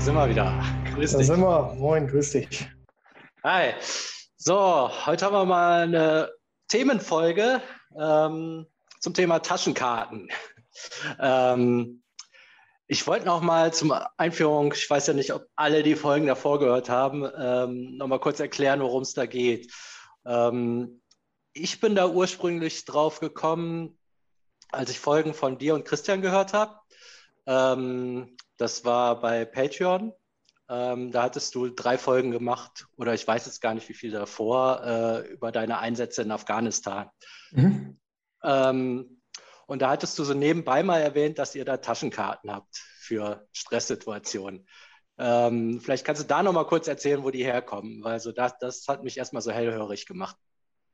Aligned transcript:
da 0.00 0.04
sind 0.06 0.14
wir 0.14 0.30
wieder. 0.30 0.64
Grüß 0.94 1.12
da 1.12 1.18
dich. 1.18 1.26
Da 1.26 1.34
sind 1.34 1.44
wir. 1.44 1.74
Moin, 1.74 2.06
grüß 2.06 2.30
dich. 2.30 2.66
Hi. 3.44 3.74
So, 4.38 4.90
heute 5.04 5.26
haben 5.26 5.34
wir 5.34 5.44
mal 5.44 5.82
eine 5.82 6.32
Themenfolge 6.68 7.60
ähm, 8.00 8.66
zum 8.98 9.12
Thema 9.12 9.40
Taschenkarten. 9.40 10.30
ähm, 11.20 12.02
ich 12.86 13.06
wollte 13.06 13.26
noch 13.26 13.42
mal 13.42 13.74
zum 13.74 13.92
Einführung, 14.16 14.72
ich 14.72 14.88
weiß 14.88 15.08
ja 15.08 15.12
nicht, 15.12 15.34
ob 15.34 15.46
alle 15.54 15.82
die 15.82 15.96
Folgen 15.96 16.26
davor 16.26 16.58
gehört 16.60 16.88
haben, 16.88 17.30
ähm, 17.36 17.98
noch 17.98 18.06
mal 18.06 18.20
kurz 18.20 18.40
erklären, 18.40 18.80
worum 18.80 19.02
es 19.02 19.12
da 19.12 19.26
geht. 19.26 19.70
Ähm, 20.24 21.02
ich 21.52 21.78
bin 21.78 21.94
da 21.94 22.08
ursprünglich 22.08 22.86
drauf 22.86 23.20
gekommen, 23.20 23.98
als 24.70 24.90
ich 24.90 24.98
Folgen 24.98 25.34
von 25.34 25.58
dir 25.58 25.74
und 25.74 25.84
Christian 25.84 26.22
gehört 26.22 26.54
habe. 26.54 26.80
Ähm, 27.46 28.38
das 28.60 28.84
war 28.84 29.20
bei 29.20 29.44
Patreon. 29.44 30.12
Ähm, 30.68 31.10
da 31.10 31.24
hattest 31.24 31.54
du 31.54 31.68
drei 31.68 31.98
Folgen 31.98 32.30
gemacht, 32.30 32.86
oder 32.96 33.14
ich 33.14 33.26
weiß 33.26 33.46
jetzt 33.46 33.60
gar 33.60 33.74
nicht, 33.74 33.88
wie 33.88 33.94
viel 33.94 34.12
davor, 34.12 34.82
äh, 34.84 35.28
über 35.28 35.50
deine 35.50 35.78
Einsätze 35.78 36.22
in 36.22 36.30
Afghanistan. 36.30 37.10
Mhm. 37.50 37.98
Ähm, 38.44 39.22
und 39.66 39.82
da 39.82 39.90
hattest 39.90 40.18
du 40.18 40.24
so 40.24 40.34
nebenbei 40.34 40.82
mal 40.82 41.00
erwähnt, 41.00 41.38
dass 41.38 41.54
ihr 41.54 41.64
da 41.64 41.78
Taschenkarten 41.78 42.52
habt 42.52 42.76
für 42.76 43.48
Stresssituationen. 43.52 44.68
Ähm, 45.18 45.80
vielleicht 45.80 46.04
kannst 46.04 46.22
du 46.22 46.26
da 46.26 46.42
noch 46.42 46.52
mal 46.52 46.66
kurz 46.66 46.86
erzählen, 46.86 47.22
wo 47.24 47.30
die 47.30 47.44
herkommen, 47.44 48.02
weil 48.04 48.20
so 48.20 48.32
das, 48.32 48.58
das 48.58 48.86
hat 48.88 49.02
mich 49.02 49.18
erstmal 49.18 49.42
so 49.42 49.50
hellhörig 49.50 50.06
gemacht. 50.06 50.36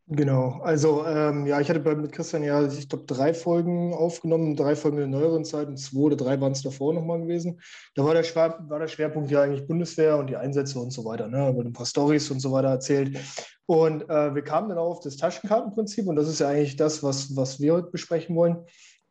Genau, 0.08 0.60
also 0.62 1.04
ähm, 1.04 1.46
ja, 1.46 1.60
ich 1.60 1.68
hatte 1.68 1.80
bei, 1.80 1.96
mit 1.96 2.12
Christian 2.12 2.44
ja, 2.44 2.64
ich 2.64 2.88
glaube, 2.88 3.06
drei 3.06 3.34
Folgen 3.34 3.92
aufgenommen, 3.92 4.54
drei 4.54 4.76
Folgen 4.76 4.98
in 4.98 5.10
der 5.10 5.20
neueren 5.20 5.44
Zeit 5.44 5.66
und 5.66 5.78
zwei 5.78 5.98
oder 5.98 6.16
drei 6.16 6.40
waren 6.40 6.52
es 6.52 6.62
davor 6.62 6.94
nochmal 6.94 7.20
gewesen. 7.22 7.60
Da 7.96 8.04
war 8.04 8.14
der, 8.14 8.24
war 8.34 8.78
der 8.78 8.86
Schwerpunkt 8.86 9.32
ja 9.32 9.42
eigentlich 9.42 9.66
Bundeswehr 9.66 10.16
und 10.16 10.28
die 10.28 10.36
Einsätze 10.36 10.78
und 10.78 10.92
so 10.92 11.04
weiter, 11.04 11.26
ne? 11.26 11.50
Über 11.50 11.62
ein 11.62 11.72
paar 11.72 11.86
Stories 11.86 12.30
und 12.30 12.38
so 12.38 12.52
weiter 12.52 12.68
erzählt. 12.68 13.18
Und 13.66 14.08
äh, 14.08 14.32
wir 14.32 14.42
kamen 14.42 14.68
dann 14.68 14.78
auf 14.78 15.00
das 15.00 15.16
Taschenkartenprinzip 15.16 16.06
und 16.06 16.14
das 16.14 16.28
ist 16.28 16.38
ja 16.38 16.50
eigentlich 16.50 16.76
das, 16.76 17.02
was, 17.02 17.34
was 17.34 17.58
wir 17.58 17.74
heute 17.74 17.90
besprechen 17.90 18.36
wollen, 18.36 18.64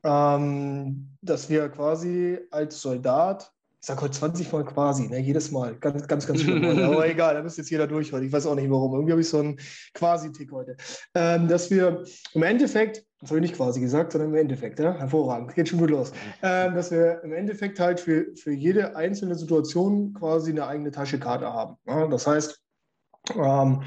ähm, 0.05 1.17
dass 1.21 1.49
wir 1.49 1.67
quasi 1.67 2.39
als 2.51 2.79
Soldat 2.81 3.51
ich 3.85 3.87
sage 3.87 4.01
heute 4.01 4.17
20 4.17 4.51
Mal 4.51 4.65
quasi, 4.65 5.07
ne? 5.09 5.19
jedes 5.19 5.51
Mal. 5.51 5.75
Ganz, 5.75 6.07
ganz, 6.07 6.25
ganz 6.25 6.41
schlimm. 6.41 6.65
Aber 6.79 7.07
egal, 7.07 7.35
da 7.35 7.43
müsste 7.43 7.61
jetzt 7.61 7.69
jeder 7.69 7.85
durch 7.85 8.11
heute. 8.11 8.25
Ich 8.25 8.31
weiß 8.31 8.47
auch 8.47 8.55
nicht 8.55 8.71
warum. 8.71 8.95
Irgendwie 8.95 9.11
habe 9.11 9.21
ich 9.21 9.29
so 9.29 9.37
einen 9.37 9.59
Quasi-Tick 9.93 10.51
heute. 10.51 10.75
Ähm, 11.13 11.47
dass 11.47 11.69
wir 11.69 12.03
im 12.33 12.41
Endeffekt, 12.41 13.05
das 13.21 13.29
habe 13.29 13.37
ich 13.37 13.43
nicht 13.43 13.55
quasi 13.55 13.79
gesagt, 13.79 14.13
sondern 14.13 14.31
im 14.31 14.37
Endeffekt, 14.37 14.79
ja? 14.79 14.95
hervorragend, 14.95 15.53
geht 15.53 15.69
schon 15.69 15.77
gut 15.77 15.91
los. 15.91 16.13
Ähm, 16.41 16.73
dass 16.73 16.89
wir 16.89 17.21
im 17.23 17.31
Endeffekt 17.31 17.79
halt 17.79 17.99
für, 17.99 18.25
für 18.35 18.53
jede 18.53 18.95
einzelne 18.95 19.35
Situation 19.35 20.15
quasi 20.15 20.49
eine 20.49 20.65
eigene 20.65 20.89
Taschekarte 20.89 21.45
haben. 21.45 21.75
Ja? 21.85 22.07
Das 22.07 22.25
heißt, 22.25 22.59
ähm, 23.35 23.83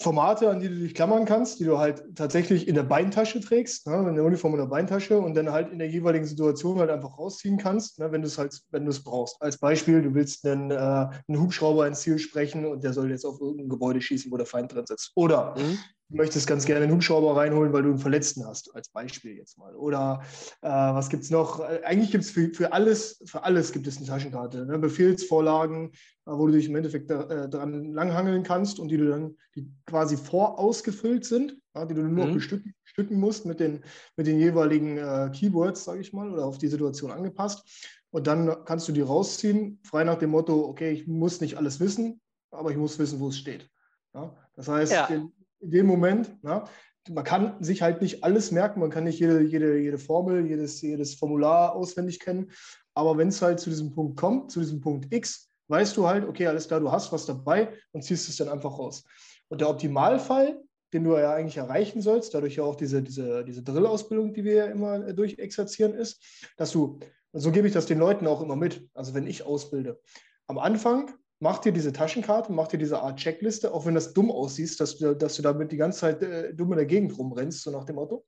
Formate, 0.00 0.50
an 0.50 0.60
die 0.60 0.68
du 0.68 0.74
dich 0.74 0.94
klammern 0.94 1.24
kannst, 1.24 1.58
die 1.58 1.64
du 1.64 1.78
halt 1.78 2.04
tatsächlich 2.14 2.68
in 2.68 2.74
der 2.74 2.82
Beintasche 2.82 3.40
trägst, 3.40 3.86
ne, 3.86 4.06
in 4.08 4.14
der 4.14 4.24
Uniform 4.24 4.52
in 4.52 4.60
der 4.60 4.66
Beintasche 4.66 5.18
und 5.18 5.34
dann 5.34 5.50
halt 5.50 5.72
in 5.72 5.78
der 5.78 5.88
jeweiligen 5.88 6.26
Situation 6.26 6.78
halt 6.78 6.90
einfach 6.90 7.18
rausziehen 7.18 7.56
kannst, 7.56 7.98
ne, 7.98 8.12
wenn 8.12 8.20
du 8.20 8.28
es 8.28 8.36
halt, 8.36 8.60
wenn 8.70 8.84
du 8.84 8.90
es 8.90 9.02
brauchst. 9.02 9.40
Als 9.40 9.58
Beispiel, 9.58 10.02
du 10.02 10.14
willst 10.14 10.46
einen, 10.46 10.70
äh, 10.70 10.74
einen 10.74 11.40
Hubschrauber 11.40 11.86
ins 11.86 12.00
Ziel 12.00 12.18
sprechen 12.18 12.66
und 12.66 12.84
der 12.84 12.92
soll 12.92 13.10
jetzt 13.10 13.24
auf 13.24 13.40
irgendein 13.40 13.70
Gebäude 13.70 14.00
schießen, 14.00 14.30
wo 14.30 14.36
der 14.36 14.46
Feind 14.46 14.72
drin 14.72 14.86
sitzt. 14.86 15.12
Oder 15.14 15.54
mhm 15.58 15.78
du 16.08 16.16
möchtest 16.16 16.46
ganz 16.46 16.64
gerne 16.64 16.84
einen 16.84 16.92
Hubschrauber 16.92 17.36
reinholen, 17.36 17.72
weil 17.72 17.82
du 17.82 17.90
einen 17.90 17.98
Verletzten 17.98 18.46
hast, 18.46 18.74
als 18.74 18.88
Beispiel 18.88 19.36
jetzt 19.36 19.58
mal. 19.58 19.74
Oder 19.74 20.22
äh, 20.62 20.68
was 20.68 21.08
gibt 21.08 21.24
es 21.24 21.30
noch? 21.30 21.60
Äh, 21.60 21.80
eigentlich 21.84 22.10
gibt 22.10 22.24
es 22.24 22.30
für, 22.30 22.52
für, 22.52 22.72
alles, 22.72 23.22
für 23.26 23.42
alles 23.42 23.72
gibt 23.72 23.86
es 23.86 23.96
eine 23.96 24.06
Taschenkarte. 24.06 24.66
Ne? 24.66 24.78
Befehlsvorlagen, 24.78 25.90
äh, 25.90 26.30
wo 26.30 26.46
du 26.46 26.52
dich 26.52 26.68
im 26.68 26.76
Endeffekt 26.76 27.10
da, 27.10 27.22
äh, 27.22 27.48
dran 27.48 27.92
langhangeln 27.92 28.42
kannst 28.42 28.78
und 28.78 28.88
die 28.88 28.96
du 28.96 29.08
dann, 29.08 29.36
die 29.54 29.70
quasi 29.86 30.16
vorausgefüllt 30.16 31.24
sind, 31.24 31.56
ja, 31.74 31.84
die 31.84 31.94
du 31.94 32.02
nur 32.02 32.26
mhm. 32.26 32.34
bestücken, 32.34 32.74
bestücken, 32.84 33.18
musst 33.18 33.44
mit 33.44 33.60
den, 33.60 33.82
mit 34.16 34.26
den 34.26 34.38
jeweiligen 34.38 34.98
äh, 34.98 35.30
Keywords, 35.32 35.84
sage 35.84 36.00
ich 36.00 36.12
mal, 36.12 36.30
oder 36.30 36.46
auf 36.46 36.58
die 36.58 36.68
Situation 36.68 37.10
angepasst. 37.10 37.92
Und 38.10 38.26
dann 38.26 38.64
kannst 38.64 38.88
du 38.88 38.92
die 38.92 39.02
rausziehen, 39.02 39.80
frei 39.82 40.04
nach 40.04 40.18
dem 40.18 40.30
Motto, 40.30 40.66
okay, 40.66 40.90
ich 40.90 41.06
muss 41.06 41.40
nicht 41.40 41.58
alles 41.58 41.80
wissen, 41.80 42.20
aber 42.50 42.70
ich 42.70 42.76
muss 42.76 42.98
wissen, 42.98 43.20
wo 43.20 43.28
es 43.28 43.38
steht. 43.38 43.68
Ja? 44.14 44.34
Das 44.54 44.68
heißt, 44.68 44.92
ja. 44.92 45.06
den, 45.06 45.32
in 45.60 45.70
dem 45.70 45.86
Moment. 45.86 46.36
Na? 46.42 46.64
Man 47.08 47.24
kann 47.24 47.62
sich 47.62 47.82
halt 47.82 48.02
nicht 48.02 48.24
alles 48.24 48.50
merken, 48.50 48.80
man 48.80 48.90
kann 48.90 49.04
nicht 49.04 49.20
jede, 49.20 49.40
jede, 49.42 49.78
jede 49.78 49.98
Formel, 49.98 50.46
jedes, 50.46 50.80
jedes 50.80 51.14
Formular 51.14 51.74
auswendig 51.74 52.20
kennen. 52.20 52.50
Aber 52.94 53.16
wenn 53.16 53.28
es 53.28 53.42
halt 53.42 53.60
zu 53.60 53.70
diesem 53.70 53.92
Punkt 53.92 54.16
kommt, 54.16 54.50
zu 54.50 54.60
diesem 54.60 54.80
Punkt 54.80 55.12
X, 55.12 55.50
weißt 55.68 55.96
du 55.96 56.06
halt, 56.06 56.26
okay, 56.26 56.46
alles 56.46 56.66
klar, 56.66 56.80
du 56.80 56.90
hast 56.90 57.12
was 57.12 57.26
dabei 57.26 57.72
und 57.92 58.02
ziehst 58.02 58.28
es 58.28 58.36
dann 58.36 58.48
einfach 58.48 58.78
raus. 58.78 59.04
Und 59.48 59.60
der 59.60 59.68
Optimalfall, 59.68 60.60
den 60.92 61.04
du 61.04 61.16
ja 61.16 61.34
eigentlich 61.34 61.56
erreichen 61.56 62.00
sollst, 62.00 62.34
dadurch 62.34 62.56
ja 62.56 62.64
auch 62.64 62.76
diese, 62.76 63.02
diese, 63.02 63.44
diese 63.44 63.62
Drill-Ausbildung, 63.62 64.32
die 64.32 64.44
wir 64.44 64.54
ja 64.54 64.66
immer 64.66 65.12
durchexerzieren, 65.12 65.94
ist, 65.94 66.22
dass 66.56 66.70
du, 66.72 66.98
so 67.32 67.52
gebe 67.52 67.66
ich 67.66 67.74
das 67.74 67.86
den 67.86 67.98
Leuten 67.98 68.26
auch 68.26 68.40
immer 68.40 68.56
mit, 68.56 68.88
also 68.94 69.14
wenn 69.14 69.26
ich 69.26 69.44
ausbilde. 69.44 70.00
Am 70.46 70.58
Anfang 70.58 71.12
mach 71.40 71.58
dir 71.58 71.72
diese 71.72 71.92
Taschenkarte, 71.92 72.52
mach 72.52 72.68
dir 72.68 72.78
diese 72.78 73.00
Art 73.00 73.18
Checkliste, 73.18 73.72
auch 73.72 73.86
wenn 73.86 73.94
das 73.94 74.12
dumm 74.12 74.30
aussieht, 74.30 74.78
dass 74.80 74.96
du, 74.96 75.14
dass 75.14 75.36
du 75.36 75.42
damit 75.42 75.72
die 75.72 75.76
ganze 75.76 76.00
Zeit 76.00 76.22
äh, 76.22 76.54
dumm 76.54 76.72
in 76.72 76.78
der 76.78 76.86
Gegend 76.86 77.16
rumrennst, 77.16 77.62
so 77.62 77.70
nach 77.70 77.84
dem 77.84 77.96
Motto. 77.96 78.24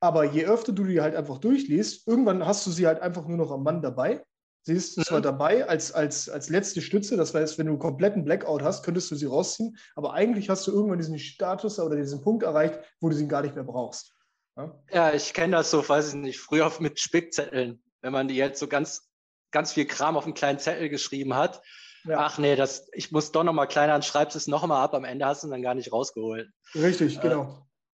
Aber 0.00 0.24
je 0.24 0.44
öfter 0.44 0.72
du 0.72 0.84
die 0.84 1.00
halt 1.00 1.14
einfach 1.14 1.38
durchliest, 1.38 2.06
irgendwann 2.06 2.44
hast 2.44 2.66
du 2.66 2.70
sie 2.70 2.86
halt 2.86 3.00
einfach 3.00 3.26
nur 3.26 3.38
noch 3.38 3.50
am 3.50 3.62
Mann 3.62 3.80
dabei. 3.80 4.22
Sie 4.62 4.72
ist 4.72 4.98
mhm. 4.98 5.02
zwar 5.02 5.20
dabei 5.20 5.66
als, 5.68 5.92
als, 5.92 6.28
als 6.28 6.48
letzte 6.48 6.82
Stütze, 6.82 7.16
das 7.16 7.34
heißt, 7.34 7.58
wenn 7.58 7.66
du 7.66 7.72
einen 7.72 7.78
kompletten 7.78 8.24
Blackout 8.24 8.62
hast, 8.62 8.82
könntest 8.82 9.10
du 9.10 9.14
sie 9.14 9.26
rausziehen, 9.26 9.76
aber 9.94 10.14
eigentlich 10.14 10.48
hast 10.50 10.66
du 10.66 10.72
irgendwann 10.72 10.98
diesen 10.98 11.18
Status 11.18 11.78
oder 11.78 11.96
diesen 11.96 12.22
Punkt 12.22 12.42
erreicht, 12.42 12.80
wo 13.00 13.08
du 13.08 13.14
sie 13.14 13.28
gar 13.28 13.42
nicht 13.42 13.54
mehr 13.54 13.64
brauchst. 13.64 14.14
Ja, 14.56 14.82
ja 14.90 15.14
ich 15.14 15.32
kenne 15.32 15.56
das 15.56 15.70
so, 15.70 15.86
weiß 15.86 16.08
ich 16.08 16.14
nicht, 16.14 16.40
früher 16.40 16.72
mit 16.80 16.98
Spickzetteln, 16.98 17.82
wenn 18.00 18.12
man 18.12 18.26
die 18.26 18.36
jetzt 18.36 18.58
so 18.58 18.66
ganz, 18.66 19.08
ganz 19.52 19.72
viel 19.72 19.86
Kram 19.86 20.16
auf 20.16 20.24
einen 20.24 20.34
kleinen 20.34 20.58
Zettel 20.58 20.88
geschrieben 20.88 21.34
hat 21.34 21.62
ja. 22.04 22.18
Ach 22.18 22.38
nee, 22.38 22.56
das, 22.56 22.88
ich 22.92 23.12
muss 23.12 23.32
doch 23.32 23.44
noch 23.44 23.52
mal 23.52 23.66
kleiner, 23.66 24.00
schreibst 24.02 24.36
es 24.36 24.46
noch 24.46 24.66
mal 24.66 24.82
ab, 24.82 24.94
am 24.94 25.04
Ende 25.04 25.26
hast 25.26 25.42
du 25.42 25.46
es 25.46 25.50
dann 25.50 25.62
gar 25.62 25.74
nicht 25.74 25.92
rausgeholt. 25.92 26.48
Richtig, 26.74 27.20
genau. 27.20 27.42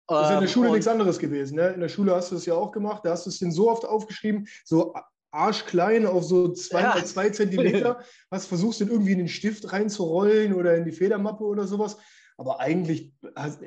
Äh, 0.09 0.15
das 0.15 0.29
ist 0.29 0.35
in 0.35 0.41
der 0.41 0.49
Schule 0.49 0.71
nichts 0.71 0.89
anderes 0.89 1.19
gewesen. 1.19 1.57
Ne? 1.57 1.69
In 1.69 1.81
der 1.81 1.89
Schule 1.89 2.15
hast 2.15 2.33
du 2.33 2.37
es 2.37 2.47
ja 2.47 2.55
auch 2.55 2.73
gemacht, 2.73 3.05
da 3.05 3.11
hast 3.11 3.27
du 3.27 3.31
es 3.31 3.39
denn 3.39 3.53
so 3.53 3.71
oft 3.71 3.85
aufgeschrieben, 3.85 4.49
so 4.65 4.95
arschklein 5.31 6.07
auf 6.07 6.25
so 6.25 6.53
zwei 6.53 6.81
ja. 6.81 7.05
zwei 7.05 7.29
Zentimeter, 7.31 8.01
was 8.31 8.47
versuchst 8.47 8.81
du 8.81 8.87
irgendwie 8.87 9.13
in 9.13 9.19
den 9.19 9.29
Stift 9.29 9.73
reinzurollen 9.73 10.55
oder 10.55 10.75
in 10.77 10.85
die 10.85 10.93
Federmappe 10.93 11.45
oder 11.45 11.67
sowas. 11.67 11.99
Aber 12.39 12.61
eigentlich, 12.61 13.13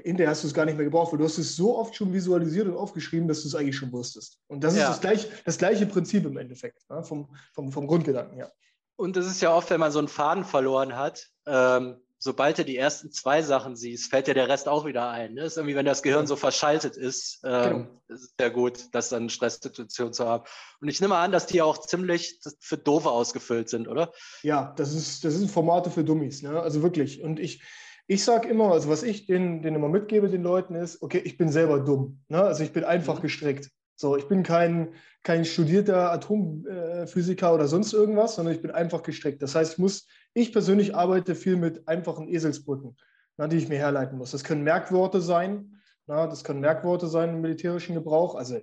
hinterher 0.03 0.29
hast 0.29 0.43
du 0.43 0.47
es 0.47 0.53
gar 0.53 0.65
nicht 0.65 0.77
mehr 0.77 0.85
gebraucht, 0.85 1.11
weil 1.11 1.19
du 1.19 1.25
hast 1.25 1.37
es 1.37 1.57
so 1.57 1.77
oft 1.77 1.93
schon 1.93 2.13
visualisiert 2.13 2.67
und 2.67 2.77
aufgeschrieben, 2.77 3.27
dass 3.27 3.41
du 3.41 3.49
es 3.49 3.55
eigentlich 3.55 3.75
schon 3.75 3.91
wusstest. 3.91 4.39
Und 4.47 4.63
das 4.63 4.77
ja. 4.77 4.83
ist 4.83 4.89
das, 4.89 5.01
gleich, 5.01 5.27
das 5.43 5.57
gleiche 5.57 5.85
Prinzip 5.85 6.25
im 6.25 6.37
Endeffekt, 6.37 6.89
ne? 6.89 7.03
vom, 7.03 7.35
vom, 7.53 7.69
vom 7.71 7.85
Grundgedanken 7.85 8.37
her. 8.37 8.51
Und 9.01 9.17
es 9.17 9.25
ist 9.25 9.41
ja 9.41 9.51
oft, 9.51 9.71
wenn 9.71 9.79
man 9.79 9.91
so 9.91 9.97
einen 9.97 10.07
Faden 10.07 10.45
verloren 10.45 10.95
hat, 10.95 11.27
ähm, 11.47 11.95
sobald 12.19 12.59
du 12.59 12.63
die 12.63 12.77
ersten 12.77 13.11
zwei 13.11 13.41
Sachen 13.41 13.75
siehst, 13.75 14.11
fällt 14.11 14.27
dir 14.27 14.35
der 14.35 14.47
Rest 14.47 14.67
auch 14.67 14.85
wieder 14.85 15.09
ein. 15.09 15.33
Ne? 15.33 15.41
ist 15.41 15.57
irgendwie, 15.57 15.75
wenn 15.75 15.87
das 15.87 16.03
Gehirn 16.03 16.27
so 16.27 16.35
verschaltet 16.35 16.97
ist, 16.97 17.41
ähm, 17.43 17.63
genau. 17.63 18.01
ist 18.09 18.21
es 18.21 18.35
sehr 18.37 18.51
gut, 18.51 18.89
das 18.91 19.09
dann 19.09 19.29
Stresssituation 19.29 20.13
zu 20.13 20.27
haben. 20.27 20.43
Und 20.81 20.87
ich 20.87 21.01
nehme 21.01 21.15
an, 21.15 21.31
dass 21.31 21.47
die 21.47 21.63
auch 21.63 21.79
ziemlich 21.79 22.39
für 22.59 22.77
Doofe 22.77 23.09
ausgefüllt 23.09 23.69
sind, 23.69 23.87
oder? 23.87 24.13
Ja, 24.43 24.71
das 24.77 24.93
ist, 24.93 25.25
das 25.25 25.33
sind 25.33 25.49
Formate 25.49 25.89
für 25.89 26.03
Dummies, 26.03 26.43
ne? 26.43 26.61
Also 26.61 26.83
wirklich. 26.83 27.23
Und 27.23 27.39
ich, 27.39 27.63
ich 28.05 28.23
sage 28.23 28.49
immer, 28.49 28.71
also 28.71 28.87
was 28.87 29.01
ich 29.01 29.25
denen, 29.25 29.63
denen 29.63 29.77
immer 29.77 29.89
mitgebe, 29.89 30.29
den 30.29 30.43
Leuten 30.43 30.75
ist, 30.75 31.01
okay, 31.01 31.23
ich 31.25 31.37
bin 31.39 31.49
selber 31.51 31.79
dumm. 31.79 32.21
Ne? 32.27 32.39
Also 32.39 32.63
ich 32.63 32.71
bin 32.71 32.83
einfach 32.83 33.17
mhm. 33.17 33.21
gestrickt. 33.23 33.71
So, 34.01 34.17
ich 34.17 34.27
bin 34.27 34.41
kein, 34.41 34.95
kein 35.21 35.45
studierter 35.45 36.11
Atomphysiker 36.11 37.53
oder 37.53 37.67
sonst 37.67 37.93
irgendwas, 37.93 38.33
sondern 38.35 38.55
ich 38.55 38.61
bin 38.61 38.71
einfach 38.71 39.03
gestrickt. 39.03 39.43
Das 39.43 39.53
heißt, 39.53 39.73
ich 39.73 39.77
muss, 39.77 40.07
ich 40.33 40.51
persönlich 40.51 40.95
arbeite 40.95 41.35
viel 41.35 41.55
mit 41.55 41.87
einfachen 41.87 42.27
Eselsbrücken, 42.27 42.97
na, 43.37 43.47
die 43.47 43.57
ich 43.57 43.69
mir 43.69 43.77
herleiten 43.77 44.17
muss. 44.17 44.31
Das 44.31 44.43
können 44.43 44.63
Merkworte 44.63 45.21
sein, 45.21 45.79
na, 46.07 46.25
das 46.25 46.43
können 46.43 46.61
Merkworte 46.61 47.05
sein 47.05 47.29
im 47.29 47.41
militärischen 47.41 47.93
Gebrauch. 47.93 48.33
Also 48.33 48.55
äh, 48.55 48.61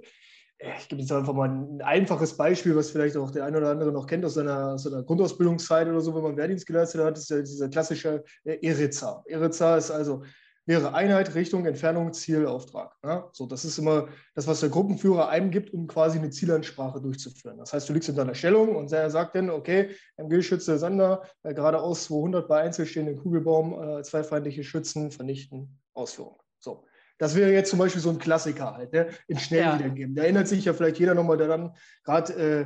ich 0.76 0.88
gebe 0.88 1.00
jetzt 1.00 1.12
einfach 1.12 1.34
mal 1.34 1.48
ein 1.48 1.82
einfaches 1.82 2.36
Beispiel, 2.36 2.74
was 2.74 2.90
vielleicht 2.90 3.16
auch 3.16 3.30
der 3.30 3.44
eine 3.44 3.58
oder 3.58 3.70
andere 3.70 3.92
noch 3.92 4.08
kennt 4.08 4.24
aus 4.24 4.34
seiner, 4.34 4.72
aus 4.72 4.82
seiner 4.82 5.04
Grundausbildungszeit 5.04 5.86
oder 5.86 6.00
so, 6.00 6.16
wenn 6.16 6.22
man 6.24 6.36
Wehrdienst 6.36 6.66
geleistet 6.66 7.00
hat, 7.00 7.16
ist 7.16 7.30
ja 7.30 7.38
dieser 7.38 7.68
klassische 7.68 8.24
äh, 8.42 8.58
Eritza. 8.60 9.22
Eritza 9.26 9.76
ist 9.76 9.92
also 9.92 10.24
wäre 10.68 10.92
Einheit, 10.92 11.34
Richtung, 11.34 11.64
Entfernung, 11.64 12.12
Ziel, 12.12 12.46
Auftrag. 12.46 12.94
Ja? 13.02 13.30
So, 13.32 13.46
das 13.46 13.64
ist 13.64 13.78
immer 13.78 14.08
das, 14.34 14.46
was 14.46 14.60
der 14.60 14.68
Gruppenführer 14.68 15.30
einem 15.30 15.50
gibt, 15.50 15.72
um 15.72 15.86
quasi 15.86 16.18
eine 16.18 16.28
Zielansprache 16.28 17.00
durchzuführen. 17.00 17.56
Das 17.56 17.72
heißt, 17.72 17.88
du 17.88 17.94
liegst 17.94 18.10
in 18.10 18.14
deiner 18.14 18.34
Stellung 18.34 18.76
und 18.76 18.92
er 18.92 19.08
sagt 19.08 19.34
dann, 19.34 19.48
okay, 19.48 19.88
MG-Schütze 20.18 20.78
Sander, 20.78 21.22
äh, 21.42 21.54
geradeaus 21.54 22.04
200 22.04 22.46
bei 22.46 22.60
Einzelstehenden 22.60 23.16
Kugelbaum, 23.16 23.82
äh, 23.82 24.02
zwei 24.02 24.22
feindliche 24.22 24.62
Schützen 24.62 25.10
vernichten, 25.10 25.80
Ausführung. 25.94 26.36
So, 26.58 26.84
Das 27.16 27.34
wäre 27.34 27.50
jetzt 27.50 27.70
zum 27.70 27.78
Beispiel 27.78 28.02
so 28.02 28.10
ein 28.10 28.18
Klassiker 28.18 28.74
halt, 28.74 28.92
ne? 28.92 29.08
in 29.26 29.38
schnell 29.38 29.62
ja. 29.62 29.78
wiedergeben. 29.78 30.14
Da 30.14 30.24
erinnert 30.24 30.48
sich 30.48 30.66
ja 30.66 30.74
vielleicht 30.74 30.98
jeder 30.98 31.14
nochmal 31.14 31.38
daran, 31.38 31.74
gerade 32.04 32.34
äh, 32.34 32.60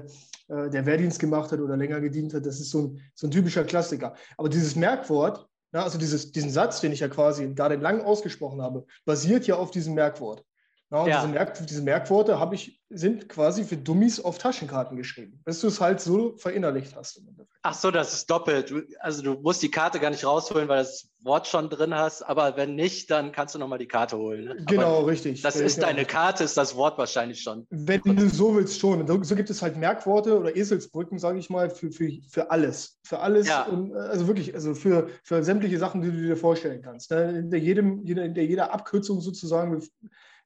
äh, 0.53 0.71
der 0.71 0.85
Wehrdienst 0.87 1.21
gemacht 1.21 1.53
hat 1.53 1.61
oder 1.61 1.77
länger 1.77 2.01
gedient 2.01 2.35
hat. 2.35 2.45
Das 2.47 2.59
ist 2.59 2.71
so 2.71 2.83
ein, 2.83 3.01
so 3.15 3.29
ein 3.29 3.31
typischer 3.31 3.63
Klassiker. 3.63 4.15
Aber 4.37 4.49
dieses 4.49 4.75
Merkwort, 4.75 5.49
also 5.73 5.99
dieses, 5.99 6.33
diesen 6.33 6.51
Satz, 6.51 6.81
den 6.81 6.93
ich 6.93 7.01
ja 7.01 7.09
quasi 7.09 7.55
gerade 7.55 7.77
lang 7.77 8.03
ausgesprochen 8.03 8.61
habe, 8.61 8.87
basiert 9.05 9.47
ja 9.47 9.57
auf 9.57 9.71
diesem 9.71 9.95
Merkwort. 9.95 10.45
Ja, 10.93 11.07
ja. 11.07 11.21
Diese, 11.21 11.33
Merk 11.33 11.67
diese, 11.67 11.83
Merkworte 11.83 12.39
ich, 12.53 12.79
sind 12.91 13.29
quasi 13.29 13.65
für 13.65 13.79
Dummies 13.79 14.21
auf 14.21 14.37
Taschenkarten 14.37 14.97
geschrieben, 14.97 15.41
bis 15.45 15.61
du 15.61 15.69
es 15.69 15.81
halt 15.81 16.01
so 16.01 16.37
verinnerlicht 16.37 16.95
hast. 16.95 17.23
Ach 17.63 17.75
so, 17.75 17.91
das 17.91 18.13
ist 18.13 18.31
doppelt. 18.31 18.75
Also 19.01 19.23
du 19.23 19.35
musst 19.41 19.63
die 19.63 19.71
Karte 19.71 20.01
gar 20.01 20.11
nicht 20.11 20.27
rausholen, 20.27 20.69
weil 20.69 20.79
das 20.79 21.09
Wort 21.23 21.47
schon 21.47 21.71
drin 21.71 21.95
hast, 21.95 22.23
aber 22.23 22.57
wenn 22.57 22.75
nicht, 22.75 23.11
dann 23.11 23.33
kannst 23.33 23.55
du 23.55 23.59
nochmal 23.59 23.79
die 23.79 23.87
Karte 23.87 24.19
holen. 24.19 24.45
Ne? 24.45 24.65
Genau, 24.67 24.99
aber 24.99 25.07
richtig. 25.07 25.41
Das 25.41 25.57
ist 25.57 25.77
genau. 25.77 25.87
deine 25.87 26.05
Karte, 26.05 26.45
ist 26.45 26.59
das 26.59 26.77
Wort 26.77 26.99
wahrscheinlich 26.99 27.41
schon. 27.41 27.67
Wenn 27.71 28.03
du 28.03 28.29
so 28.29 28.55
willst, 28.55 28.79
schon. 28.79 29.07
So 29.25 29.37
gibt 29.37 29.49
es 29.49 29.63
halt 29.63 29.79
Merkworte 29.79 30.39
oder 30.39 30.55
Eselsbrücken, 30.55 31.19
sage 31.19 31.39
ich 31.39 31.49
mal, 31.49 31.71
für, 31.71 31.91
für, 31.91 32.11
für 32.29 32.51
alles. 32.51 32.99
Für 33.05 33.21
alles, 33.21 33.49
ja. 33.49 33.63
und, 33.63 33.95
also 33.95 34.27
wirklich, 34.27 34.55
also 34.55 34.75
für, 34.75 35.09
für 35.23 35.43
sämtliche 35.43 35.79
Sachen, 35.79 36.03
die 36.03 36.11
du 36.11 36.21
dir 36.21 36.37
vorstellen 36.37 36.83
kannst. 36.83 37.11
Ne? 37.13 37.39
In, 37.39 37.51
der 37.51 37.61
jedem, 37.61 38.05
in 38.05 38.35
der 38.35 38.45
jeder 38.45 38.75
Abkürzung 38.75 39.21
sozusagen 39.21 39.81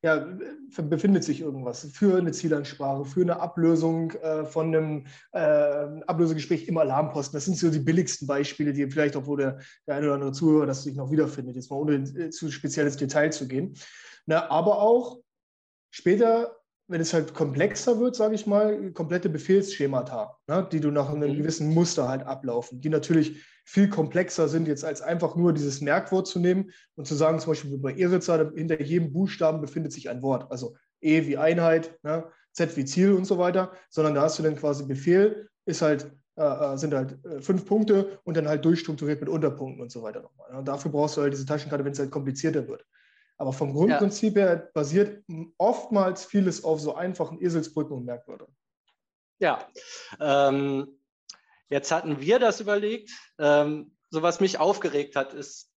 ja, 0.06 0.24
befindet 0.82 1.24
sich 1.24 1.40
irgendwas 1.40 1.88
für 1.92 2.18
eine 2.18 2.30
Zielansprache, 2.30 3.04
für 3.04 3.22
eine 3.22 3.40
Ablösung 3.40 4.12
äh, 4.12 4.44
von 4.44 4.68
einem 4.68 5.06
äh, 5.32 6.00
Ablösegespräch 6.06 6.68
im 6.68 6.78
Alarmposten. 6.78 7.36
Das 7.36 7.46
sind 7.46 7.56
so 7.56 7.70
die 7.70 7.80
billigsten 7.80 8.28
Beispiele, 8.28 8.72
die 8.72 8.88
vielleicht 8.88 9.16
auch, 9.16 9.26
wo 9.26 9.34
der, 9.34 9.58
der 9.88 9.96
eine 9.96 10.06
oder 10.06 10.14
andere 10.14 10.30
Zuhörer 10.30 10.66
das 10.66 10.84
sich 10.84 10.94
noch 10.94 11.10
wiederfindet, 11.10 11.56
jetzt 11.56 11.72
mal 11.72 11.78
ohne 11.78 12.30
zu 12.30 12.52
spezielles 12.52 12.96
Detail 12.96 13.32
zu 13.32 13.48
gehen. 13.48 13.74
Na, 14.26 14.48
aber 14.48 14.80
auch 14.80 15.18
später 15.90 16.56
wenn 16.88 17.00
es 17.00 17.12
halt 17.12 17.34
komplexer 17.34 17.98
wird, 17.98 18.14
sage 18.14 18.36
ich 18.36 18.46
mal, 18.46 18.92
komplette 18.92 19.28
Befehlsschemata, 19.28 20.38
ne, 20.46 20.68
die 20.70 20.78
du 20.78 20.92
nach 20.92 21.10
einem 21.10 21.32
mhm. 21.32 21.38
gewissen 21.38 21.74
Muster 21.74 22.08
halt 22.08 22.22
ablaufen, 22.22 22.80
die 22.80 22.90
natürlich 22.90 23.44
viel 23.66 23.88
komplexer 23.88 24.48
sind, 24.48 24.68
jetzt 24.68 24.84
als 24.84 25.02
einfach 25.02 25.34
nur 25.34 25.52
dieses 25.52 25.80
Merkwort 25.80 26.28
zu 26.28 26.38
nehmen 26.38 26.70
und 26.94 27.06
zu 27.06 27.16
sagen, 27.16 27.40
zum 27.40 27.50
Beispiel 27.50 27.76
bei 27.78 27.94
Eritza, 27.94 28.50
hinter 28.54 28.80
jedem 28.80 29.12
Buchstaben 29.12 29.60
befindet 29.60 29.92
sich 29.92 30.08
ein 30.08 30.22
Wort, 30.22 30.50
also 30.52 30.76
E 31.00 31.26
wie 31.26 31.36
Einheit, 31.36 31.98
ne, 32.04 32.24
Z 32.52 32.76
wie 32.76 32.84
Ziel 32.84 33.12
und 33.12 33.24
so 33.24 33.38
weiter, 33.38 33.72
sondern 33.90 34.14
da 34.14 34.22
hast 34.22 34.38
du 34.38 34.44
dann 34.44 34.56
quasi 34.56 34.86
Befehl, 34.86 35.48
ist 35.66 35.82
halt, 35.82 36.10
äh, 36.36 36.42
äh 36.42 36.76
sind 36.78 36.94
halt 36.94 37.18
äh, 37.24 37.40
fünf 37.40 37.66
Punkte 37.66 38.20
und 38.22 38.36
dann 38.36 38.48
halt 38.48 38.64
durchstrukturiert 38.64 39.20
mit 39.20 39.28
Unterpunkten 39.28 39.82
und 39.82 39.90
so 39.90 40.00
weiter 40.00 40.22
nochmal. 40.22 40.52
Ne. 40.52 40.58
Und 40.58 40.68
dafür 40.68 40.92
brauchst 40.92 41.16
du 41.16 41.22
halt 41.22 41.32
diese 41.32 41.44
Taschenkarte, 41.44 41.84
wenn 41.84 41.92
es 41.92 41.98
halt 41.98 42.12
komplizierter 42.12 42.68
wird. 42.68 42.86
Aber 43.36 43.52
vom 43.52 43.72
Grundprinzip 43.72 44.36
ja. 44.36 44.44
her 44.44 44.70
basiert 44.72 45.24
oftmals 45.58 46.24
vieles 46.24 46.62
auf 46.62 46.80
so 46.80 46.94
einfachen 46.94 47.42
Eselsbrücken 47.42 47.96
und 47.96 48.04
Merkwörtern. 48.04 48.48
Ja, 49.38 49.68
ähm, 50.20 50.98
jetzt 51.68 51.90
hatten 51.90 52.20
wir 52.20 52.38
das 52.38 52.60
überlegt. 52.60 53.10
Ähm, 53.38 53.96
so 54.10 54.22
was 54.22 54.40
mich 54.40 54.58
aufgeregt 54.58 55.16
hat, 55.16 55.34
ist, 55.34 55.70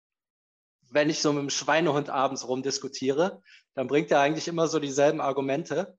wenn 0.91 1.11
ich 1.11 1.21
so 1.21 1.33
mit 1.33 1.43
dem 1.43 1.50
Schweinehund 1.50 2.11
abends 2.11 2.47
rumdiskutiere, 2.47 3.43
dann 3.75 3.87
bringt 3.87 4.11
er 4.11 4.21
eigentlich 4.21 4.49
immer 4.49 4.69
so 4.69 4.79
dieselben 4.79 5.21
Argumente. 5.21 5.97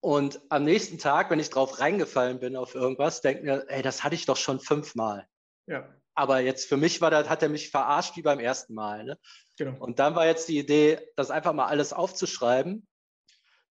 Und 0.00 0.40
am 0.48 0.64
nächsten 0.64 0.98
Tag, 0.98 1.30
wenn 1.30 1.40
ich 1.40 1.50
drauf 1.50 1.80
reingefallen 1.80 2.40
bin 2.40 2.56
auf 2.56 2.74
irgendwas, 2.74 3.20
denke 3.20 3.42
mir, 3.42 3.64
ey, 3.68 3.82
das 3.82 4.02
hatte 4.02 4.14
ich 4.14 4.26
doch 4.26 4.36
schon 4.36 4.60
fünfmal. 4.60 5.26
Ja. 5.66 5.88
Aber 6.14 6.40
jetzt 6.40 6.68
für 6.68 6.76
mich 6.76 7.00
war 7.00 7.10
das, 7.10 7.28
hat 7.28 7.42
er 7.42 7.48
mich 7.48 7.70
verarscht 7.70 8.16
wie 8.16 8.22
beim 8.22 8.40
ersten 8.40 8.74
Mal. 8.74 9.04
Ne? 9.04 9.18
Genau. 9.56 9.78
Und 9.78 9.98
dann 9.98 10.14
war 10.14 10.26
jetzt 10.26 10.48
die 10.48 10.58
Idee, 10.58 11.00
das 11.16 11.30
einfach 11.30 11.52
mal 11.52 11.66
alles 11.66 11.92
aufzuschreiben, 11.92 12.86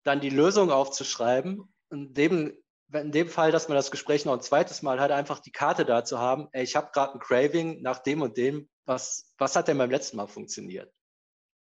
dann 0.04 0.22
die 0.22 0.30
Lösung 0.30 0.72
aufzuschreiben. 0.72 1.74
In 1.92 2.14
dem, 2.14 2.56
in 2.94 3.12
dem 3.12 3.30
Fall, 3.30 3.52
dass 3.52 3.68
man 3.68 3.76
das 3.76 3.92
Gespräch 3.92 4.26
noch 4.26 4.34
ein 4.34 4.42
zweites 4.42 4.82
Mal 4.82 5.00
hat, 5.00 5.12
einfach 5.12 5.40
die 5.40 5.52
Karte 5.52 5.86
da 5.86 6.04
zu 6.04 6.20
haben, 6.20 6.48
ey, 6.52 6.64
ich 6.64 6.76
habe 6.76 6.90
gerade 6.92 7.14
ein 7.14 7.20
Craving 7.20 7.82
nach 7.82 8.00
dem 8.00 8.22
und 8.22 8.38
dem, 8.38 8.70
was, 8.86 9.34
was 9.38 9.56
hat 9.56 9.68
denn 9.68 9.78
beim 9.78 9.92
letzten 9.92 10.18
Mal 10.18 10.28
funktioniert? 10.28 10.92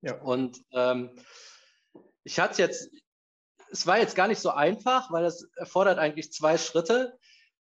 Ja. 0.02 0.20
Und 0.20 0.64
ähm, 0.72 1.16
ich 2.24 2.40
hatte 2.40 2.62
jetzt, 2.62 2.90
es 3.72 3.86
war 3.86 4.00
jetzt 4.00 4.16
gar 4.16 4.28
nicht 4.28 4.40
so 4.40 4.50
einfach, 4.50 5.12
weil 5.12 5.26
es 5.26 5.50
erfordert 5.56 6.00
eigentlich 6.00 6.34
zwei 6.34 6.58
Schritte. 6.58 7.18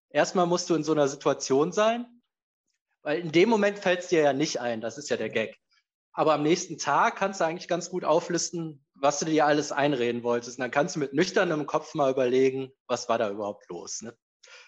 Erstmal 0.09 0.47
musst 0.47 0.69
du 0.69 0.75
in 0.75 0.83
so 0.83 0.91
einer 0.91 1.07
Situation 1.07 1.71
sein, 1.71 2.21
weil 3.03 3.19
in 3.19 3.31
dem 3.31 3.49
Moment 3.49 3.79
fällt 3.79 4.01
es 4.01 4.07
dir 4.07 4.21
ja 4.21 4.33
nicht 4.33 4.59
ein, 4.59 4.81
das 4.81 4.97
ist 4.97 5.09
ja 5.09 5.17
der 5.17 5.29
Gag. 5.29 5.57
Aber 6.13 6.33
am 6.33 6.43
nächsten 6.43 6.77
Tag 6.77 7.15
kannst 7.15 7.39
du 7.39 7.45
eigentlich 7.45 7.69
ganz 7.69 7.89
gut 7.89 8.03
auflisten, 8.03 8.83
was 9.01 9.19
du 9.19 9.25
dir 9.25 9.45
alles 9.45 9.71
einreden 9.71 10.23
wolltest. 10.23 10.57
Und 10.57 10.61
dann 10.61 10.71
kannst 10.71 10.95
du 10.95 10.99
mit 10.99 11.13
nüchternem 11.13 11.65
Kopf 11.65 11.95
mal 11.95 12.11
überlegen, 12.11 12.71
was 12.87 13.09
war 13.09 13.17
da 13.17 13.29
überhaupt 13.29 13.67
los. 13.69 14.01
Ne? 14.01 14.15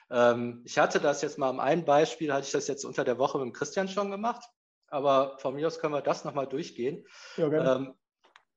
Ähm, 0.09 0.63
ich 0.65 0.77
hatte 0.79 0.99
das 0.99 1.21
jetzt 1.21 1.37
mal 1.37 1.49
am 1.49 1.59
einen 1.59 1.85
Beispiel, 1.85 2.33
hatte 2.33 2.45
ich 2.45 2.51
das 2.51 2.67
jetzt 2.67 2.83
unter 2.83 3.03
der 3.03 3.19
Woche 3.19 3.37
mit 3.37 3.45
dem 3.45 3.53
Christian 3.53 3.87
schon 3.87 4.11
gemacht. 4.11 4.43
Aber 4.87 5.37
von 5.39 5.55
mir 5.55 5.67
aus 5.67 5.79
können 5.79 5.93
wir 5.93 6.01
das 6.01 6.25
nochmal 6.25 6.47
durchgehen. 6.47 7.05
Ja, 7.37 7.75
ähm, 7.75 7.95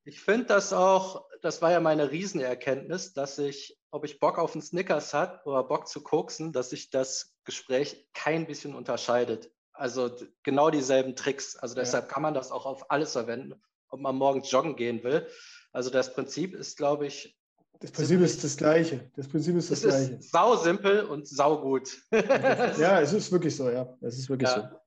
ich 0.05 0.21
finde 0.21 0.47
das 0.47 0.73
auch, 0.73 1.27
das 1.43 1.63
war 1.63 1.73
ja 1.73 1.81
meine 1.81 2.11
Riesenerkenntnis, 2.11 3.13
dass 3.13 3.39
ich, 3.39 3.79
ob 3.91 4.05
ich 4.05 4.21
Bock 4.21 4.39
auf 4.39 4.53
einen 4.53 4.63
Snickers 4.63 5.13
hat 5.13 5.45
oder 5.47 5.65
Bock 5.65 5.89
zu 5.89 6.03
koksen, 6.03 6.53
dass 6.53 6.71
sich 6.71 6.91
das 6.91 7.35
Gespräch 7.45 8.07
kein 8.15 8.47
bisschen 8.47 8.75
unterscheidet. 8.75 9.51
Also 9.73 10.11
genau 10.43 10.71
dieselben 10.71 11.17
Tricks. 11.17 11.57
Also 11.57 11.75
deshalb 11.75 12.05
ja. 12.05 12.13
kann 12.13 12.23
man 12.23 12.35
das 12.35 12.51
auch 12.51 12.67
auf 12.67 12.91
alles 12.91 13.13
verwenden, 13.13 13.61
ob 13.89 14.01
man 14.01 14.17
morgens 14.17 14.51
joggen 14.51 14.77
gehen 14.77 15.03
will. 15.03 15.27
Also 15.77 15.91
das 15.91 16.15
Prinzip 16.15 16.55
ist, 16.55 16.79
glaube 16.79 17.07
ich. 17.07 17.39
Das 17.81 17.91
Prinzip 17.91 18.23
ist 18.23 18.43
das 18.43 18.57
gleiche. 18.57 19.11
Das 19.15 19.29
Prinzip 19.29 19.55
ist 19.57 19.71
das 19.71 19.85
es 19.85 19.91
gleiche. 19.91 20.15
Ist 20.15 20.33
sau 20.33 20.57
simpel 20.57 21.03
und 21.03 21.29
sau 21.29 21.61
gut. 21.61 21.99
ja, 22.13 23.03
es 23.03 23.13
ist 23.13 23.31
wirklich 23.31 23.55
so, 23.55 23.69
ja. 23.69 23.87
Es 24.01 24.17
ist 24.17 24.31
wirklich 24.31 24.49
ja. 24.49 24.71
so. 24.71 24.79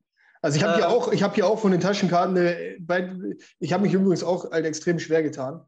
Also 0.42 0.58
ich 0.58 0.64
habe 0.64 0.78
hier 0.78 0.86
ähm. 0.86 0.92
auch, 0.92 1.12
ich 1.12 1.22
habe 1.22 1.36
hier 1.36 1.46
auch 1.46 1.60
von 1.60 1.72
den 1.72 1.80
Taschenkarten, 1.80 2.36
äh, 2.38 3.36
ich 3.60 3.72
habe 3.72 3.84
mich 3.84 3.94
übrigens 3.94 4.24
auch 4.24 4.50
halt 4.50 4.66
extrem 4.66 4.98
schwer 4.98 5.22
getan 5.22 5.64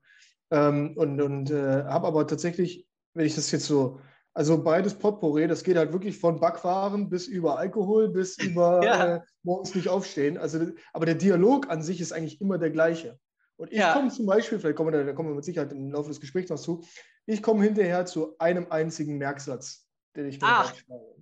ähm, 0.49 0.97
und, 0.97 1.21
und 1.21 1.51
äh, 1.51 1.83
habe 1.83 2.07
aber 2.07 2.25
tatsächlich, 2.25 2.87
wenn 3.13 3.27
ich 3.27 3.35
das 3.35 3.51
jetzt 3.51 3.67
so 3.67 3.99
also 4.33 4.63
beides 4.63 4.95
Potpourri, 4.95 5.47
das 5.47 5.63
geht 5.63 5.77
halt 5.77 5.93
wirklich 5.93 6.17
von 6.17 6.39
Backwaren 6.39 7.09
bis 7.09 7.27
über 7.27 7.59
Alkohol, 7.59 8.09
bis 8.09 8.37
über 8.41 8.83
ja. 8.83 9.15
äh, 9.17 9.21
morgens 9.43 9.75
nicht 9.75 9.87
aufstehen. 9.87 10.39
Also, 10.39 10.65
aber 10.93 11.05
der 11.05 11.13
Dialog 11.15 11.69
an 11.69 11.83
sich 11.83 12.01
ist 12.01 12.11
eigentlich 12.11 12.41
immer 12.41 12.57
der 12.57 12.71
gleiche. 12.71 13.19
Und 13.61 13.71
ich 13.71 13.77
ja. 13.77 13.93
komme 13.93 14.09
zum 14.09 14.25
Beispiel, 14.25 14.57
vielleicht 14.57 14.75
kommen 14.75 14.91
wir, 14.91 15.03
da 15.03 15.13
kommen 15.13 15.29
wir 15.29 15.35
mit 15.35 15.45
Sicherheit 15.45 15.71
im 15.71 15.91
Laufe 15.91 16.09
des 16.09 16.19
Gesprächs 16.19 16.49
noch 16.49 16.59
zu, 16.59 16.83
ich 17.27 17.43
komme 17.43 17.63
hinterher 17.63 18.07
zu 18.07 18.35
einem 18.39 18.65
einzigen 18.71 19.19
Merksatz, 19.19 19.85
den 20.15 20.25
ich 20.25 20.39
Ach, 20.41 20.73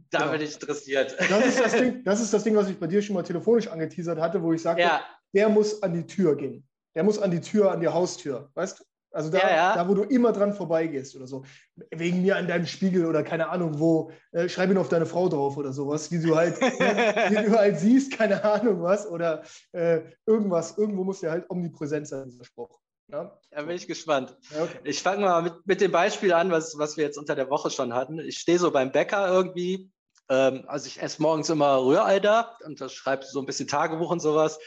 da 0.10 0.20
genau. 0.20 0.32
bin 0.32 0.42
ich 0.44 0.54
interessiert. 0.54 1.18
Das 1.30 1.46
ist 1.46 1.60
das, 1.60 1.72
Ding, 1.82 2.02
das 2.06 2.22
ist 2.22 2.34
das 2.34 2.46
Ding, 2.46 2.56
was 2.56 2.70
ich 2.70 2.80
bei 2.80 2.88
dir 2.88 3.02
schon 3.02 3.16
mal 3.16 3.24
telefonisch 3.24 3.68
angeteasert 3.68 4.22
hatte, 4.22 4.42
wo 4.42 4.54
ich 4.54 4.62
sagte, 4.62 4.84
ja. 4.84 5.04
der 5.34 5.50
muss 5.50 5.84
an 5.84 5.94
die 5.94 6.06
Tür 6.06 6.38
gehen. 6.38 6.66
Der 6.96 7.04
muss 7.04 7.20
an 7.20 7.30
die 7.30 7.42
Tür, 7.42 7.72
an 7.72 7.82
die 7.82 7.90
Haustür, 7.90 8.50
weißt 8.54 8.80
du? 8.80 8.84
Also 9.12 9.30
da, 9.30 9.40
ja, 9.40 9.50
ja. 9.50 9.76
da, 9.76 9.88
wo 9.90 9.96
du 9.96 10.04
immer 10.04 10.32
dran 10.32 10.54
vorbeigehst 10.54 11.16
oder 11.16 11.26
so. 11.26 11.44
Wegen 11.92 12.22
mir 12.22 12.38
an 12.38 12.48
deinem 12.48 12.68
Spiegel 12.68 13.06
oder 13.06 13.24
keine 13.24 13.50
Ahnung 13.50 13.80
wo, 13.80 14.12
äh, 14.32 14.48
schreib 14.48 14.70
ihn 14.70 14.78
auf 14.78 14.90
deine 14.90 15.06
Frau 15.06 15.30
drauf 15.30 15.58
oder 15.58 15.74
sowas, 15.74 16.12
wie 16.12 16.22
du 16.22 16.36
halt, 16.36 16.60
wie 16.62 17.50
du 17.50 17.58
halt 17.58 17.80
siehst, 17.80 18.12
keine 18.12 18.44
Ahnung 18.44 18.84
was. 18.84 19.08
Oder 19.08 19.44
äh, 19.72 20.02
irgendwas, 20.26 20.78
irgendwo 20.78 21.04
muss 21.04 21.22
der 21.22 21.32
halt 21.32 21.50
omnipräsent 21.50 22.08
sein, 22.08 22.30
dieser 22.30 22.46
Spruch. 22.46 22.80
Ja, 23.12 23.24
ne? 23.24 23.32
ja 23.52 23.62
bin 23.64 23.76
ich 23.76 23.88
gespannt. 23.88 24.38
Ja, 24.52 24.64
okay. 24.64 24.80
Ich 24.84 25.02
fange 25.02 25.22
mal 25.22 25.42
mit, 25.42 25.54
mit 25.66 25.82
dem 25.82 25.92
Beispiel 25.92 26.34
an, 26.34 26.52
was, 26.52 26.78
was 26.78 26.98
wir 26.98 27.04
jetzt 27.04 27.18
unter 27.18 27.36
der 27.36 27.50
Woche 27.50 27.72
schon 27.72 27.94
hatten. 27.94 28.20
Ich 28.20 28.38
stehe 28.38 28.60
so 28.60 28.72
beim 28.72 28.92
Bäcker 28.92 29.28
irgendwie, 29.28 29.92
ähm, 30.30 30.66
also 30.68 30.88
ich 30.88 31.02
esse 31.02 31.22
morgens 31.22 31.50
immer 31.50 31.84
Rührei 31.84 32.20
da 32.20 32.58
und 32.64 32.80
das 32.80 32.94
schreibe 32.94 33.26
so 33.26 33.40
ein 33.40 33.46
bisschen 33.46 33.68
Tagebuch 33.68 34.12
und 34.12 34.20
sowas. 34.20 34.60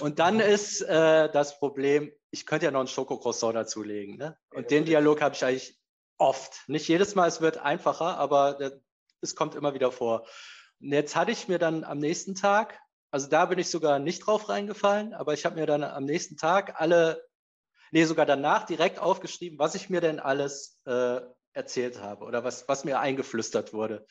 Und 0.00 0.18
dann 0.18 0.40
ist 0.40 0.82
äh, 0.82 1.30
das 1.30 1.58
Problem, 1.58 2.12
ich 2.30 2.46
könnte 2.46 2.66
ja 2.66 2.70
noch 2.70 2.80
einen 2.80 2.88
Schokocroissant 2.88 3.54
dazulegen. 3.54 4.16
Ne? 4.16 4.36
Und 4.54 4.70
den 4.70 4.84
Dialog 4.84 5.20
habe 5.20 5.34
ich 5.34 5.44
eigentlich 5.44 5.78
oft. 6.18 6.68
Nicht 6.68 6.88
jedes 6.88 7.14
Mal, 7.14 7.26
es 7.26 7.40
wird 7.40 7.58
einfacher, 7.58 8.18
aber 8.18 8.58
es 9.20 9.34
kommt 9.34 9.54
immer 9.54 9.74
wieder 9.74 9.90
vor. 9.90 10.26
Und 10.80 10.92
jetzt 10.92 11.16
hatte 11.16 11.32
ich 11.32 11.48
mir 11.48 11.58
dann 11.58 11.84
am 11.84 11.98
nächsten 11.98 12.34
Tag, 12.34 12.78
also 13.10 13.28
da 13.28 13.46
bin 13.46 13.58
ich 13.58 13.70
sogar 13.70 13.98
nicht 13.98 14.26
drauf 14.26 14.48
reingefallen, 14.48 15.14
aber 15.14 15.34
ich 15.34 15.44
habe 15.44 15.56
mir 15.56 15.66
dann 15.66 15.82
am 15.82 16.04
nächsten 16.04 16.36
Tag 16.36 16.80
alle, 16.80 17.22
nee, 17.90 18.04
sogar 18.04 18.26
danach 18.26 18.64
direkt 18.64 18.98
aufgeschrieben, 18.98 19.58
was 19.58 19.74
ich 19.74 19.90
mir 19.90 20.00
denn 20.00 20.20
alles 20.20 20.80
äh, 20.86 21.20
erzählt 21.52 22.00
habe 22.00 22.24
oder 22.24 22.44
was, 22.44 22.68
was 22.68 22.84
mir 22.84 23.00
eingeflüstert 23.00 23.72
wurde. 23.72 24.06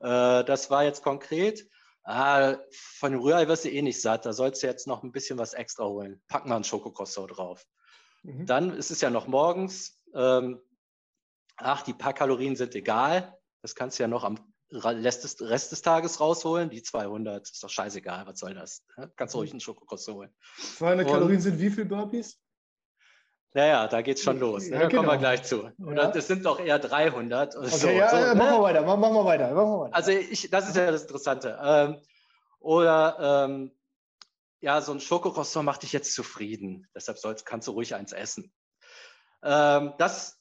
Äh, 0.00 0.44
das 0.44 0.70
war 0.70 0.84
jetzt 0.84 1.02
konkret. 1.02 1.66
Ah, 2.04 2.56
von 2.72 3.14
Rührei 3.14 3.46
wirst 3.46 3.64
du 3.64 3.70
eh 3.70 3.82
nicht 3.82 4.00
satt, 4.00 4.26
da 4.26 4.32
sollst 4.32 4.62
du 4.62 4.66
jetzt 4.66 4.86
noch 4.86 5.02
ein 5.02 5.12
bisschen 5.12 5.38
was 5.38 5.54
extra 5.54 5.84
holen. 5.84 6.20
Pack 6.28 6.46
mal 6.46 6.56
ein 6.56 6.64
Schokokrosso 6.64 7.26
drauf. 7.26 7.64
Mhm. 8.22 8.46
Dann 8.46 8.76
ist 8.76 8.90
es 8.90 9.00
ja 9.00 9.10
noch 9.10 9.28
morgens. 9.28 10.00
Ähm, 10.14 10.60
ach, 11.56 11.82
die 11.82 11.94
paar 11.94 12.12
Kalorien 12.12 12.56
sind 12.56 12.74
egal. 12.74 13.36
Das 13.62 13.74
kannst 13.74 13.98
du 13.98 14.02
ja 14.02 14.08
noch 14.08 14.24
am 14.24 14.52
Rest 14.72 15.22
des, 15.22 15.40
Rest 15.40 15.70
des 15.70 15.82
Tages 15.82 16.18
rausholen. 16.18 16.70
Die 16.70 16.82
200, 16.82 17.48
ist 17.48 17.62
doch 17.62 17.70
scheißegal, 17.70 18.26
was 18.26 18.40
soll 18.40 18.54
das? 18.54 18.84
Kannst 19.16 19.34
du 19.34 19.38
ruhig 19.38 19.50
mhm. 19.50 19.54
einen 19.54 19.60
Schokokrosso 19.60 20.14
holen. 20.14 20.34
200 20.78 21.06
Und, 21.06 21.12
Kalorien 21.12 21.40
sind 21.40 21.60
wie 21.60 21.70
viel 21.70 21.84
Burpees? 21.84 22.41
Naja, 23.54 23.86
da 23.86 24.00
geht's 24.00 24.22
schon 24.22 24.38
los. 24.38 24.64
Ne? 24.68 24.76
Ja, 24.76 24.78
da 24.80 24.88
kommen 24.88 25.06
wir 25.06 25.10
genau. 25.10 25.18
gleich 25.18 25.42
zu. 25.42 25.70
Oder 25.84 26.04
Ja. 26.04 26.10
das 26.10 26.26
sind 26.26 26.44
doch 26.46 26.58
eher 26.58 26.78
300. 26.78 27.56
Okay, 27.56 27.68
so, 27.68 27.88
ja, 27.88 28.08
so, 28.08 28.16
ja, 28.16 28.28
ne? 28.28 28.34
machen 28.34 28.56
wir 28.56 28.62
weiter, 28.62 28.82
machen 28.82 29.00
wir 29.00 29.24
weiter, 29.24 29.52
machen 29.52 29.70
wir 29.70 29.80
weiter. 29.80 29.94
Also 29.94 30.10
ich, 30.10 30.50
das 30.50 30.68
ist 30.68 30.76
ja 30.76 30.90
das 30.90 31.02
Interessante. 31.02 31.58
Ähm, 31.62 32.00
oder 32.60 33.44
ähm, 33.46 33.72
ja, 34.60 34.80
so 34.80 34.92
ein 34.92 35.00
Schokocroissant 35.00 35.66
macht 35.66 35.82
dich 35.82 35.92
jetzt 35.92 36.14
zufrieden. 36.14 36.88
Deshalb 36.94 37.18
sollst, 37.18 37.44
kannst 37.44 37.68
du 37.68 37.72
ruhig 37.72 37.94
eins 37.94 38.12
essen. 38.12 38.52
Ähm, 39.42 39.92
das 39.98 40.40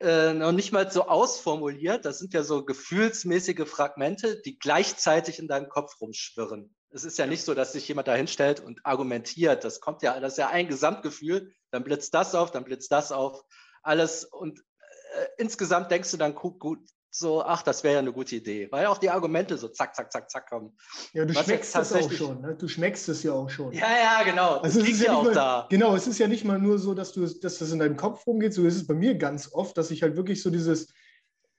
äh, 0.00 0.32
noch 0.32 0.52
nicht 0.52 0.72
mal 0.72 0.90
so 0.90 1.06
ausformuliert. 1.08 2.04
Das 2.06 2.18
sind 2.18 2.32
ja 2.32 2.42
so 2.42 2.64
gefühlsmäßige 2.64 3.68
Fragmente, 3.68 4.40
die 4.42 4.58
gleichzeitig 4.58 5.38
in 5.38 5.46
deinem 5.46 5.68
Kopf 5.68 6.00
rumschwirren. 6.00 6.74
Es 6.92 7.04
ist 7.04 7.18
ja 7.18 7.26
nicht 7.26 7.42
so, 7.42 7.54
dass 7.54 7.72
sich 7.72 7.88
jemand 7.88 8.08
da 8.08 8.14
hinstellt 8.14 8.60
und 8.60 8.80
argumentiert. 8.84 9.64
Das 9.64 9.80
kommt 9.80 10.02
ja, 10.02 10.18
das 10.20 10.32
ist 10.32 10.38
ja 10.38 10.48
ein 10.48 10.68
Gesamtgefühl. 10.68 11.52
Dann 11.70 11.84
blitzt 11.84 12.14
das 12.14 12.34
auf, 12.34 12.50
dann 12.50 12.64
blitzt 12.64 12.92
das 12.92 13.12
auf. 13.12 13.44
Alles 13.82 14.24
und 14.24 14.60
äh, 14.60 15.26
insgesamt 15.38 15.90
denkst 15.90 16.10
du 16.10 16.16
dann 16.16 16.34
gut, 16.34 16.58
gut 16.60 16.80
so, 17.14 17.44
ach, 17.44 17.62
das 17.62 17.84
wäre 17.84 17.94
ja 17.94 17.98
eine 17.98 18.12
gute 18.12 18.36
Idee, 18.36 18.68
weil 18.70 18.86
auch 18.86 18.96
die 18.96 19.10
Argumente 19.10 19.58
so 19.58 19.68
zack, 19.68 19.94
zack, 19.94 20.10
zack, 20.10 20.30
zack 20.30 20.48
kommen. 20.48 20.74
ja, 21.12 21.26
du 21.26 21.34
was 21.34 21.44
schmeckst 21.44 21.76
es 21.76 21.92
auch 21.92 22.10
schon, 22.10 22.40
ne? 22.40 22.56
Du 22.56 22.68
schmeckst 22.68 23.06
es 23.10 23.22
ja 23.22 23.34
auch 23.34 23.50
schon. 23.50 23.70
Ja, 23.72 23.86
ja, 23.90 24.22
genau. 24.24 24.54
Das 24.54 24.64
Also 24.64 24.80
es 24.80 24.88
ist 24.88 25.02
ja 25.02 25.14
auch 25.14 25.24
mal, 25.24 25.34
da. 25.34 25.66
Genau, 25.68 25.94
es 25.94 26.06
ist 26.06 26.18
ja 26.18 26.26
nicht 26.26 26.46
mal 26.46 26.58
nur 26.58 26.78
so, 26.78 26.94
dass, 26.94 27.12
du, 27.12 27.26
dass 27.26 27.58
das 27.58 27.70
in 27.70 27.80
deinem 27.80 27.98
Kopf 27.98 28.26
rumgeht, 28.26 28.54
so 28.54 28.64
ist 28.64 28.76
es 28.76 28.86
bei 28.86 28.94
mir 28.94 29.14
ganz 29.16 29.52
oft, 29.52 29.76
dass 29.76 29.90
ich 29.90 30.02
halt 30.02 30.16
wirklich 30.16 30.42
so 30.42 30.48
dieses, 30.48 30.88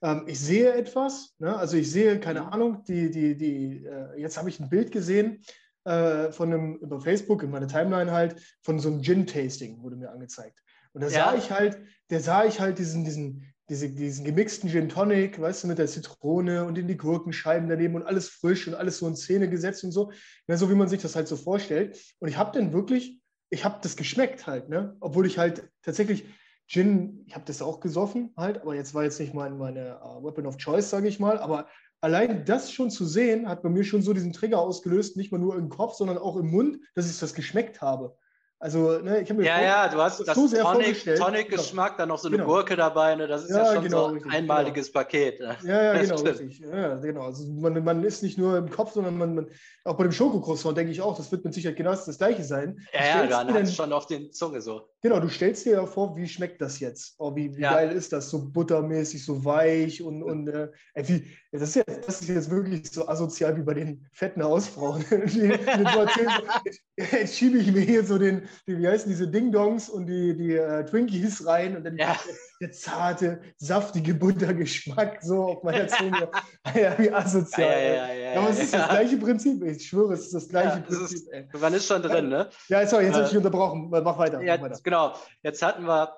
ähm, 0.04 0.24
ich 0.28 0.40
sehe 0.40 0.74
etwas, 0.74 1.34
ne? 1.40 1.56
also 1.56 1.78
ich 1.78 1.90
sehe, 1.90 2.20
keine 2.20 2.42
Mhm. 2.42 2.48
Ahnung, 2.48 2.84
die, 2.84 3.10
die, 3.10 3.36
die, 3.36 3.86
äh, 3.86 4.20
jetzt 4.20 4.38
habe 4.38 4.50
ich 4.50 4.60
ein 4.60 4.70
Bild 4.70 4.92
gesehen 4.92 5.42
äh, 5.86 6.32
von 6.32 6.54
einem, 6.54 6.76
über 6.76 7.00
Facebook, 7.00 7.42
in 7.44 7.50
meiner 7.50 7.68
Timeline 7.68 8.12
halt, 8.12 8.36
von 8.62 8.80
so 8.80 8.90
einem 8.90 9.02
Gin-Tasting, 9.02 9.82
wurde 9.82 9.96
mir 9.96 10.12
angezeigt. 10.12 10.60
Und 10.94 11.02
da 11.02 11.08
Ja. 11.08 11.32
sah 11.32 11.36
ich 11.36 11.50
halt, 11.52 11.80
da 12.10 12.20
sah 12.20 12.46
ich 12.46 12.60
halt 12.60 12.78
diesen, 12.78 13.04
diesen, 13.06 13.54
diese, 13.70 13.90
diesen 13.90 14.26
gemixten 14.26 14.70
Gin 14.70 14.90
Tonic, 14.90 15.40
weißt 15.40 15.64
du, 15.64 15.68
mit 15.68 15.78
der 15.78 15.88
Zitrone 15.88 16.66
und 16.66 16.78
in 16.78 16.88
die 16.88 16.98
Gurkenscheiben 16.98 17.70
daneben 17.70 17.96
und 17.96 18.04
alles 18.04 18.28
frisch 18.30 18.68
und 18.68 18.76
alles 18.76 18.98
so 18.98 19.08
in 19.08 19.16
Szene 19.16 19.50
gesetzt 19.50 19.84
und 19.86 19.92
so. 19.94 20.12
Ja, 20.48 20.58
so 20.58 20.70
wie 20.70 20.76
man 20.76 20.90
sich 20.90 21.02
das 21.02 21.16
halt 21.16 21.28
so 21.30 21.38
vorstellt. 21.38 21.98
Und 22.20 22.28
ich 22.28 22.38
habe 22.38 22.52
dann 22.58 22.74
wirklich, 22.74 23.22
ich 23.50 23.64
habe 23.64 23.80
das 23.82 23.96
geschmeckt 23.96 24.48
halt, 24.48 24.68
ne? 24.70 24.96
Obwohl 25.00 25.26
ich 25.26 25.38
halt 25.38 25.70
tatsächlich 25.82 26.26
Gin, 26.74 27.24
ich 27.28 27.36
habe 27.36 27.46
das 27.46 27.62
auch 27.62 27.82
gesoffen 27.82 28.34
halt, 28.36 28.60
aber 28.60 28.74
jetzt 28.74 28.96
war 28.96 29.04
jetzt 29.04 29.20
nicht 29.20 29.36
mein, 29.36 29.60
meine 29.60 30.00
äh, 30.02 30.24
Weapon 30.24 30.48
of 30.48 30.58
Choice, 30.58 30.90
sage 30.90 31.08
ich 31.08 31.20
mal. 31.20 31.38
Aber 31.38 31.68
allein 32.02 32.46
das 32.46 32.72
schon 32.72 32.90
zu 32.90 33.06
sehen, 33.06 33.48
hat 33.48 33.62
bei 33.62 33.70
mir 33.70 33.84
schon 33.84 34.02
so 34.02 34.12
diesen 34.12 34.34
Trigger 34.34 34.58
ausgelöst, 34.58 35.16
nicht 35.16 35.32
mal 35.32 35.38
nur 35.38 35.56
im 35.56 35.70
Kopf, 35.70 35.94
sondern 35.94 36.18
auch 36.18 36.36
im 36.36 36.50
Mund, 36.50 36.80
dass 36.96 37.08
ich 37.12 37.20
das 37.20 37.36
geschmeckt 37.36 37.82
habe. 37.82 38.18
Also, 38.64 38.98
ne, 39.00 39.20
ich 39.20 39.30
habe 39.30 39.42
mir 39.42 39.46
Ja, 39.46 39.56
vor- 39.58 39.66
ja, 39.66 39.88
du 39.90 39.98
hast 39.98 40.18
so 40.20 40.24
das 40.24 40.36
sehr 40.38 40.62
Tonic- 40.64 40.84
vorgestellt. 40.86 41.20
Tonic-Geschmack, 41.20 41.98
dann 41.98 42.08
noch 42.08 42.18
so 42.18 42.30
eine 42.30 42.38
Genau. 42.38 42.48
Gurke 42.50 42.78
dabei. 42.78 43.14
Ne? 43.14 43.28
Das 43.28 43.44
ist 43.44 43.50
ja, 43.50 43.58
Ja, 43.58 43.74
schon 43.74 43.84
genau, 43.84 44.08
so 44.08 44.14
richtig, 44.14 44.32
ein 44.32 44.38
einmaliges 44.38 44.90
Paket. 44.90 45.42
Ne? 45.42 45.58
Ja, 45.66 45.84
ja, 45.84 45.94
genau, 46.02 46.16
richtig. 46.22 46.60
Ja, 46.60 46.96
genau. 46.96 47.24
Also 47.24 47.46
man, 47.52 47.84
man 47.84 48.02
ist 48.06 48.24
nicht 48.24 48.38
nur 48.38 48.58
im 48.58 48.70
Kopf, 48.70 48.94
sondern 48.94 49.18
man, 49.18 49.36
man 49.36 49.50
auch 49.84 49.98
bei 49.98 50.04
dem 50.04 50.14
Schokocroissant 50.14 50.78
denke 50.78 50.94
ich 50.94 51.02
auch, 51.02 51.18
das 51.18 51.30
wird 51.30 51.44
mit 51.44 51.54
Sicherheit 51.54 51.76
genau 51.76 51.92
das 51.92 52.18
Gleiche 52.18 52.46
sein. 52.46 52.76
Du 52.94 52.98
Ja, 52.98 53.26
ja, 53.26 53.44
dann 53.44 53.54
es 53.54 53.76
schon 53.76 53.92
auf 53.92 54.08
den 54.08 54.32
Zunge 54.32 54.62
so. 54.62 54.88
Genau, 55.02 55.20
du 55.20 55.28
stellst 55.28 55.66
dir 55.66 55.74
ja 55.74 55.86
vor, 55.86 56.16
wie 56.16 56.26
schmeckt 56.26 56.62
das 56.62 56.80
jetzt? 56.80 57.16
Oh, 57.18 57.36
wie, 57.36 57.54
wie 57.58 57.62
Ja. 57.64 57.74
geil 57.74 57.92
ist 57.92 58.14
das? 58.14 58.30
So 58.30 58.50
buttermäßig, 58.50 59.26
so 59.26 59.44
weich 59.44 60.02
und, 60.02 60.24
und 60.24 60.48
äh, 60.48 60.70
wie, 60.96 61.28
das, 61.52 61.64
ist 61.64 61.76
jetzt, 61.76 62.08
das 62.08 62.22
ist 62.22 62.30
jetzt 62.30 62.50
wirklich 62.50 62.90
so 62.90 63.10
asozial 63.10 63.58
wie 63.58 63.64
bei 63.64 63.74
den 63.74 64.08
fetten 64.14 64.42
Hausfrauen. 64.42 65.04
so 65.28 65.42
so, 65.42 67.04
jetzt 67.18 67.36
schiebe 67.36 67.58
ich 67.58 67.70
mir 67.74 67.82
hier 67.82 68.06
so 68.06 68.18
den, 68.18 68.48
die, 68.68 68.78
wie 68.78 68.88
heißen 68.88 69.10
diese 69.10 69.28
Ding-Dongs 69.28 69.90
und 69.90 70.06
die, 70.08 70.36
die 70.36 70.54
äh, 70.56 70.86
Twinkies 70.86 71.46
rein 71.46 71.76
und 71.78 71.84
dann 71.84 71.98
Ja. 71.98 72.16
der 72.62 72.72
zarte, 72.72 73.42
saftige 73.58 74.14
Buttergeschmack 74.14 75.20
so 75.22 75.44
auf 75.46 75.64
meiner 75.64 75.88
Zunge. 75.88 76.30
ja, 76.76 76.98
wie 77.00 77.12
asozial. 77.12 77.70
Ja, 77.70 77.78
ja, 77.80 78.14
ja, 78.14 78.34
ja, 78.34 78.40
Aber 78.40 78.50
es 78.50 78.60
ist 78.60 78.74
ja. 78.74 78.80
das 78.80 78.90
gleiche 78.90 79.18
Prinzip, 79.18 79.64
ich 79.64 79.88
schwöre, 79.88 80.14
es 80.14 80.22
ist 80.26 80.34
das 80.34 80.50
gleiche 80.50 80.80
ist- 80.88 80.98
Prinzip. 80.98 81.28
ey. 81.32 81.48
Man 81.60 81.74
ist 81.74 81.88
schon 81.88 82.02
drin, 82.02 82.30
ne? 82.30 82.50
Ja, 82.70 82.86
sorry, 82.88 83.06
jetzt 83.06 83.14
habe 83.16 83.24
ich 83.24 83.30
Äh, 83.32 83.34
dich 83.34 83.38
unterbrochen. 83.38 83.90
Mach 83.90 84.18
weiter. 84.18 84.40
Mach 84.42 84.62
weiter. 84.62 84.80
genau. 84.84 85.14
Jetzt 85.42 85.62
hatten 85.62 85.84
wir, 85.86 86.16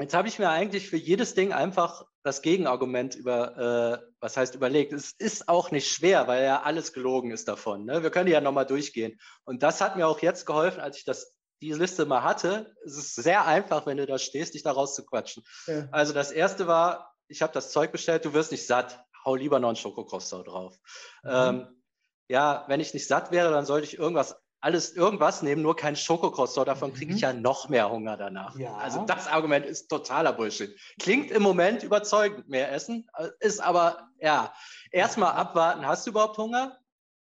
jetzt 0.00 0.14
habe 0.14 0.28
ich 0.28 0.38
mir 0.38 0.48
eigentlich 0.48 0.88
für 0.88 0.96
jedes 0.96 1.34
Ding 1.34 1.52
einfach 1.52 2.06
das 2.22 2.42
Gegenargument 2.42 3.14
über, 3.14 4.00
äh, 4.02 4.06
was 4.20 4.36
heißt 4.36 4.54
überlegt. 4.54 4.92
Es 4.92 5.12
ist 5.12 5.48
auch 5.48 5.70
nicht 5.70 5.90
schwer, 5.90 6.26
weil 6.26 6.44
ja 6.44 6.60
alles 6.62 6.92
gelogen 6.92 7.30
ist 7.30 7.48
davon. 7.48 7.86
Ne? 7.86 8.02
Wir 8.02 8.10
können 8.10 8.28
ja 8.28 8.42
nochmal 8.42 8.66
durchgehen. 8.66 9.18
Und 9.44 9.62
das 9.62 9.80
hat 9.80 9.96
mir 9.96 10.06
auch 10.06 10.20
jetzt 10.20 10.44
geholfen, 10.44 10.80
als 10.80 10.98
ich 10.98 11.04
das, 11.04 11.32
die 11.60 11.72
Liste 11.72 12.06
mal 12.06 12.22
hatte. 12.22 12.74
Es 12.84 12.96
ist 12.96 13.14
sehr 13.16 13.46
einfach, 13.46 13.86
wenn 13.86 13.96
du 13.98 14.06
da 14.06 14.18
stehst, 14.18 14.54
dich 14.54 14.62
da 14.62 14.72
rauszuquatschen. 14.72 15.44
Ja. 15.66 15.88
Also 15.90 16.12
das 16.12 16.30
erste 16.30 16.66
war, 16.66 17.14
ich 17.28 17.42
habe 17.42 17.52
das 17.52 17.70
Zeug 17.70 17.92
bestellt, 17.92 18.24
du 18.24 18.32
wirst 18.32 18.50
nicht 18.52 18.66
satt. 18.66 19.04
Hau 19.24 19.34
lieber 19.34 19.58
noch 19.60 19.68
einen 19.68 19.76
Schokocroissant 19.76 20.46
drauf. 20.48 20.76
Mhm. 21.22 21.30
Ähm, 21.30 21.82
ja, 22.28 22.64
wenn 22.68 22.80
ich 22.80 22.94
nicht 22.94 23.06
satt 23.06 23.30
wäre, 23.32 23.50
dann 23.50 23.66
sollte 23.66 23.86
ich 23.86 23.98
irgendwas, 23.98 24.36
alles 24.62 24.92
irgendwas 24.92 25.42
nehmen, 25.42 25.62
nur 25.62 25.76
kein 25.76 25.96
Schokocroissant. 25.96 26.68
Davon 26.68 26.94
kriege 26.94 27.12
ich 27.12 27.18
Mhm. 27.18 27.22
ja 27.22 27.32
noch 27.32 27.68
mehr 27.68 27.90
Hunger 27.90 28.16
danach. 28.16 28.56
Ja. 28.58 28.76
Also 28.76 29.04
das 29.04 29.26
Argument 29.26 29.66
ist 29.66 29.88
totaler 29.88 30.32
Bullshit. 30.32 30.78
Klingt 30.98 31.30
im 31.30 31.42
Moment 31.42 31.82
überzeugend, 31.82 32.48
mehr 32.48 32.72
essen, 32.72 33.08
äh, 33.16 33.28
ist 33.40 33.60
aber, 33.60 34.08
ja, 34.20 34.54
erstmal 34.90 35.32
abwarten, 35.32 35.86
hast 35.86 36.06
du 36.06 36.10
überhaupt 36.10 36.38
Hunger? 36.38 36.78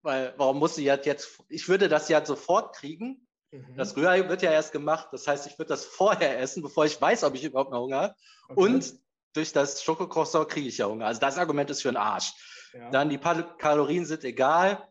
Weil, 0.02 0.35
warum 0.37 0.59
musst 0.59 0.76
du 0.76 0.83
jetzt, 0.83 1.07
jetzt, 1.07 1.40
ich 1.49 1.69
würde 1.69 1.88
das 1.88 2.09
ja 2.09 2.25
sofort 2.25 2.76
kriegen. 2.76 3.24
Mhm. 3.55 3.77
Das 3.77 3.97
Rührei 3.97 4.29
wird 4.29 4.43
ja 4.43 4.51
erst 4.51 4.73
gemacht. 4.73 5.09
Das 5.13 5.27
heißt, 5.27 5.47
ich 5.47 5.59
würde 5.59 5.69
das 5.71 5.85
vorher 5.85 6.39
essen, 6.41 6.63
bevor 6.63 6.85
ich 6.87 7.01
weiß, 7.01 7.25
ob 7.25 7.35
ich 7.35 7.45
überhaupt 7.45 7.71
noch 7.71 7.81
Hunger 7.83 8.01
habe. 8.01 8.15
Okay. 8.49 8.61
Und 8.61 8.95
durch 9.35 9.53
das 9.53 9.83
Schokocroissant 9.83 10.49
kriege 10.49 10.69
ich 10.69 10.79
ja 10.79 10.87
Hunger. 10.87 11.07
Also 11.07 11.21
das 11.21 11.39
Argument 11.39 11.71
ist 11.71 11.83
für 11.83 11.89
den 11.89 11.97
Arsch. 11.97 12.33
Ja. 12.73 12.91
Dann 12.91 13.09
die 13.09 13.19
Pal 13.19 13.57
Kalorien 13.59 14.05
sind 14.07 14.25
egal. 14.25 14.89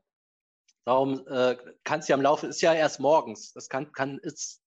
Darum 0.85 1.25
äh, 1.27 1.55
kannst 1.83 2.07
du 2.07 2.11
ja 2.11 2.15
am 2.15 2.21
Laufe, 2.21 2.47
ist 2.47 2.61
ja 2.61 2.73
erst 2.73 2.99
morgens. 2.99 3.53
Das 3.53 3.69
kann, 3.69 3.91
kann, 3.93 4.17
ist, 4.19 4.61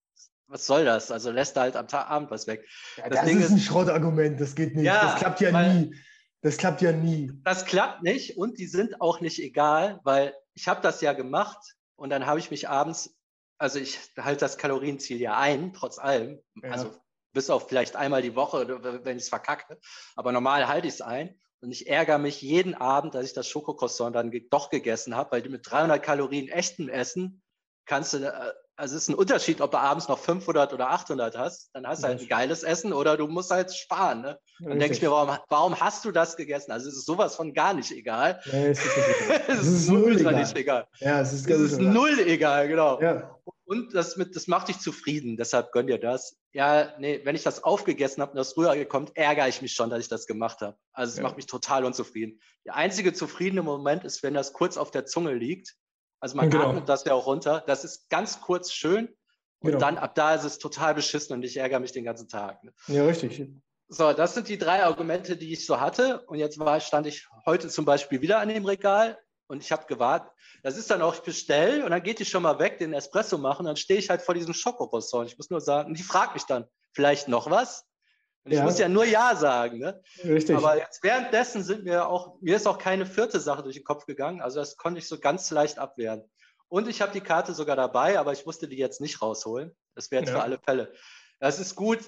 was 0.46 0.66
soll 0.66 0.84
das? 0.84 1.10
Also 1.10 1.30
lässt 1.30 1.56
du 1.56 1.60
halt 1.60 1.76
am 1.76 1.88
Tag, 1.88 2.08
Abend 2.08 2.30
was 2.30 2.46
weg. 2.46 2.66
Ja, 2.96 3.08
das 3.08 3.20
das, 3.20 3.30
ist- 3.30 3.50
ein 3.50 3.58
Schrottargument, 3.58 4.40
das 4.40 4.54
geht 4.54 4.74
nicht. 4.76 4.84
Ja, 4.86 5.02
das 5.12 5.16
klappt 5.16 5.40
ja 5.40 5.52
weil- 5.52 5.74
nie. 5.74 5.94
Das 6.42 6.58
klappt 6.58 6.80
ja 6.80 6.92
nie. 6.92 7.32
Das 7.44 7.64
klappt 7.64 8.02
nicht 8.02 8.36
und 8.36 8.58
die 8.58 8.66
sind 8.66 9.00
auch 9.00 9.20
nicht 9.20 9.40
egal, 9.40 9.98
weil 10.04 10.32
ich 10.54 10.68
habe 10.68 10.80
das 10.80 11.00
ja 11.00 11.12
gemacht 11.12 11.58
und 11.96 12.10
dann 12.10 12.26
habe 12.26 12.38
ich 12.38 12.50
mich 12.50 12.68
abends, 12.68 13.15
also 13.58 13.78
ich 13.78 13.98
halte 14.18 14.40
das 14.40 14.58
Kalorienziel 14.58 15.20
ja 15.20 15.38
ein, 15.38 15.72
trotz 15.72 15.98
allem. 15.98 16.40
Ja. 16.62 16.70
Also 16.70 16.92
bis 17.32 17.50
auf 17.50 17.68
vielleicht 17.68 17.96
einmal 17.96 18.22
die 18.22 18.34
Woche, 18.34 18.66
wenn 19.04 19.18
ich 19.18 19.24
es 19.24 19.28
verkacke. 19.28 19.78
Aber 20.14 20.32
normal 20.32 20.68
halte 20.68 20.88
ich 20.88 20.94
es 20.94 21.00
ein. 21.02 21.38
Und 21.60 21.70
ich 21.70 21.88
ärgere 21.88 22.18
mich 22.18 22.42
jeden 22.42 22.74
Abend, 22.74 23.14
dass 23.14 23.26
ich 23.26 23.32
das 23.32 23.48
Schokocroissant 23.48 24.14
dann 24.14 24.32
doch 24.50 24.70
gegessen 24.70 25.16
habe, 25.16 25.32
weil 25.32 25.48
mit 25.48 25.70
300 25.70 26.02
Kalorien 26.02 26.48
echtem 26.48 26.88
Essen 26.88 27.42
kannst 27.86 28.12
du, 28.14 28.18
äh, 28.18 28.52
also 28.76 28.94
es 28.96 29.02
ist 29.02 29.08
ein 29.08 29.14
Unterschied, 29.14 29.60
ob 29.60 29.70
du 29.70 29.78
abends 29.78 30.08
noch 30.08 30.18
500 30.18 30.72
oder 30.72 30.90
800 30.90 31.36
hast, 31.36 31.70
dann 31.72 31.86
hast 31.86 32.02
du 32.02 32.08
halt 32.08 32.20
ein 32.20 32.28
geiles 32.28 32.62
Essen 32.62 32.92
oder 32.92 33.16
du 33.16 33.26
musst 33.26 33.50
halt 33.50 33.74
sparen. 33.74 34.20
Ne? 34.22 34.38
Dann 34.60 34.78
denke 34.78 34.94
ich 34.94 35.02
mir, 35.02 35.10
warum, 35.10 35.36
warum 35.48 35.80
hast 35.80 36.04
du 36.04 36.12
das 36.12 36.36
gegessen? 36.36 36.72
Also 36.72 36.88
es 36.88 36.96
ist 36.96 37.06
sowas 37.06 37.36
von 37.36 37.54
gar 37.54 37.74
nicht 37.74 37.90
egal. 37.92 38.40
Nee, 38.52 38.68
es 38.68 38.78
ist, 38.84 38.96
nicht 38.96 39.06
egal. 39.24 39.42
Es 39.48 39.58
ist 39.60 39.66
ist 39.66 39.88
null 39.88 40.18
egal. 40.20 40.34
nicht 40.34 40.56
egal. 40.56 40.86
Ja, 41.00 41.20
es 41.20 41.32
ist 41.32 41.48
Es 41.48 41.60
ist 41.60 41.78
egal. 41.80 41.92
null 41.92 42.18
egal, 42.20 42.68
genau. 42.68 43.00
Ja. 43.00 43.34
Und 43.64 43.94
das, 43.94 44.16
mit, 44.16 44.36
das 44.36 44.46
macht 44.46 44.68
dich 44.68 44.78
zufrieden, 44.78 45.36
deshalb 45.36 45.72
gönn 45.72 45.88
dir 45.88 45.98
das. 45.98 46.36
Ja, 46.52 46.92
nee, 46.98 47.20
wenn 47.24 47.34
ich 47.34 47.42
das 47.42 47.64
aufgegessen 47.64 48.20
habe 48.22 48.30
und 48.32 48.36
das 48.38 48.56
Rührei 48.56 48.84
kommt, 48.84 49.16
ärgere 49.16 49.48
ich 49.48 49.60
mich 49.60 49.72
schon, 49.72 49.90
dass 49.90 49.98
ich 50.00 50.08
das 50.08 50.26
gemacht 50.26 50.60
habe. 50.60 50.76
Also 50.92 51.10
es 51.12 51.16
Ja. 51.16 51.24
macht 51.24 51.36
mich 51.36 51.46
total 51.46 51.84
unzufrieden. 51.84 52.40
Der 52.64 52.76
einzige 52.76 53.12
zufriedene 53.12 53.62
Moment 53.62 54.04
ist, 54.04 54.22
wenn 54.22 54.34
das 54.34 54.52
kurz 54.52 54.76
auf 54.76 54.90
der 54.92 55.04
Zunge 55.06 55.34
liegt. 55.34 55.74
Also 56.26 56.36
man 56.38 56.50
Genau. 56.50 56.70
atmet 56.70 56.88
das 56.88 57.04
ja 57.04 57.14
auch 57.14 57.26
runter. 57.26 57.62
Das 57.68 57.84
ist 57.84 58.10
ganz 58.10 58.40
kurz 58.40 58.72
schön. 58.72 59.06
Und 59.60 59.70
Genau. 59.70 59.78
dann 59.78 59.96
ab 59.96 60.16
da 60.16 60.34
ist 60.34 60.42
es 60.42 60.58
total 60.58 60.92
beschissen 60.92 61.34
und 61.36 61.44
ich 61.44 61.56
ärgere 61.56 61.78
mich 61.78 61.92
den 61.92 62.02
ganzen 62.02 62.28
Tag. 62.28 62.64
Ne? 62.64 62.72
ja, 62.88 63.04
richtig. 63.04 63.48
So, 63.88 64.12
das 64.12 64.34
sind 64.34 64.48
die 64.48 64.58
drei 64.58 64.82
Argumente, 64.82 65.36
die 65.36 65.52
ich 65.52 65.64
so 65.64 65.78
hatte. 65.80 66.22
Und 66.26 66.38
jetzt 66.38 66.58
war, 66.58 66.80
stand 66.80 67.06
ich 67.06 67.28
heute 67.46 67.68
zum 67.68 67.84
Beispiel 67.84 68.22
wieder 68.22 68.40
an 68.40 68.48
dem 68.48 68.64
Regal 68.66 69.16
und 69.46 69.62
ich 69.62 69.70
habe 69.70 69.86
gewartet. 69.86 70.28
Das 70.64 70.76
ist 70.76 70.90
dann 70.90 71.00
auch, 71.00 71.14
ich 71.14 71.20
bestell 71.20 71.84
und 71.84 71.92
dann 71.92 72.02
geht 72.02 72.18
die 72.18 72.24
schon 72.24 72.42
mal 72.42 72.58
weg, 72.58 72.78
den 72.80 72.92
Espresso 72.92 73.38
machen. 73.38 73.66
Dann 73.66 73.76
stehe 73.76 74.00
ich 74.00 74.10
halt 74.10 74.20
vor 74.20 74.34
diesem 74.34 74.52
Schokocroissant. 74.52 75.30
Ich 75.30 75.38
muss 75.38 75.50
nur 75.50 75.60
sagen, 75.60 75.90
und 75.90 75.96
die 75.98 76.02
fragt 76.02 76.34
mich 76.34 76.42
dann, 76.42 76.64
vielleicht 76.92 77.28
noch 77.28 77.48
was? 77.48 77.85
Und 78.46 78.52
ich 78.52 78.58
Ja. 78.58 78.64
muss 78.64 78.78
ja 78.78 78.88
nur 78.88 79.04
Ja 79.04 79.34
sagen. 79.34 79.78
Ne? 79.78 80.00
Richtig. 80.22 80.56
Aber 80.56 80.78
jetzt 80.78 81.02
währenddessen 81.02 81.64
sind 81.64 81.82
mir 81.82 82.06
auch, 82.08 82.36
mir 82.40 82.54
ist 82.54 82.68
auch 82.68 82.78
keine 82.78 83.04
vierte 83.04 83.40
Sache 83.40 83.64
durch 83.64 83.74
den 83.74 83.82
Kopf 83.84 84.06
gegangen. 84.06 84.40
Also 84.40 84.60
das 84.60 84.76
konnte 84.76 85.00
ich 85.00 85.08
so 85.08 85.18
ganz 85.18 85.50
leicht 85.50 85.80
abwehren. 85.80 86.22
Und 86.68 86.86
ich 86.86 87.02
habe 87.02 87.10
die 87.12 87.20
Karte 87.20 87.54
sogar 87.54 87.74
dabei, 87.74 88.20
aber 88.20 88.32
ich 88.32 88.46
musste 88.46 88.68
die 88.68 88.76
jetzt 88.76 89.00
nicht 89.00 89.20
rausholen. 89.20 89.76
Das 89.96 90.12
wäre 90.12 90.22
jetzt 90.22 90.30
Ja. 90.30 90.36
für 90.36 90.42
alle 90.44 90.60
Fälle. 90.60 90.92
Das 91.40 91.58
ist 91.58 91.74
gut. 91.74 91.98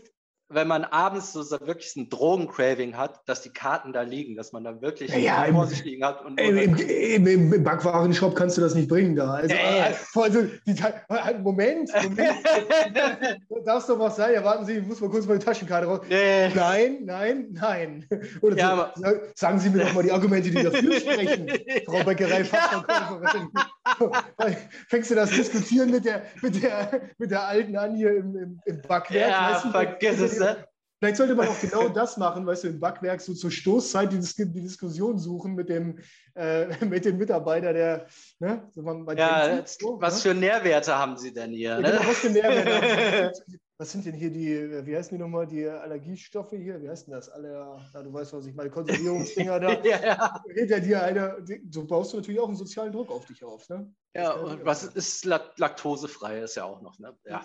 Wenn 0.51 0.67
man 0.67 0.85
abends 0.85 1.33
so 1.33 1.45
wirklich 1.61 1.95
ein 1.97 2.09
Drogencraving 2.09 2.97
hat, 2.97 3.21
dass 3.27 3.43
die 3.43 3.51
Karten 3.51 3.93
da 3.93 4.03
liegen, 4.03 4.35
dass 4.35 4.53
man 4.53 4.65
da 4.65 4.81
wirklich 4.81 5.15
ja, 5.15 5.45
vor 5.53 5.67
sich 5.67 5.85
liegen 5.85 6.05
hat. 6.05 6.25
Und 6.25 6.41
Im, 6.41 6.57
im, 6.57 7.27
im, 7.27 7.53
im 7.53 7.65
Backwarenshop 7.65 8.35
kannst 8.35 8.57
du 8.57 8.63
das 8.63 8.75
nicht 8.75 8.89
bringen 8.89 9.15
da. 9.15 9.35
Also, 9.35 9.55
ja. 9.55 9.93
also 10.15 10.43
die, 10.67 10.75
halt, 10.83 11.43
Moment, 11.43 11.91
Moment. 12.03 12.19
Darf 13.67 13.83
es 13.83 13.87
doch 13.87 13.99
was 13.99 14.17
sein? 14.17 14.35
Ja, 14.35 14.45
warten 14.45 14.65
Sie, 14.65 14.75
ich 14.75 14.87
muss 14.87 15.01
mal 15.01 15.11
kurz 15.11 15.27
meine 15.27 15.39
Taschenkarte 15.39 15.87
raus. 15.87 16.01
nee. 16.09 16.49
Nein, 16.55 17.01
nein, 17.05 17.49
nein. 17.51 18.07
Oder 18.41 18.57
Ja, 18.57 18.93
so, 18.95 19.05
sagen 19.35 19.59
Sie 19.59 19.69
mir 19.69 19.85
doch 19.85 19.93
mal 19.93 20.03
die 20.03 20.13
Argumente, 20.13 20.51
die 20.51 20.63
dafür 20.63 20.99
sprechen, 20.99 21.51
Frau 21.87 22.03
Bäckerei 22.05 22.45
Fachverkäuferin. 22.45 23.49
Fängst 24.89 25.11
du 25.11 25.15
das 25.15 25.31
Diskutieren 25.31 25.91
mit 25.91 26.05
der, 26.05 26.23
mit 26.43 26.63
der, 26.63 27.11
mit 27.19 27.31
der 27.31 27.47
alten 27.47 27.77
an 27.77 27.95
hier 27.95 28.17
im, 28.17 28.37
im, 28.37 28.61
im 28.65 28.83
Backwerk? 28.83 29.31
Ja, 29.31 29.53
weißt 29.55 29.65
du, 29.67 29.71
vergiss 29.71 30.21
es, 30.21 30.39
ne? 30.39 30.65
Vielleicht 31.01 31.17
sollte 31.17 31.37
man 31.37 31.47
auch 31.47 31.61
genau 31.61 31.89
das 31.89 32.17
machen, 32.17 32.45
weißt 32.45 32.65
du, 32.65 32.69
im 32.69 32.81
Backwerk 32.81 33.21
so 33.21 33.33
zur 33.33 33.53
Stoßzeit 33.53 34.13
die, 34.13 34.19
die 34.19 34.63
Diskussion 34.63 35.17
suchen 35.17 35.55
mit 35.55 35.69
dem, 35.69 36.01
äh, 36.35 36.85
mit 36.85 37.05
dem 37.05 37.19
Mitarbeiter, 37.19 37.73
der, 37.73 38.07
ne, 38.41 38.69
so 38.73 38.83
man, 38.83 39.05
man 39.05 39.17
Ja, 39.17 39.65
so, 39.65 40.01
was 40.01 40.17
ne? 40.25 40.31
für 40.33 40.37
Nährwerte 40.37 40.99
haben 40.99 41.17
Sie 41.17 41.33
denn 41.33 41.53
hier? 41.53 41.71
Ja, 41.71 41.79
Ne? 41.81 41.91
genau, 41.93 42.01
was 42.01 42.19
für 42.19 42.31
Nährwerte 42.31 42.75
haben 42.75 43.35
sie? 43.47 43.59
Was 43.81 43.93
sind 43.93 44.07
denn 44.07 44.15
hier 44.15 44.31
die, 44.31 44.87
wie 44.87 44.97
heißen 44.97 45.17
die 45.17 45.23
nochmal, 45.23 45.47
die 45.47 45.65
Allergiestoffe 45.65 46.57
hier? 46.57 46.83
Wie 46.83 46.89
heißt 46.89 47.07
denn 47.07 47.15
das? 47.15 47.29
Aller, 47.29 47.81
ja, 47.95 48.03
du 48.03 48.13
weißt, 48.13 48.33
was 48.33 48.45
ich 48.47 48.55
meine, 48.55 48.71
Konservierungsdinger 48.71 49.61
da. 49.61 49.81
ja, 49.85 50.05
ja. 50.05 50.43
Hinter 50.53 50.81
dir 50.81 51.01
einer, 51.03 51.37
so 51.71 51.87
baust 51.87 52.13
du 52.13 52.17
natürlich 52.17 52.41
auch 52.41 52.49
einen 52.49 52.57
sozialen 52.57 52.93
Druck 52.93 53.09
auf 53.11 53.25
dich 53.27 53.45
auf, 53.45 53.69
ne? 53.69 53.95
ja, 54.15 54.33
und 54.33 54.65
was 54.65 54.83
ist 54.83 55.25
Lak- 55.25 55.57
laktosefrei? 55.59 56.41
Ist 56.41 56.57
ja 56.57 56.65
auch 56.65 56.81
noch, 56.81 56.99
ne? 56.99 57.17
Ja. 57.25 57.45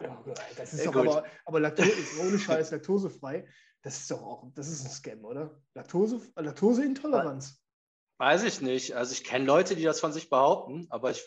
das 0.58 0.74
ist 0.74 0.88
doch 0.88 0.94
gut. 0.94 1.08
aber, 1.08 1.24
aber 1.46 1.60
Laktose 1.60 1.92
ist 1.92 2.20
ohne 2.20 2.40
Scheiß 2.40 2.72
laktosefrei. 2.72 3.46
Das 3.84 4.00
ist 4.00 4.10
doch 4.10 4.24
auch, 4.24 4.48
das 4.56 4.70
ist 4.70 4.86
ein 4.86 4.90
Scam, 4.92 5.24
oder? 5.26 5.62
Laktose, 5.76 6.20
Laktoseintoleranz. 6.36 7.62
Weiß 8.18 8.44
ich 8.44 8.60
nicht. 8.62 8.94
Also 8.94 9.12
ich 9.14 9.24
kenne 9.24 9.46
Leute, 9.46 9.76
die 9.76 9.84
das 9.84 10.00
von 10.00 10.14
sich 10.14 10.32
behaupten, 10.32 10.88
aber 10.90 11.12
ich 11.12 11.24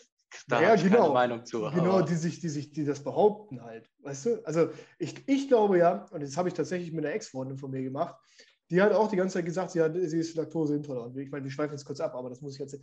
da 0.47 0.61
Ja, 0.61 0.67
habe 0.69 0.77
ich 0.77 0.83
genau. 0.83 1.01
keine 1.03 1.13
Meinung 1.13 1.45
zu. 1.45 1.61
Genau, 1.73 2.01
die 2.01 2.15
sich, 2.15 2.39
die 2.39 2.49
sich, 2.49 2.71
die 2.71 2.85
das 2.85 3.03
behaupten 3.03 3.61
halt. 3.63 3.89
Weißt 3.99 4.25
du? 4.25 4.45
Also 4.45 4.69
ich, 4.99 5.15
ich 5.27 5.47
glaube 5.47 5.77
ja, 5.77 6.05
und 6.11 6.21
das 6.23 6.37
habe 6.37 6.47
ich 6.49 6.53
tatsächlich 6.55 6.91
mit 6.91 7.05
einer 7.05 7.13
Ex-Freundin 7.15 7.57
von 7.57 7.71
mir 7.71 7.81
gemacht, 7.83 8.15
die 8.69 8.81
hat 8.81 8.91
auch 8.91 9.07
die 9.09 9.15
ganze 9.15 9.35
Zeit 9.35 9.45
gesagt, 9.45 9.71
sie, 9.71 9.81
hat, 9.81 9.93
sie 9.95 10.19
ist 10.19 10.35
laktoseintolerant. 10.35 11.15
Ich 11.17 11.31
meine, 11.31 11.43
wir 11.45 11.51
schweifen 11.51 11.71
jetzt 11.73 11.85
kurz 11.85 11.99
ab, 12.01 12.13
aber 12.15 12.29
das 12.29 12.41
muss 12.41 12.53
ich 12.53 12.59
jetzt. 12.59 12.77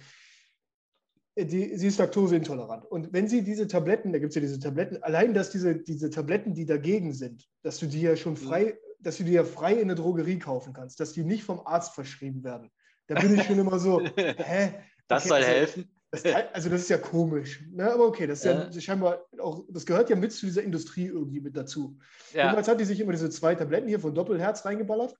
Die, 1.36 1.76
sie 1.76 1.88
ist 1.88 1.98
laktoseintolerant. 1.98 2.84
Und 2.86 3.12
wenn 3.12 3.26
sie 3.28 3.42
diese 3.42 3.66
Tabletten, 3.66 4.12
da 4.12 4.20
gibt 4.20 4.30
es 4.30 4.36
ja 4.36 4.40
diese 4.40 4.60
Tabletten, 4.60 5.02
allein 5.02 5.34
dass 5.34 5.50
diese, 5.50 5.74
diese 5.74 6.08
Tabletten, 6.08 6.54
die 6.54 6.64
dagegen 6.64 7.12
sind, 7.12 7.48
dass 7.62 7.78
du 7.78 7.86
die 7.86 8.02
ja 8.02 8.14
schon 8.14 8.36
frei, 8.36 8.78
dass 9.00 9.16
du 9.18 9.24
die 9.24 9.32
ja 9.32 9.42
frei 9.44 9.74
in 9.74 9.88
der 9.88 9.96
Drogerie 9.96 10.38
kaufen 10.38 10.72
kannst, 10.72 11.00
dass 11.00 11.12
die 11.12 11.24
nicht 11.24 11.42
vom 11.42 11.60
Arzt 11.66 11.92
verschrieben 11.94 12.44
werden. 12.44 12.70
Da 13.08 13.16
bin 13.20 13.34
ich 13.34 13.42
schon 13.42 13.58
immer 13.58 13.78
so, 13.80 14.00
hä? 14.16 14.74
das 15.08 15.24
Okay, 15.24 15.28
soll 15.28 15.36
also- 15.38 15.48
helfen. 15.48 15.90
Das, 16.22 16.34
also 16.52 16.70
das 16.70 16.82
ist 16.82 16.88
ja 16.90 16.98
komisch. 16.98 17.64
Ne? 17.72 17.92
Aber 17.92 18.06
okay, 18.06 18.26
das 18.26 18.38
ist 18.40 18.44
ja, 18.44 18.68
Ja. 18.70 18.80
scheinbar 18.80 19.24
auch, 19.40 19.64
das 19.68 19.86
gehört 19.86 20.10
ja 20.10 20.16
mit 20.16 20.32
zu 20.32 20.46
dieser 20.46 20.62
Industrie 20.62 21.06
irgendwie 21.06 21.40
mit 21.40 21.56
dazu. 21.56 21.98
Ja. 22.32 22.48
Damals 22.48 22.68
hat 22.68 22.80
die 22.80 22.84
sich 22.84 23.00
immer 23.00 23.12
diese 23.12 23.30
zwei 23.30 23.54
Tabletten 23.54 23.88
hier 23.88 24.00
von 24.00 24.14
Doppelherz 24.14 24.64
reingeballert. 24.64 25.16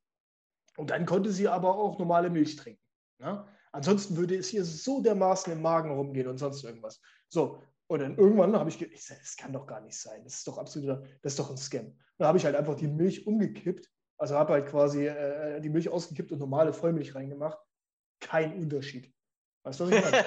Und 0.77 0.91
dann 0.91 1.07
konnte 1.07 1.31
sie 1.33 1.49
aber 1.49 1.77
auch 1.77 1.99
normale 1.99 2.31
Milch 2.31 2.57
trinken. 2.57 2.83
Ne? 3.19 3.47
Ansonsten 3.73 4.17
würde 4.17 4.37
es 4.37 4.49
hier 4.49 4.65
so 4.65 5.01
dermaßen 5.03 5.53
im 5.53 5.63
Magen 5.63 5.91
rumgehen 5.91 6.29
und 6.29 6.39
sonst 6.39 6.63
irgendwas. 6.65 7.01
So, 7.29 7.61
und 7.87 8.01
dann 8.01 8.17
irgendwann 8.17 8.57
habe 8.59 8.71
ich 8.71 8.79
gedacht, 8.79 8.99
das 9.21 9.37
kann 9.37 9.53
doch 9.53 9.67
gar 9.67 9.81
nicht 9.81 9.99
sein. 9.99 10.23
Das 10.25 10.35
ist 10.35 10.47
doch 10.49 10.59
absoluter, 10.59 11.03
das 11.23 11.33
ist 11.33 11.39
doch 11.39 11.51
ein 11.51 11.57
Scam. 11.57 11.97
Dann 12.19 12.29
habe 12.29 12.39
ich 12.39 12.45
halt 12.45 12.57
einfach 12.57 12.77
die 12.77 12.89
Milch 12.89 13.27
umgekippt. 13.27 13.91
Also 14.17 14.37
habe 14.37 14.55
halt 14.55 14.67
quasi 14.67 15.07
äh, 15.07 15.61
die 15.61 15.69
Milch 15.69 15.89
ausgekippt 15.89 16.33
und 16.33 16.39
normale 16.39 16.73
Vollmilch 16.73 17.15
reingemacht. 17.15 17.59
Kein 18.21 18.55
Unterschied. 18.57 19.14
Weißt 19.65 19.81
du, 19.81 19.85
was 19.85 19.97
ich 19.97 20.05
meine? 20.05 20.25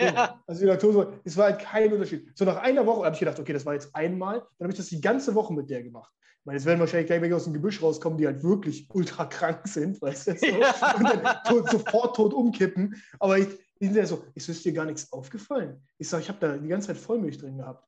ja. 0.14 0.42
Also 0.46 0.60
die 0.60 0.66
Laktose, 0.66 1.20
es 1.24 1.36
war 1.36 1.46
halt 1.46 1.60
kein 1.60 1.92
Unterschied. 1.92 2.30
So 2.36 2.44
nach 2.44 2.56
einer 2.58 2.86
Woche 2.86 3.04
habe 3.04 3.14
ich 3.14 3.20
gedacht, 3.20 3.38
okay, 3.38 3.52
das 3.52 3.66
war 3.66 3.74
jetzt 3.74 3.94
einmal, 3.94 4.38
dann 4.38 4.66
habe 4.66 4.72
ich 4.72 4.78
das 4.78 4.86
die 4.86 5.00
ganze 5.00 5.34
Woche 5.34 5.52
mit 5.52 5.68
der 5.68 5.82
gemacht. 5.82 6.12
Ich 6.40 6.46
meine, 6.46 6.56
es 6.56 6.64
werden 6.64 6.80
wahrscheinlich 6.80 7.08
gleich 7.08 7.20
welche 7.20 7.36
aus 7.36 7.44
dem 7.44 7.52
Gebüsch 7.52 7.82
rauskommen, 7.82 8.16
die 8.16 8.26
halt 8.26 8.42
wirklich 8.42 8.88
ultra 8.92 9.26
krank 9.26 9.66
sind, 9.66 10.00
weißt 10.00 10.28
du, 10.28 10.36
so, 10.38 10.46
Ja. 10.46 10.96
und 10.96 11.04
dann 11.04 11.36
tot, 11.46 11.68
sofort 11.68 12.16
tot 12.16 12.32
umkippen. 12.32 12.94
Aber 13.18 13.36
ich, 13.36 13.48
die 13.80 13.86
sind 13.86 13.96
ja 13.96 14.06
so, 14.06 14.24
ist 14.34 14.48
ist 14.48 14.64
dir 14.64 14.72
gar 14.72 14.86
nichts 14.86 15.12
aufgefallen? 15.12 15.82
Ich 15.98 16.08
sage, 16.08 16.22
ich 16.22 16.28
habe 16.28 16.38
da 16.38 16.56
die 16.56 16.68
ganze 16.68 16.88
Zeit 16.88 16.96
Vollmilch 16.96 17.38
drin 17.38 17.58
gehabt. 17.58 17.86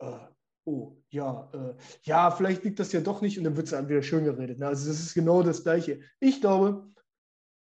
Äh, 0.00 0.18
oh, 0.66 0.96
ja, 1.10 1.48
äh, 1.54 1.74
ja, 2.02 2.30
vielleicht 2.30 2.64
liegt 2.64 2.78
das 2.78 2.92
ja 2.92 3.00
doch 3.00 3.22
nicht 3.22 3.38
und 3.38 3.44
dann 3.44 3.56
wird 3.56 3.66
es 3.66 3.70
dann 3.70 3.88
wieder 3.88 4.02
schön 4.02 4.24
geredet. 4.24 4.58
Ne? 4.58 4.66
Also 4.66 4.88
das 4.88 5.00
ist 5.00 5.14
genau 5.14 5.42
das 5.42 5.62
Gleiche. 5.62 6.00
Ich 6.20 6.40
glaube, 6.40 6.88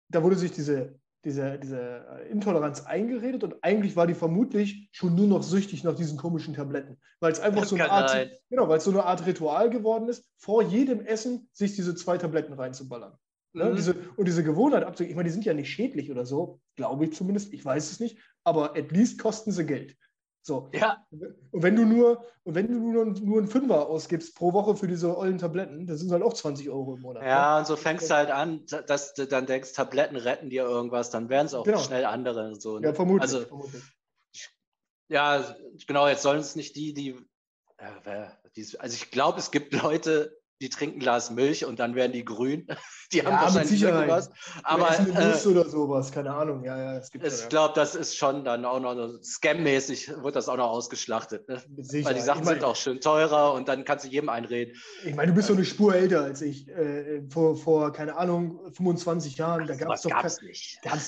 da 0.09 0.23
wurde 0.23 0.37
sich 0.37 0.51
diese, 0.51 1.00
diese, 1.23 1.59
diese 1.59 1.79
äh, 1.79 2.29
Intoleranz 2.29 2.85
eingeredet 2.85 3.43
und 3.43 3.63
eigentlich 3.63 3.95
war 3.95 4.07
die 4.07 4.13
vermutlich 4.13 4.89
schon 4.91 5.15
nur 5.15 5.27
noch 5.27 5.43
süchtig 5.43 5.83
nach 5.83 5.95
diesen 5.95 6.17
komischen 6.17 6.53
Tabletten. 6.53 6.97
Weil 7.19 7.31
es 7.31 7.39
einfach 7.39 7.61
Das 7.61 7.69
so 7.69 7.75
eine 7.75 7.91
Art, 7.91 8.09
sein. 8.09 8.31
genau, 8.49 8.67
weil 8.67 8.79
es 8.79 8.83
so 8.83 8.91
eine 8.91 9.05
Art 9.05 9.25
Ritual 9.25 9.69
geworden 9.69 10.09
ist, 10.09 10.25
vor 10.37 10.63
jedem 10.63 11.05
Essen 11.05 11.49
sich 11.53 11.75
diese 11.75 11.95
zwei 11.95 12.17
Tabletten 12.17 12.53
reinzuballern. 12.53 13.13
Ne? 13.53 13.65
Mhm. 13.65 13.75
Diese, 13.75 13.95
und 14.15 14.27
diese 14.27 14.43
Gewohnheit 14.43 14.83
abzugeben, 14.83 15.11
ich 15.11 15.15
meine, 15.15 15.27
die 15.27 15.33
sind 15.33 15.45
ja 15.45 15.53
nicht 15.53 15.69
schädlich 15.69 16.09
oder 16.09 16.25
so, 16.25 16.59
glaube 16.75 17.05
ich 17.05 17.13
zumindest, 17.13 17.53
ich 17.53 17.63
weiß 17.63 17.91
es 17.91 17.99
nicht, 17.99 18.17
aber 18.43 18.75
at 18.75 18.91
least 18.91 19.19
kosten 19.19 19.51
sie 19.51 19.65
Geld. 19.65 19.95
So. 20.43 20.69
Ja, 20.73 21.05
Und 21.11 21.61
wenn 21.61 21.75
du 21.75 21.85
nur, 21.85 22.25
und 22.43 22.55
wenn 22.55 22.67
du 22.67 22.73
nur, 22.79 23.05
nur 23.05 23.37
einen 23.37 23.47
Fünfer 23.47 23.87
ausgibst 23.87 24.35
pro 24.35 24.53
Woche 24.53 24.75
für 24.75 24.87
diese 24.87 25.15
ollen 25.15 25.37
Tabletten, 25.37 25.85
das 25.85 25.99
sind 25.99 26.11
halt 26.11 26.23
auch 26.23 26.33
20 26.33 26.69
Euro 26.69 26.95
im 26.95 27.01
Monat. 27.01 27.21
ne? 27.21 27.29
ja, 27.29 27.59
und 27.59 27.67
so 27.67 27.75
fängst 27.75 28.09
du 28.09 28.15
halt 28.15 28.31
an, 28.31 28.65
dass 28.87 29.13
du 29.13 29.27
dann 29.27 29.45
denkst, 29.45 29.73
Tabletten 29.73 30.15
retten 30.15 30.49
dir 30.49 30.63
irgendwas, 30.63 31.11
dann 31.11 31.29
werden 31.29 31.45
es 31.45 31.53
auch 31.53 31.63
Genau. 31.63 31.77
schnell 31.77 32.05
andere. 32.05 32.55
So, 32.55 32.79
ne? 32.79 32.87
Ja, 32.87 32.93
vermutlich. 32.93 33.21
Also, 33.21 33.45
vermutlich. 33.45 33.83
ja, 35.09 35.55
genau, 35.85 36.07
jetzt 36.07 36.23
sollen 36.23 36.39
es 36.39 36.55
nicht 36.55 36.75
die, 36.75 36.93
die 36.93 37.15
also 37.77 38.95
ich 38.95 39.09
glaube, 39.11 39.39
es 39.39 39.49
gibt 39.49 39.73
Leute, 39.73 40.37
die 40.61 40.69
trinken 40.69 40.97
ein 40.97 40.99
Glas 40.99 41.31
Milch 41.31 41.65
und 41.65 41.79
dann 41.79 41.95
werden 41.95 42.11
die 42.11 42.23
grün. 42.23 42.67
Die 43.11 43.19
haben 43.25 43.33
Ja, 43.33 43.43
mit 43.43 43.55
wahrscheinlich 43.55 43.81
irgendwas. 43.81 44.29
Aber 44.63 44.97
äh, 44.97 45.31
Nuss 45.31 45.45
oder 45.45 45.67
sowas, 45.67 46.13
keine 46.13 46.33
Ahnung. 46.33 46.63
Ja, 46.63 46.77
ja, 46.77 46.97
es 46.97 47.11
gibt 47.11 47.25
ich 47.25 47.41
ja, 47.41 47.47
glaube, 47.49 47.73
das 47.75 47.93
ist 47.93 48.15
schon 48.15 48.45
dann 48.45 48.63
auch 48.63 48.79
noch 48.79 48.95
so 48.95 49.19
Scam-mäßig, 49.21 50.23
wird 50.23 50.37
das 50.37 50.47
auch 50.47 50.55
noch 50.55 50.69
ausgeschlachtet. 50.69 51.45
Ne? 51.49 51.61
Weil 51.67 52.13
die 52.13 52.21
Sachen 52.21 52.39
ich 52.39 52.45
mein, 52.45 52.55
sind 52.55 52.63
auch 52.63 52.77
schön 52.77 53.01
teurer 53.01 53.53
und 53.53 53.67
dann 53.67 53.83
kannst 53.83 54.05
du 54.05 54.09
jedem 54.09 54.29
einreden. 54.29 54.77
Ich 55.03 55.13
meine, 55.13 55.31
du 55.31 55.35
bist 55.35 55.49
so 55.49 55.53
eine 55.55 55.65
Spur 55.65 55.93
älter 55.93 56.21
als 56.21 56.41
ich. 56.41 56.69
Äh, 56.69 57.23
vor, 57.29 57.57
vor, 57.57 57.91
keine 57.91 58.15
Ahnung, 58.15 58.61
25 58.71 59.35
Jahren, 59.35 59.67
da 59.67 59.75
gab 59.75 59.91
es 59.91 60.03
doch, 60.03 60.11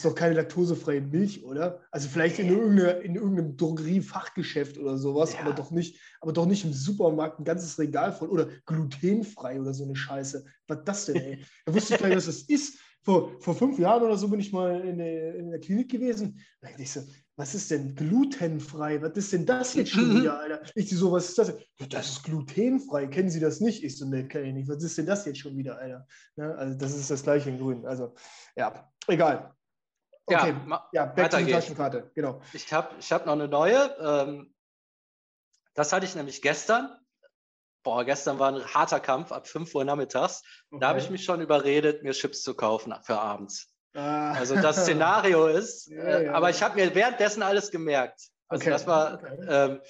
doch 0.03 0.15
keine 0.15 0.33
laktosefreie 0.35 0.99
Milch, 0.99 1.45
oder? 1.45 1.79
Also 1.91 2.09
vielleicht 2.09 2.37
in, 2.37 2.49
irgendeine, 2.49 2.91
in 2.99 3.15
irgendeinem 3.15 3.55
Drogeriefachgeschäft 3.55 4.77
oder 4.77 4.97
sowas, 4.97 5.37
aber, 5.39 5.53
doch 5.53 5.71
nicht, 5.71 5.97
aber 6.23 6.33
doch 6.33 6.45
nicht 6.45 6.63
im 6.65 6.73
Supermarkt 6.73 7.39
ein 7.39 7.43
ganzes 7.43 7.77
Regal 7.77 8.11
voll 8.13 8.29
oder 8.29 8.47
glutenfrei 8.65 9.59
oder 9.59 9.73
so 9.73 9.83
eine 9.83 9.95
Scheiße. 9.95 10.43
Was 10.67 10.77
ist 10.79 10.87
das 10.87 11.05
denn, 11.05 11.15
ey? 11.17 11.45
Da 11.65 11.73
wusste 11.75 11.93
ich 11.93 11.99
gar 11.99 12.07
nicht, 12.07 12.17
was 12.17 12.25
das 12.25 12.41
ist. 12.43 12.79
Vor, 13.05 13.31
vor 13.41 13.53
fünf 13.53 13.77
Jahren 13.77 14.01
oder 14.03 14.15
so 14.15 14.29
bin 14.29 14.39
ich 14.39 14.53
mal 14.53 14.79
in 14.79 14.97
der, 14.97 15.35
in 15.35 15.51
der 15.51 15.59
Klinik 15.59 15.91
gewesen. 15.91 16.39
Da 16.61 16.69
dachte 16.69 16.81
ich 16.83 16.91
so, 16.91 17.01
was 17.35 17.53
ist 17.53 17.69
denn 17.69 17.95
glutenfrei? 17.95 19.01
Was 19.01 19.17
ist 19.17 19.33
denn 19.33 19.45
das 19.45 19.73
jetzt 19.73 19.91
schon 19.91 20.21
wieder, 20.21 20.39
Alter? 20.39 20.61
Ich 20.75 20.89
so, 20.89 21.11
was 21.11 21.27
ist 21.27 21.37
das? 21.37 21.49
Ja, 21.81 21.87
Das 21.87 22.07
ist 22.09 22.23
glutenfrei. 22.23 23.07
Kennen 23.07 23.29
Sie 23.29 23.41
das 23.41 23.59
nicht? 23.59 23.83
Ich 23.83 23.97
so, 23.97 24.05
ne, 24.07 24.25
kenne 24.25 24.47
ich 24.47 24.53
nicht. 24.53 24.69
Was 24.69 24.81
ist 24.81 24.97
denn 24.97 25.05
das 25.05 25.25
jetzt 25.25 25.39
schon 25.39 25.57
wieder, 25.57 25.77
Alter? 25.77 26.07
Ne? 26.37 26.55
Also, 26.55 26.77
das 26.77 26.95
ist 26.95 27.11
das 27.11 27.23
gleiche 27.23 27.49
in 27.49 27.59
Grün. 27.59 27.85
Also, 27.85 28.15
ja, 28.55 28.89
egal. 29.07 29.53
Okay, 30.25 30.53
Ja, 30.69 30.89
ja, 30.93 31.05
back 31.05 31.25
weiter 31.25 31.29
to 31.31 31.37
die 31.39 31.51
geht's. 31.51 31.65
Taschenkarte, 31.65 32.11
genau. 32.15 32.39
Ich 32.53 32.71
habe 32.71 32.95
ich 32.97 33.11
hab 33.11 33.25
noch 33.25 33.33
eine 33.33 33.49
neue. 33.49 33.93
Ähm, 33.99 34.52
das 35.73 35.93
hatte 35.93 36.05
ich 36.05 36.15
nämlich 36.15 36.41
gestern. 36.41 36.95
Boah, 37.83 38.05
gestern 38.05 38.39
war 38.39 38.49
ein 38.53 38.65
harter 38.73 38.99
Kampf 39.01 39.31
ab 39.31 39.47
5 39.47 39.73
Uhr 39.75 39.83
nachmittags. 39.83 40.41
Da 40.71 40.87
habe 40.89 40.99
ich 40.99 41.09
mich 41.09 41.25
schon 41.25 41.41
überredet, 41.41 42.01
mir 42.03 42.13
Chips 42.13 42.41
zu 42.41 42.53
kaufen 42.55 42.95
für 43.03 43.19
abends. 43.19 43.73
Ah. 43.93 44.31
Also 44.31 44.55
das 44.55 44.83
Szenario 44.83 45.47
ist, 45.47 45.87
Ja, 45.87 45.97
äh, 46.03 46.25
ja. 46.25 46.33
aber 46.33 46.49
ich 46.49 46.63
habe 46.63 46.75
mir 46.75 46.95
währenddessen 46.95 47.43
alles 47.43 47.71
gemerkt. 47.71 48.19
Also 48.47 48.61
Okay, 48.63 48.69
das 48.69 48.87
war, 48.87 49.15
okay. 49.15 49.37
ähm, 49.49 49.81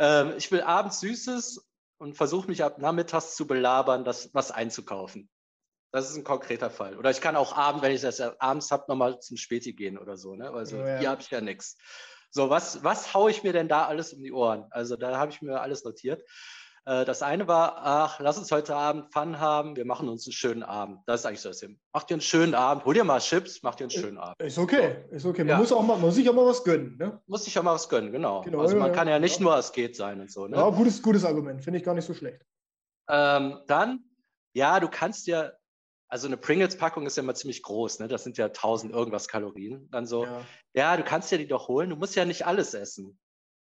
ähm, 0.00 0.34
ich 0.36 0.50
will 0.50 0.62
abends 0.62 1.00
Süßes 1.00 1.64
und 1.98 2.14
versuche 2.16 2.48
mich 2.48 2.62
ab 2.64 2.78
nachmittags 2.78 3.36
zu 3.36 3.46
belabern, 3.46 4.04
das 4.04 4.30
was 4.34 4.50
einzukaufen. 4.50 5.30
Das 5.92 6.10
ist 6.10 6.16
ein 6.16 6.24
konkreter 6.24 6.70
Fall. 6.70 6.98
Oder 6.98 7.10
ich 7.10 7.20
kann 7.20 7.36
auch 7.36 7.56
abends, 7.56 7.82
wenn 7.82 7.92
ich 7.92 8.02
das 8.02 8.18
ja 8.18 8.34
abends 8.40 8.70
habe, 8.70 8.84
nochmal 8.88 9.20
zum 9.20 9.36
Späti 9.36 9.72
gehen 9.72 9.96
oder 9.96 10.16
so. 10.16 10.34
Ne? 10.34 10.50
Also 10.50 10.76
Ja, 10.76 10.86
ja. 10.88 10.98
hier 10.98 11.10
habe 11.10 11.22
ich 11.22 11.30
ja 11.30 11.40
nichts. 11.40 11.76
So, 12.30 12.50
was, 12.50 12.84
was 12.84 13.14
haue 13.14 13.30
ich 13.30 13.42
mir 13.42 13.52
denn 13.52 13.68
da 13.68 13.86
alles 13.86 14.12
um 14.12 14.22
die 14.22 14.32
Ohren? 14.32 14.66
Also 14.70 14.96
da 14.96 15.16
habe 15.18 15.30
ich 15.32 15.42
mir 15.42 15.60
alles 15.60 15.84
notiert. 15.84 16.22
Äh, 16.84 17.04
Das 17.04 17.22
eine 17.22 17.48
war, 17.48 17.78
ach, 17.78 18.20
lass 18.20 18.38
uns 18.38 18.50
heute 18.52 18.74
Abend 18.76 19.12
Fun 19.12 19.40
haben, 19.40 19.76
wir 19.76 19.84
machen 19.84 20.08
uns 20.08 20.26
einen 20.26 20.32
schönen 20.32 20.62
Abend. 20.62 21.00
Das 21.06 21.20
ist 21.20 21.26
eigentlich 21.26 21.40
so 21.40 21.48
das 21.48 21.58
Ding. 21.58 21.78
Mach 21.92 22.04
dir 22.04 22.14
einen 22.14 22.20
schönen 22.20 22.54
Abend, 22.54 22.84
hol 22.84 22.94
dir 22.94 23.04
mal 23.04 23.20
Chips, 23.20 23.62
mach 23.62 23.74
dir 23.74 23.84
einen 23.84 23.90
schönen 23.90 24.18
Abend. 24.18 24.40
Ist 24.40 24.58
okay, 24.58 25.04
ist 25.10 25.24
okay. 25.24 25.42
Man 25.42 25.48
Ja. 25.48 25.58
muss 25.58 25.72
auch 25.72 25.82
mal, 25.82 25.94
man 25.94 26.02
muss 26.02 26.14
sich 26.16 26.28
auch 26.28 26.34
mal 26.34 26.46
was 26.46 26.62
gönnen. 26.64 26.96
Ne? 26.98 27.20
Muss 27.26 27.44
sich 27.44 27.54
ja 27.54 27.62
mal 27.62 27.74
was 27.74 27.88
gönnen, 27.88 28.12
genau. 28.12 28.42
Genau, 28.42 28.60
also 28.60 28.76
man 28.76 28.88
ja, 28.88 28.94
kann 28.94 29.08
ja 29.08 29.18
nicht 29.18 29.38
ja. 29.38 29.42
nur 29.42 29.56
es 29.56 29.72
geht 29.72 29.96
sein 29.96 30.20
und 30.20 30.30
so. 30.30 30.46
Ne? 30.46 30.56
Ja, 30.56 30.68
gutes, 30.70 31.02
gutes 31.02 31.24
Argument, 31.24 31.62
finde 31.62 31.78
ich 31.78 31.84
gar 31.84 31.94
nicht 31.94 32.06
so 32.06 32.14
schlecht. 32.14 32.42
Ähm, 33.08 33.60
dann 33.66 34.04
ja, 34.54 34.80
du 34.80 34.88
kannst 34.88 35.26
ja, 35.26 35.52
also 36.08 36.26
eine 36.26 36.36
Pringles-Packung 36.36 37.06
ist 37.06 37.16
ja 37.16 37.22
immer 37.22 37.34
ziemlich 37.34 37.62
groß, 37.62 38.00
ne? 38.00 38.08
Das 38.08 38.24
sind 38.24 38.38
ja 38.38 38.46
1000 38.46 38.92
irgendwas 38.92 39.28
Kalorien. 39.28 39.88
Dann 39.90 40.06
so, 40.06 40.24
ja. 40.24 40.40
ja, 40.72 40.96
du 40.96 41.04
kannst 41.04 41.30
ja 41.30 41.38
die 41.38 41.46
doch 41.46 41.68
holen, 41.68 41.90
du 41.90 41.96
musst 41.96 42.16
ja 42.16 42.24
nicht 42.24 42.46
alles 42.46 42.74
essen. 42.74 43.18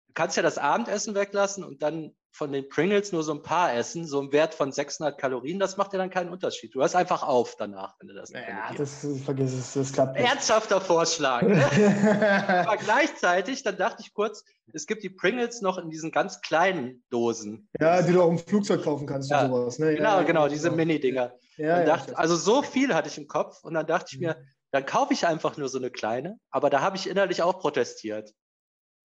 Du 0.09 0.13
kannst 0.15 0.37
ja 0.37 0.43
das 0.43 0.59
Abendessen 0.59 1.15
weglassen 1.15 1.65
und 1.65 1.83
dann 1.83 2.15
von 2.35 2.51
den 2.51 2.69
Pringles 2.69 3.13
nur 3.13 3.23
so 3.23 3.33
ein 3.33 3.43
paar 3.43 3.73
essen, 3.75 4.05
so 4.07 4.21
ein 4.21 4.33
Wert 4.33 4.55
von 4.55 4.73
600 4.73 5.17
Kalorien, 5.17 5.61
das 5.61 5.77
macht 5.77 5.93
ja 5.93 6.01
dann 6.01 6.11
keinen 6.11 6.31
Unterschied. 6.31 6.75
Du 6.75 6.81
hörst 6.81 6.97
einfach 6.97 7.23
auf 7.23 7.55
danach, 7.57 7.95
wenn 8.01 8.09
du 8.09 8.15
das 8.15 8.31
Ja, 8.33 8.75
das 8.77 9.07
vergiss 9.25 9.53
es, 9.53 9.75
das 9.75 9.93
klappt 9.93 10.17
nicht. 10.17 10.29
Ernsthafter 10.29 10.81
Vorschlag. 10.81 11.43
Ne? 11.43 11.65
Aber 12.67 12.77
gleichzeitig, 12.77 13.63
dann 13.63 13.77
dachte 13.77 14.03
ich 14.03 14.13
kurz, 14.13 14.45
es 14.73 14.87
gibt 14.87 15.05
die 15.05 15.11
Pringles 15.11 15.63
noch 15.63 15.79
in 15.79 15.91
diesen 15.91 16.11
ganz 16.11 16.41
kleinen 16.41 17.05
Dosen. 17.09 17.69
Ja, 17.81 18.03
die 18.03 18.13
du 18.13 18.21
auch 18.21 18.31
im 18.31 18.39
Flugzeug 18.39 18.83
kaufen 18.83 19.07
kannst 19.07 19.31
ja, 19.31 19.45
und 19.45 19.51
sowas. 19.53 19.79
Ne? 19.79 19.95
Genau, 19.95 20.19
ja, 20.19 20.23
genau, 20.25 20.49
diese 20.49 20.71
genau. 20.71 20.77
Mini-Dinger. 20.77 21.35
Ja, 21.57 21.85
dachte, 21.85 22.19
also 22.19 22.37
so 22.37 22.63
viel 22.63 22.95
hatte 22.95 23.09
ich 23.09 23.19
im 23.19 23.29
Kopf 23.29 23.63
und 23.63 23.75
dann 23.75 23.87
dachte 23.87 24.11
ich 24.13 24.21
mir, 24.21 24.37
mhm. 24.39 24.49
dann 24.73 24.87
kaufe 24.87 25.13
ich 25.13 25.27
einfach 25.27 25.57
nur 25.57 25.69
so 25.69 25.79
eine 25.79 25.91
kleine, 25.91 26.39
aber 26.51 26.71
da 26.71 26.81
habe 26.81 26.97
ich 26.97 27.09
innerlich 27.09 27.43
auch 27.43 27.59
protestiert. 27.61 28.33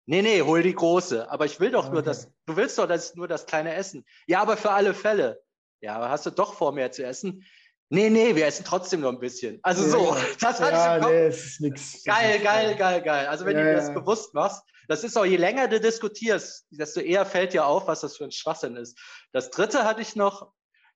Nee, 0.06 0.22
nee, 0.22 0.42
hol 0.42 0.62
die 0.62 0.76
große. 0.76 1.32
Aber 1.32 1.46
ich 1.46 1.60
will 1.60 1.72
doch 1.72 1.86
okay. 1.86 1.94
nur 1.94 2.02
das, 2.02 2.30
du 2.46 2.58
willst 2.58 2.78
doch 2.78 2.88
das, 2.88 3.16
nur 3.16 3.28
das 3.28 3.46
kleine 3.46 3.74
Essen. 3.74 4.06
Ja, 4.28 4.42
aber 4.42 4.58
für 4.58 4.72
alle 4.72 4.94
Fälle. 4.94 5.42
Ja, 5.82 5.96
aber 5.96 6.10
hast 6.10 6.26
du 6.26 6.30
doch 6.30 6.54
vor, 6.54 6.74
mehr 6.74 6.92
zu 6.92 7.06
essen? 7.06 7.46
Nee, 7.90 8.10
nee, 8.10 8.36
wir 8.36 8.46
essen 8.48 8.66
trotzdem 8.66 9.02
noch 9.02 9.12
ein 9.12 9.20
bisschen. 9.20 9.60
Also 9.64 9.88
so, 9.88 10.16
das 10.42 10.60
hatte 10.60 10.74
ja, 10.74 10.92
ich 10.92 10.98
im 10.98 11.04
Kopf. 11.04 11.12
Nee, 11.12 11.28
ist 11.28 11.62
nix. 11.62 12.04
Geil, 12.04 12.40
geil, 12.40 12.76
geil, 12.76 13.02
geil. 13.02 13.28
Also 13.28 13.46
wenn 13.46 13.58
ja, 13.58 13.64
du 13.64 13.76
das 13.76 13.94
bewusst 13.94 14.34
machst, 14.34 14.64
das 14.88 15.04
ist 15.04 15.18
auch, 15.18 15.26
je 15.26 15.38
länger 15.38 15.68
du 15.68 15.80
diskutierst, 15.80 16.66
desto 16.72 17.00
eher 17.00 17.26
fällt 17.26 17.54
dir 17.54 17.66
auf, 17.66 17.88
was 17.88 18.02
das 18.02 18.18
für 18.18 18.26
ein 18.26 18.32
Schwachsinn 18.32 18.76
ist. 18.76 19.00
Das 19.32 19.50
dritte 19.50 19.86
hatte 19.86 20.02
ich 20.02 20.16
noch, 20.16 20.52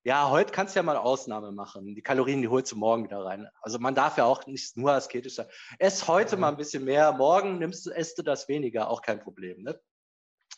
ja, 0.07 0.29
heute 0.29 0.53
kannst 0.53 0.73
du 0.73 0.79
ja 0.79 0.83
mal 0.83 0.95
Ausnahme 0.95 1.51
machen. 1.51 1.93
Die 1.93 2.01
Kalorien, 2.01 2.41
die 2.41 2.47
holst 2.47 2.71
du 2.71 2.77
morgen 2.77 3.03
wieder 3.03 3.25
rein. 3.25 3.45
Also 3.61 3.77
man 3.77 3.93
darf 3.93 4.17
ja 4.17 4.23
auch 4.23 4.47
nicht 4.47 4.77
nur 4.77 4.93
asketisch 4.93 5.35
sein. 5.35 5.47
Ess 5.79 6.07
heute 6.07 6.35
ja. 6.35 6.37
mal 6.37 6.47
ein 6.47 6.55
bisschen 6.55 6.85
mehr, 6.85 7.11
morgen 7.11 7.57
nimmst 7.57 7.85
du, 7.85 7.89
esst 7.89 8.17
du 8.17 8.23
das 8.23 8.47
weniger, 8.47 8.89
auch 8.89 9.01
kein 9.01 9.19
Problem. 9.19 9.63
Ne? 9.63 9.77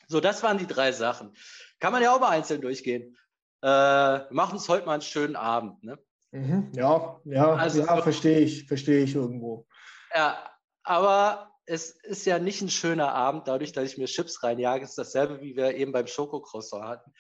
So, 0.07 0.19
das 0.19 0.43
waren 0.43 0.59
die 0.59 0.67
drei 0.67 0.91
Sachen. 0.91 1.33
Kann 1.79 1.91
man 1.91 2.03
ja 2.03 2.13
auch 2.13 2.19
mal 2.19 2.29
einzeln 2.29 2.61
durchgehen. 2.61 3.17
Äh, 3.63 3.67
wir 3.67 4.27
machen 4.29 4.53
uns 4.53 4.69
heute 4.69 4.85
mal 4.85 4.93
einen 4.93 5.01
schönen 5.01 5.35
Abend. 5.35 5.83
Ne? 5.83 5.97
Mhm, 6.29 6.71
ja, 6.75 7.19
ja, 7.25 7.53
also, 7.55 7.79
ja, 7.79 7.99
verstehe 8.03 8.41
ich, 8.41 8.67
verstehe 8.67 9.03
ich 9.03 9.15
irgendwo. 9.15 9.65
Ja, 10.13 10.47
aber 10.83 11.55
es 11.65 11.89
ist 11.89 12.27
ja 12.27 12.37
nicht 12.37 12.61
ein 12.61 12.69
schöner 12.69 13.15
Abend, 13.15 13.47
dadurch, 13.47 13.71
dass 13.71 13.91
ich 13.91 13.97
mir 13.97 14.05
Chips 14.05 14.43
reinjage. 14.43 14.83
Es 14.83 14.91
ist 14.91 14.99
dasselbe, 14.99 15.41
wie 15.41 15.55
wir 15.55 15.73
eben 15.73 15.91
beim 15.91 16.05
Schokocroissant 16.05 16.83
hatten. 16.83 17.11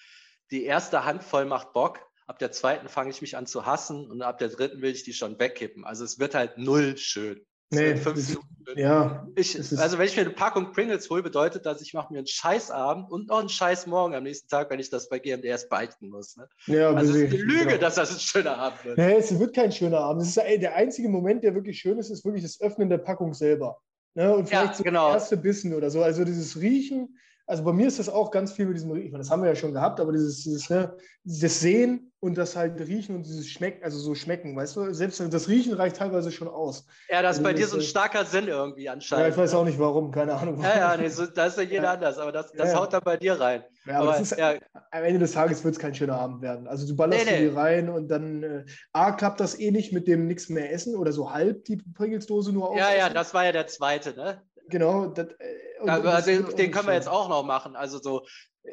Die 0.51 0.63
erste 0.63 1.05
Handvoll 1.05 1.45
macht 1.45 1.73
Bock, 1.73 2.08
ab 2.29 2.37
der 2.37 2.51
zweiten 2.51 2.87
fange 2.87 3.09
ich 3.09 3.21
mich 3.21 3.35
an 3.35 3.47
zu 3.47 3.65
hassen 3.65 4.09
und 4.09 4.21
ab 4.21 4.37
der 4.37 4.49
dritten 4.49 4.81
will 4.81 4.91
ich 4.91 5.03
die 5.03 5.13
schon 5.13 5.39
wegkippen. 5.39 5.83
Also 5.83 6.03
es 6.03 6.19
wird 6.19 6.35
halt 6.35 6.57
null 6.57 6.95
schön. 6.95 7.41
Nee, 7.71 7.95
fünf 7.97 8.37
ja, 8.75 9.27
ich, 9.35 9.55
also 9.55 9.97
wenn 9.97 10.05
ich 10.05 10.15
mir 10.15 10.23
eine 10.23 10.31
Packung 10.31 10.71
Pringles 10.71 11.09
hole, 11.09 11.21
bedeutet 11.23 11.65
das, 11.65 11.81
ich 11.81 11.93
mache 11.93 12.11
mir 12.13 12.19
einen 12.19 12.27
Scheißabend 12.27 13.11
und 13.11 13.27
noch 13.27 13.39
einen 13.39 13.49
Scheißmorgen 13.49 14.15
am 14.15 14.23
nächsten 14.23 14.47
Tag, 14.47 14.69
wenn 14.69 14.79
ich 14.79 14.89
das 14.89 15.09
bei 15.09 15.19
GMDS 15.19 15.69
beichten 15.69 16.09
muss. 16.09 16.35
Ne? 16.37 16.47
Ja, 16.65 16.91
also 16.91 17.13
es 17.13 17.19
ist 17.19 17.33
eine 17.33 17.43
Lüge, 17.43 17.65
genau. 17.65 17.77
dass 17.77 17.95
das 17.95 18.11
ein 18.11 18.19
schöner 18.19 18.57
Abend 18.57 18.85
wird. 18.85 18.97
Nee, 18.97 19.15
es 19.15 19.37
wird 19.37 19.55
kein 19.55 19.71
schöner 19.71 19.99
Abend. 19.99 20.21
Es 20.21 20.29
ist 20.29 20.37
der 20.37 20.75
einzige 20.75 21.09
Moment, 21.09 21.43
der 21.43 21.55
wirklich 21.55 21.79
schön 21.79 21.97
ist, 21.97 22.09
ist 22.09 22.25
wirklich 22.25 22.43
das 22.43 22.61
Öffnen 22.61 22.89
der 22.89 22.99
Packung 22.99 23.33
selber. 23.33 23.79
Ne? 24.15 24.35
Und 24.35 24.47
vielleicht 24.47 24.71
ja, 24.71 24.73
so 24.75 24.83
genau. 24.83 25.07
der 25.07 25.15
erste 25.15 25.37
Bissen 25.37 25.73
oder 25.73 25.89
so. 25.89 26.03
Also 26.03 26.23
dieses 26.23 26.59
Riechen, 26.59 27.17
also 27.49 27.63
bei 27.63 27.73
mir 27.73 27.87
ist 27.87 27.97
das 27.97 28.09
auch 28.09 28.29
ganz 28.29 28.51
viel 28.51 28.67
mit 28.67 28.77
diesem 28.77 28.91
Riechen. 28.91 29.17
Das 29.17 29.31
haben 29.31 29.41
wir 29.41 29.49
ja 29.49 29.55
schon 29.55 29.73
gehabt, 29.73 29.99
aber 29.99 30.11
dieses, 30.11 30.43
dieses, 30.43 30.69
ne, 30.69 30.95
dieses 31.23 31.59
Sehen 31.59 32.11
und 32.19 32.37
das 32.37 32.55
halt 32.55 32.79
Riechen 32.79 33.15
und 33.15 33.25
dieses 33.25 33.47
Schmecken, 33.47 33.83
also 33.83 33.97
so 33.97 34.13
Schmecken, 34.13 34.55
weißt 34.55 34.75
du? 34.75 34.93
Selbst 34.93 35.19
das 35.19 35.47
Riechen 35.47 35.73
reicht 35.73 35.95
teilweise 35.95 36.31
schon 36.31 36.47
aus. 36.47 36.85
Ja, 37.09 37.23
das 37.23 37.37
ist 37.37 37.39
also 37.39 37.43
bei 37.43 37.53
dir 37.53 37.67
so 37.67 37.77
ein 37.77 37.81
starker 37.81 38.23
Sinn 38.25 38.47
irgendwie 38.47 38.87
anscheinend. 38.87 39.25
Ja, 39.25 39.31
ich 39.31 39.37
weiß 39.37 39.55
auch 39.55 39.65
nicht 39.65 39.79
warum, 39.79 40.11
keine 40.11 40.35
Ahnung. 40.35 40.61
Ja, 40.61 40.77
ja, 40.77 40.97
nee, 40.97 41.07
so, 41.07 41.25
das 41.25 41.53
ist 41.53 41.57
ja 41.57 41.63
jeder 41.63 41.83
ja. 41.83 41.93
anders, 41.93 42.19
aber 42.19 42.31
das, 42.31 42.51
das 42.51 42.71
ja, 42.71 42.79
haut 42.79 42.93
dann 42.93 43.01
bei 43.03 43.17
dir 43.17 43.39
rein. 43.39 43.63
Ja, 43.85 43.99
aber, 43.99 44.13
aber 44.13 44.21
ist, 44.21 44.37
ja. 44.37 44.53
am 44.91 45.03
Ende 45.03 45.19
des 45.19 45.31
Tages 45.31 45.63
wird 45.63 45.73
es 45.73 45.79
kein 45.79 45.95
schöner 45.95 46.19
Abend 46.19 46.43
werden. 46.43 46.67
Also 46.67 46.85
du 46.85 46.95
ballerst 46.95 47.25
nee, 47.25 47.31
nee. 47.31 47.49
die 47.49 47.55
rein 47.55 47.89
und 47.89 48.09
dann 48.09 48.43
äh, 48.43 48.65
A, 48.93 49.13
klappt 49.13 49.39
das 49.39 49.59
eh 49.59 49.71
nicht 49.71 49.91
mit 49.91 50.07
dem 50.07 50.27
nichts 50.27 50.49
mehr 50.49 50.71
essen 50.71 50.95
oder 50.95 51.11
so 51.13 51.31
halb 51.31 51.65
die 51.65 51.77
Pringles-Dose 51.77 52.51
nur 52.51 52.69
auf. 52.69 52.77
Ja, 52.77 52.93
ja, 52.93 53.09
das 53.09 53.33
war 53.33 53.45
ja 53.45 53.53
der 53.53 53.65
zweite, 53.65 54.13
ne? 54.15 54.43
Genau. 54.69 55.07
Das, 55.07 55.27
äh, 55.27 55.81
und, 55.81 55.89
also, 55.89 56.31
und 56.31 56.57
den 56.57 56.71
können 56.71 56.87
wir 56.87 56.93
jetzt 56.93 57.09
auch 57.09 57.29
noch 57.29 57.43
machen. 57.43 57.75
Also 57.75 57.99
so, 57.99 58.25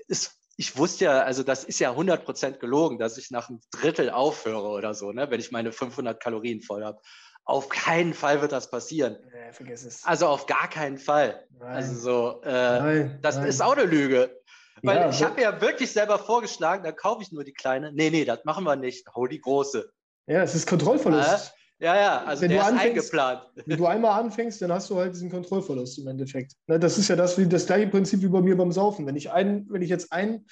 ist, 0.09 0.37
ich 0.57 0.77
wusste 0.77 1.07
ja, 1.07 1.21
also 1.21 1.43
das 1.43 1.65
ist 1.65 1.79
ja 1.79 1.93
100% 1.93 2.59
gelogen, 2.59 2.99
dass 2.99 3.19
ich 3.19 3.31
nach 3.31 3.49
einem 3.49 3.61
Drittel 3.71 4.11
aufhöre 4.11 4.69
oder 4.69 4.95
so, 4.95 5.13
ne, 5.13 5.31
wenn 5.31 5.41
ich 5.41 5.53
meine 5.53 5.73
500 5.73 6.21
Kalorien 6.21 6.63
voll 6.63 6.85
habe. 6.85 7.01
Auf 7.45 7.69
keinen 7.69 8.13
Fall 8.13 8.41
wird 8.41 8.51
das 8.51 8.71
passieren. 8.71 9.19
Nee, 9.33 9.53
vergiss 9.53 9.85
es. 9.85 10.05
Also 10.05 10.27
auf 10.27 10.47
gar 10.47 10.69
keinen 10.69 10.99
Fall. 10.99 11.47
Nein. 11.51 11.77
Also 11.77 11.95
so, 11.95 12.43
äh, 12.43 12.51
nein, 12.51 13.19
das 13.23 13.37
nein. 13.37 13.47
ist 13.47 13.63
auch 13.63 13.77
eine 13.77 13.85
Lüge. 13.85 14.37
Weil 14.83 14.99
ja, 14.99 15.09
ich 15.09 15.23
habe 15.23 15.41
ja 15.41 15.61
wirklich 15.61 15.93
selber 15.93 16.19
vorgeschlagen, 16.19 16.85
dann 16.85 16.97
kaufe 16.97 17.23
ich 17.23 17.33
nur 17.33 17.45
die 17.45 17.53
kleine. 17.53 17.93
Nee, 17.93 18.11
nee, 18.11 18.25
das 18.25 18.45
machen 18.45 18.65
wir 18.65 18.77
nicht. 18.77 19.07
Hol 19.15 19.29
die 19.29 19.41
große. 19.41 19.91
Ja, 20.27 20.43
es 20.43 20.55
ist 20.55 20.67
Kontrollverlust. 20.67 21.55
Ja, 21.79 21.95
ja, 21.95 22.25
also 22.25 22.43
wenn 22.43 22.51
der 22.51 22.62
ist 22.62 22.73
eingeplant. 22.73 23.43
Wenn 23.67 23.77
du 23.77 23.87
einmal 23.87 24.19
anfängst, 24.19 24.62
dann 24.62 24.73
hast 24.73 24.89
du 24.89 24.97
halt 24.97 25.15
diesen 25.15 25.31
Kontrollverlust 25.31 25.99
im 25.99 26.07
Endeffekt. 26.07 26.53
Ne, 26.67 26.79
das 26.79 26.97
ist 26.97 27.09
ja 27.09 27.17
das, 27.17 27.37
das 27.37 27.67
gleiche 27.67 27.89
Prinzip 27.89 28.23
wie 28.23 28.29
bei 28.29 28.41
mir 28.41 28.57
beim 28.57 28.73
Saufen. 28.73 29.07
Wenn 29.07 29.17
ich, 29.17 29.31
ein, 29.31 29.67
wenn 29.69 29.83
ich 29.83 29.91
jetzt 29.91 30.11
ein, 30.11 30.47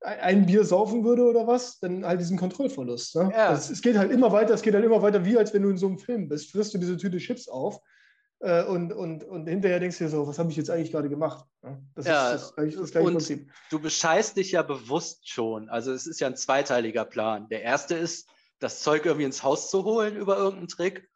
ein 0.00 0.46
Bier 0.46 0.64
saufen 0.64 1.04
würde 1.04 1.24
oder 1.24 1.46
was, 1.46 1.78
dann 1.80 2.06
halt 2.06 2.20
diesen 2.20 2.38
Kontrollverlust. 2.38 3.14
Ne? 3.16 3.30
Ja. 3.32 3.50
Das, 3.50 3.68
es 3.68 3.82
geht 3.82 3.98
halt 3.98 4.10
immer 4.10 4.32
weiter, 4.32 4.54
es 4.54 4.62
geht 4.62 4.72
halt 4.72 4.84
immer 4.84 5.02
weiter, 5.02 5.24
wie 5.26 5.36
als 5.36 5.52
wenn 5.52 5.62
du 5.62 5.68
in 5.68 5.76
so 5.76 5.86
einem 5.86 5.98
Film 5.98 6.28
bist. 6.28 6.50
Frisst 6.50 6.72
du 6.72 6.78
diese 6.78 6.96
Tüte 6.96 7.18
Chips 7.18 7.48
auf 7.48 7.80
äh, 8.40 8.64
und, 8.64 8.92
und, 8.92 9.24
und 9.24 9.46
hinterher 9.46 9.80
denkst 9.80 9.98
du 9.98 10.04
dir 10.04 10.10
so, 10.10 10.26
was 10.26 10.38
habe 10.38 10.50
ich 10.50 10.56
jetzt 10.56 10.70
eigentlich 10.70 10.90
gerade 10.90 11.10
gemacht? 11.10 11.44
Ne? 11.62 11.82
Das 11.94 12.06
ja, 12.06 12.32
ist 12.32 12.54
das, 12.56 12.74
das 12.74 12.90
gleiche 12.90 13.10
Prinzip. 13.10 13.50
Du 13.70 13.78
bescheißt 13.78 14.36
dich 14.36 14.52
ja 14.52 14.62
bewusst 14.62 15.28
schon. 15.28 15.68
Also 15.68 15.92
es 15.92 16.06
ist 16.06 16.20
ja 16.20 16.26
ein 16.26 16.36
zweiteiliger 16.36 17.04
Plan. 17.04 17.48
Der 17.50 17.62
erste 17.62 17.94
ist, 17.94 18.30
das 18.60 18.82
Zeug 18.82 19.04
irgendwie 19.04 19.24
ins 19.24 19.42
Haus 19.42 19.70
zu 19.70 19.84
holen 19.84 20.16
über 20.16 20.36
irgendeinen 20.36 20.68
Trick. 20.68 21.10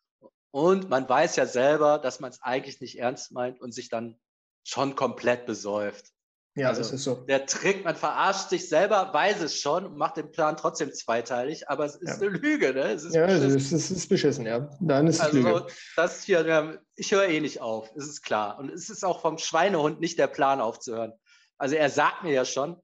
Und 0.50 0.88
man 0.88 1.08
weiß 1.08 1.36
ja 1.36 1.46
selber, 1.46 1.98
dass 1.98 2.20
man 2.20 2.30
es 2.30 2.42
eigentlich 2.42 2.80
nicht 2.80 2.98
ernst 2.98 3.32
meint 3.32 3.60
und 3.60 3.72
sich 3.72 3.88
dann 3.88 4.18
schon 4.64 4.94
komplett 4.96 5.46
besäuft. 5.46 6.14
Ja, 6.56 6.68
also 6.68 6.82
das 6.82 6.92
ist 6.92 7.02
so. 7.02 7.16
Der 7.16 7.46
Trick, 7.46 7.84
man 7.84 7.96
verarscht 7.96 8.50
sich 8.50 8.68
selber, 8.68 9.12
weiß 9.12 9.40
es 9.42 9.58
schon 9.60 9.86
und 9.86 9.96
macht 9.96 10.16
den 10.16 10.30
Plan 10.30 10.56
trotzdem 10.56 10.92
zweiteilig, 10.92 11.68
aber 11.68 11.84
es 11.84 11.96
ist 11.96 12.20
ja. 12.20 12.28
eine 12.28 12.38
Lüge, 12.38 12.72
ne? 12.72 12.92
Es 12.92 13.02
ist 13.02 13.14
ja, 13.14 13.26
beschissen. 13.26 13.56
Es, 13.56 13.64
ist, 13.64 13.72
es 13.72 13.90
ist 13.90 14.08
beschissen, 14.08 14.46
ja. 14.46 14.70
Dann 14.80 15.08
ist 15.08 15.16
es 15.16 15.20
also, 15.22 15.38
Lüge. 15.38 15.66
Das 15.96 16.22
hier, 16.22 16.80
ich 16.94 17.10
höre 17.10 17.26
eh 17.26 17.40
nicht 17.40 17.60
auf, 17.60 17.90
es 17.96 18.06
ist 18.06 18.22
klar. 18.22 18.60
Und 18.60 18.70
es 18.70 18.88
ist 18.88 19.04
auch 19.04 19.20
vom 19.20 19.38
Schweinehund 19.38 19.98
nicht 19.98 20.16
der 20.16 20.28
Plan 20.28 20.60
aufzuhören. 20.60 21.12
Also 21.58 21.74
er 21.74 21.90
sagt 21.90 22.22
mir 22.22 22.32
ja 22.32 22.44
schon, 22.44 22.80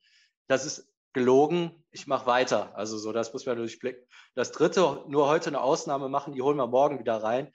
das 0.48 0.66
ist 0.66 0.89
gelogen, 1.12 1.84
ich 1.90 2.06
mache 2.06 2.26
weiter. 2.26 2.76
Also 2.76 2.98
so, 2.98 3.12
das 3.12 3.32
muss 3.32 3.46
man 3.46 3.56
durchblicken. 3.56 4.06
Das 4.34 4.52
dritte, 4.52 5.04
nur 5.08 5.28
heute 5.28 5.48
eine 5.48 5.60
Ausnahme 5.60 6.08
machen, 6.08 6.34
die 6.34 6.42
holen 6.42 6.56
wir 6.56 6.66
morgen 6.66 6.98
wieder 6.98 7.22
rein. 7.22 7.52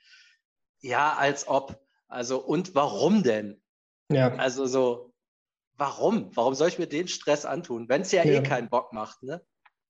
Ja, 0.80 1.14
als 1.14 1.48
ob. 1.48 1.80
Also, 2.08 2.38
und 2.38 2.74
warum 2.74 3.22
denn? 3.22 3.62
Ja. 4.10 4.34
Also 4.36 4.66
so, 4.66 5.12
warum? 5.74 6.30
Warum 6.36 6.54
soll 6.54 6.68
ich 6.68 6.78
mir 6.78 6.86
den 6.86 7.08
Stress 7.08 7.44
antun, 7.44 7.88
wenn 7.88 8.02
es 8.02 8.12
ja, 8.12 8.22
eh 8.22 8.34
ja, 8.34 8.40
eh 8.40 8.42
keinen 8.42 8.68
Bock 8.68 8.92
macht, 8.92 9.22
ne? 9.22 9.44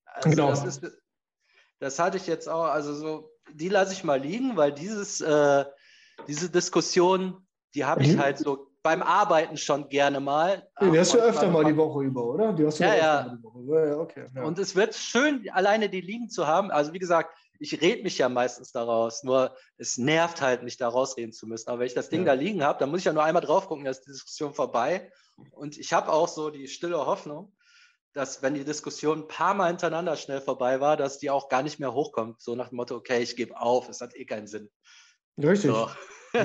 Also 0.05 0.31
genau. 0.31 0.48
Das, 0.48 0.64
ist, 0.64 0.83
das 1.79 1.98
hatte 1.98 2.16
ich 2.16 2.26
jetzt 2.26 2.48
auch, 2.48 2.64
also 2.64 2.94
so, 2.94 3.31
die 3.52 3.68
lasse 3.68 3.92
ich 3.92 4.05
mal 4.05 4.20
liegen, 4.20 4.57
weil 4.57 4.72
dieses, 4.72 5.20
äh, 5.20 5.64
diese 6.26 6.50
Diskussion, 6.50 7.46
die 7.74 7.85
habe 7.85 8.02
ich 8.02 8.14
mhm. 8.14 8.20
halt 8.20 8.38
so 8.38 8.65
beim 8.87 9.03
Arbeiten 9.03 9.57
schon 9.57 9.88
gerne 9.88 10.20
mal. 10.20 10.64
Ja, 10.81 10.90
die 10.90 10.99
hast 11.01 11.12
du 11.12 11.18
öfter 11.18 11.51
mal 11.51 11.64
die 11.64 11.77
Woche 11.77 12.05
über, 12.05 12.25
oder? 12.25 12.53
Die 12.53 12.64
hast 12.64 12.79
du 12.79 12.85
ja, 12.85 12.94
ja. 12.94 13.38
ja, 13.68 13.99
okay, 13.99 14.27
ja. 14.33 14.44
Und 14.44 14.61
es 14.61 14.77
wird 14.77 14.94
schön, 14.94 15.44
alleine 15.51 15.88
die 15.88 16.01
liegen 16.01 16.29
zu 16.29 16.46
haben. 16.46 16.70
Also 16.70 16.92
wie 16.92 17.01
gesagt, 17.01 17.37
ich 17.59 17.81
rede 17.81 18.05
mich 18.05 18.16
ja 18.18 18.29
meistens 18.29 18.70
daraus, 18.70 19.25
nur 19.25 19.57
es 19.77 19.99
nervt 19.99 20.40
halt, 20.40 20.62
mich 20.62 20.77
da 20.77 20.88
rausreden 20.88 21.33
zu 21.33 21.49
müssen. 21.49 21.68
Aber 21.68 21.81
wenn 21.81 21.88
ich 21.88 21.94
das 21.94 22.11
Ding 22.11 22.25
da 22.25 22.35
liegen 22.35 22.62
habe, 22.62 22.79
dann 22.79 22.90
muss 22.90 23.01
ich 23.01 23.07
ja 23.07 23.12
nur 23.12 23.25
einmal 23.25 23.42
drauf 23.42 23.66
gucken, 23.66 23.85
dann 23.85 23.90
ist 23.90 24.07
die 24.07 24.12
Diskussion 24.12 24.55
vorbei. 24.55 25.11
Und 25.51 25.77
ich 25.79 25.92
habe 25.92 26.12
auch 26.12 26.29
so 26.29 26.51
die 26.51 26.68
stille 26.68 27.05
Hoffnung, 27.07 27.57
dass 28.12 28.40
wenn 28.40 28.55
die 28.55 28.62
Diskussion 28.62 29.22
ein 29.22 29.27
paar 29.27 29.55
Mal 29.55 29.66
hintereinander 29.66 30.14
schnell 30.14 30.40
vorbei 30.40 30.81
war, 30.81 30.96
dass 30.96 31.18
die 31.18 31.31
auch 31.31 31.49
gar 31.49 31.64
nicht 31.64 31.81
mehr 31.81 31.92
hochkommt. 31.92 32.40
So 32.40 32.55
nach 32.55 32.68
dem 32.68 32.77
Motto, 32.77 32.94
okay, 32.94 33.20
ich 33.20 33.35
gebe 33.35 33.61
auf, 33.61 33.88
es 33.88 34.01
hat 34.01 34.14
eh 34.14 34.27
keinen 34.27 34.46
Sinn. 34.46 34.70
Richtig. 35.42 35.72
So. 35.72 35.90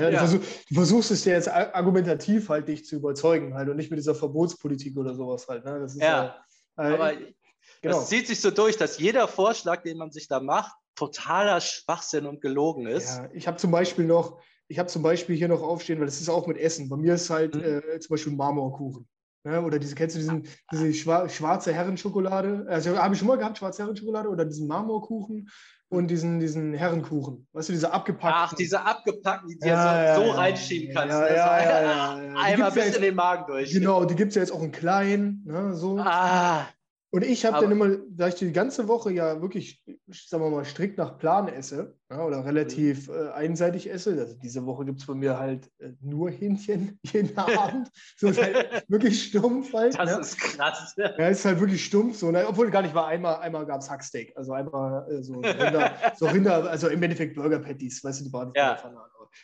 du, 0.00 0.12
ja. 0.12 0.18
Versuch, 0.18 0.40
du, 0.68 0.74
versuchst 0.74 1.10
es 1.10 1.22
dir 1.22 1.34
jetzt 1.34 1.48
argumentativ 1.48 2.48
halt 2.48 2.68
dich 2.68 2.84
zu 2.84 2.96
überzeugen 2.96 3.54
halt 3.54 3.68
und 3.68 3.76
nicht 3.76 3.90
mit 3.90 3.98
dieser 3.98 4.14
Verbotspolitik 4.14 4.96
oder 4.96 5.14
sowas 5.14 5.46
halt. 5.48 5.64
Ne? 5.64 5.80
Das 5.80 5.94
ist 5.94 6.02
ja, 6.02 6.36
äh, 6.76 6.82
aber 6.82 7.12
genau. 7.14 7.98
das 7.98 8.08
zieht 8.08 8.26
sich 8.26 8.40
so 8.40 8.50
durch, 8.50 8.76
dass 8.76 8.98
jeder 8.98 9.28
Vorschlag, 9.28 9.82
den 9.82 9.98
man 9.98 10.10
sich 10.10 10.28
da 10.28 10.40
macht, 10.40 10.74
totaler 10.94 11.60
Schwachsinn 11.60 12.26
und 12.26 12.40
gelogen 12.40 12.86
ist. 12.86 13.16
Ja, 13.16 13.28
ich 13.32 13.46
habe 13.46 13.56
zum 13.56 13.70
Beispiel 13.70 14.04
noch, 14.04 14.40
ich 14.68 14.78
habe 14.78 14.88
zum 14.88 15.02
Beispiel 15.02 15.36
hier 15.36 15.48
noch 15.48 15.62
aufstehen, 15.62 15.98
weil 15.98 16.06
das 16.06 16.20
ist 16.20 16.28
auch 16.28 16.46
mit 16.46 16.58
Essen. 16.58 16.88
Bei 16.88 16.96
mir 16.96 17.14
ist 17.14 17.30
halt 17.30 17.54
mhm. 17.54 17.62
äh, 17.62 18.00
zum 18.00 18.14
Beispiel 18.14 18.32
Marmorkuchen. 18.32 19.08
Ne? 19.44 19.60
Oder 19.62 19.78
diese, 19.78 19.94
kennst 19.94 20.16
du 20.16 20.20
diesen, 20.20 20.46
diese 20.70 20.92
schwarze 20.94 21.72
Herrenschokolade? 21.72 22.66
Also 22.68 22.96
habe 22.96 23.14
ich 23.14 23.18
schon 23.18 23.28
mal 23.28 23.38
gehabt, 23.38 23.58
schwarze 23.58 23.82
Herrenschokolade 23.82 24.28
oder 24.28 24.44
diesen 24.44 24.68
Marmorkuchen 24.68 25.48
und 25.92 26.08
diesen, 26.08 26.40
diesen 26.40 26.72
Herrenkuchen. 26.72 27.46
Weißt 27.52 27.68
du, 27.68 27.72
diese 27.74 27.92
abgepackten. 27.92 28.32
Ach, 28.34 28.54
diese 28.54 28.82
abgepackten, 28.82 29.48
die 29.50 29.58
du 29.58 29.68
ja, 29.68 30.14
so, 30.14 30.24
so 30.24 30.30
reinschieben 30.30 30.94
kannst. 30.94 31.14
Ja, 31.14 31.28
ja, 31.28 31.62
ja, 31.62 32.22
ja, 32.22 32.34
Einmal 32.34 32.72
bis 32.72 32.88
ja 32.88 32.96
in 32.96 33.02
den 33.02 33.14
Magen 33.14 33.44
durch. 33.46 33.72
Genau, 33.72 34.04
die 34.06 34.16
gibt 34.16 34.30
es 34.30 34.36
ja 34.36 34.40
jetzt 34.40 34.52
auch 34.52 34.62
in 34.62 34.72
klein. 34.72 35.42
Ne, 35.44 35.74
so. 35.74 35.98
Ah. 35.98 36.66
Und 37.14 37.26
ich 37.26 37.44
habe 37.44 37.60
dann 37.60 37.70
immer, 37.70 37.98
da 38.08 38.28
ich 38.28 38.36
die 38.36 38.52
ganze 38.52 38.88
Woche 38.88 39.12
ja 39.12 39.42
wirklich, 39.42 39.84
sagen 40.08 40.42
wir 40.42 40.48
mal, 40.48 40.64
strikt 40.64 40.96
nach 40.96 41.18
Plan 41.18 41.46
esse 41.46 41.94
ja, 42.10 42.24
oder 42.24 42.42
relativ 42.42 43.06
mhm. 43.08 43.14
äh, 43.14 43.28
einseitig 43.32 43.90
esse, 43.90 44.18
also 44.18 44.34
diese 44.42 44.64
Woche 44.64 44.86
gibt 44.86 45.00
es 45.00 45.06
bei 45.06 45.14
mir 45.14 45.38
halt 45.38 45.70
äh, 45.78 45.90
nur 46.00 46.30
Hähnchen 46.30 46.98
jeden 47.12 47.36
Abend. 47.38 47.90
So 48.16 48.28
ist 48.28 48.42
halt 48.42 48.84
wirklich 48.88 49.24
stumpf 49.24 49.74
halt. 49.74 49.98
Das 49.98 50.10
ne? 50.10 50.20
ist 50.20 50.38
krass. 50.38 50.94
Ja, 50.96 51.28
ist 51.28 51.44
halt 51.44 51.60
wirklich 51.60 51.84
stumpf. 51.84 52.16
So, 52.16 52.30
ne? 52.30 52.46
Obwohl 52.48 52.70
gar 52.70 52.80
nicht 52.80 52.94
war, 52.94 53.08
einmal, 53.08 53.36
einmal 53.36 53.66
gab 53.66 53.82
es 53.82 53.90
Hacksteak. 53.90 54.32
Also 54.34 54.54
einmal 54.54 55.06
äh, 55.12 55.22
so, 55.22 55.34
Rinder, 55.34 55.92
so 56.16 56.26
Rinder, 56.28 56.70
also 56.70 56.88
im 56.88 57.02
Endeffekt 57.02 57.36
Burger 57.36 57.58
Patties, 57.58 58.02
weißt 58.02 58.20
du, 58.20 58.24
die 58.24 58.32
waren 58.32 58.48
nicht 58.48 58.56
ja. 58.56 58.78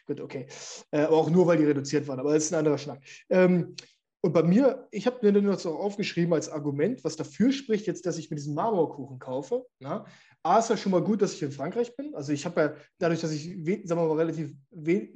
Gut, 0.06 0.22
okay. 0.22 0.46
Äh, 0.90 1.02
aber 1.02 1.18
auch 1.18 1.28
nur, 1.28 1.46
weil 1.46 1.58
die 1.58 1.64
reduziert 1.64 2.08
waren. 2.08 2.18
Aber 2.18 2.32
das 2.32 2.44
ist 2.44 2.52
ein 2.52 2.60
anderer 2.60 2.78
Schnack. 2.78 3.02
Ähm, 3.28 3.74
und 4.20 4.32
bei 4.32 4.42
mir, 4.42 4.88
ich 4.90 5.06
habe 5.06 5.18
mir 5.22 5.32
dann 5.32 5.44
noch 5.44 5.58
so 5.60 5.76
aufgeschrieben 5.76 6.32
als 6.34 6.48
Argument, 6.48 7.04
was 7.04 7.16
dafür 7.16 7.52
spricht, 7.52 7.86
jetzt, 7.86 8.04
dass 8.04 8.18
ich 8.18 8.30
mir 8.30 8.36
diesen 8.36 8.54
Marmorkuchen 8.54 9.20
kaufe. 9.20 9.66
Na? 9.78 10.06
A 10.42 10.58
ist 10.58 10.70
ja 10.70 10.76
schon 10.76 10.92
mal 10.92 11.02
gut, 11.02 11.22
dass 11.22 11.34
ich 11.34 11.42
in 11.42 11.52
Frankreich 11.52 11.94
bin. 11.96 12.14
Also 12.14 12.32
ich 12.32 12.44
habe 12.44 12.60
ja 12.60 12.74
dadurch, 12.98 13.20
dass 13.20 13.30
ich, 13.32 13.44
sagen 13.84 14.00
wir 14.00 14.08
mal, 14.08 14.16
relativ 14.16 14.54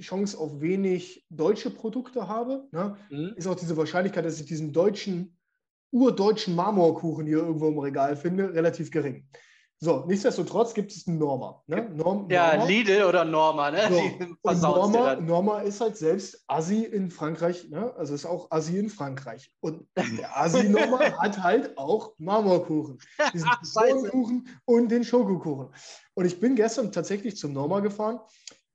Chance 0.00 0.38
auf 0.38 0.60
wenig 0.60 1.26
deutsche 1.30 1.70
Produkte 1.70 2.28
habe, 2.28 2.68
na? 2.70 2.96
Mhm. 3.10 3.34
ist 3.36 3.46
auch 3.46 3.56
diese 3.56 3.76
Wahrscheinlichkeit, 3.76 4.24
dass 4.24 4.38
ich 4.38 4.46
diesen 4.46 4.72
deutschen, 4.72 5.36
urdeutschen 5.90 6.54
Marmorkuchen 6.54 7.26
hier 7.26 7.38
irgendwo 7.38 7.68
im 7.68 7.78
Regal 7.78 8.16
finde, 8.16 8.54
relativ 8.54 8.90
gering. 8.90 9.26
So, 9.84 10.04
nichtsdestotrotz 10.06 10.74
gibt 10.74 10.92
es 10.92 11.08
einen 11.08 11.18
Norma. 11.18 11.60
Ne? 11.66 11.90
Norm, 11.92 12.30
ja, 12.30 12.52
Norma. 12.52 12.66
Lidl 12.66 13.02
oder 13.02 13.24
Norma, 13.24 13.68
ne? 13.72 13.80
So. 14.44 14.52
Norma, 14.54 15.16
Norma 15.16 15.58
ist 15.62 15.80
halt 15.80 15.96
selbst 15.96 16.44
Assi 16.46 16.84
in 16.84 17.10
Frankreich, 17.10 17.68
ne? 17.68 17.92
also 17.96 18.14
ist 18.14 18.24
auch 18.24 18.48
Assi 18.52 18.78
in 18.78 18.90
Frankreich. 18.90 19.52
Und 19.58 19.88
der 19.96 20.36
Assi-Norma 20.38 21.00
hat 21.18 21.42
halt 21.42 21.76
auch 21.76 22.14
Marmorkuchen. 22.18 23.00
Diesen 23.34 24.08
Kuchen 24.10 24.48
und 24.66 24.88
den 24.88 25.02
Schokokuchen. 25.02 25.74
Und 26.14 26.26
ich 26.26 26.38
bin 26.38 26.54
gestern 26.54 26.92
tatsächlich 26.92 27.36
zum 27.36 27.52
Norma 27.52 27.80
gefahren, 27.80 28.20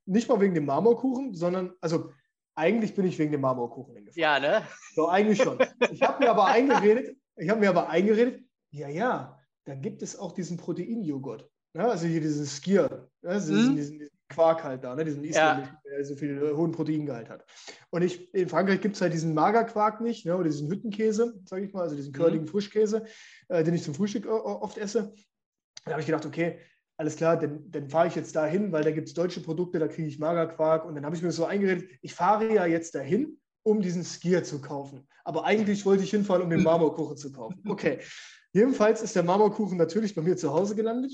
nicht 0.06 0.28
mal 0.28 0.42
wegen 0.42 0.56
dem 0.56 0.66
Marmorkuchen, 0.66 1.34
sondern, 1.34 1.72
also 1.80 2.12
eigentlich 2.54 2.96
bin 2.96 3.08
ich 3.08 3.18
wegen 3.18 3.32
dem 3.32 3.40
Marmorkuchen 3.40 3.96
hingefahren. 3.96 4.22
Ja, 4.22 4.40
ne? 4.42 4.68
So, 4.94 5.08
eigentlich 5.08 5.42
schon. 5.42 5.58
Ich 5.90 6.02
habe 6.02 6.22
mir 6.22 6.32
aber 6.32 6.46
eingeredet, 6.48 7.16
ich 7.38 7.50
habe 7.50 7.62
mir 7.62 7.70
aber 7.70 7.88
eingeredet, 7.88 8.44
ja, 8.72 8.90
ja, 8.90 9.37
dann 9.68 9.82
gibt 9.82 10.02
es 10.02 10.18
auch 10.18 10.32
diesen 10.32 10.58
Proteinjoghurt. 10.58 11.50
Ja, 11.74 11.90
also 11.90 12.08
hier 12.08 12.22
diesen 12.22 12.46
Skier, 12.46 13.10
ja, 13.22 13.34
diesen, 13.34 13.72
mhm. 13.72 13.76
diesen, 13.76 14.00
diesen, 14.00 14.18
Quark 14.30 14.64
halt 14.64 14.84
da, 14.84 14.94
ne, 14.94 15.06
diesen 15.06 15.24
isländischen, 15.24 15.74
ja. 15.86 15.90
der 15.90 16.04
so 16.04 16.16
viel 16.16 16.44
äh, 16.44 16.54
hohen 16.54 16.74
Proteingehalt 16.74 17.30
hat. 17.30 17.46
Und 17.92 18.02
ich, 18.02 18.34
in 18.34 18.50
Frankreich 18.50 18.82
gibt 18.82 18.96
es 18.96 19.02
halt 19.02 19.14
diesen 19.14 19.34
Magerquark 19.34 20.02
nicht, 20.02 20.26
ne, 20.26 20.36
oder 20.36 20.46
diesen 20.50 20.70
Hüttenkäse, 20.70 21.40
sage 21.46 21.66
ich 21.66 21.74
mal, 21.74 21.84
also 21.84 21.96
diesen 21.96 22.12
curligen 22.12 22.44
mhm. 22.44 22.50
Frischkäse, 22.50 23.06
äh, 23.48 23.64
den 23.64 23.74
ich 23.74 23.84
zum 23.84 23.94
Frühstück 23.94 24.26
äh, 24.26 24.30
oft 24.30 24.78
esse. 24.78 25.14
Da 25.86 25.92
habe 25.92 26.02
ich 26.02 26.08
gedacht, 26.08 26.26
okay, 26.26 26.60
alles 26.98 27.16
klar, 27.16 27.38
dann, 27.38 27.72
dann 27.72 27.90
fahre 27.90 28.08
ich 28.08 28.16
jetzt 28.16 28.36
dahin, 28.36 28.72
weil 28.74 28.84
da 28.84 28.92
gibt 28.92 29.08
es 29.08 29.14
deutsche 29.14 29.42
Produkte, 29.42 29.80
da 29.80 29.88
kriege 29.88 30.08
ich 30.08 30.20
Magerquark. 30.20 30.84
Und 30.84 30.96
dann 30.96 31.06
habe 31.06 31.16
ich 31.16 31.22
mir 31.22 31.32
so 31.32 31.46
eingeredet, 31.46 31.90
ich 32.02 32.14
fahre 32.14 32.54
ja 32.54 32.66
jetzt 32.66 32.96
dahin, 32.96 33.40
um 33.64 33.82
diesen 33.82 34.04
Skier 34.04 34.44
zu 34.44 34.60
kaufen. 34.60 35.08
Aber 35.24 35.46
eigentlich 35.46 35.86
wollte 35.86 36.04
ich 36.04 36.10
hinfahren, 36.10 36.42
um 36.42 36.50
den 36.50 36.64
Marmorkuchen 36.64 37.18
zu 37.18 37.32
kaufen. 37.32 37.62
Okay. 37.68 38.00
Jedenfalls 38.58 39.04
ist 39.04 39.16
der 39.16 39.22
Marmorkuchen 39.22 39.78
natürlich 39.78 40.16
bei 40.16 40.24
mir 40.24 40.36
zu 40.36 40.52
Hause 40.52 40.76
gelandet. 40.76 41.12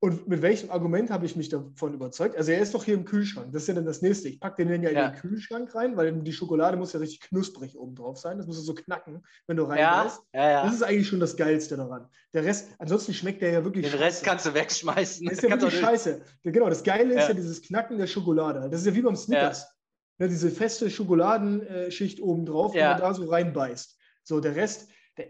Und 0.00 0.28
mit 0.28 0.40
welchem 0.40 0.70
Argument 0.70 1.10
habe 1.10 1.26
ich 1.26 1.36
mich 1.36 1.50
davon 1.50 1.92
überzeugt? 1.92 2.36
Also 2.36 2.52
er 2.52 2.60
ist 2.60 2.72
doch 2.72 2.84
hier 2.84 2.94
im 2.94 3.04
Kühlschrank. 3.04 3.52
Das 3.52 3.62
ist 3.62 3.68
ja 3.68 3.74
dann 3.74 3.84
das 3.84 4.00
nächste. 4.00 4.28
Ich 4.28 4.40
packe 4.40 4.64
den 4.64 4.82
ja, 4.82 4.90
ja 4.90 5.06
in 5.06 5.12
den 5.12 5.20
Kühlschrank 5.20 5.74
rein, 5.74 5.98
weil 5.98 6.10
die 6.22 6.32
Schokolade 6.32 6.78
muss 6.78 6.94
ja 6.94 7.00
richtig 7.00 7.20
knusprig 7.20 7.76
oben 7.76 7.94
drauf 7.94 8.16
sein. 8.16 8.38
Das 8.38 8.46
muss 8.46 8.64
so 8.64 8.74
knacken, 8.74 9.22
wenn 9.46 9.58
du 9.58 9.64
reinbeißt. 9.64 10.22
Ja, 10.32 10.50
ja, 10.50 10.64
das 10.64 10.74
ist 10.74 10.82
eigentlich 10.82 11.08
schon 11.08 11.20
das 11.20 11.36
Geilste 11.36 11.76
daran. 11.76 12.08
Der 12.32 12.44
Rest, 12.44 12.68
ansonsten 12.78 13.12
schmeckt 13.12 13.42
der 13.42 13.50
ja 13.50 13.64
wirklich 13.64 13.84
Den 13.84 13.92
scheiße. 13.92 14.04
Rest 14.04 14.24
kannst 14.24 14.46
du 14.46 14.54
wegschmeißen. 14.54 15.26
Das 15.26 15.34
ist 15.34 15.42
ja 15.42 15.50
wirklich 15.50 15.78
scheiße. 15.78 16.22
Genau, 16.44 16.70
das 16.70 16.82
Geile 16.82 17.12
ist 17.12 17.28
ja 17.28 17.34
dieses 17.34 17.60
Knacken 17.60 17.98
der 17.98 18.06
Schokolade. 18.06 18.70
Das 18.70 18.80
ist 18.80 18.86
ja 18.86 18.94
wie 18.94 19.02
beim 19.02 19.16
Snickers. 19.16 19.66
Ja, 20.18 20.28
diese 20.28 20.50
feste 20.50 20.90
Schokoladenschicht 20.90 22.22
oben 22.22 22.46
drauf, 22.46 22.74
ja. 22.74 22.80
wenn 22.80 22.88
man 22.92 23.00
da 23.00 23.14
so 23.14 23.28
reinbeißt. 23.28 23.98
So, 24.24 24.40
der 24.40 24.56
Rest, 24.56 24.88
der, 25.18 25.26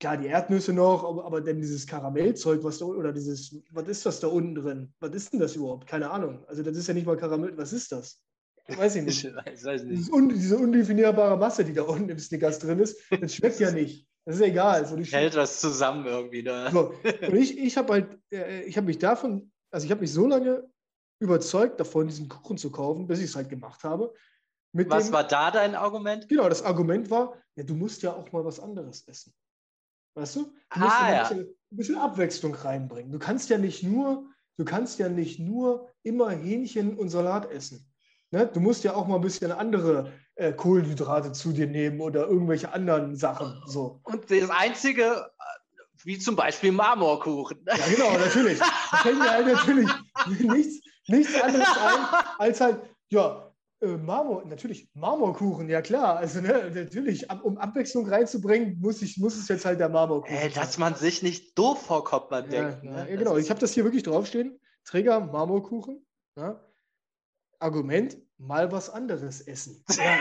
klar, 0.00 0.16
die 0.16 0.26
Erdnüsse 0.26 0.72
noch, 0.72 1.04
aber, 1.04 1.24
aber 1.24 1.40
dann 1.40 1.60
dieses 1.60 1.86
Karamellzeug, 1.86 2.64
was 2.64 2.78
da 2.78 2.86
oder 2.86 3.12
dieses, 3.12 3.54
was 3.70 3.86
ist 3.86 4.04
das 4.06 4.18
da 4.18 4.26
unten 4.28 4.54
drin? 4.54 4.92
Was 4.98 5.14
ist 5.14 5.32
denn 5.32 5.40
das 5.40 5.54
überhaupt? 5.54 5.86
Keine 5.86 6.10
Ahnung. 6.10 6.44
Also 6.48 6.62
das 6.62 6.76
ist 6.76 6.88
ja 6.88 6.94
nicht 6.94 7.06
mal 7.06 7.16
Karamell, 7.16 7.56
was 7.56 7.72
ist 7.72 7.92
das? 7.92 8.20
Weiß 8.66 8.96
ich 8.96 9.04
nicht. 9.04 9.24
Ich 9.24 9.64
weiß 9.64 9.84
nicht. 9.84 10.10
Un, 10.12 10.28
diese 10.28 10.56
undefinierbare 10.58 11.36
Masse, 11.36 11.64
die 11.64 11.72
da 11.72 11.82
unten 11.82 12.08
im 12.08 12.18
Snickers 12.18 12.58
drin 12.58 12.78
ist, 12.78 12.98
das 13.20 13.34
schmeckt 13.34 13.60
ja 13.60 13.70
nicht. 13.70 14.06
Das 14.24 14.36
ist 14.36 14.42
egal. 14.42 14.86
So, 14.86 14.96
Hält 15.16 15.36
was 15.36 15.60
zusammen 15.60 16.06
irgendwie 16.06 16.42
da. 16.42 16.70
So. 16.70 16.94
Und 17.26 17.34
ich, 17.34 17.58
ich 17.58 17.76
habe 17.76 17.92
halt, 17.92 18.18
äh, 18.32 18.62
ich 18.62 18.76
habe 18.76 18.86
mich 18.86 18.98
davon, 18.98 19.50
also 19.70 19.84
ich 19.84 19.90
habe 19.90 20.00
mich 20.00 20.12
so 20.12 20.26
lange 20.26 20.68
überzeugt 21.20 21.78
davon, 21.80 22.08
diesen 22.08 22.28
Kuchen 22.28 22.56
zu 22.56 22.70
kaufen, 22.70 23.06
bis 23.06 23.18
ich 23.18 23.26
es 23.26 23.36
halt 23.36 23.48
gemacht 23.48 23.84
habe. 23.84 24.14
was 24.72 25.06
dem, 25.06 25.12
war 25.12 25.24
da 25.26 25.50
dein 25.50 25.74
Argument? 25.74 26.28
Genau, 26.28 26.48
das 26.48 26.62
Argument 26.62 27.10
war, 27.10 27.34
ja, 27.56 27.64
du 27.64 27.74
musst 27.74 28.02
ja 28.02 28.14
auch 28.14 28.30
mal 28.32 28.44
was 28.44 28.60
anderes 28.60 29.06
essen. 29.06 29.34
Weißt 30.14 30.36
du? 30.36 30.52
Du 30.72 30.80
musst 30.80 30.92
ah, 30.92 31.04
ein, 31.04 31.14
ja. 31.14 31.22
bisschen, 31.22 31.40
ein 31.40 31.76
bisschen 31.76 31.98
Abwechslung 31.98 32.54
reinbringen. 32.54 33.12
Du 33.12 33.18
kannst 33.18 33.48
ja 33.50 33.58
nicht 33.58 33.82
nur, 33.82 34.24
du 34.56 34.64
kannst 34.64 34.98
ja 34.98 35.08
nicht 35.08 35.38
nur 35.38 35.88
immer 36.02 36.30
Hähnchen 36.30 36.96
und 36.96 37.08
Salat 37.08 37.50
essen. 37.50 37.90
Ne? 38.30 38.46
Du 38.46 38.60
musst 38.60 38.84
ja 38.84 38.94
auch 38.94 39.06
mal 39.06 39.16
ein 39.16 39.22
bisschen 39.22 39.52
andere 39.52 40.12
äh, 40.36 40.52
Kohlenhydrate 40.52 41.32
zu 41.32 41.52
dir 41.52 41.66
nehmen 41.66 42.00
oder 42.00 42.26
irgendwelche 42.26 42.72
anderen 42.72 43.16
Sachen. 43.16 43.60
So. 43.66 44.00
Und 44.04 44.30
das 44.30 44.50
Einzige, 44.50 45.04
äh, 45.04 46.04
wie 46.04 46.18
zum 46.18 46.36
Beispiel 46.36 46.72
Marmorkuchen. 46.72 47.64
Ja, 47.66 47.76
genau, 47.88 48.12
natürlich. 48.18 48.58
Da 48.58 48.96
fällt 48.98 49.18
mir 49.18 49.30
halt 49.30 49.46
natürlich 49.46 49.90
nichts, 50.40 50.86
nichts 51.08 51.40
anderes 51.40 51.68
ein, 51.68 52.24
als 52.38 52.60
halt, 52.60 52.80
ja, 53.10 53.49
äh, 53.80 53.96
Marmor, 53.96 54.44
natürlich, 54.44 54.90
Marmorkuchen, 54.94 55.68
ja 55.68 55.80
klar. 55.80 56.18
Also 56.18 56.40
ne, 56.40 56.70
natürlich, 56.74 57.30
um 57.42 57.58
Abwechslung 57.58 58.06
reinzubringen, 58.06 58.78
muss, 58.80 59.00
ich, 59.02 59.16
muss 59.18 59.36
es 59.36 59.48
jetzt 59.48 59.64
halt 59.64 59.80
der 59.80 59.88
Marmorkuchen 59.88 60.36
äh, 60.36 60.50
Dass 60.50 60.78
man 60.78 60.94
sich 60.94 61.22
nicht 61.22 61.58
doof 61.58 61.80
vorkommt, 61.82 62.30
man 62.30 62.50
ja, 62.50 62.68
denkt. 62.68 62.84
Ne? 62.84 63.06
Ja, 63.10 63.16
genau, 63.16 63.36
ich 63.36 63.50
habe 63.50 63.60
das 63.60 63.72
hier 63.72 63.84
wirklich 63.84 64.02
draufstehen. 64.02 64.60
Träger 64.84 65.20
Marmorkuchen. 65.20 66.06
Ja. 66.36 66.64
Argument, 67.58 68.18
mal 68.40 68.72
was 68.72 68.90
anderes 68.90 69.40
essen. 69.42 69.84
Ja, 70.00 70.16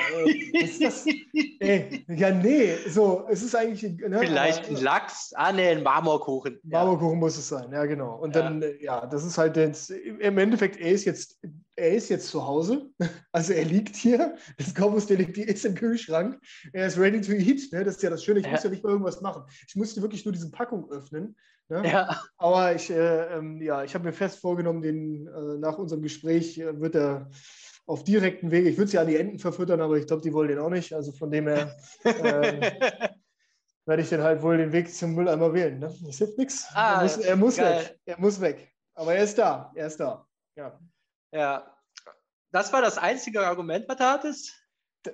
äh, 1.62 2.06
ey, 2.06 2.06
ja, 2.08 2.32
nee, 2.32 2.76
so, 2.88 3.26
es 3.30 3.42
ist 3.44 3.56
eigentlich. 3.56 3.84
Ne, 3.84 4.20
Vielleicht 4.20 4.66
aber, 4.66 4.78
ein 4.78 4.84
Lachs, 4.84 5.34
ah, 5.36 5.52
nee, 5.52 5.70
ein 5.70 5.84
Marmorkuchen. 5.84 6.60
Marmorkuchen 6.64 7.14
ja. 7.14 7.20
muss 7.20 7.38
es 7.38 7.48
sein, 7.48 7.72
ja, 7.72 7.86
genau. 7.86 8.18
Und 8.18 8.36
dann, 8.36 8.62
äh, 8.62 8.82
ja, 8.82 9.06
das 9.06 9.24
ist 9.24 9.38
halt 9.38 9.56
jetzt, 9.58 9.92
im 9.92 10.38
Endeffekt, 10.38 10.78
er 10.78 10.92
ist 10.92 11.06
jetzt, 11.06 11.40
er 11.76 11.92
ist 11.92 12.10
jetzt 12.10 12.28
zu 12.28 12.46
Hause, 12.46 12.90
also 13.32 13.54
er 13.54 13.66
liegt 13.66 13.96
hier, 13.96 14.36
das 14.58 14.76
Korpus 14.76 15.08
Delicti 15.08 15.44
ist 15.44 15.66
im 15.66 15.76
Kühlschrank, 15.76 16.40
er 16.74 16.88
ist 16.88 16.98
ready 16.98 17.22
to 17.22 17.32
eat, 17.32 17.72
ne? 17.72 17.84
das 17.84 17.96
ist 17.96 18.04
ja 18.04 18.10
das 18.10 18.24
Schöne, 18.24 18.40
ich 18.42 18.50
muss 18.50 18.64
ja 18.64 18.70
nicht 18.70 18.84
mal 18.84 18.92
irgendwas 18.92 19.22
machen. 19.22 19.44
Ich 19.68 19.76
musste 19.76 20.02
wirklich 20.02 20.26
nur 20.26 20.34
diese 20.34 20.52
Packung 20.52 20.90
öffnen. 20.92 21.36
Ne? 21.70 21.84
Ja. 21.88 22.22
Aber 22.38 22.76
ich, 22.76 22.90
äh, 22.90 23.38
ähm, 23.38 23.62
ja, 23.62 23.84
ich 23.84 23.94
habe 23.94 24.04
mir 24.04 24.14
fest 24.14 24.40
vorgenommen, 24.40 24.82
den, 24.82 25.28
äh, 25.28 25.58
nach 25.60 25.78
unserem 25.78 26.02
Gespräch 26.02 26.58
äh, 26.58 26.80
wird 26.82 26.96
er 26.96 27.30
auf 27.90 28.04
direkten 28.04 28.52
Wege. 28.52 28.70
Ich 28.70 28.78
würde 28.78 28.92
sie 28.92 29.00
an 29.00 29.08
die 29.08 29.18
Enten 29.18 29.40
verfüttern, 29.40 29.82
aber 29.82 29.98
ich 29.98 30.06
glaube, 30.06 30.22
die 30.22 30.32
wollen 30.32 30.50
den 30.50 30.60
auch 30.60 30.70
nicht. 30.70 30.94
Also 30.94 31.12
von 31.12 31.32
dem 31.32 31.48
her 31.48 31.76
ähm, 32.06 32.62
werde 33.86 34.04
ich 34.04 34.10
dann 34.10 34.22
halt 34.22 34.44
wohl 34.44 34.58
den 34.58 34.72
Weg 34.72 34.94
zum 34.94 35.16
Mülleimer 35.16 35.52
wählen. 35.56 35.80
Ne? 35.80 35.92
Das 36.06 36.18
hilft 36.20 36.38
nichts. 36.38 36.68
Ah, 36.76 36.98
er 36.98 37.02
muss, 37.02 37.18
er 37.18 37.36
muss 37.36 37.58
weg. 37.58 38.00
Er 38.06 38.20
muss 38.20 38.40
weg. 38.40 38.76
Aber 38.94 39.16
er 39.16 39.24
ist 39.24 39.40
da. 39.40 39.72
Er 39.74 39.88
ist 39.88 40.00
da. 40.00 40.28
Ja. 40.56 40.80
Ja. 41.32 41.76
Das 42.52 42.72
war 42.72 42.84
das 42.84 43.00
einzige 43.00 43.46
Argument, 43.46 43.86
was 43.88 43.98
du 43.98 44.04
hattest? 44.04 44.54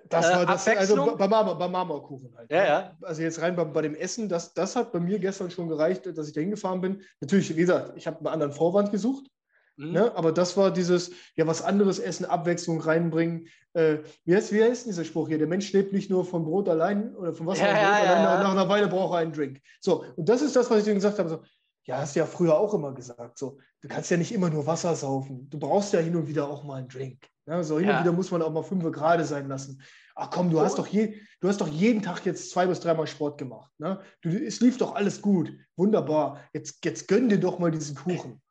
Das 0.10 0.30
war 0.34 0.46
das, 0.46 0.68
also 0.68 1.16
bei, 1.16 1.28
Marmor, 1.28 1.58
bei 1.58 1.68
Marmorkuchen 1.70 2.36
halt. 2.36 2.52
Ja, 2.52 2.62
ne? 2.62 2.68
ja. 2.68 2.98
Also 3.04 3.22
jetzt 3.22 3.42
rein 3.42 3.56
bei, 3.56 3.64
bei, 3.64 3.84
dem 3.84 3.96
Essen, 3.96 4.28
das, 4.28 4.54
das 4.54 4.76
hat 4.76 4.92
bei 4.92 5.00
mir 5.00 5.20
gestern 5.20 5.50
schon 5.50 5.70
gereicht, 5.70 6.06
dass 6.08 6.28
ich 6.28 6.34
da 6.34 6.42
hingefahren 6.42 6.82
bin. 6.82 7.04
Natürlich, 7.22 7.56
wie 7.56 7.62
gesagt, 7.62 7.94
ich 7.96 8.06
habe 8.06 8.18
einen 8.18 8.28
anderen 8.28 8.52
Vorwand 8.52 8.92
gesucht. 8.92 9.30
Mhm. 9.78 9.92
Ne? 9.92 10.16
Aber 10.16 10.32
das 10.32 10.56
war 10.58 10.72
dieses, 10.72 11.12
ja, 11.36 11.48
was 11.48 11.62
anderes 11.62 12.00
essen, 12.00 12.26
Abwechslung 12.26 12.80
reinbringen. 12.82 13.48
Äh, 13.74 14.00
wie, 14.24 14.36
heißt, 14.36 14.54
wie 14.54 14.64
heißt 14.64 14.88
dieser 14.88 15.04
Spruch 15.04 15.28
hier? 15.28 15.38
Der 15.38 15.48
Mensch 15.48 15.72
lebt 15.74 15.94
nicht 15.94 16.10
nur 16.10 16.26
von 16.26 16.46
Brot 16.46 16.70
allein 16.70 17.16
oder 17.16 17.34
von 17.34 17.46
Wasser 17.48 17.68
ja, 17.68 17.74
ja, 17.74 17.94
allein, 17.94 18.24
nach, 18.24 18.44
nach, 18.44 18.52
einer 18.52 18.70
Weile 18.70 18.88
braucht 18.88 19.14
er 19.14 19.20
einen 19.20 19.34
Drink. 19.34 19.60
So, 19.82 20.06
und 20.16 20.30
das 20.30 20.42
ist 20.42 20.56
das, 20.56 20.70
was 20.70 20.80
ich 20.80 20.86
dir 20.86 20.94
gesagt 20.94 21.20
habe. 21.20 21.30
So, 21.30 21.42
ja, 21.86 21.98
hast 21.98 22.16
du 22.16 22.20
ja 22.20 22.26
früher 22.26 22.58
auch 22.58 22.74
immer 22.74 22.94
gesagt. 22.94 23.38
So, 23.38 23.60
du 23.82 23.88
kannst 23.88 24.10
ja 24.10 24.18
nicht 24.18 24.32
immer 24.32 24.50
nur 24.50 24.66
Wasser 24.66 24.96
saufen. 24.96 25.50
Du 25.50 25.60
brauchst 25.60 25.94
ja 25.94 26.00
hin 26.00 26.16
und 26.16 26.28
wieder 26.28 26.50
auch 26.50 26.64
mal 26.64 26.76
einen 26.76 26.88
Drink. 26.88 27.28
Ne? 27.46 27.64
So 27.64 27.78
hin 27.78 27.90
ja. 27.90 27.98
und 27.98 28.04
wieder 28.04 28.14
muss 28.14 28.32
man 28.32 28.42
auch 28.42 28.52
mal 28.52 28.64
fünf 28.64 28.84
gerade 28.92 29.24
sein 29.24 29.48
lassen. 29.48 29.82
Ach 30.16 30.32
komm, 30.32 30.50
du 30.50 30.62
hast 30.62 30.80
doch 30.80 30.88
je, 30.88 31.20
du 31.42 31.48
hast 31.50 31.60
doch 31.60 31.68
jeden 31.68 32.02
Tag 32.02 32.26
jetzt 32.26 32.50
zwei 32.50 32.66
bis 32.66 32.80
dreimal 32.80 33.06
Sport 33.06 33.38
gemacht. 33.38 33.70
Ne? 33.78 34.00
Du, 34.22 34.30
es 34.30 34.62
lief 34.62 34.78
doch 34.78 34.96
alles 34.96 35.22
gut. 35.22 35.52
Wunderbar. 35.76 36.40
Jetzt, 36.54 36.84
jetzt 36.86 37.08
gönn 37.08 37.30
dir 37.30 37.40
doch 37.40 37.60
mal 37.60 37.70
diesen 37.70 37.96
Kuchen. 37.96 38.42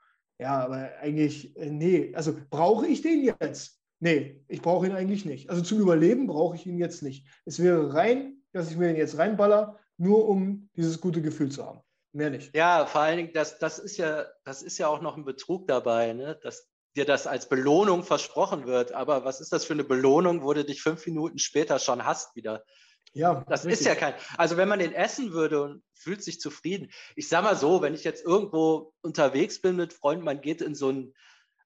Ja, 0.44 0.62
aber 0.62 0.90
eigentlich, 1.00 1.56
äh, 1.56 1.70
nee. 1.70 2.12
Also 2.14 2.36
brauche 2.50 2.86
ich 2.86 3.00
den 3.00 3.24
jetzt? 3.24 3.80
Nee, 3.98 4.44
ich 4.46 4.60
brauche 4.60 4.84
ihn 4.84 4.92
eigentlich 4.92 5.24
nicht. 5.24 5.48
Also 5.48 5.62
zum 5.62 5.80
Überleben 5.80 6.26
brauche 6.26 6.54
ich 6.54 6.66
ihn 6.66 6.76
jetzt 6.76 7.02
nicht. 7.02 7.26
Es 7.46 7.62
wäre 7.62 7.94
rein, 7.94 8.42
dass 8.52 8.70
ich 8.70 8.76
mir 8.76 8.88
den 8.88 8.96
jetzt 8.96 9.16
reinballer, 9.16 9.80
nur 9.96 10.28
um 10.28 10.68
dieses 10.76 11.00
gute 11.00 11.22
Gefühl 11.22 11.50
zu 11.50 11.64
haben. 11.64 11.80
Mehr 12.12 12.28
nicht. 12.28 12.54
Ja, 12.54 12.84
vor 12.84 13.00
allen 13.00 13.16
Dingen, 13.16 13.30
das, 13.32 13.58
das, 13.58 13.78
ist, 13.78 13.96
ja, 13.96 14.26
das 14.44 14.60
ist 14.60 14.76
ja 14.76 14.88
auch 14.88 15.00
noch 15.00 15.16
ein 15.16 15.24
Betrug 15.24 15.66
dabei, 15.66 16.12
ne? 16.12 16.38
dass 16.42 16.68
dir 16.94 17.06
das 17.06 17.26
als 17.26 17.48
Belohnung 17.48 18.04
versprochen 18.04 18.66
wird. 18.66 18.92
Aber 18.92 19.24
was 19.24 19.40
ist 19.40 19.50
das 19.50 19.64
für 19.64 19.72
eine 19.72 19.84
Belohnung, 19.84 20.42
wo 20.42 20.52
du 20.52 20.62
dich 20.62 20.82
fünf 20.82 21.06
Minuten 21.06 21.38
später 21.38 21.78
schon 21.78 22.04
hast 22.04 22.36
wieder? 22.36 22.64
Ja, 23.12 23.44
das 23.48 23.64
richtig. 23.64 23.80
ist 23.80 23.86
ja 23.86 23.94
kein. 23.94 24.14
Also 24.36 24.56
wenn 24.56 24.68
man 24.68 24.80
den 24.80 24.92
essen 24.92 25.32
würde 25.32 25.62
und 25.62 25.82
fühlt 25.92 26.22
sich 26.22 26.40
zufrieden. 26.40 26.90
Ich 27.14 27.28
sag 27.28 27.44
mal 27.44 27.56
so, 27.56 27.80
wenn 27.80 27.94
ich 27.94 28.04
jetzt 28.04 28.24
irgendwo 28.24 28.92
unterwegs 29.02 29.60
bin 29.60 29.76
mit 29.76 29.92
Freunden, 29.92 30.24
man 30.24 30.40
geht 30.40 30.60
in 30.60 30.74
so 30.74 30.90
ein 30.90 31.14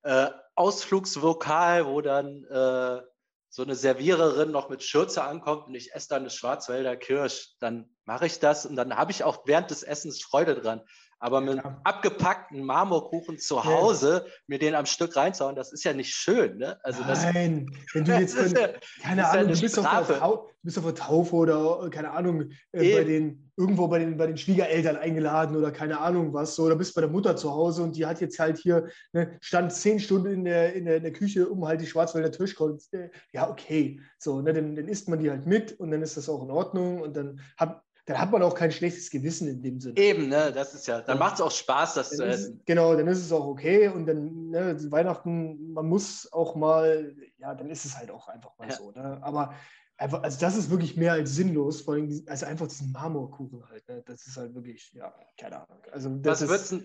äh, 0.03 0.31
Ausflugslokal, 0.55 1.87
wo 1.87 2.01
dann 2.01 2.45
äh, 2.45 3.03
so 3.51 3.63
eine 3.63 3.75
Serviererin 3.75 4.51
noch 4.51 4.69
mit 4.69 4.83
Schürze 4.83 5.25
ankommt 5.25 5.69
und 5.69 5.75
ich 5.75 5.95
esse 5.95 6.09
dann 6.09 6.23
eine 6.23 6.31
Schwarzwälder 6.31 6.97
Kirsch, 6.97 7.55
dann 7.61 7.89
mache 8.05 8.27
ich 8.27 8.41
das 8.41 8.67
und 8.67 8.77
dann 8.77 8.97
habe 8.97 9.11
ich 9.11 9.25
auch 9.25 9.47
während 9.47 9.71
des 9.71 9.83
Essens 9.83 10.23
Freude 10.23 10.55
dran. 10.55 10.83
Aber 11.21 11.41
mit 11.41 11.59
einem 11.59 11.77
abgepackten 11.83 12.63
Marmorkuchen 12.63 13.39
zu 13.39 13.65
Hause 13.65 14.25
ja. 14.25 14.33
mir 14.47 14.59
den 14.59 14.75
am 14.75 14.87
Stück 14.87 15.17
reinzuhauen, 15.17 15.57
das 15.57 15.73
ist 15.73 15.85
ja 15.85 15.93
nicht 15.93 16.15
schön. 16.15 16.59
Ne? 16.59 16.79
Also 16.85 17.01
Nein, 17.03 17.67
das, 17.67 17.95
wenn 17.95 18.05
du 18.05 18.13
jetzt, 18.21 18.39
von, 18.39 18.53
ja, 18.53 18.69
keine 19.03 19.27
Ahnung, 19.27 19.49
ja 19.49 19.55
du, 19.55 19.61
bist 19.61 19.79
auf 19.79 20.07
der, 20.07 20.19
du 20.21 20.47
bist 20.63 20.79
auf 20.79 20.85
der 20.85 20.95
Taufe 20.95 21.35
oder, 21.35 21.91
keine 21.91 22.13
Ahnung, 22.13 22.51
äh, 22.73 22.99
bei 22.99 23.05
den, 23.05 23.51
irgendwo 23.57 23.89
bei 23.89 23.99
den, 23.99 24.17
bei 24.17 24.29
den 24.29 24.37
Schwiegereltern 24.37 24.97
eingeladen 24.97 25.57
oder 25.57 25.73
keine 25.73 25.99
Ahnung 25.99 26.33
was, 26.33 26.55
so, 26.55 26.65
oder 26.65 26.77
bist 26.77 26.95
bei 26.95 27.01
der 27.01 27.11
Mutter 27.11 27.35
zu 27.37 27.51
Hause 27.51 27.83
und 27.83 27.97
die 27.97 28.07
hat 28.07 28.21
jetzt 28.21 28.39
halt 28.39 28.57
hier, 28.59 28.87
ne, 29.13 29.37
stand 29.41 29.73
zehn 29.73 29.99
Stunden 29.99 30.33
in 30.33 30.45
der, 30.45 30.75
in, 30.75 30.85
der, 30.85 30.99
in 30.99 31.03
der 31.03 31.13
Küche, 31.13 31.49
um 31.49 31.67
halt 31.67 31.81
die 31.81 31.87
Schwarzwälder 31.87 32.31
Tischkreuz. 32.31 32.93
Äh, 32.93 33.11
ja, 33.33 33.51
okay, 33.51 34.01
so, 34.19 34.41
ne, 34.41 34.53
dann, 34.53 34.77
dann 34.77 34.87
isst 34.87 35.09
man 35.09 35.19
die 35.19 35.31
halt 35.31 35.47
mit 35.47 35.73
und 35.81 35.91
dann 35.91 36.03
ist 36.03 36.17
das 36.17 36.29
auch 36.29 36.45
in 36.45 36.51
Ordnung 36.51 37.01
und 37.01 37.17
dann 37.17 37.41
hat, 37.57 37.83
dann 38.09 38.19
hat 38.19 38.33
man 38.33 38.43
auch 38.43 38.55
kein 38.55 38.73
schlechtes 38.73 39.11
Gewissen 39.11 39.49
in 39.49 39.63
dem 39.63 39.81
Sinne. 39.81 39.99
Eben, 39.99 40.31
ne, 40.31 40.51
das 40.51 40.73
ist 40.73 40.87
ja, 40.87 41.03
dann 41.03 41.19
macht 41.19 41.35
es 41.35 41.41
auch 41.43 41.51
Spaß, 41.51 41.93
das 41.93 42.09
dann 42.09 42.17
zu 42.17 42.25
ist, 42.25 42.35
essen. 42.37 42.63
Genau, 42.65 42.97
dann 42.97 43.07
ist 43.07 43.19
es 43.19 43.31
auch 43.31 43.47
okay 43.47 43.89
und 43.89 44.07
dann, 44.07 44.49
ne, 44.49 44.91
Weihnachten, 44.91 45.75
man 45.75 45.87
muss 45.87 46.33
auch 46.33 46.57
mal, 46.57 47.15
ja, 47.37 47.55
dann 47.55 47.69
ist 47.69 47.85
es 47.85 47.99
halt 47.99 48.11
auch 48.11 48.29
einfach 48.29 48.57
mal 48.57 48.71
ja. 48.71 48.77
so. 48.77 48.93
Ne? 48.93 49.19
Aber 49.21 49.55
einfach, 49.99 50.23
also 50.23 50.41
das 50.41 50.57
ist 50.57 50.71
wirklich 50.71 50.97
mehr 50.97 51.13
als 51.13 51.35
sinnlos, 51.35 51.83
vor 51.83 51.95
allem, 51.95 52.25
also 52.29 52.47
einfach 52.47 52.67
diesen 52.67 52.93
Marmorkuchen 52.93 53.69
halt, 53.69 53.87
ne? 53.87 54.03
das 54.07 54.27
ist 54.27 54.39
halt 54.39 54.55
wirklich, 54.55 54.91
ja, 54.95 55.13
keine 55.39 55.57
Ahnung. 55.57 55.83
Also 55.93 56.09
das 56.09 56.41
Was 56.41 56.49
würdest 56.49 56.73
du 56.73 56.81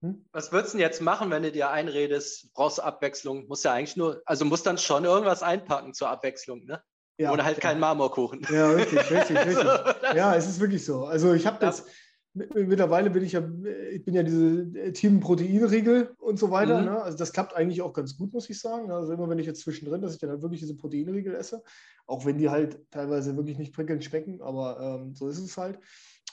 hm? 0.00 0.24
Was 0.32 0.50
würdest 0.50 0.74
du 0.74 0.78
jetzt 0.78 1.00
machen, 1.02 1.30
wenn 1.30 1.44
du 1.44 1.52
dir 1.52 1.70
einredest, 1.70 2.52
brauchst 2.54 2.80
Abwechslung? 2.80 3.46
Muss 3.46 3.62
ja 3.62 3.72
eigentlich 3.72 3.96
nur, 3.96 4.20
also 4.26 4.44
muss 4.44 4.64
dann 4.64 4.78
schon 4.78 5.04
irgendwas 5.04 5.44
einpacken 5.44 5.94
zur 5.94 6.08
Abwechslung, 6.08 6.64
ne? 6.64 6.82
Ja, 7.22 7.32
Oder 7.32 7.44
halt 7.44 7.60
kein 7.60 7.78
Marmorkuchen. 7.78 8.46
Ja, 8.52 8.70
richtig, 8.70 8.98
richtig, 9.10 9.36
richtig. 9.36 9.66
Ja, 10.14 10.34
es 10.34 10.48
ist 10.48 10.60
wirklich 10.60 10.84
so. 10.84 11.04
Also 11.04 11.32
ich 11.34 11.46
habe 11.46 11.58
das, 11.60 11.86
mittlerweile 12.34 13.10
bin 13.10 13.22
ich 13.22 13.32
ja, 13.32 13.48
ich 13.92 14.04
bin 14.04 14.14
ja 14.14 14.22
diese 14.22 14.92
Team 14.92 15.20
Proteinriegel 15.20 16.14
und 16.18 16.38
so 16.38 16.50
weiter. 16.50 16.80
Mhm. 16.80 16.86
Ne? 16.86 17.02
Also 17.02 17.16
das 17.16 17.32
klappt 17.32 17.54
eigentlich 17.54 17.82
auch 17.82 17.92
ganz 17.92 18.16
gut, 18.16 18.32
muss 18.32 18.50
ich 18.50 18.58
sagen. 18.58 18.90
Also 18.90 19.12
immer 19.12 19.28
wenn 19.28 19.38
ich 19.38 19.46
jetzt 19.46 19.60
zwischendrin, 19.60 20.00
dass 20.00 20.14
ich 20.14 20.20
dann 20.20 20.30
halt 20.30 20.42
wirklich 20.42 20.60
diese 20.60 20.76
Proteinriegel 20.76 21.34
esse, 21.34 21.62
auch 22.06 22.24
wenn 22.24 22.38
die 22.38 22.50
halt 22.50 22.90
teilweise 22.90 23.36
wirklich 23.36 23.58
nicht 23.58 23.74
prickelnd 23.74 24.02
schmecken, 24.02 24.40
aber 24.42 24.80
ähm, 24.80 25.14
so 25.14 25.28
ist 25.28 25.38
es 25.38 25.56
halt. 25.56 25.78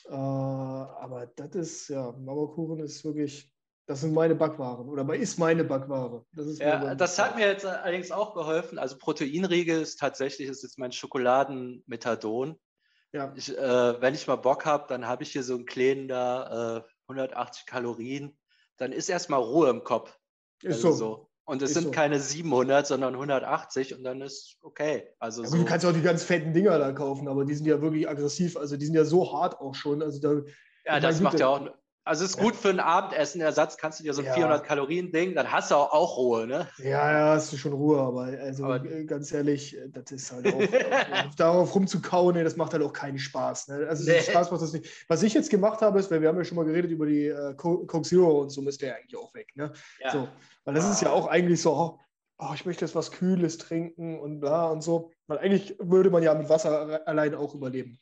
Äh, 0.07 0.13
aber 0.13 1.27
das 1.35 1.55
ist, 1.55 1.89
ja, 1.89 2.11
Marmorkuchen 2.13 2.79
ist 2.79 3.03
wirklich, 3.03 3.51
das 3.89 4.01
sind 4.01 4.13
meine 4.13 4.35
Backwaren 4.35 4.87
oder 4.87 5.15
ist 5.15 5.39
meine 5.39 5.63
Backware. 5.63 6.23
Das 6.33 6.59
ja, 6.59 6.93
das 6.93 7.17
hat 7.17 7.35
mir 7.35 7.47
jetzt 7.47 7.65
allerdings 7.65 8.11
auch 8.11 8.35
geholfen. 8.35 8.77
Also 8.77 8.99
Proteinriegel 8.99 9.81
ist 9.81 9.97
tatsächlich, 9.97 10.47
ist 10.47 10.61
jetzt 10.61 10.77
mein 10.77 10.91
Schokoladenmethadon. 10.91 12.55
Ja. 13.13 13.33
Ich, 13.35 13.57
äh, 13.57 13.99
wenn 13.99 14.13
ich 14.13 14.27
mal 14.27 14.35
Bock 14.35 14.67
habe, 14.67 14.85
dann 14.89 15.07
habe 15.07 15.23
ich 15.23 15.31
hier 15.31 15.41
so 15.41 15.55
einen 15.55 15.65
kleinen 15.65 16.07
da, 16.07 16.77
äh, 16.77 16.81
180 17.07 17.65
Kalorien. 17.65 18.37
Dann 18.77 18.91
ist 18.91 19.09
erstmal 19.09 19.41
Ruhe 19.41 19.71
im 19.71 19.83
Kopf. 19.83 20.15
Ist 20.61 20.75
also 20.75 20.91
so. 20.91 20.97
so. 20.97 21.29
Und 21.45 21.63
es 21.63 21.71
ist 21.71 21.77
sind 21.77 21.85
so. 21.85 21.91
keine 21.91 22.19
700, 22.19 22.85
sondern 22.85 23.15
180 23.15 23.95
und 23.95 24.03
dann 24.03 24.21
ist 24.21 24.59
okay. 24.61 25.09
Also 25.17 25.41
ja, 25.41 25.49
so. 25.49 25.57
Du 25.57 25.65
kannst 25.65 25.83
auch 25.87 25.93
die 25.93 26.03
ganz 26.03 26.23
fetten 26.23 26.53
Dinger 26.53 26.77
da 26.77 26.91
kaufen, 26.91 27.27
aber 27.27 27.43
die 27.43 27.55
sind 27.55 27.65
ja 27.65 27.81
wirklich 27.81 28.07
aggressiv. 28.07 28.55
Also 28.55 28.77
die 28.77 28.85
sind 28.85 28.93
ja 28.93 29.03
so 29.05 29.33
hart 29.33 29.59
auch 29.59 29.73
schon. 29.73 30.03
Also 30.03 30.19
da, 30.21 30.43
ja, 30.85 30.99
das 30.99 31.21
macht 31.21 31.39
ja 31.39 31.47
auch 31.47 31.71
also 32.09 32.25
ist 32.25 32.37
gut 32.37 32.55
für 32.55 32.69
ein 32.69 32.79
Abendessen. 32.79 33.39
Ersatz 33.39 33.77
kannst 33.77 33.99
du 33.99 34.03
dir 34.03 34.13
so 34.15 34.21
ein 34.21 34.25
ja. 34.25 34.33
400 34.33 34.63
Kalorien 34.65 35.11
Ding, 35.11 35.35
dann 35.35 35.51
hast 35.51 35.69
du 35.69 35.75
auch, 35.75 35.91
auch, 35.91 36.17
Ruhe, 36.17 36.47
ne? 36.47 36.67
Ja, 36.79 37.11
ja, 37.11 37.33
hast 37.35 37.53
du 37.53 37.57
schon 37.57 37.71
Ruhe, 37.71 37.99
aber 37.99 38.21
also 38.41 38.65
aber, 38.65 38.79
ganz 38.79 39.31
ehrlich, 39.31 39.77
das 39.93 40.11
ist 40.11 40.31
halt 40.31 40.47
auch 40.47 41.31
darauf 41.37 41.75
rumzukauen, 41.75 42.35
nee, 42.35 42.43
das 42.43 42.57
macht 42.57 42.73
halt 42.73 42.81
auch 42.81 42.93
keinen 42.93 43.19
Spaß. 43.19 43.67
Ne? 43.67 43.85
Also 43.87 44.09
nee. 44.09 44.21
Spaß 44.21 44.49
macht 44.49 44.63
das 44.63 44.73
nicht. 44.73 45.05
Was 45.07 45.21
ich 45.21 45.35
jetzt 45.35 45.51
gemacht 45.51 45.81
habe, 45.81 45.99
ist, 45.99 46.09
weil 46.09 46.21
wir 46.21 46.29
haben 46.29 46.37
ja 46.37 46.43
schon 46.43 46.57
mal 46.57 46.65
geredet 46.65 46.89
über 46.89 47.05
die 47.05 47.27
äh, 47.27 47.53
Coke 47.53 48.01
Zero 48.01 48.41
und 48.41 48.49
so, 48.49 48.63
müsste 48.63 48.87
ja 48.87 48.95
eigentlich 48.95 49.15
auch 49.15 49.31
weg, 49.35 49.51
ne? 49.55 49.71
Ja. 49.99 50.11
So, 50.11 50.27
weil 50.65 50.73
das 50.73 50.89
ist 50.89 51.03
ja 51.03 51.11
auch 51.11 51.27
eigentlich 51.27 51.61
so, 51.61 51.73
oh, 51.73 51.99
oh, 52.39 52.53
ich 52.55 52.65
möchte 52.65 52.85
jetzt 52.85 52.95
was 52.95 53.11
Kühles 53.11 53.59
trinken 53.59 54.19
und 54.19 54.39
bla 54.39 54.67
und 54.67 54.81
so. 54.81 55.11
Weil 55.27 55.37
eigentlich 55.37 55.75
würde 55.79 56.09
man 56.09 56.23
ja 56.23 56.33
mit 56.33 56.49
Wasser 56.49 57.07
allein 57.07 57.35
auch 57.35 57.53
überleben. 57.53 57.99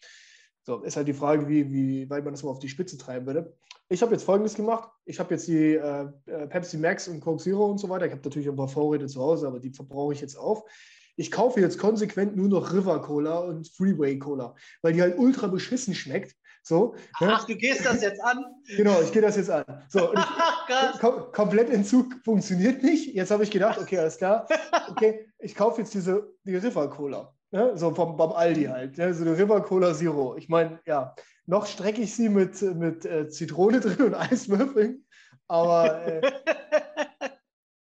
So, 0.68 0.82
ist 0.82 0.98
halt 0.98 1.08
die 1.08 1.14
Frage, 1.14 1.48
wie, 1.48 1.72
wie 1.72 2.10
weit 2.10 2.26
man 2.26 2.34
das 2.34 2.44
mal 2.44 2.50
auf 2.50 2.60
die 2.60 2.68
Spitze 2.68 2.98
treiben 2.98 3.26
würde. 3.26 3.56
Ich 3.88 4.02
habe 4.02 4.12
jetzt 4.12 4.26
Folgendes 4.26 4.54
gemacht. 4.54 4.90
Ich 5.06 5.18
habe 5.18 5.34
jetzt 5.34 5.48
die 5.48 5.76
äh, 5.76 6.08
äh, 6.26 6.46
Pepsi 6.46 6.78
Max 6.78 7.08
und 7.08 7.22
Coke 7.22 7.42
Zero 7.42 7.68
und 7.68 7.78
so 7.78 7.88
weiter. 7.88 8.06
Ich 8.06 8.12
habe 8.12 8.22
natürlich 8.22 8.50
ein 8.50 8.56
paar 8.58 8.68
Vorräte 8.68 9.08
zu 9.08 9.22
Hause, 9.22 9.48
aber 9.48 9.62
die 9.62 9.70
verbrauche 9.70 10.12
ich 10.12 10.20
jetzt 10.20 10.36
auf. 10.36 10.70
Ich 11.16 11.32
kaufe 11.32 11.62
jetzt 11.62 11.80
konsequent 11.80 12.36
nur 12.36 12.50
noch 12.50 12.74
River 12.74 13.02
Cola 13.02 13.38
und 13.38 13.70
Freeway 13.70 14.20
Cola, 14.20 14.56
weil 14.82 14.92
die 14.92 15.02
halt 15.02 15.18
ultra 15.18 15.48
beschissen 15.48 15.96
schmeckt. 15.96 16.36
So, 16.64 16.96
ne? 17.22 17.30
Ach, 17.32 17.48
ne? 17.48 17.54
du 17.54 17.58
gehst 17.58 17.86
das 17.86 18.02
jetzt 18.02 18.22
an? 18.22 18.44
Genau, 18.76 19.02
ich 19.02 19.14
gehe 19.14 19.22
das 19.22 19.38
jetzt 19.38 19.50
an. 19.50 19.64
So, 19.88 20.14
ich, 20.14 20.20
kom 21.00 21.32
komplett 21.32 21.70
Entzug 21.70 22.14
funktioniert 22.26 22.84
nicht. 22.84 23.16
Jetzt 23.16 23.32
habe 23.32 23.44
ich 23.46 23.52
gedacht, 23.52 23.80
okay, 23.80 24.00
alles 24.00 24.18
klar. 24.18 24.46
Okay, 24.90 25.30
ich 25.40 25.56
kaufe 25.56 25.80
jetzt 25.80 25.94
diese 25.94 26.36
die 26.44 26.58
River 26.58 26.90
Cola. 26.90 27.34
Ne? 27.52 27.78
So 27.78 27.94
vom, 27.94 28.18
vom 28.18 28.32
Aldi 28.32 28.66
halt. 28.66 28.98
Ne? 28.98 29.14
So 29.14 29.24
eine 29.24 29.38
River 29.38 29.62
Cola 29.62 29.94
Zero. 29.94 30.36
Ich 30.38 30.50
meine, 30.50 30.80
ja, 30.86 31.16
noch 31.46 31.66
strecke 31.66 32.02
ich 32.02 32.14
sie 32.14 32.30
mit, 32.30 32.62
mit 32.62 33.06
äh, 33.06 33.30
Zitrone 33.30 33.80
drin 33.82 34.08
und 34.08 34.14
Eiswürfeln. 34.16 35.06
Aber 35.48 36.06
äh, 36.06 36.32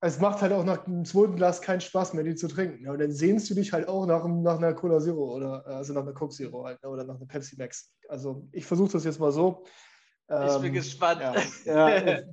es 0.01 0.21
macht 0.21 0.43
halt 0.43 0.53
auch 0.53 0.65
nach 0.65 0.85
dem 0.85 1.05
zweiten 1.07 1.37
Glas 1.37 1.63
keinen 1.63 1.81
Spaß 1.81 2.13
mehr, 2.13 2.25
die 2.25 2.35
zu 2.35 2.47
trinken. 2.47 2.85
Ja, 2.85 2.93
und 2.93 3.01
dann 3.01 3.11
sehnst 3.11 3.49
du 3.49 3.55
dich 3.55 3.73
halt 3.73 3.89
auch 3.89 4.05
nach, 4.05 4.27
nach 4.27 4.59
einer 4.59 4.75
Cola 4.75 5.01
Zero 5.01 5.35
oder 5.35 5.67
also 5.67 5.95
nach 5.95 6.03
einer 6.03 6.13
Coke 6.13 6.35
Zero 6.35 6.65
halt, 6.65 6.83
ne? 6.83 6.91
oder 6.91 7.05
nach 7.05 7.17
einer 7.17 7.27
Pepsi 7.27 7.57
Max. 7.57 7.95
Also 8.09 8.47
ich 8.53 8.67
versuche 8.67 8.93
das 8.93 9.05
jetzt 9.05 9.19
mal 9.19 9.33
so. 9.33 9.65
Ähm, 10.29 10.47
ich 10.47 10.57
bin 10.57 10.65
ähm, 10.67 10.73
gespannt. 10.75 11.23
Ja, 11.23 11.35
ja 11.65 11.97
ich, 11.97 12.25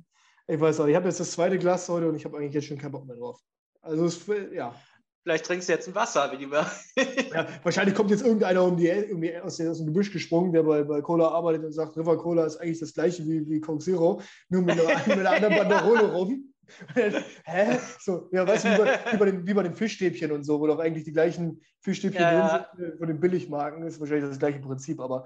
ich, 0.48 0.60
weiß 0.60 0.80
auch, 0.80 0.86
ich 0.86 0.94
habe 0.94 1.08
jetzt 1.08 1.20
das 1.20 1.30
zweite 1.30 1.58
Glas 1.58 1.88
heute 1.88 2.10
und 2.10 2.16
ich 2.16 2.26
habe 2.26 2.36
eigentlich 2.36 2.52
jetzt 2.52 2.66
schon 2.66 2.76
keinen 2.76 2.92
Bock 2.92 3.06
mehr 3.06 3.16
drauf. 3.16 3.40
Also 3.80 4.04
es, 4.04 4.20
ja, 4.52 4.74
Vielleicht 5.22 5.46
trinkst 5.46 5.68
du 5.68 5.72
jetzt 5.72 5.86
ein 5.86 5.94
Wasser, 5.94 6.32
wie 6.32 6.38
die 6.38 6.50
ja, 7.32 7.46
Wahrscheinlich 7.62 7.94
kommt 7.94 8.10
jetzt 8.10 8.24
irgendeiner 8.24 8.64
um 8.64 8.76
die, 8.76 8.88
irgendwie 8.88 9.36
aus, 9.38 9.60
aus, 9.60 9.78
dem 9.78 9.86
Gebüsch 9.86 10.12
gesprungen, 10.12 10.52
der 10.52 10.64
bei, 10.64 10.82
bei 10.82 11.00
Cola 11.00 11.28
arbeitet 11.28 11.64
und 11.64 11.72
sagt, 11.72 11.96
River 11.96 12.18
Cola 12.18 12.44
ist 12.44 12.56
eigentlich 12.56 12.80
das 12.80 12.92
gleiche 12.92 13.24
wie, 13.26 13.48
wie 13.48 13.60
Coke 13.60 13.84
Zero, 13.84 14.20
nur 14.48 14.62
mit 14.62 14.80
einer, 14.80 14.82
mit 15.06 15.18
einer 15.18 15.30
anderen 15.30 15.56
Banderole 15.56 16.12
rum. 16.12 16.52
Hä? 17.44 17.78
So, 18.00 18.28
ja, 18.32 18.46
weißt 18.46 18.64
du, 18.64 18.68
wie 18.70 18.78
bei, 18.78 18.98
wie, 19.12 19.16
bei 19.16 19.24
den, 19.26 19.46
wie 19.46 19.54
bei 19.54 19.62
den 19.62 19.74
Fischstäbchen 19.74 20.32
und 20.32 20.42
so, 20.42 20.58
wo 20.58 20.66
doch 20.66 20.78
eigentlich 20.78 21.04
die 21.04 21.12
gleichen 21.12 21.60
Fischstäbchen 21.80 22.20
ja, 22.20 22.58
drin 22.58 22.66
sind, 22.76 22.94
äh, 22.94 22.96
von 22.96 23.06
den 23.06 23.20
Billigmarken, 23.20 23.82
ist 23.84 24.00
wahrscheinlich 24.00 24.28
das 24.28 24.38
gleiche 24.38 24.60
Prinzip, 24.60 24.98
aber 25.00 25.24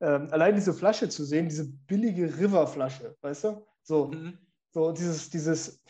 ähm, 0.00 0.28
allein 0.30 0.54
diese 0.54 0.74
Flasche 0.74 1.08
zu 1.08 1.24
sehen, 1.24 1.48
diese 1.48 1.68
billige 1.68 2.36
River-Flasche, 2.38 3.16
weißt 3.20 3.44
du? 3.44 3.66
So, 3.82 4.06
mhm. 4.06 4.38
so 4.70 4.92
dieses, 4.92 5.30
dieses, 5.30 5.82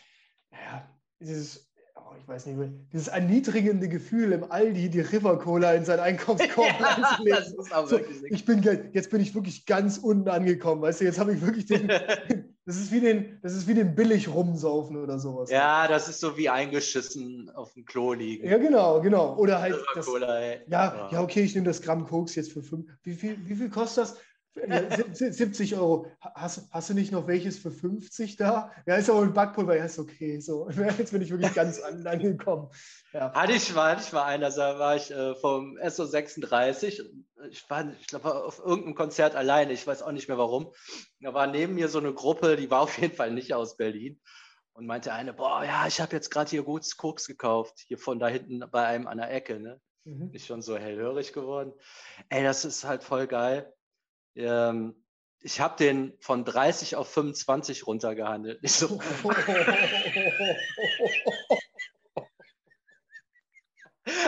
ja, 0.51 0.87
dieses 1.19 1.66
ich 2.19 2.27
weiß 2.27 2.45
nicht, 2.47 2.59
dieses 2.91 3.07
erniedrigende 3.07 3.87
Gefühl 3.87 4.31
im 4.31 4.51
Aldi, 4.51 4.89
die 4.89 5.01
River 5.01 5.37
Cola 5.39 5.73
in 5.73 5.85
seinen 5.85 5.99
Einkaufskorb 5.99 6.67
ja, 7.25 7.41
so, 7.85 7.99
ich 8.29 8.45
bin, 8.45 8.61
Jetzt 8.93 9.09
bin 9.09 9.21
ich 9.21 9.33
wirklich 9.35 9.65
ganz 9.65 9.97
unten 9.97 10.29
angekommen, 10.29 10.81
weißt 10.81 11.01
du, 11.01 11.05
jetzt 11.05 11.19
habe 11.19 11.33
ich 11.33 11.41
wirklich 11.41 11.65
den, 11.65 11.87
das 12.65 12.77
ist 12.77 12.91
wie 12.91 12.99
den, 12.99 13.39
das 13.41 13.53
ist 13.53 13.67
wie 13.67 13.73
den 13.73 13.95
billig 13.95 14.27
rumsaufen 14.27 14.97
oder 14.97 15.19
sowas. 15.19 15.49
Ja, 15.49 15.87
das 15.87 16.09
ist 16.09 16.19
so 16.19 16.37
wie 16.37 16.49
eingeschissen 16.49 17.49
auf 17.51 17.73
dem 17.73 17.85
Klo 17.85 18.13
liegen. 18.13 18.47
Ja, 18.47 18.57
genau, 18.57 19.01
genau. 19.01 19.35
Oder 19.37 19.61
halt, 19.61 19.75
das, 19.95 20.07
ja, 20.67 21.09
ja, 21.11 21.21
okay, 21.21 21.41
ich 21.41 21.55
nehme 21.55 21.67
das 21.67 21.81
Gramm 21.81 22.05
Koks 22.05 22.35
jetzt 22.35 22.51
für 22.51 22.61
fünf, 22.61 22.87
wie 23.03 23.13
viel, 23.13 23.37
wie 23.47 23.55
viel 23.55 23.69
kostet 23.69 24.03
das? 24.03 24.17
70 25.11 25.75
Euro. 25.75 26.07
Hast, 26.21 26.67
hast 26.71 26.89
du 26.89 26.93
nicht 26.93 27.11
noch 27.11 27.27
welches 27.27 27.57
für 27.57 27.71
50 27.71 28.35
da? 28.35 28.71
Ja, 28.85 28.95
ist 28.95 29.09
aber 29.09 29.21
ein 29.21 29.33
Backpulver. 29.33 29.77
Ja, 29.77 29.85
ist 29.85 29.99
okay. 29.99 30.39
So. 30.39 30.69
Jetzt 30.97 31.11
bin 31.11 31.21
ich 31.21 31.29
wirklich 31.29 31.53
ganz 31.53 31.79
angekommen. 32.05 32.69
Ja. 33.13 33.33
Hatte 33.33 33.53
ich 33.53 33.73
mal, 33.73 33.91
hatte 33.91 34.03
ich 34.05 34.11
mal 34.11 34.25
einen, 34.25 34.43
also 34.43 34.61
da 34.61 34.79
war 34.79 34.95
ich 34.95 35.11
äh, 35.11 35.35
vom 35.35 35.77
SO36. 35.77 37.03
Ich 37.49 37.69
war, 37.69 37.91
ich 37.99 38.07
glaube, 38.07 38.43
auf 38.45 38.59
irgendeinem 38.59 38.95
Konzert 38.95 39.35
alleine. 39.35 39.73
Ich 39.73 39.85
weiß 39.85 40.01
auch 40.01 40.11
nicht 40.11 40.27
mehr 40.27 40.37
warum. 40.37 40.73
Da 41.19 41.33
war 41.33 41.47
neben 41.47 41.75
mir 41.75 41.89
so 41.89 41.99
eine 41.99 42.13
Gruppe, 42.13 42.55
die 42.55 42.69
war 42.69 42.81
auf 42.81 42.97
jeden 42.97 43.15
Fall 43.15 43.31
nicht 43.31 43.53
aus 43.53 43.77
Berlin. 43.77 44.19
Und 44.73 44.85
meinte 44.85 45.11
eine, 45.11 45.33
boah, 45.33 45.63
ja, 45.63 45.87
ich 45.87 45.99
habe 45.99 46.15
jetzt 46.15 46.29
gerade 46.29 46.51
hier 46.51 46.61
gutes 46.61 46.97
Koks 46.97 47.25
gekauft, 47.25 47.79
hier 47.87 47.97
von 47.97 48.19
da 48.19 48.27
hinten 48.27 48.63
bei 48.71 48.85
einem 48.85 49.07
an 49.07 49.17
der 49.17 49.33
Ecke. 49.33 49.59
Ne? 49.59 49.81
Mhm. 50.07 50.29
Ist 50.33 50.45
schon 50.45 50.61
so 50.61 50.77
hellhörig 50.77 51.33
geworden. 51.33 51.73
Ey, 52.29 52.43
das 52.43 52.63
ist 52.63 52.85
halt 52.85 53.03
voll 53.03 53.27
geil. 53.27 53.73
Ähm, 54.37 54.95
ich 55.41 55.59
habe 55.59 55.75
den 55.77 56.13
von 56.19 56.45
30 56.45 56.95
auf 56.95 57.09
25 57.09 57.85
runtergehandelt. 57.87 58.59
Ich 58.61 58.73
so, 58.73 58.87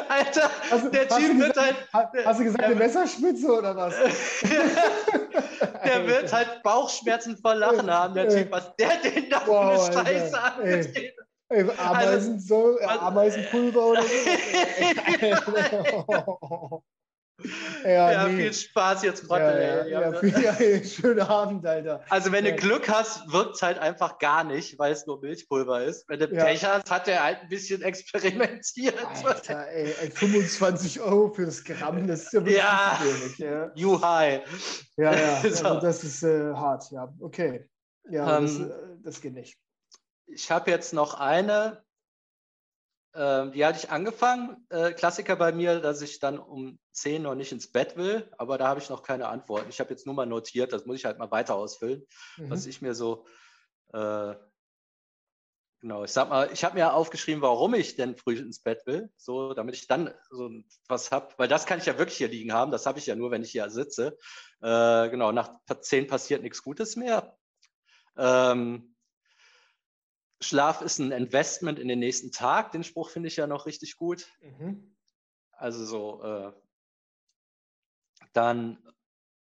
Alter, 0.10 0.52
hast, 0.70 0.94
der 0.94 1.08
Typ 1.08 1.40
wird 1.40 1.56
halt. 1.56 1.76
Hast 1.94 2.40
du 2.40 2.44
gesagt, 2.44 2.64
eine 2.64 2.76
Messerspitze 2.76 3.48
oder 3.48 3.76
was? 3.76 3.96
der 5.86 6.06
wird 6.06 6.34
halt 6.34 6.62
Bauchschmerzen 6.64 7.38
vor 7.38 7.56
Lachen 7.56 7.90
haben, 7.90 8.14
der 8.14 8.28
Typ, 8.28 8.52
was 8.52 8.76
der 8.76 8.98
den 8.98 9.30
da 9.30 9.42
wow, 9.46 9.86
für 9.86 10.00
eine 10.00 10.10
Scheiße 10.10 10.42
angetreten 10.42 11.20
Ameisen, 11.50 12.36
also, 12.36 12.38
so, 12.38 12.80
Ameisenpulver 12.80 13.88
oder 13.88 14.04
so. 14.04 14.10
Ja, 17.84 18.12
ja 18.12 18.28
nee. 18.28 18.44
viel 18.44 18.54
Spaß 18.54 19.04
jetzt, 19.04 19.28
Trottel. 19.28 19.86
Ja, 19.90 20.12
ja, 20.12 20.22
ja, 20.24 20.84
schönen 20.84 21.22
Abend, 21.22 21.66
Alter. 21.66 22.04
Also, 22.10 22.32
wenn 22.32 22.46
du 22.46 22.54
Glück 22.54 22.90
hast, 22.90 23.32
wirkt 23.32 23.56
es 23.56 23.62
halt 23.62 23.80
einfach 23.80 24.18
gar 24.20 24.44
nicht, 24.44 24.78
weil 24.80 24.92
es 24.92 25.06
nur 25.06 25.22
Milchpulver 25.22 25.84
ist. 25.84 26.08
Wenn 26.08 26.20
du 26.20 26.28
Pech 26.28 26.64
hast, 26.66 26.90
hat 26.92 27.08
er 27.08 27.24
halt 27.24 27.42
ein 27.42 27.50
bisschen 27.50 27.82
experimentiert. 27.82 28.96
Alter, 29.24 29.68
ey, 29.68 29.94
ey 30.02 30.12
25 30.12 31.02
Euro 31.02 31.34
für 31.34 31.46
das 31.46 31.64
Gramm, 31.64 32.08
das 32.08 32.24
ist 32.24 32.34
ja 32.34 32.46
wirklich 32.46 32.58
ja. 32.58 33.00
wenig. 33.02 33.38
Ja, 33.38 33.72
you 33.76 34.02
high. 34.02 34.42
Ja, 34.98 35.14
ja, 35.14 35.42
so. 35.50 35.66
also 35.66 35.80
das 35.80 36.04
ist 36.04 36.24
äh, 36.24 36.54
hart, 36.54 36.92
ja. 36.92 37.14
Okay. 37.20 37.70
Ja, 38.10 38.38
um, 38.38 38.46
das, 38.46 38.56
ähm, 38.56 38.72
äh, 38.72 39.04
das 39.04 39.22
geht 39.22 39.34
nicht. 39.34 39.58
Ich 40.28 40.52
habe 40.52 40.70
jetzt 40.72 40.94
noch 40.94 41.20
eine, 41.20 41.84
ähm, 43.16 43.52
die 43.52 43.66
hatte 43.66 43.80
ich 43.80 43.90
angefangen. 43.90 44.66
Äh, 44.70 44.92
Klassiker 44.94 45.36
bei 45.36 45.52
mir, 45.52 45.80
dass 45.80 46.02
ich 46.02 46.20
dann 46.20 46.38
um 46.38 46.80
10 46.92 47.24
noch 47.24 47.36
nicht 47.36 47.52
ins 47.52 47.72
Bett 47.72 47.98
will, 47.98 48.30
aber 48.38 48.58
da 48.58 48.68
habe 48.68 48.80
ich 48.80 48.90
noch 48.90 49.04
keine 49.04 49.28
Antworten. 49.28 49.70
Ich 49.70 49.80
habe 49.80 49.90
jetzt 49.90 50.06
nur 50.06 50.16
mal 50.16 50.26
notiert, 50.26 50.74
das 50.74 50.86
muss 50.86 50.98
ich 50.98 51.06
halt 51.06 51.18
mal 51.18 51.32
weiter 51.32 51.56
ausfüllen, 51.56 52.06
mhm. 52.38 52.50
was 52.50 52.66
ich 52.66 52.82
mir 52.82 52.94
so. 52.94 53.26
Äh, 53.94 54.36
genau, 55.82 56.04
ich 56.04 56.12
sag 56.12 56.30
mal, 56.30 56.52
ich 56.54 56.64
habe 56.64 56.76
mir 56.76 56.94
aufgeschrieben, 56.94 57.42
warum 57.42 57.74
ich 57.74 57.96
denn 57.96 58.16
früh 58.16 58.38
ins 58.38 58.60
Bett 58.60 58.86
will, 58.86 59.10
so 59.18 59.54
damit 59.56 59.76
ich 59.76 59.88
dann 59.88 60.14
so 60.30 60.52
was 60.88 61.12
habe, 61.12 61.34
weil 61.38 61.48
das 61.48 61.66
kann 61.66 61.80
ich 61.80 61.86
ja 61.88 61.98
wirklich 61.98 62.18
hier 62.18 62.28
liegen 62.28 62.54
haben. 62.54 62.72
Das 62.72 62.86
habe 62.86 63.00
ich 63.00 63.08
ja 63.08 63.16
nur, 63.16 63.32
wenn 63.32 63.44
ich 63.44 63.52
hier 63.52 63.70
sitze. 63.72 64.18
Äh, 64.62 65.10
genau, 65.10 65.32
nach 65.32 65.56
10 65.82 66.06
passiert 66.06 66.44
nichts 66.44 66.62
Gutes 66.62 66.96
mehr. 66.96 67.36
Ähm, 68.18 68.96
Schlaf 70.42 70.82
ist 70.82 71.00
ein 71.00 71.12
Investment 71.12 71.80
in 71.80 71.88
den 71.88 72.00
nächsten 72.00 72.32
Tag. 72.32 72.72
Den 72.72 72.84
Spruch 72.84 73.10
finde 73.10 73.28
ich 73.28 73.36
ja 73.36 73.48
noch 73.48 73.66
richtig 73.66 73.98
gut. 73.98 74.28
Mhm. 74.42 74.96
Also 75.52 75.86
so, 75.86 76.24
äh, 76.24 76.54
dann 78.34 78.78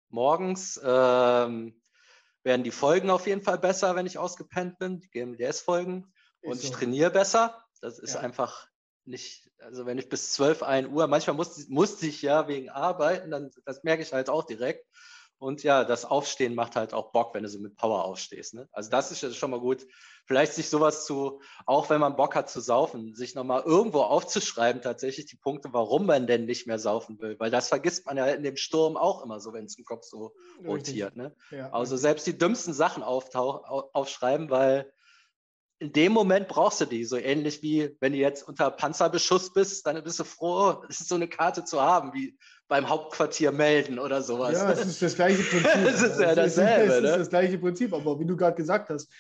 morgens 0.10 0.80
ähm, 0.84 1.82
werden 2.44 2.64
die 2.64 2.72
Folgen 2.72 3.10
auf 3.10 3.28
jeden 3.28 3.44
Fall 3.44 3.58
besser, 3.58 3.96
wenn 3.96 4.06
ich 4.06 4.18
ausgepennt 4.18 4.78
bin, 4.80 5.00
die 5.00 5.10
GMDS-Folgen. 5.10 6.12
Und 6.44 6.58
so. 6.58 6.64
ich 6.64 6.72
trainiere 6.72 7.12
besser. 7.12 7.64
Das 7.82 8.00
ist 8.00 8.16
ja. 8.16 8.20
einfach 8.20 8.68
nicht, 9.06 9.52
also 9.60 9.86
wenn 9.86 9.98
ich 9.98 10.10
bis 10.10 10.34
12, 10.34 10.64
1 10.64 10.88
Uhr, 10.90 11.08
manchmal 11.08 11.36
musste, 11.36 11.64
musste 11.72 12.08
ich 12.08 12.22
ja 12.22 12.48
wegen 12.48 12.70
Arbeiten, 12.70 13.32
dann, 13.32 13.52
das 13.66 13.84
merke 13.84 14.04
ich 14.04 14.14
halt 14.14 14.30
auch 14.30 14.44
direkt. 14.44 14.86
Und 15.42 15.64
ja, 15.64 15.84
das 15.84 16.06
Aufstehen 16.06 16.54
macht 16.54 16.76
halt 16.76 16.94
auch 16.94 17.12
Bock, 17.12 17.34
wenn 17.34 17.42
du 17.42 17.50
so 17.50 17.60
mit 17.60 17.76
Power 17.76 18.06
aufstehst. 18.06 18.54
Ne? 18.54 18.70
Also 18.72 18.92
das 18.92 19.12
ist 19.12 19.36
schon 19.36 19.50
mal 19.50 19.60
gut. 19.60 19.88
Vielleicht 20.28 20.54
sich 20.54 20.70
sowas 20.70 21.08
zu, 21.08 21.42
auch 21.66 21.90
wenn 21.90 22.00
man 22.00 22.16
Bock 22.16 22.36
hat 22.36 22.48
zu 22.48 22.62
saufen, 22.62 23.16
sich 23.16 23.34
nochmal 23.34 23.64
irgendwo 23.66 24.02
aufzuschreiben, 24.02 24.84
tatsächlich 24.84 25.26
die 25.26 25.38
Punkte, 25.38 25.70
warum 25.72 26.06
man 26.06 26.28
denn 26.28 26.46
nicht 26.46 26.68
mehr 26.68 26.78
saufen 26.78 27.20
will. 27.20 27.40
Weil 27.40 27.50
das 27.50 27.70
vergisst 27.70 28.06
man 28.06 28.18
ja 28.18 28.28
in 28.28 28.44
dem 28.44 28.56
Sturm 28.56 28.98
auch 28.98 29.26
immer 29.26 29.40
so, 29.40 29.52
wenn 29.52 29.66
es 29.66 29.80
im 29.80 29.84
Kopf 29.84 30.06
so 30.06 30.36
rotiert. 30.64 31.16
Ne? 31.16 31.36
Ja. 31.50 31.72
Also 31.72 31.98
selbst 31.98 32.28
die 32.28 32.38
dümmsten 32.38 32.76
Sachen 32.76 33.02
aufschreiben, 33.02 34.52
weil 34.52 34.94
in 35.82 35.92
dem 35.92 36.12
Moment 36.12 36.48
brauchst 36.48 36.80
du 36.80 36.86
die. 36.86 37.04
So 37.04 37.18
ähnlich 37.18 37.64
wie 37.64 37.98
wenn 38.00 38.14
du 38.14 38.20
jetzt 38.20 38.48
unter 38.48 38.70
Panzerbeschuss 38.70 39.52
bist, 39.52 39.88
dann 39.88 40.04
bist 40.04 40.20
du 40.20 40.24
froh, 40.24 40.84
so 40.90 41.16
eine 41.16 41.28
Karte 41.28 41.66
zu 41.66 41.82
haben, 41.82 42.14
wie 42.14 42.38
beim 42.72 42.88
Hauptquartier 42.88 43.52
melden 43.52 44.00
oder 44.00 44.22
sowas. 44.22 44.54
Ja, 44.54 44.72
es 44.72 44.86
ist 44.86 45.02
das 45.02 45.16
gleiche 45.16 45.44
Prinzip. 45.50 45.86
Es 45.86 46.02
ist 46.02 46.22
ja 46.22 46.34
dasselbe. 46.34 46.94
Es 46.94 46.96
ist, 46.96 47.02
ne? 47.02 47.18
das 47.18 47.30
gleiche 47.30 47.58
Prinzip, 47.58 47.94
aber 47.94 48.18
wie 48.18 48.26
du 48.26 48.38
gerade 48.38 48.56
gesagt 48.56 48.90
hast, 48.90 49.12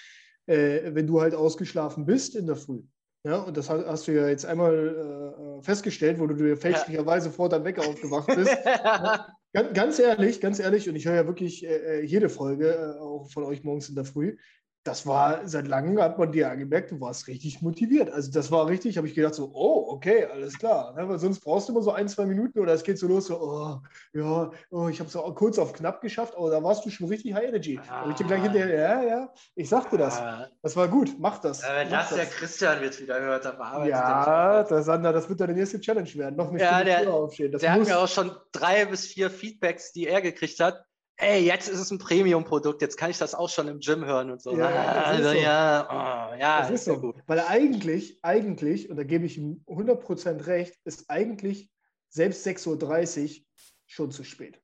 äh, 0.45 0.80
wenn 0.93 1.06
du 1.06 1.20
halt 1.20 1.36
ausgeschlafen 1.36 2.06
bist 2.06 2.38
in 2.38 2.47
der 2.47 2.56
Früh, 2.56 2.82
ja, 3.26 3.39
und 3.39 3.58
das 3.58 3.70
hast 3.70 4.08
du 4.08 4.14
ja 4.14 4.30
jetzt 4.30 4.45
einmal 4.45 5.60
äh, 5.60 5.64
festgestellt, 5.64 6.18
wo 6.20 6.28
du 6.28 6.34
dir 6.34 6.56
fälschlicherweise 6.56 7.28
ja. 7.28 7.34
vor 7.34 7.49
deinem 7.49 7.66
Wecker 7.66 7.86
aufgewacht 7.86 8.28
bist. 8.34 8.58
ja, 8.66 9.28
ganz, 9.54 9.74
ganz, 9.74 9.99
ehrlich, 9.99 10.39
ganz 10.39 10.60
ehrlich, 10.60 10.88
und 10.88 10.95
ich 10.95 11.06
höre 11.06 11.16
ja 11.16 11.28
wirklich 11.28 11.66
äh, 11.66 11.99
äh 11.99 12.06
jede 12.06 12.30
Folge, 12.30 12.74
äh, 12.74 12.99
auch 13.02 13.30
von 13.32 13.43
euch 13.43 13.66
morgens 13.66 13.89
in 13.89 13.95
der 13.95 14.06
Früh 14.06 14.38
das 14.84 15.06
war 15.06 15.48
seit 15.48 15.68
langem, 15.68 16.02
hat 16.02 16.18
man 16.18 16.32
dir 16.32 16.50
angemerkt, 16.50 16.92
du 16.92 17.00
warst 17.00 17.28
richtig 17.28 17.62
motiviert. 17.62 18.10
Also 18.12 18.32
das 18.32 18.52
war 18.52 18.66
richtig, 18.68 18.98
habe 18.98 19.08
ich 19.08 19.14
gedacht 19.14 19.36
so, 19.36 19.52
oh, 19.54 19.86
okay, 19.90 20.26
alles 20.26 20.58
klar. 20.58 20.94
Ne? 20.96 21.08
Weil 21.08 21.20
sonst 21.20 21.42
brauchst 21.42 21.70
du 21.70 21.74
immer 21.74 21.84
so 21.84 21.92
ein, 21.92 22.08
zwei 22.08 22.26
Minuten 22.26 22.60
oder 22.60 22.74
es 22.74 22.84
geht 22.84 22.98
so 22.98 23.08
los, 23.08 23.28
so, 23.28 23.40
oh, 23.40 23.80
ja, 24.14 24.52
oh, 24.72 24.88
ich 24.88 25.00
habe 25.00 25.08
es 25.08 25.16
auch 25.16 25.36
kurz 25.36 25.60
auf 25.60 25.74
knapp 25.74 26.02
geschafft, 26.02 26.36
aber 26.36 26.50
da 26.50 26.64
warst 26.64 26.84
du 26.84 26.90
schon 26.90 27.08
richtig 27.08 27.36
High 27.36 27.50
Energy. 27.50 27.80
Ah. 27.88 28.08
ich 28.10 28.16
dir 28.16 28.26
gleich 28.26 28.42
hinterher, 28.42 28.76
ja, 28.76 29.04
ja, 29.04 29.34
ich 29.56 29.70
sagte 29.70 29.98
das. 29.98 30.20
Ah. 30.20 30.48
Das 30.64 30.76
war 30.76 30.88
gut, 30.88 31.16
mach 31.20 31.38
das. 31.38 31.62
Ja, 31.62 31.76
wenn 31.76 31.90
mach 31.90 32.00
das, 32.00 32.10
das, 32.10 32.18
der 32.18 32.28
Christian 32.28 32.82
jetzt 32.82 33.00
wieder 33.00 33.20
hört, 33.22 33.46
dann 33.46 33.58
bearbeitet 33.58 33.92
Ja, 33.92 34.64
der 34.64 34.82
Sander, 34.82 35.14
das 35.14 35.30
wird 35.30 35.42
deine 35.42 35.54
nächste 35.54 35.80
Challenge 35.80 36.10
werden. 36.16 36.36
Noch 36.36 36.50
eine 36.50 36.60
ja, 36.60 36.80
Stunde 36.80 36.86
der, 36.86 37.14
aufstehen. 37.14 37.52
Das 37.52 37.62
der 37.62 37.78
muss, 37.78 37.88
hat 37.88 37.96
mir 37.96 38.02
auch 38.02 38.08
schon 38.08 38.32
drei 38.52 38.86
bis 38.86 39.06
vier 39.06 39.30
Feedbacks, 39.30 39.92
die 39.92 40.08
er 40.08 40.22
gekriegt 40.22 40.60
hat, 40.60 40.86
ey, 41.22 41.45
jetzt 41.45 41.69
ist 41.69 41.80
es 41.80 41.91
ein 41.91 41.99
Premium-Produkt, 41.99 42.82
jetzt 42.82 42.97
kann 42.97 43.11
ich 43.11 43.17
das 43.17 43.36
auch 43.36 43.49
schon 43.49 43.67
im 43.67 43.80
Gym 43.80 44.03
hören 44.03 44.32
und 44.32 44.41
so. 44.41 44.57
Ja, 44.57 44.67
also, 44.67 45.30
so. 45.30 45.36
ja, 45.36 45.88
oh, 45.89 46.36
ja, 46.38 46.61
das 46.61 46.72
ist 46.72 46.86
so. 46.86 46.99
Gut. 46.99 47.15
Weil 47.28 47.39
eigentlich, 47.41 48.19
eigentlich, 48.24 48.89
und 48.89 48.97
da 48.97 49.03
gebe 49.03 49.26
ich 49.26 49.38
ihm 49.38 49.63
100% 49.67 50.47
recht, 50.47 50.76
ist 50.84 51.09
eigentlich 51.09 51.72
selbst 52.09 52.45
6.30 52.45 53.39
Uhr 53.39 53.45
schon 53.86 54.11
zu 54.11 54.24
spät. 54.24 54.59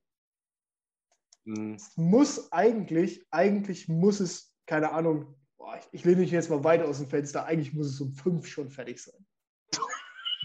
Hm. 1.46 1.76
Es 1.76 1.96
muss 1.96 2.52
eigentlich, 2.52 3.26
eigentlich 3.32 3.88
muss 3.88 4.20
es, 4.20 4.54
keine 4.66 4.92
Ahnung, 4.92 5.36
boah, 5.58 5.78
ich, 5.78 5.88
ich 5.92 6.06
lehne 6.06 6.22
mich 6.22 6.32
jetzt 6.32 6.50
mal 6.50 6.64
weiter 6.64 6.88
aus 6.88 6.98
dem 6.98 7.08
Fenster, 7.08 7.46
eigentlich 7.46 7.74
muss 7.74 7.88
es 7.88 8.02
um 8.02 8.12
5 8.12 8.48
schon 8.48 8.70
fertig 8.70 9.00
sein. 9.00 9.26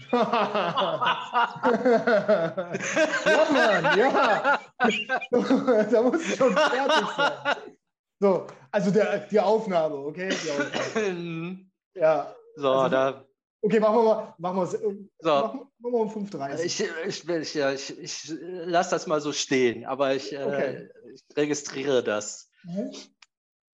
ja, 0.13 0.27
Mann, 3.51 3.97
ja. 3.97 4.59
da 5.91 6.01
muss 6.01 6.21
ich 6.21 6.35
schon 6.35 6.53
fertig 6.53 7.07
sein. 7.15 7.55
So, 8.19 8.47
also 8.71 8.91
der, 8.91 9.19
die 9.27 9.39
Aufnahme, 9.39 9.95
okay? 9.95 10.29
Die 10.29 10.51
Aufnahme. 10.51 11.59
ja. 11.95 12.35
So, 12.55 12.71
also, 12.71 12.89
da. 12.89 13.25
Okay, 13.61 13.79
machen 13.79 13.95
wir 13.95 14.03
mal, 14.03 14.35
machen 14.37 14.57
wir, 14.57 14.67
so. 14.67 15.29
machen, 15.29 15.59
machen 15.79 15.93
wir 15.93 15.99
um 15.99 16.09
5.30 16.09 16.63
Ich, 16.63 16.83
ich, 17.07 17.29
ich, 17.29 17.53
ja, 17.53 17.71
ich, 17.71 17.97
ich 17.97 18.33
lasse 18.65 18.91
das 18.91 19.07
mal 19.07 19.21
so 19.21 19.31
stehen, 19.31 19.85
aber 19.85 20.15
ich, 20.15 20.33
äh, 20.33 20.43
okay. 20.43 20.89
äh, 21.05 21.13
ich 21.13 21.23
registriere 21.37 22.03
das. 22.03 22.49
Mhm. 22.63 22.91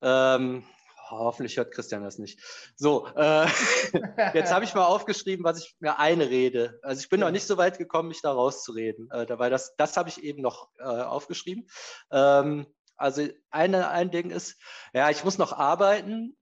Ähm, 0.01 0.63
Hoffentlich 1.09 1.57
hört 1.57 1.71
Christian 1.71 2.03
das 2.03 2.19
nicht. 2.19 2.39
So, 2.75 3.07
äh, 3.15 3.47
jetzt 4.33 4.53
habe 4.53 4.65
ich 4.65 4.73
mal 4.73 4.85
aufgeschrieben, 4.85 5.43
was 5.43 5.59
ich 5.59 5.75
mir 5.79 5.97
einrede. 5.97 6.79
Also 6.83 7.01
ich 7.01 7.09
bin 7.09 7.19
noch 7.19 7.31
nicht 7.31 7.47
so 7.47 7.57
weit 7.57 7.77
gekommen, 7.77 8.09
mich 8.09 8.21
da 8.21 8.31
rauszureden. 8.31 9.09
Äh, 9.11 9.25
dabei 9.25 9.49
das, 9.49 9.75
das 9.75 9.97
habe 9.97 10.09
ich 10.09 10.23
eben 10.23 10.41
noch 10.41 10.69
äh, 10.77 10.83
aufgeschrieben. 10.83 11.67
Ähm, 12.11 12.67
also 12.95 13.27
eine, 13.49 13.89
ein 13.89 14.11
Ding 14.11 14.29
ist, 14.29 14.57
ja, 14.93 15.09
ich 15.09 15.23
muss 15.23 15.37
noch 15.37 15.53
arbeiten. 15.53 16.37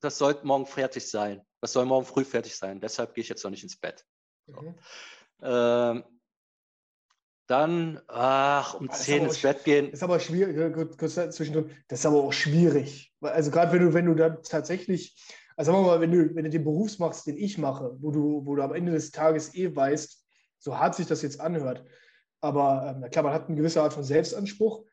Das 0.00 0.18
soll 0.18 0.38
morgen 0.42 0.66
fertig 0.66 1.08
sein. 1.08 1.42
Das 1.60 1.72
soll 1.72 1.84
morgen 1.84 2.06
früh 2.06 2.24
fertig 2.24 2.56
sein. 2.56 2.80
Deshalb 2.80 3.14
gehe 3.14 3.22
ich 3.22 3.28
jetzt 3.28 3.44
noch 3.44 3.50
nicht 3.50 3.62
ins 3.62 3.76
Bett. 3.78 4.04
So. 4.46 4.60
Mhm. 4.60 4.74
Ähm, 5.42 6.19
dann, 7.50 8.00
ach, 8.06 8.74
um 8.74 8.90
zehn 8.90 9.24
ins 9.24 9.42
Bett 9.42 9.64
gehen. 9.64 9.86
Das 9.86 10.00
ist 10.00 10.02
aber 10.02 10.20
schwierig, 10.20 10.72
kurz 10.96 11.14
zwischendrin, 11.14 11.70
das 11.88 12.00
ist 12.00 12.06
aber 12.06 12.22
auch 12.22 12.32
schwierig. 12.32 13.12
Also 13.20 13.50
gerade 13.50 13.72
wenn 13.72 13.80
du, 13.80 13.94
wenn 13.94 14.06
du 14.06 14.14
dann 14.14 14.42
tatsächlich, 14.42 15.16
also 15.56 15.72
sagen 15.72 15.84
wir 15.84 15.88
mal, 15.88 16.00
wenn 16.00 16.12
du, 16.12 16.34
wenn 16.34 16.44
du 16.44 16.50
den 16.50 16.64
Beruf 16.64 16.98
machst, 16.98 17.26
den 17.26 17.36
ich 17.36 17.58
mache, 17.58 17.96
wo 18.00 18.10
du, 18.12 18.46
wo 18.46 18.54
du 18.54 18.62
am 18.62 18.72
Ende 18.72 18.92
des 18.92 19.10
Tages 19.10 19.54
eh 19.54 19.74
weißt, 19.74 20.24
so 20.58 20.78
hart 20.78 20.94
sich 20.94 21.06
das 21.06 21.22
jetzt 21.22 21.40
anhört, 21.40 21.84
aber 22.40 22.96
ähm, 22.96 23.10
klar, 23.10 23.24
man 23.24 23.32
hat 23.32 23.48
eine 23.48 23.56
gewisse 23.56 23.82
Art 23.82 23.92
von 23.92 24.04
Selbstanspruch, 24.04 24.84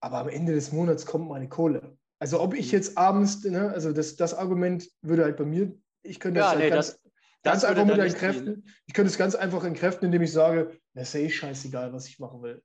aber 0.00 0.18
am 0.18 0.28
Ende 0.28 0.52
des 0.52 0.72
Monats 0.72 1.06
kommt 1.06 1.28
meine 1.28 1.48
Kohle. 1.48 1.96
Also 2.20 2.40
ob 2.40 2.54
ich 2.54 2.66
mhm. 2.66 2.78
jetzt 2.78 2.96
abends, 2.96 3.42
ne, 3.44 3.70
also 3.70 3.92
das, 3.92 4.16
das 4.16 4.34
Argument 4.34 4.88
würde 5.02 5.24
halt 5.24 5.36
bei 5.36 5.44
mir, 5.44 5.74
ich 6.02 6.20
könnte 6.20 6.40
das, 6.40 6.46
ja, 6.46 6.50
halt 6.58 6.64
nee, 6.64 6.70
ganz, 6.70 6.86
das, 6.92 7.03
ganz 7.44 7.62
das 7.62 7.70
einfach 7.70 7.84
mit 7.84 7.98
entkräften. 7.98 8.66
Ich 8.86 8.94
könnte 8.94 9.10
es 9.10 9.18
ganz 9.18 9.34
einfach 9.34 9.62
entkräften, 9.64 10.06
indem 10.06 10.22
ich 10.22 10.32
sage, 10.32 10.72
das 10.94 11.08
ist 11.08 11.14
ja 11.14 11.20
eh 11.20 11.30
scheißegal, 11.30 11.92
was 11.92 12.08
ich 12.08 12.18
machen 12.18 12.42
will. 12.42 12.62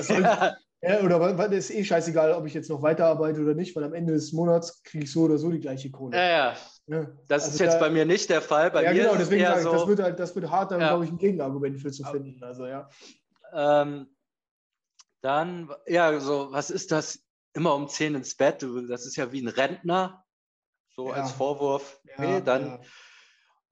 Soll, 0.00 0.22
ja, 0.82 1.00
oder 1.02 1.38
weil 1.38 1.52
ist 1.52 1.70
eh 1.70 1.84
scheißegal, 1.84 2.32
ob 2.32 2.46
ich 2.46 2.54
jetzt 2.54 2.70
noch 2.70 2.80
weiterarbeite 2.80 3.40
oder 3.40 3.54
nicht, 3.54 3.74
weil 3.74 3.84
am 3.84 3.92
Ende 3.92 4.12
des 4.12 4.32
Monats 4.32 4.82
kriege 4.82 5.04
ich 5.04 5.12
so 5.12 5.22
oder 5.22 5.36
so 5.36 5.50
die 5.50 5.60
gleiche 5.60 5.90
Kohle. 5.90 6.16
Ja, 6.16 6.28
ja. 6.28 6.56
ja. 6.86 7.06
Das 7.28 7.44
also 7.44 7.54
ist 7.54 7.60
jetzt 7.60 7.74
da, 7.74 7.80
bei 7.80 7.90
mir 7.90 8.04
nicht 8.04 8.30
der 8.30 8.40
Fall. 8.40 8.70
Bei 8.70 8.84
ja, 8.84 8.92
mir 8.92 9.02
genau, 9.02 9.16
deswegen 9.16 9.44
sage 9.44 9.58
ich, 9.58 9.64
so, 9.64 9.72
das 9.72 9.86
wird 9.88 10.00
halt, 10.00 10.20
das 10.20 10.34
wird 10.34 10.50
hart, 10.50 10.70
da 10.70 10.78
ja. 10.78 10.88
glaube 10.88 11.04
ich, 11.04 11.10
ein 11.10 11.18
Gegenargument 11.18 11.78
für 11.80 11.90
zu 11.90 12.04
finden. 12.04 12.42
Also 12.42 12.66
ja. 12.66 12.88
Ähm, 13.52 14.06
dann, 15.22 15.70
ja, 15.86 16.20
so, 16.20 16.52
was 16.52 16.70
ist 16.70 16.92
das? 16.92 17.20
Immer 17.56 17.74
um 17.76 17.88
10 17.88 18.16
ins 18.16 18.34
Bett. 18.34 18.66
Das 18.88 19.06
ist 19.06 19.16
ja 19.16 19.30
wie 19.30 19.40
ein 19.40 19.48
Rentner, 19.48 20.24
so 20.90 21.12
als 21.12 21.30
Vorwurf. 21.30 22.00
Okay, 22.16 22.42
dann 22.44 22.80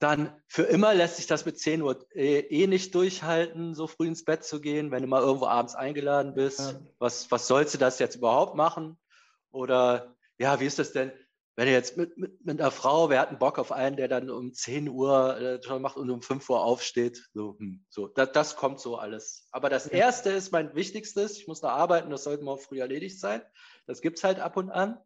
dann 0.02 0.34
für 0.48 0.64
immer 0.64 0.94
lässt 0.94 1.16
sich 1.16 1.26
das 1.26 1.44
mit 1.44 1.58
10 1.58 1.82
Uhr 1.82 2.04
eh, 2.14 2.40
eh, 2.40 2.66
nicht 2.66 2.94
durchhalten, 2.94 3.74
so 3.74 3.86
früh 3.86 4.08
ins 4.08 4.24
Bett 4.24 4.44
zu 4.44 4.60
gehen, 4.60 4.90
wenn 4.90 5.02
du 5.02 5.08
mal 5.08 5.22
irgendwo 5.22 5.46
abends 5.46 5.74
eingeladen 5.74 6.34
bist. 6.34 6.60
Ja. 6.60 6.80
Was, 6.98 7.30
was 7.30 7.46
sollst 7.46 7.74
du 7.74 7.78
das 7.78 7.98
jetzt 7.98 8.16
überhaupt 8.16 8.56
machen? 8.56 8.98
Oder 9.52 10.16
ja, 10.38 10.58
wie 10.58 10.66
ist 10.66 10.78
das 10.78 10.92
denn, 10.92 11.12
wenn 11.54 11.66
du 11.66 11.72
jetzt 11.72 11.96
mit, 11.96 12.16
mit, 12.16 12.44
mit 12.44 12.60
einer 12.60 12.70
Frau, 12.70 13.10
wer 13.10 13.20
hat 13.20 13.28
einen 13.28 13.38
Bock 13.38 13.58
auf 13.58 13.70
einen, 13.70 13.96
der 13.96 14.08
dann 14.08 14.30
um 14.30 14.52
10 14.52 14.88
Uhr 14.88 15.38
äh, 15.38 15.62
schon 15.62 15.82
macht 15.82 15.96
und 15.96 16.10
um 16.10 16.22
5 16.22 16.48
Uhr 16.50 16.64
aufsteht? 16.64 17.28
So, 17.34 17.56
hm, 17.58 17.84
so 17.88 18.08
das, 18.08 18.32
das 18.32 18.56
kommt 18.56 18.80
so 18.80 18.96
alles. 18.96 19.46
Aber 19.52 19.68
das 19.68 19.86
Erste 19.86 20.30
ist 20.30 20.50
mein 20.50 20.74
Wichtigstes. 20.74 21.38
Ich 21.38 21.46
muss 21.46 21.60
da 21.60 21.68
arbeiten, 21.68 22.10
das 22.10 22.24
sollte 22.24 22.42
morgen 22.42 22.60
früh 22.62 22.80
erledigt 22.80 23.20
sein. 23.20 23.42
Das 23.86 24.00
gibt 24.00 24.18
es 24.18 24.24
halt 24.24 24.40
ab 24.40 24.56
und 24.56 24.70
an. 24.70 24.98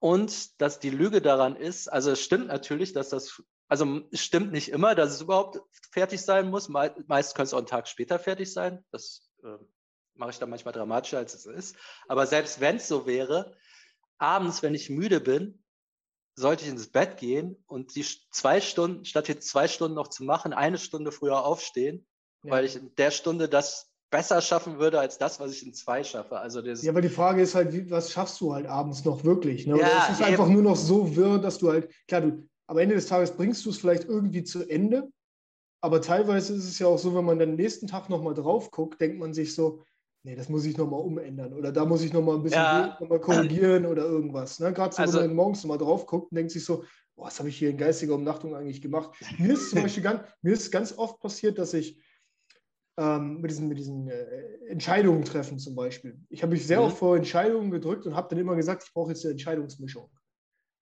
Und 0.00 0.60
dass 0.60 0.80
die 0.80 0.90
Lüge 0.90 1.20
daran 1.20 1.56
ist, 1.56 1.88
also 1.88 2.12
es 2.12 2.22
stimmt 2.22 2.46
natürlich, 2.46 2.92
dass 2.92 3.08
das 3.08 3.42
also 3.68 4.00
es 4.10 4.24
stimmt 4.24 4.52
nicht 4.52 4.70
immer, 4.70 4.94
dass 4.94 5.12
es 5.12 5.20
überhaupt 5.20 5.60
fertig 5.92 6.22
sein 6.22 6.50
muss. 6.50 6.68
Me 6.68 6.94
meist 7.06 7.34
könnte 7.34 7.48
es 7.48 7.54
auch 7.54 7.58
einen 7.58 7.66
Tag 7.66 7.86
später 7.86 8.18
fertig 8.18 8.52
sein. 8.52 8.84
Das 8.90 9.30
äh, 9.44 9.58
mache 10.14 10.30
ich 10.30 10.38
dann 10.38 10.50
manchmal 10.50 10.72
dramatischer, 10.74 11.18
als 11.18 11.34
es 11.34 11.46
ist. 11.46 11.76
Aber 12.08 12.26
selbst 12.26 12.60
wenn 12.60 12.76
es 12.76 12.88
so 12.88 13.06
wäre, 13.06 13.54
abends, 14.18 14.62
wenn 14.62 14.74
ich 14.74 14.90
müde 14.90 15.20
bin, 15.20 15.62
sollte 16.34 16.64
ich 16.64 16.70
ins 16.70 16.90
Bett 16.90 17.18
gehen 17.18 17.62
und 17.66 17.94
die 17.94 18.06
zwei 18.30 18.60
Stunden, 18.60 19.04
statt 19.04 19.28
jetzt 19.28 19.48
zwei 19.48 19.68
Stunden 19.68 19.96
noch 19.96 20.08
zu 20.08 20.24
machen, 20.24 20.52
eine 20.52 20.78
Stunde 20.78 21.12
früher 21.12 21.44
aufstehen, 21.44 22.06
ja. 22.44 22.52
weil 22.52 22.64
ich 22.64 22.76
in 22.76 22.94
der 22.96 23.10
Stunde 23.10 23.48
das 23.48 23.92
besser 24.10 24.40
schaffen 24.40 24.78
würde 24.78 25.00
als 25.00 25.18
das, 25.18 25.40
was 25.40 25.52
ich 25.52 25.66
in 25.66 25.74
zwei 25.74 26.04
schaffe. 26.04 26.38
Also 26.38 26.62
das 26.62 26.82
ja, 26.82 26.92
aber 26.92 27.02
die 27.02 27.08
Frage 27.08 27.42
ist 27.42 27.54
halt, 27.54 27.72
wie, 27.72 27.90
was 27.90 28.12
schaffst 28.12 28.40
du 28.40 28.54
halt 28.54 28.66
abends 28.66 29.04
noch 29.04 29.24
wirklich? 29.24 29.66
Ne? 29.66 29.74
Oder 29.74 29.88
ja, 29.88 30.04
es 30.04 30.14
ist 30.14 30.20
eben. 30.20 30.30
einfach 30.30 30.48
nur 30.48 30.62
noch 30.62 30.76
so 30.76 31.14
wirr, 31.14 31.38
dass 31.38 31.58
du 31.58 31.70
halt, 31.70 31.92
klar, 32.06 32.22
du, 32.22 32.48
am 32.68 32.78
Ende 32.78 32.94
des 32.94 33.06
Tages 33.06 33.32
bringst 33.32 33.64
du 33.66 33.70
es 33.70 33.78
vielleicht 33.78 34.04
irgendwie 34.04 34.44
zu 34.44 34.68
Ende. 34.68 35.10
Aber 35.80 36.00
teilweise 36.00 36.54
ist 36.54 36.64
es 36.64 36.78
ja 36.78 36.86
auch 36.86 36.98
so, 36.98 37.14
wenn 37.14 37.24
man 37.24 37.38
dann 37.38 37.54
nächsten 37.54 37.86
Tag 37.86 38.08
nochmal 38.08 38.34
drauf 38.34 38.70
guckt, 38.70 39.00
denkt 39.00 39.18
man 39.18 39.32
sich 39.32 39.54
so, 39.54 39.82
nee, 40.24 40.34
das 40.34 40.48
muss 40.48 40.64
ich 40.64 40.76
nochmal 40.76 41.00
umändern 41.00 41.52
oder 41.52 41.72
da 41.72 41.84
muss 41.84 42.02
ich 42.02 42.12
nochmal 42.12 42.36
ein 42.36 42.42
bisschen 42.42 42.60
ja. 42.60 42.98
noch 43.00 43.20
korrigieren 43.20 43.86
oder 43.86 44.04
irgendwas. 44.04 44.58
Ne? 44.60 44.72
Gerade 44.72 44.94
so, 44.94 45.02
also, 45.02 45.20
wenn 45.20 45.28
man 45.28 45.36
morgens 45.36 45.62
nochmal 45.62 45.78
drauf 45.78 46.06
guckt 46.06 46.30
und 46.30 46.36
denkt 46.36 46.50
sich 46.50 46.64
so, 46.64 46.84
boah, 47.14 47.26
was 47.26 47.38
habe 47.38 47.48
ich 47.48 47.56
hier 47.56 47.70
in 47.70 47.78
geistiger 47.78 48.14
Umnachtung 48.14 48.54
eigentlich 48.54 48.82
gemacht? 48.82 49.16
Mir 49.38 49.54
ist 49.54 49.70
zum 49.70 49.82
Beispiel 49.82 50.02
ganz, 50.02 50.22
mir 50.42 50.52
ist 50.52 50.70
ganz 50.70 50.96
oft 50.98 51.20
passiert, 51.20 51.58
dass 51.58 51.72
ich 51.74 52.02
ähm, 52.98 53.40
mit 53.40 53.50
diesen, 53.50 53.68
mit 53.68 53.78
diesen 53.78 54.08
äh, 54.08 54.66
Entscheidungen 54.66 55.24
treffen 55.24 55.58
zum 55.58 55.76
Beispiel. 55.76 56.20
Ich 56.28 56.42
habe 56.42 56.52
mich 56.52 56.66
sehr 56.66 56.80
mhm. 56.80 56.86
oft 56.86 56.98
vor 56.98 57.16
Entscheidungen 57.16 57.70
gedrückt 57.70 58.04
und 58.04 58.16
habe 58.16 58.28
dann 58.28 58.40
immer 58.40 58.56
gesagt, 58.56 58.82
ich 58.84 58.92
brauche 58.92 59.12
jetzt 59.12 59.24
eine 59.24 59.32
Entscheidungsmischung. 59.32 60.10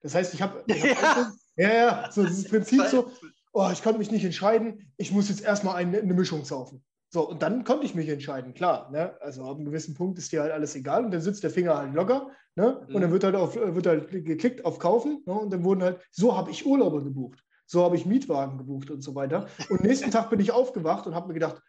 Das 0.00 0.14
heißt, 0.14 0.32
ich 0.32 0.40
habe 0.40 0.64
ja. 0.68 1.30
Ja, 1.56 1.74
ja, 1.74 2.10
so 2.10 2.24
dieses 2.24 2.44
Prinzip 2.48 2.82
so, 2.86 3.10
oh, 3.52 3.68
ich 3.72 3.82
konnte 3.82 3.98
mich 3.98 4.10
nicht 4.10 4.24
entscheiden, 4.24 4.92
ich 4.96 5.12
muss 5.12 5.28
jetzt 5.28 5.42
erstmal 5.42 5.76
eine, 5.76 5.98
eine 5.98 6.14
Mischung 6.14 6.44
saufen. 6.44 6.84
So, 7.08 7.30
und 7.30 7.40
dann 7.40 7.64
konnte 7.64 7.86
ich 7.86 7.94
mich 7.94 8.08
entscheiden, 8.08 8.52
klar. 8.52 8.90
Ne? 8.90 9.16
Also 9.20 9.44
ab 9.44 9.56
einem 9.56 9.64
gewissen 9.64 9.94
Punkt 9.94 10.18
ist 10.18 10.32
dir 10.32 10.42
halt 10.42 10.52
alles 10.52 10.74
egal 10.74 11.04
und 11.04 11.12
dann 11.12 11.20
sitzt 11.20 11.42
der 11.42 11.50
Finger 11.50 11.76
halt 11.76 11.94
locker 11.94 12.30
ne? 12.56 12.80
und 12.80 13.00
dann 13.00 13.10
mhm. 13.10 13.12
wird 13.12 13.24
halt, 13.24 13.36
auf, 13.36 13.54
wird 13.54 13.86
halt 13.86 14.10
geklickt 14.10 14.64
auf 14.64 14.78
Kaufen 14.78 15.22
ne? 15.24 15.32
und 15.32 15.50
dann 15.50 15.64
wurden 15.64 15.82
halt, 15.82 16.00
so 16.10 16.36
habe 16.36 16.50
ich 16.50 16.66
Urlauber 16.66 17.02
gebucht, 17.02 17.42
so 17.64 17.82
habe 17.84 17.96
ich 17.96 18.06
Mietwagen 18.06 18.58
gebucht 18.58 18.90
und 18.90 19.02
so 19.02 19.14
weiter. 19.14 19.46
Und 19.70 19.82
nächsten 19.82 20.10
Tag 20.10 20.30
bin 20.30 20.40
ich 20.40 20.52
aufgewacht 20.52 21.06
und 21.06 21.14
habe 21.14 21.28
mir 21.28 21.34
gedacht, 21.34 21.62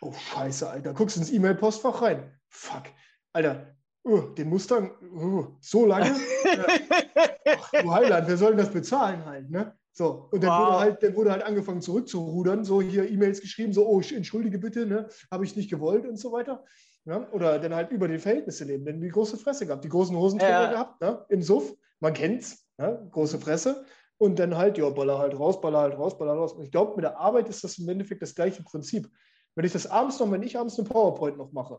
oh 0.00 0.12
scheiße, 0.12 0.70
Alter, 0.70 0.94
guckst 0.94 1.16
ins 1.16 1.30
E-Mail-Postfach 1.32 2.00
rein. 2.00 2.32
Fuck, 2.48 2.84
Alter, 3.32 3.74
uh, 4.08 4.20
den 4.34 4.48
Mustang, 4.48 4.90
uh, 5.14 5.46
so 5.60 5.86
lange? 5.86 6.14
Ach, 7.46 7.70
du 7.70 7.90
Heiland, 7.92 8.28
wer 8.28 8.36
soll 8.36 8.50
denn 8.50 8.58
das 8.58 8.70
bezahlen 8.70 9.24
halt, 9.24 9.50
ne? 9.50 9.74
So, 9.92 10.28
und 10.30 10.44
dann, 10.44 10.50
wow. 10.50 10.66
wurde 10.66 10.78
halt, 10.78 11.02
dann 11.02 11.16
wurde 11.16 11.32
halt 11.32 11.42
angefangen 11.42 11.82
zurückzurudern, 11.82 12.64
so 12.64 12.80
hier 12.80 13.10
E-Mails 13.10 13.40
geschrieben, 13.40 13.72
so, 13.72 13.84
oh, 13.84 14.00
entschuldige 14.00 14.58
bitte, 14.58 14.86
ne, 14.86 15.08
habe 15.30 15.44
ich 15.44 15.56
nicht 15.56 15.70
gewollt 15.70 16.06
und 16.06 16.16
so 16.16 16.30
weiter. 16.30 16.64
Ja? 17.04 17.28
Oder 17.32 17.58
dann 17.58 17.74
halt 17.74 17.90
über 17.90 18.06
die 18.06 18.18
Verhältnisse 18.18 18.64
leben, 18.64 18.84
denn 18.84 19.00
die 19.00 19.08
große 19.08 19.36
Fresse 19.38 19.66
gehabt, 19.66 19.82
die 19.82 19.88
großen 19.88 20.16
Hosenträger 20.16 20.62
ja. 20.62 20.70
gehabt, 20.70 21.00
ne? 21.00 21.24
im 21.30 21.42
Suff, 21.42 21.74
man 21.98 22.12
kennt's, 22.12 22.64
ne? 22.76 23.08
große 23.10 23.40
Fresse. 23.40 23.84
Und 24.18 24.38
dann 24.38 24.56
halt, 24.56 24.78
ja, 24.78 24.88
baller 24.90 25.18
halt 25.18 25.38
raus, 25.38 25.60
baller 25.60 25.80
halt 25.80 25.98
raus, 25.98 26.18
baller 26.18 26.34
raus. 26.34 26.52
Und 26.52 26.64
ich 26.64 26.70
glaube, 26.70 26.94
mit 26.96 27.04
der 27.04 27.18
Arbeit 27.18 27.48
ist 27.48 27.64
das 27.64 27.78
im 27.78 27.88
Endeffekt 27.88 28.20
das 28.20 28.34
gleiche 28.34 28.62
Prinzip. 28.62 29.08
Wenn 29.54 29.64
ich 29.64 29.72
das 29.72 29.86
abends 29.86 30.20
noch, 30.20 30.30
wenn 30.30 30.42
ich 30.42 30.58
abends 30.58 30.78
eine 30.78 30.88
PowerPoint 30.88 31.38
noch 31.38 31.52
mache, 31.52 31.78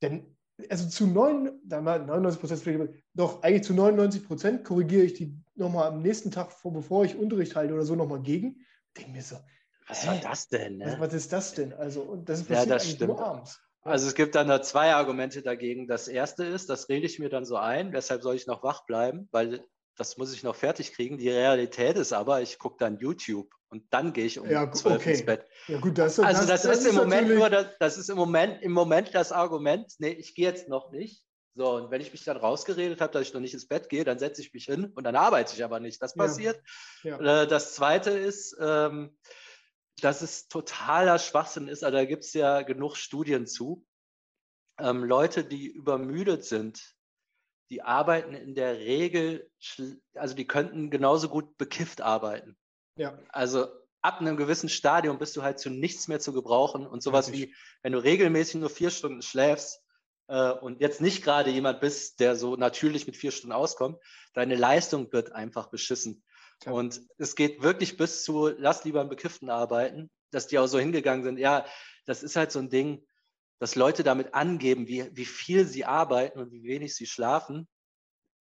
dann 0.00 0.35
also 0.70 0.88
zu 0.88 1.06
9, 1.06 1.60
99 1.64 2.40
Prozent, 2.40 2.90
doch 3.14 3.42
eigentlich 3.42 3.64
zu 3.64 3.74
99 3.74 4.26
Prozent 4.26 4.64
korrigiere 4.64 5.02
ich 5.02 5.14
die 5.14 5.36
nochmal 5.54 5.88
am 5.88 6.02
nächsten 6.02 6.30
Tag, 6.30 6.50
bevor 6.62 7.04
ich 7.04 7.16
Unterricht 7.16 7.54
halte 7.56 7.74
oder 7.74 7.84
so, 7.84 7.94
nochmal 7.94 8.22
gegen. 8.22 8.64
Denke 8.96 9.10
mir 9.10 9.22
so, 9.22 9.36
was 9.88 10.06
war 10.06 10.16
das 10.16 10.48
denn? 10.48 10.78
Ne? 10.78 10.86
Was, 10.86 11.00
was, 11.00 11.14
ist 11.14 11.32
das 11.32 11.54
denn? 11.54 11.72
Also, 11.74 12.02
und 12.02 12.28
das 12.28 12.42
passiert 12.42 12.68
ja, 12.68 12.74
das 12.74 12.90
stimmt. 12.90 13.10
nur 13.10 13.24
abends. 13.24 13.60
Also 13.82 14.08
es 14.08 14.14
gibt 14.16 14.34
dann 14.34 14.48
da 14.48 14.62
zwei 14.62 14.94
Argumente 14.94 15.42
dagegen. 15.42 15.86
Das 15.86 16.08
erste 16.08 16.44
ist, 16.44 16.68
das 16.68 16.88
rede 16.88 17.06
ich 17.06 17.20
mir 17.20 17.28
dann 17.28 17.44
so 17.44 17.56
ein, 17.56 17.92
deshalb 17.92 18.22
soll 18.22 18.34
ich 18.34 18.48
noch 18.48 18.64
wach 18.64 18.84
bleiben, 18.84 19.28
weil 19.30 19.64
das 19.96 20.16
muss 20.16 20.34
ich 20.34 20.42
noch 20.42 20.56
fertig 20.56 20.92
kriegen. 20.92 21.18
Die 21.18 21.30
Realität 21.30 21.96
ist 21.96 22.12
aber, 22.12 22.42
ich 22.42 22.58
gucke 22.58 22.76
dann 22.78 22.98
YouTube 22.98 23.48
und 23.68 23.84
dann 23.90 24.12
gehe 24.12 24.26
ich 24.26 24.38
um 24.38 24.48
ja, 24.48 24.70
12 24.70 24.96
okay. 24.96 25.10
ins 25.12 25.26
Bett. 25.26 25.46
Ja, 25.66 25.78
gut, 25.78 25.98
das, 25.98 26.18
also 26.18 26.46
das, 26.46 26.62
das, 26.62 26.62
das 26.62 26.78
ist, 26.80 26.86
im 26.86 26.94
Moment 26.96 27.28
nur 27.28 27.50
das, 27.50 27.66
das 27.78 27.98
ist 27.98 28.08
im 28.08 28.16
Moment, 28.16 28.62
im 28.62 28.72
Moment 28.72 29.14
das 29.14 29.32
Argument, 29.32 29.92
nee, 29.98 30.10
ich 30.10 30.34
gehe 30.34 30.48
jetzt 30.48 30.68
noch 30.68 30.90
nicht. 30.92 31.24
So, 31.54 31.74
und 31.74 31.90
wenn 31.90 32.02
ich 32.02 32.12
mich 32.12 32.22
dann 32.22 32.36
rausgeredet 32.36 33.00
habe, 33.00 33.12
dass 33.12 33.22
ich 33.22 33.32
noch 33.32 33.40
nicht 33.40 33.54
ins 33.54 33.66
Bett 33.66 33.88
gehe, 33.88 34.04
dann 34.04 34.18
setze 34.18 34.42
ich 34.42 34.52
mich 34.52 34.66
hin 34.66 34.92
und 34.94 35.04
dann 35.04 35.16
arbeite 35.16 35.54
ich 35.54 35.64
aber 35.64 35.80
nicht. 35.80 36.02
Das 36.02 36.14
passiert. 36.14 36.60
Ja. 37.02 37.20
Ja. 37.20 37.42
Äh, 37.42 37.46
das 37.46 37.74
zweite 37.74 38.10
ist, 38.10 38.54
ähm, 38.60 39.16
dass 40.02 40.20
es 40.20 40.48
totaler 40.48 41.18
Schwachsinn 41.18 41.68
ist, 41.68 41.82
also 41.82 41.96
da 41.96 42.04
gibt 42.04 42.24
es 42.24 42.34
ja 42.34 42.60
genug 42.60 42.96
Studien 42.96 43.46
zu. 43.46 43.86
Ähm, 44.78 45.02
Leute, 45.02 45.44
die 45.44 45.68
übermüdet 45.68 46.44
sind, 46.44 46.94
die 47.70 47.82
arbeiten 47.82 48.34
in 48.34 48.54
der 48.54 48.78
Regel, 48.78 49.50
also 50.14 50.34
die 50.34 50.46
könnten 50.46 50.90
genauso 50.90 51.30
gut 51.30 51.56
bekifft 51.56 52.02
arbeiten. 52.02 52.56
Ja. 52.96 53.18
Also 53.28 53.68
ab 54.02 54.20
einem 54.20 54.36
gewissen 54.36 54.68
Stadium 54.68 55.18
bist 55.18 55.36
du 55.36 55.42
halt 55.42 55.58
zu 55.58 55.70
nichts 55.70 56.08
mehr 56.08 56.20
zu 56.20 56.32
gebrauchen 56.32 56.86
und 56.86 57.02
sowas 57.02 57.32
wie, 57.32 57.54
wenn 57.82 57.92
du 57.92 57.98
regelmäßig 57.98 58.56
nur 58.56 58.70
vier 58.70 58.90
Stunden 58.90 59.22
schläfst 59.22 59.82
äh, 60.28 60.52
und 60.52 60.80
jetzt 60.80 61.00
nicht 61.00 61.22
gerade 61.22 61.50
jemand 61.50 61.80
bist, 61.80 62.20
der 62.20 62.36
so 62.36 62.56
natürlich 62.56 63.06
mit 63.06 63.16
vier 63.16 63.32
Stunden 63.32 63.52
auskommt, 63.52 63.98
deine 64.32 64.54
Leistung 64.54 65.12
wird 65.12 65.32
einfach 65.32 65.68
beschissen. 65.68 66.22
Ja. 66.64 66.72
Und 66.72 67.02
es 67.18 67.34
geht 67.34 67.62
wirklich 67.62 67.96
bis 67.96 68.24
zu, 68.24 68.48
lass 68.48 68.84
lieber 68.84 69.00
einen 69.00 69.10
Bekifften 69.10 69.50
arbeiten, 69.50 70.10
dass 70.30 70.46
die 70.46 70.58
auch 70.58 70.66
so 70.66 70.78
hingegangen 70.78 71.24
sind. 71.24 71.38
Ja, 71.38 71.66
das 72.06 72.22
ist 72.22 72.36
halt 72.36 72.52
so 72.52 72.60
ein 72.60 72.70
Ding, 72.70 73.04
dass 73.58 73.74
Leute 73.74 74.04
damit 74.04 74.34
angeben, 74.34 74.86
wie, 74.86 75.08
wie 75.16 75.24
viel 75.24 75.66
sie 75.66 75.84
arbeiten 75.84 76.38
und 76.38 76.52
wie 76.52 76.62
wenig 76.62 76.94
sie 76.94 77.06
schlafen. 77.06 77.68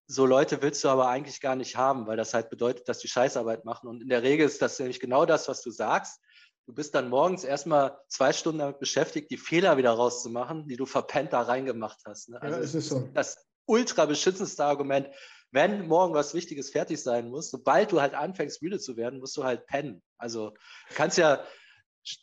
So 0.07 0.25
Leute 0.25 0.61
willst 0.61 0.83
du 0.83 0.89
aber 0.89 1.07
eigentlich 1.07 1.41
gar 1.41 1.55
nicht 1.55 1.77
haben, 1.77 2.05
weil 2.07 2.17
das 2.17 2.33
halt 2.33 2.49
bedeutet, 2.49 2.87
dass 2.87 2.99
die 2.99 3.07
Scheißarbeit 3.07 3.65
machen. 3.65 3.87
Und 3.87 4.01
in 4.01 4.09
der 4.09 4.23
Regel 4.23 4.45
ist 4.45 4.61
das 4.61 4.77
nämlich 4.77 4.99
genau 4.99 5.25
das, 5.25 5.47
was 5.47 5.61
du 5.61 5.71
sagst. 5.71 6.21
Du 6.67 6.73
bist 6.73 6.95
dann 6.95 7.09
morgens 7.09 7.43
erstmal 7.43 7.97
zwei 8.07 8.33
Stunden 8.33 8.59
damit 8.59 8.79
beschäftigt, 8.79 9.29
die 9.29 9.37
Fehler 9.37 9.77
wieder 9.77 9.91
rauszumachen, 9.91 10.67
die 10.67 10.77
du 10.77 10.85
verpennt 10.85 11.33
da 11.33 11.41
reingemacht 11.41 11.99
hast. 12.05 12.29
Ne? 12.29 12.41
Also 12.41 12.57
ja, 12.57 12.63
es 12.63 12.75
ist 12.75 12.89
so. 12.89 13.09
Das 13.13 13.45
ultra 13.65 14.05
beschützendste 14.05 14.63
Argument, 14.63 15.07
wenn 15.51 15.87
morgen 15.87 16.13
was 16.13 16.33
Wichtiges 16.33 16.71
fertig 16.71 17.01
sein 17.01 17.29
muss, 17.29 17.49
sobald 17.49 17.91
du 17.91 18.01
halt 18.01 18.13
anfängst, 18.13 18.61
müde 18.61 18.79
zu 18.79 18.97
werden, 18.97 19.19
musst 19.19 19.37
du 19.37 19.43
halt 19.43 19.65
pennen. 19.67 20.03
Also 20.17 20.51
du 20.89 20.95
kannst 20.95 21.17
ja, 21.17 21.45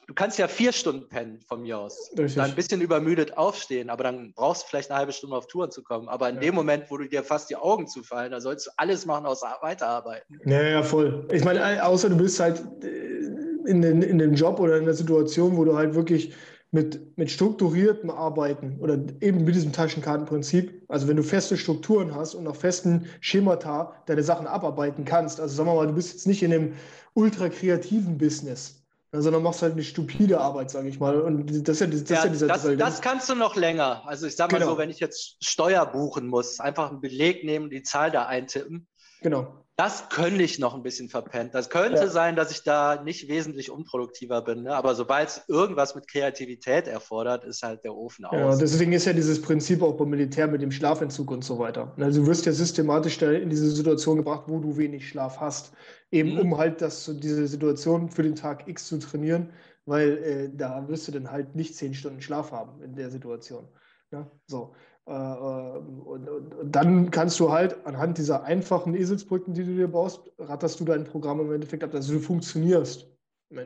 du 0.06 0.14
kannst 0.14 0.38
ja 0.38 0.48
vier 0.48 0.72
Stunden 0.72 1.08
pennen 1.08 1.40
von 1.46 1.62
mir 1.62 1.78
aus. 1.78 2.10
Richtig. 2.16 2.34
Dann 2.34 2.50
ein 2.50 2.56
bisschen 2.56 2.80
übermüdet 2.80 3.36
aufstehen, 3.36 3.90
aber 3.90 4.04
dann 4.04 4.32
brauchst 4.34 4.64
du 4.64 4.68
vielleicht 4.68 4.90
eine 4.90 4.98
halbe 4.98 5.12
Stunde 5.12 5.36
auf 5.36 5.46
Touren 5.46 5.70
zu 5.70 5.82
kommen. 5.82 6.08
Aber 6.08 6.28
in 6.28 6.36
ja. 6.36 6.42
dem 6.42 6.54
Moment, 6.54 6.90
wo 6.90 6.96
du 6.96 7.08
dir 7.08 7.22
fast 7.22 7.50
die 7.50 7.56
Augen 7.56 7.86
zufallen, 7.86 8.32
da 8.32 8.40
sollst 8.40 8.66
du 8.66 8.70
alles 8.76 9.06
machen, 9.06 9.26
außer 9.26 9.58
weiterarbeiten. 9.60 10.40
Ja, 10.44 10.62
ja, 10.62 10.82
voll. 10.82 11.26
Ich 11.32 11.44
meine, 11.44 11.84
außer 11.84 12.08
du 12.08 12.16
bist 12.16 12.38
halt 12.40 12.62
äh, 12.82 13.68
in, 13.68 13.82
den, 13.82 14.02
in 14.02 14.18
dem 14.18 14.34
Job 14.34 14.60
oder 14.60 14.76
in 14.76 14.84
der 14.84 14.94
Situation, 14.94 15.56
wo 15.56 15.64
du 15.64 15.76
halt 15.76 15.94
wirklich 15.94 16.34
mit, 16.72 17.18
mit 17.18 17.30
strukturiertem 17.30 18.10
Arbeiten 18.10 18.78
oder 18.80 18.94
eben 19.20 19.44
mit 19.44 19.54
diesem 19.54 19.72
Taschenkartenprinzip, 19.72 20.84
also 20.88 21.06
wenn 21.06 21.16
du 21.16 21.22
feste 21.22 21.58
Strukturen 21.58 22.14
hast 22.14 22.34
und 22.34 22.44
nach 22.44 22.56
festen 22.56 23.06
Schemata 23.20 23.94
deine 24.06 24.22
Sachen 24.22 24.46
abarbeiten 24.46 25.04
kannst, 25.04 25.38
also 25.38 25.54
sagen 25.54 25.68
wir 25.68 25.74
mal, 25.74 25.86
du 25.86 25.92
bist 25.92 26.14
jetzt 26.14 26.26
nicht 26.26 26.42
in 26.42 26.52
einem 26.52 26.72
ultra 27.12 27.50
kreativen 27.50 28.16
Business, 28.16 28.81
sondern 29.12 29.42
machst 29.42 29.60
halt 29.60 29.74
eine 29.74 29.82
stupide 29.82 30.40
Arbeit, 30.40 30.70
sage 30.70 30.88
ich 30.88 30.98
mal. 30.98 31.20
Und 31.20 31.68
das 31.68 31.80
ist 31.80 31.80
ja, 31.80 31.86
das, 31.86 32.08
ja, 32.08 32.16
ist 32.16 32.24
ja 32.24 32.30
dieser 32.30 32.46
das, 32.46 32.62
das 32.62 33.00
kannst 33.02 33.28
du 33.28 33.34
noch 33.34 33.56
länger. 33.56 34.02
Also 34.06 34.26
ich 34.26 34.36
sage 34.36 34.54
mal 34.54 34.60
genau. 34.60 34.72
so, 34.72 34.78
wenn 34.78 34.88
ich 34.88 35.00
jetzt 35.00 35.36
Steuer 35.44 35.84
buchen 35.84 36.26
muss, 36.26 36.60
einfach 36.60 36.90
einen 36.90 37.00
Beleg 37.00 37.44
nehmen, 37.44 37.68
die 37.68 37.82
Zahl 37.82 38.10
da 38.10 38.26
eintippen. 38.26 38.88
Genau. 39.20 39.61
Das 39.76 40.10
könnte 40.10 40.42
ich 40.42 40.58
noch 40.58 40.74
ein 40.74 40.82
bisschen 40.82 41.08
verpennt. 41.08 41.54
Das 41.54 41.70
könnte 41.70 42.02
ja. 42.02 42.06
sein, 42.08 42.36
dass 42.36 42.50
ich 42.50 42.62
da 42.62 43.02
nicht 43.02 43.28
wesentlich 43.28 43.70
unproduktiver 43.70 44.42
bin. 44.42 44.64
Ne? 44.64 44.74
Aber 44.76 44.94
sobald 44.94 45.30
es 45.30 45.44
irgendwas 45.48 45.94
mit 45.94 46.08
Kreativität 46.08 46.86
erfordert, 46.86 47.44
ist 47.44 47.62
halt 47.62 47.82
der 47.82 47.94
Ofen 47.94 48.26
aus. 48.26 48.36
Ja, 48.38 48.56
deswegen 48.56 48.92
ist 48.92 49.06
ja 49.06 49.14
dieses 49.14 49.40
Prinzip 49.40 49.82
auch 49.82 49.94
beim 49.94 50.10
Militär 50.10 50.46
mit 50.46 50.60
dem 50.60 50.70
Schlafentzug 50.70 51.30
und 51.30 51.42
so 51.42 51.58
weiter. 51.58 51.94
Also 51.96 52.20
du 52.20 52.26
wirst 52.26 52.44
ja 52.44 52.52
systematisch 52.52 53.20
in 53.22 53.48
diese 53.48 53.70
Situation 53.70 54.18
gebracht, 54.18 54.44
wo 54.46 54.58
du 54.58 54.76
wenig 54.76 55.08
Schlaf 55.08 55.40
hast. 55.40 55.72
Eben 56.10 56.34
mhm. 56.34 56.40
um 56.40 56.58
halt 56.58 56.82
das, 56.82 57.10
diese 57.20 57.46
Situation 57.46 58.10
für 58.10 58.22
den 58.22 58.34
Tag 58.34 58.68
X 58.68 58.86
zu 58.88 58.98
trainieren, 58.98 59.54
weil 59.86 60.18
äh, 60.18 60.50
da 60.54 60.86
wirst 60.88 61.08
du 61.08 61.12
dann 61.12 61.30
halt 61.30 61.54
nicht 61.54 61.74
zehn 61.76 61.94
Stunden 61.94 62.20
Schlaf 62.20 62.52
haben 62.52 62.82
in 62.82 62.94
der 62.94 63.10
Situation. 63.10 63.68
Ja, 64.10 64.30
so. 64.46 64.74
Äh, 65.06 65.12
äh, 65.12 65.78
und, 65.78 66.28
und, 66.28 66.54
und, 66.54 66.76
dann 66.76 67.10
kannst 67.10 67.40
du 67.40 67.50
halt 67.50 67.84
anhand 67.86 68.18
dieser 68.18 68.44
einfachen 68.44 68.94
Eselsbrücken, 68.94 69.52
die 69.54 69.64
du 69.64 69.74
dir 69.74 69.88
baust, 69.88 70.20
ratterst 70.38 70.78
du 70.78 70.84
dein 70.84 71.04
Programm 71.04 71.40
im 71.40 71.52
Endeffekt 71.52 71.82
ab. 71.82 71.92
Also 71.94 72.14
du 72.14 72.20
funktionierst. 72.20 73.08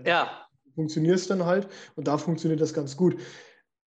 Ja. 0.04 0.46
Du 0.64 0.72
funktionierst 0.74 1.30
dann 1.30 1.44
halt 1.44 1.68
und 1.94 2.08
da 2.08 2.16
funktioniert 2.16 2.60
das 2.60 2.72
ganz 2.72 2.96
gut. 2.96 3.18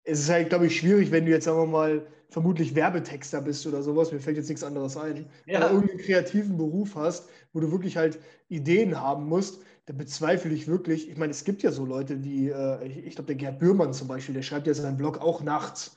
Es 0.03 0.21
ist 0.21 0.31
halt, 0.31 0.49
glaube 0.49 0.67
ich, 0.67 0.77
schwierig, 0.77 1.11
wenn 1.13 1.25
du 1.25 1.31
jetzt, 1.31 1.45
sagen 1.45 1.59
wir 1.59 1.67
mal, 1.67 2.07
vermutlich 2.31 2.75
Werbetexter 2.75 3.41
bist 3.41 3.67
oder 3.67 3.83
sowas, 3.83 4.13
mir 4.13 4.21
fällt 4.21 4.37
jetzt 4.37 4.49
nichts 4.49 4.65
anderes 4.65 4.97
ein, 4.97 5.27
ja. 5.47 5.59
oder 5.59 5.71
irgendeinen 5.71 6.01
kreativen 6.01 6.57
Beruf 6.57 6.97
hast, 6.97 7.29
wo 7.53 7.61
du 7.61 7.71
wirklich 7.71 7.97
halt 7.97 8.19
Ideen 8.49 9.01
haben 9.01 9.27
musst, 9.27 9.63
da 9.87 9.93
bezweifle 9.93 10.53
ich 10.53 10.67
wirklich, 10.67 11.09
ich 11.09 11.17
meine, 11.17 11.31
es 11.31 11.45
gibt 11.45 11.63
ja 11.63 11.71
so 11.71 11.85
Leute 11.85 12.25
wie, 12.25 12.49
äh, 12.49 12.87
ich, 12.87 13.07
ich 13.07 13.15
glaube, 13.15 13.29
der 13.29 13.37
Gerd 13.37 13.61
Bührmann 13.61 13.93
zum 13.93 14.09
Beispiel, 14.09 14.35
der 14.35 14.43
schreibt 14.43 14.67
ja 14.67 14.75
seinen 14.75 14.97
Blog 14.97 15.21
auch 15.21 15.43
nachts. 15.43 15.97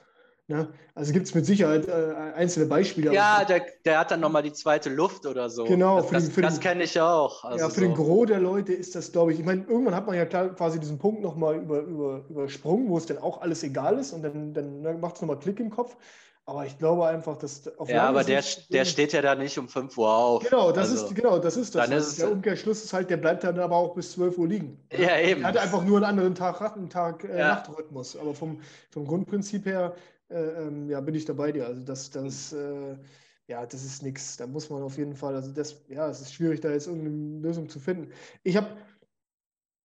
Ne? 0.50 0.68
Also 0.95 1.14
gibt 1.14 1.28
es 1.28 1.36
mit 1.36 1.45
Sicherheit 1.45 1.88
äh, 1.88 2.34
einzelne 2.36 2.66
Beispiele. 2.66 3.14
Ja, 3.14 3.45
der, 3.45 3.66
der 3.86 4.00
hat 4.00 4.10
dann 4.10 4.20
nochmal 4.20 4.41
die 4.41 4.52
zweite 4.52 4.89
Luft 4.89 5.28
oder 5.28 5.47
so. 5.47 5.64
Genau, 5.66 6.02
das, 6.02 6.26
das, 6.26 6.34
das 6.34 6.60
kenne 6.60 6.86
ich 6.86 7.00
auch. 7.00 7.43
Also 7.43 7.66
ja, 7.66 7.70
für 7.70 7.76
so. 7.76 7.82
den 7.82 7.93
Gros 7.93 8.26
der 8.26 8.39
Leute 8.39 8.74
ist 8.74 8.95
das, 8.95 9.12
glaube 9.12 9.32
ich, 9.32 9.39
ich 9.39 9.45
meine, 9.45 9.64
irgendwann 9.66 9.93
hat 9.93 10.08
man 10.08 10.16
ja 10.16 10.26
klar 10.26 10.50
quasi 10.50 10.80
diesen 10.80 10.97
Punkt 10.97 11.22
nochmal 11.22 11.58
über, 11.58 11.82
über, 11.82 12.26
übersprungen, 12.30 12.89
wo 12.89 12.97
es 12.97 13.06
dann 13.06 13.20
auch 13.20 13.41
alles 13.41 13.62
egal 13.62 14.00
ist 14.00 14.12
und 14.12 14.24
dann, 14.24 14.52
dann 14.56 14.82
ne, 14.82 14.93
macht 14.95 15.18
es 15.18 15.22
nochmal 15.22 15.38
Klick 15.38 15.60
im 15.60 15.70
Kopf. 15.70 15.95
Aber 16.50 16.66
ich 16.66 16.80
glaube 16.80 17.06
einfach, 17.06 17.38
dass 17.38 17.68
auf 17.78 17.88
Ja, 17.88 18.10
aber 18.10 18.24
der, 18.24 18.43
der 18.72 18.86
steht 18.86 19.14
ja 19.14 19.22
da 19.22 19.36
nicht 19.36 19.60
um 19.60 19.70
5 19.70 19.95
Uhr 20.00 20.12
auf. 20.12 20.43
Genau, 20.50 20.72
das 20.72 20.89
also, 20.89 21.06
ist 21.06 21.16
genau, 21.16 21.38
das 21.38 21.58
ist 21.58 21.76
das. 21.76 21.88
Dann 21.88 21.95
ist 21.95 22.20
der 22.20 22.32
Umkehrschluss 22.32 22.84
ist 22.84 22.91
halt, 22.91 23.12
der 23.12 23.18
bleibt 23.18 23.43
dann 23.43 23.60
aber 23.60 23.76
auch 23.76 23.93
bis 23.93 24.14
12 24.14 24.36
Uhr 24.39 24.47
liegen. 24.47 24.84
Ja, 24.91 25.20
eben. 25.20 25.43
Er 25.43 25.50
hat 25.50 25.58
einfach 25.58 25.84
nur 25.84 25.97
einen 25.97 26.06
anderen 26.06 26.34
Tag, 26.34 26.60
einen 26.76 26.89
Tag 26.89 27.24
äh, 27.24 27.38
ja. 27.38 27.47
Nachtrhythmus. 27.50 28.18
Aber 28.18 28.34
vom, 28.34 28.62
vom 28.89 29.06
Grundprinzip 29.06 29.68
her 29.68 29.93
äh, 30.30 30.68
ähm, 30.68 30.90
ja, 30.90 31.02
bin 31.02 31.16
ich 31.16 31.26
dabei 31.26 31.52
dir. 31.52 31.68
Also 31.68 31.84
das, 31.84 32.10
das, 32.10 32.54
äh, 32.54 32.98
ja, 33.48 33.66
das 33.66 33.84
ist 33.84 34.04
nichts. 34.04 34.38
Da 34.38 34.48
muss 34.48 34.70
man 34.70 34.82
auf 34.84 34.98
jeden 34.98 35.16
Fall, 35.16 35.36
also 35.36 35.52
das, 35.52 35.84
ja, 35.88 36.08
es 36.08 36.22
ist 36.22 36.34
schwierig, 36.34 36.62
da 36.62 36.72
jetzt 36.72 36.88
irgendeine 36.88 37.42
Lösung 37.42 37.70
zu 37.70 37.80
finden. 37.80 38.12
Ich 38.44 38.56
habe 38.56 38.78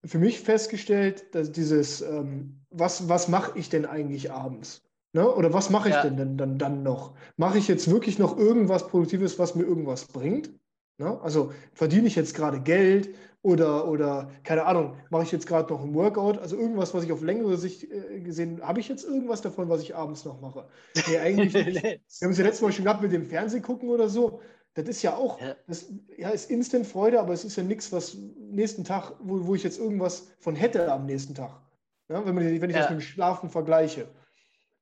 für 0.05 0.19
mich 0.19 0.41
festgestellt, 0.41 1.35
dass 1.35 1.51
dieses, 1.51 2.03
ähm, 2.03 2.61
was, 2.71 3.09
was 3.09 3.29
mache 3.29 3.59
ich 3.59 3.71
denn 3.71 3.87
eigentlich 3.87 4.31
abends? 4.31 4.83
Ne? 5.15 5.33
Oder 5.33 5.53
was 5.53 5.71
mache 5.71 5.89
ich 5.89 5.95
ja. 5.95 6.03
denn 6.03 6.17
dann, 6.17 6.37
dann, 6.37 6.59
dann 6.59 6.83
noch? 6.83 7.15
Mache 7.37 7.59
ich 7.59 7.69
jetzt 7.69 7.91
wirklich 7.91 8.19
noch 8.19 8.37
irgendwas 8.37 8.89
Produktives, 8.89 9.39
was 9.39 9.55
mir 9.55 9.63
irgendwas 9.63 10.07
bringt? 10.07 10.51
Ne? 10.99 11.21
Also 11.23 11.53
verdiene 11.73 12.07
ich 12.07 12.17
jetzt 12.17 12.35
gerade 12.35 12.61
Geld 12.61 13.15
oder, 13.45 13.87
oder 13.89 14.31
keine 14.43 14.65
Ahnung, 14.65 14.97
mache 15.11 15.25
ich 15.25 15.31
jetzt 15.31 15.47
gerade 15.47 15.71
noch 15.71 15.85
ein 15.85 15.93
Workout? 15.93 16.39
Also 16.39 16.57
irgendwas, 16.57 16.95
was 16.95 17.05
ich 17.05 17.13
auf 17.13 17.21
längere 17.21 17.59
Sicht 17.59 17.85
äh, 17.85 18.21
gesehen 18.21 18.63
habe, 18.63 18.81
ich 18.81 18.89
jetzt 18.89 19.05
irgendwas 19.05 19.43
davon, 19.43 19.69
was 19.69 19.83
ich 19.83 19.95
abends 19.95 20.25
noch 20.25 20.41
mache? 20.41 20.67
Nee, 21.07 21.19
eigentlich 21.19 21.53
nicht. 21.53 21.83
Wir 21.83 22.01
haben 22.23 22.31
es 22.31 22.39
ja 22.39 22.45
letztes 22.45 22.63
Mal 22.63 22.73
schon 22.73 22.87
gehabt 22.87 23.03
mit 23.03 23.13
dem 23.13 23.27
Fernsehen 23.27 23.63
gucken 23.63 23.91
oder 23.91 24.09
so. 24.09 24.41
Das 24.73 24.89
ist 24.89 25.03
ja 25.03 25.15
auch, 25.15 25.39
ja. 25.43 25.55
das 25.69 25.93
ja, 26.17 26.31
ist 26.31 26.51
Instant-Freude, 26.51 27.21
aber 27.21 27.35
es 27.35 27.45
ist 27.45 27.57
ja 27.57 27.63
nichts, 27.63 27.93
was 27.93 28.17
nächsten 28.39 28.83
Tag, 28.83 29.13
wo, 29.21 29.47
wo 29.47 29.55
ich 29.55 29.63
jetzt 29.63 29.79
irgendwas 29.79 30.29
von 30.39 30.57
hätte 30.57 30.91
am 30.91 31.05
nächsten 31.05 31.35
Tag. 31.35 31.61
Ja, 32.09 32.25
wenn, 32.25 32.35
man, 32.35 32.45
wenn 32.45 32.71
ich 32.71 32.77
ja. 32.77 32.81
das 32.83 32.91
mit 32.91 33.01
dem 33.01 33.03
Schlafen 33.03 33.51
vergleiche. 33.51 34.09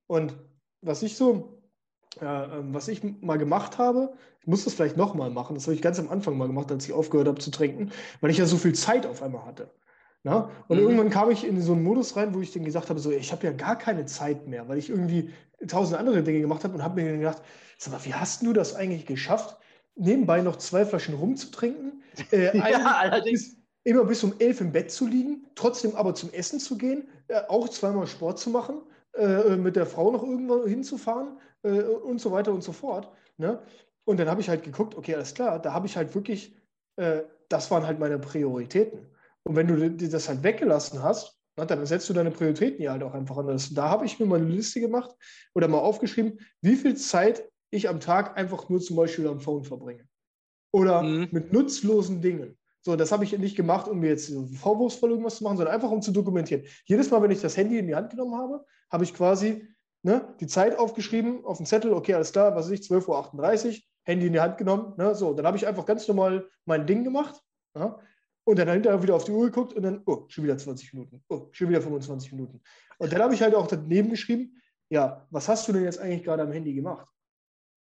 Und 0.07 0.37
was 0.83 1.03
ich 1.03 1.17
so 1.17 1.62
was 2.21 2.89
ich 2.89 3.03
mal 3.21 3.39
gemacht 3.39 3.79
habe, 3.79 4.13
ich 4.41 4.47
muss 4.47 4.65
das 4.65 4.75
vielleicht 4.75 4.97
nochmal 4.97 5.31
machen, 5.31 5.55
das 5.55 5.65
habe 5.65 5.75
ich 5.75 5.83
ganz 5.83 5.99
am 5.99 6.09
Anfang 6.11 6.37
mal 6.37 6.49
gemacht, 6.49 6.71
als 6.71 6.85
ich 6.85 6.93
aufgehört 6.93 7.29
habe 7.29 7.39
zu 7.39 7.51
trinken, 7.51 7.91
weil 8.21 8.31
ich 8.31 8.39
ja 8.39 8.47
so 8.47 8.57
viel 8.57 8.75
Zeit 8.75 9.07
auf 9.07 9.23
einmal 9.23 9.47
hatte. 9.47 9.71
Na? 10.25 10.51
Und 10.69 10.79
mhm. 10.79 10.85
irgendwann 10.85 11.11
kam 11.11 11.31
ich 11.31 11.45
in 11.45 11.61
so 11.61 11.73
einen 11.73 11.83
Modus 11.83 12.17
rein, 12.17 12.35
wo 12.35 12.41
ich 12.41 12.53
dann 12.53 12.65
gesagt 12.65 12.91
habe, 12.91 13.01
so, 13.01 13.11
ich 13.11 13.33
habe 13.33 13.47
ja 13.47 13.53
gar 13.53 13.77
keine 13.77 14.07
Zeit 14.07 14.47
mehr, 14.47 14.69
weil 14.69 14.79
ich 14.79 14.89
irgendwie 14.89 15.31
tausend 15.67 15.99
andere 15.99 16.23
Dinge 16.23 16.41
gemacht 16.41 16.65
habe 16.65 16.75
und 16.75 16.83
habe 16.83 17.03
mir 17.03 17.17
gedacht, 17.17 17.43
sag 17.79 17.93
mal, 17.93 18.05
wie 18.05 18.15
hast 18.15 18.43
du 18.43 18.53
das 18.53 18.75
eigentlich 18.75 19.07
geschafft, 19.07 19.57
nebenbei 19.97 20.41
noch 20.41 20.57
zwei 20.57 20.85
Flaschen 20.85 21.15
rumzutrinken? 21.15 22.03
Äh, 22.31 22.57
ja, 22.71 22.97
allerdings. 23.01 23.57
immer 23.85 24.05
bis 24.05 24.23
um 24.23 24.35
elf 24.39 24.61
im 24.61 24.73
Bett 24.73 24.93
zu 24.93 25.07
liegen, 25.07 25.47
trotzdem 25.55 25.97
aber 25.97 26.15
zum 26.15 26.33
Essen 26.33 26.61
zu 26.61 26.79
gehen, 26.79 27.09
äh, 27.29 27.41
auch 27.49 27.69
zweimal 27.69 28.07
Sport 28.07 28.39
zu 28.39 28.51
machen, 28.51 28.81
äh, 29.15 29.57
mit 29.57 29.75
der 29.75 29.87
Frau 29.87 30.13
noch 30.13 30.23
irgendwo 30.23 30.65
hinzufahren, 30.67 31.39
äh, 31.63 31.83
und 31.83 32.21
so 32.21 32.33
weiter 32.33 32.53
und 32.53 32.63
so 32.63 32.73
fort. 32.73 33.11
Ne? 33.37 33.63
Und 34.05 34.19
dann 34.19 34.29
habe 34.29 34.41
ich 34.41 34.49
halt 34.49 34.63
geguckt, 34.63 34.95
okay, 34.95 35.15
alles 35.15 35.35
klar, 35.35 35.61
da 35.61 35.73
habe 35.73 35.87
ich 35.87 35.97
halt 35.97 36.15
wirklich, 36.15 36.57
äh, 36.97 37.23
das 37.49 37.71
waren 37.71 37.87
halt 37.87 37.99
meine 37.99 38.19
Prioritäten. 38.19 39.07
Und 39.45 39.57
wenn 39.57 39.67
du 39.67 39.91
das 39.91 40.29
halt 40.29 40.43
weggelassen 40.43 41.03
hast, 41.03 41.39
na, 41.57 41.67
dann 41.67 41.85
setzt 41.85 42.09
du 42.09 42.15
deine 42.15 42.31
Prioritäten 42.31 42.83
ja 42.83 42.93
halt 42.93 43.03
auch 43.03 43.13
einfach 43.13 43.37
anders. 43.37 43.75
Da 43.75 43.89
habe 43.89 44.07
ich 44.07 44.19
mir 44.19 44.27
mal 44.27 44.41
eine 44.41 44.49
Liste 44.49 44.81
gemacht 44.81 45.15
oder 45.55 45.69
mal 45.69 45.79
aufgeschrieben, 45.79 46.39
wie 46.63 46.77
viel 46.77 46.97
Zeit 46.97 47.47
ich 47.71 47.89
am 47.89 48.01
Tag 48.01 48.39
einfach 48.39 48.69
nur 48.69 48.81
zum 48.81 48.97
Beispiel 48.97 49.27
am 49.27 49.41
Phone 49.41 49.65
verbringe. 49.65 50.07
Oder 50.73 51.03
mhm. 51.03 51.29
mit 51.31 51.53
nutzlosen 51.53 52.23
Dingen. 52.23 52.57
So, 52.81 52.97
das 52.97 53.13
habe 53.13 53.25
ich 53.25 53.37
nicht 53.39 53.57
gemacht, 53.57 53.87
um 53.87 54.01
mir 54.01 54.09
jetzt 54.09 54.33
vorwurfsvoll 54.57 55.11
irgendwas 55.11 55.37
zu 55.37 55.45
machen, 55.45 55.57
sondern 55.57 55.75
einfach 55.75 55.91
um 55.91 56.03
zu 56.03 56.11
dokumentieren. 56.11 56.65
Jedes 56.85 57.11
Mal, 57.11 57.23
wenn 57.23 57.31
ich 57.31 57.41
das 57.41 57.57
Handy 57.57 57.79
in 57.79 57.87
die 57.87 57.95
Hand 57.95 58.11
genommen 58.11 58.35
habe, 58.35 58.65
habe 58.91 59.05
ich 59.05 59.15
quasi 59.15 59.69
ne, 60.03 60.35
die 60.41 60.47
Zeit 60.47 60.79
aufgeschrieben 60.79 61.45
auf 61.45 61.59
den 61.59 61.67
Zettel, 61.67 61.93
okay, 61.93 62.15
alles 62.15 62.33
klar, 62.33 62.55
was 62.55 62.67
weiß 62.67 62.73
ich, 62.73 62.81
12.38 62.81 63.69
Uhr, 63.69 63.75
Handy 64.05 64.27
in 64.27 64.33
die 64.33 64.41
Hand 64.41 64.59
genommen. 64.59 64.95
Ne, 64.97 65.15
so, 65.15 65.33
dann 65.33 65.47
habe 65.47 65.57
ich 65.57 65.67
einfach 65.67 65.87
ganz 65.87 66.07
normal 66.09 66.49
mein 66.65 66.87
Ding 66.87 67.05
gemacht. 67.05 67.41
Ja, 67.77 67.99
und 68.45 68.59
dann 68.59 68.69
hinterher 68.69 69.03
wieder 69.03 69.15
auf 69.15 69.25
die 69.25 69.33
Uhr 69.33 69.47
geguckt 69.47 69.73
und 69.73 69.83
dann, 69.83 70.03
oh, 70.05 70.25
schon 70.29 70.45
wieder 70.45 70.59
20 70.59 70.93
Minuten, 70.95 71.23
oh, 71.29 71.49
schon 71.53 71.69
wieder 71.69 71.81
25 71.81 72.33
Minuten. 72.33 72.61
Und 72.99 73.13
dann 73.13 73.23
habe 73.23 73.35
ich 73.35 73.43
halt 73.43 73.55
auch 73.55 73.67
daneben 73.67 74.11
geschrieben, 74.11 74.61
ja, 74.91 75.27
was 75.31 75.49
hast 75.49 75.67
du 75.69 75.73
denn 75.73 75.85
jetzt 75.85 76.01
eigentlich 76.01 76.25
gerade 76.25 76.43
am 76.43 76.53
Handy 76.53 76.75
gemacht? 76.75 77.07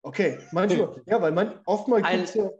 Okay, 0.03 0.39
manchmal, 0.53 1.03
ja, 1.07 1.21
weil 1.21 1.33
man 1.33 1.61
oftmals 1.67 2.05
ein, 2.05 2.27
ja, 2.35 2.51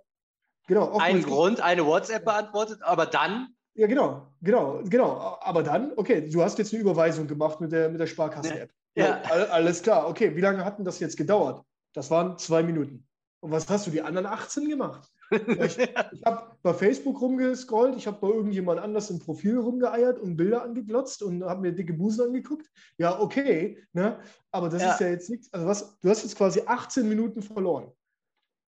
genau, 0.67 0.99
ein 0.99 1.23
Grund, 1.23 1.61
eine 1.61 1.87
WhatsApp 1.87 2.25
beantwortet, 2.25 2.83
aber 2.83 3.07
dann 3.07 3.57
ja, 3.77 3.87
genau, 3.87 4.27
genau, 4.41 4.81
genau. 4.85 5.39
Aber 5.43 5.63
dann, 5.63 5.93
okay, 5.97 6.27
du 6.31 6.43
hast 6.43 6.57
jetzt 6.59 6.73
eine 6.73 6.81
Überweisung 6.81 7.27
gemacht 7.27 7.61
mit 7.61 7.73
der, 7.73 7.91
mit 7.91 8.01
der 8.01 8.07
Sparkasse-App. 8.07 8.71
Ja. 8.97 9.21
Alles 9.23 9.83
klar. 9.83 10.09
Okay, 10.09 10.35
wie 10.35 10.41
lange 10.41 10.65
hat 10.65 10.79
denn 10.79 10.85
das 10.85 10.99
jetzt 11.01 11.17
gedauert? 11.17 11.63
Das 11.93 12.11
waren 12.11 12.39
zwei 12.39 12.63
Minuten. 12.63 13.07
Und 13.41 13.51
was 13.53 13.69
hast 13.69 13.87
du 13.87 13.91
die 13.91 14.03
anderen 14.03 14.27
18 14.27 14.69
gemacht? 14.69 15.09
Ich, 15.31 15.79
ich 15.79 16.25
habe 16.25 16.57
bei 16.63 16.75
Facebook 16.75 17.21
rumgescrollt, 17.21 17.97
ich 17.97 18.07
habe 18.07 18.19
bei 18.21 18.29
irgendjemand 18.29 18.81
anders 18.81 19.11
im 19.11 19.19
Profil 19.19 19.59
rumgeeiert 19.59 20.19
und 20.19 20.37
Bilder 20.37 20.63
angeglotzt 20.63 21.23
und 21.23 21.45
habe 21.45 21.63
mir 21.63 21.73
dicke 21.73 21.93
Busen 21.93 22.27
angeguckt. 22.27 22.71
Ja, 22.99 23.21
okay, 23.21 23.83
ne? 23.93 24.21
aber 24.51 24.69
das 24.69 24.83
ja. 24.83 24.93
ist 24.93 25.01
ja 25.01 25.09
jetzt 25.09 25.31
nichts. 25.31 25.53
Also 25.53 25.67
was, 25.67 25.99
du 26.01 26.09
hast 26.09 26.23
jetzt 26.23 26.37
quasi 26.37 26.63
18 26.65 27.09
Minuten 27.09 27.43
verloren. 27.43 27.93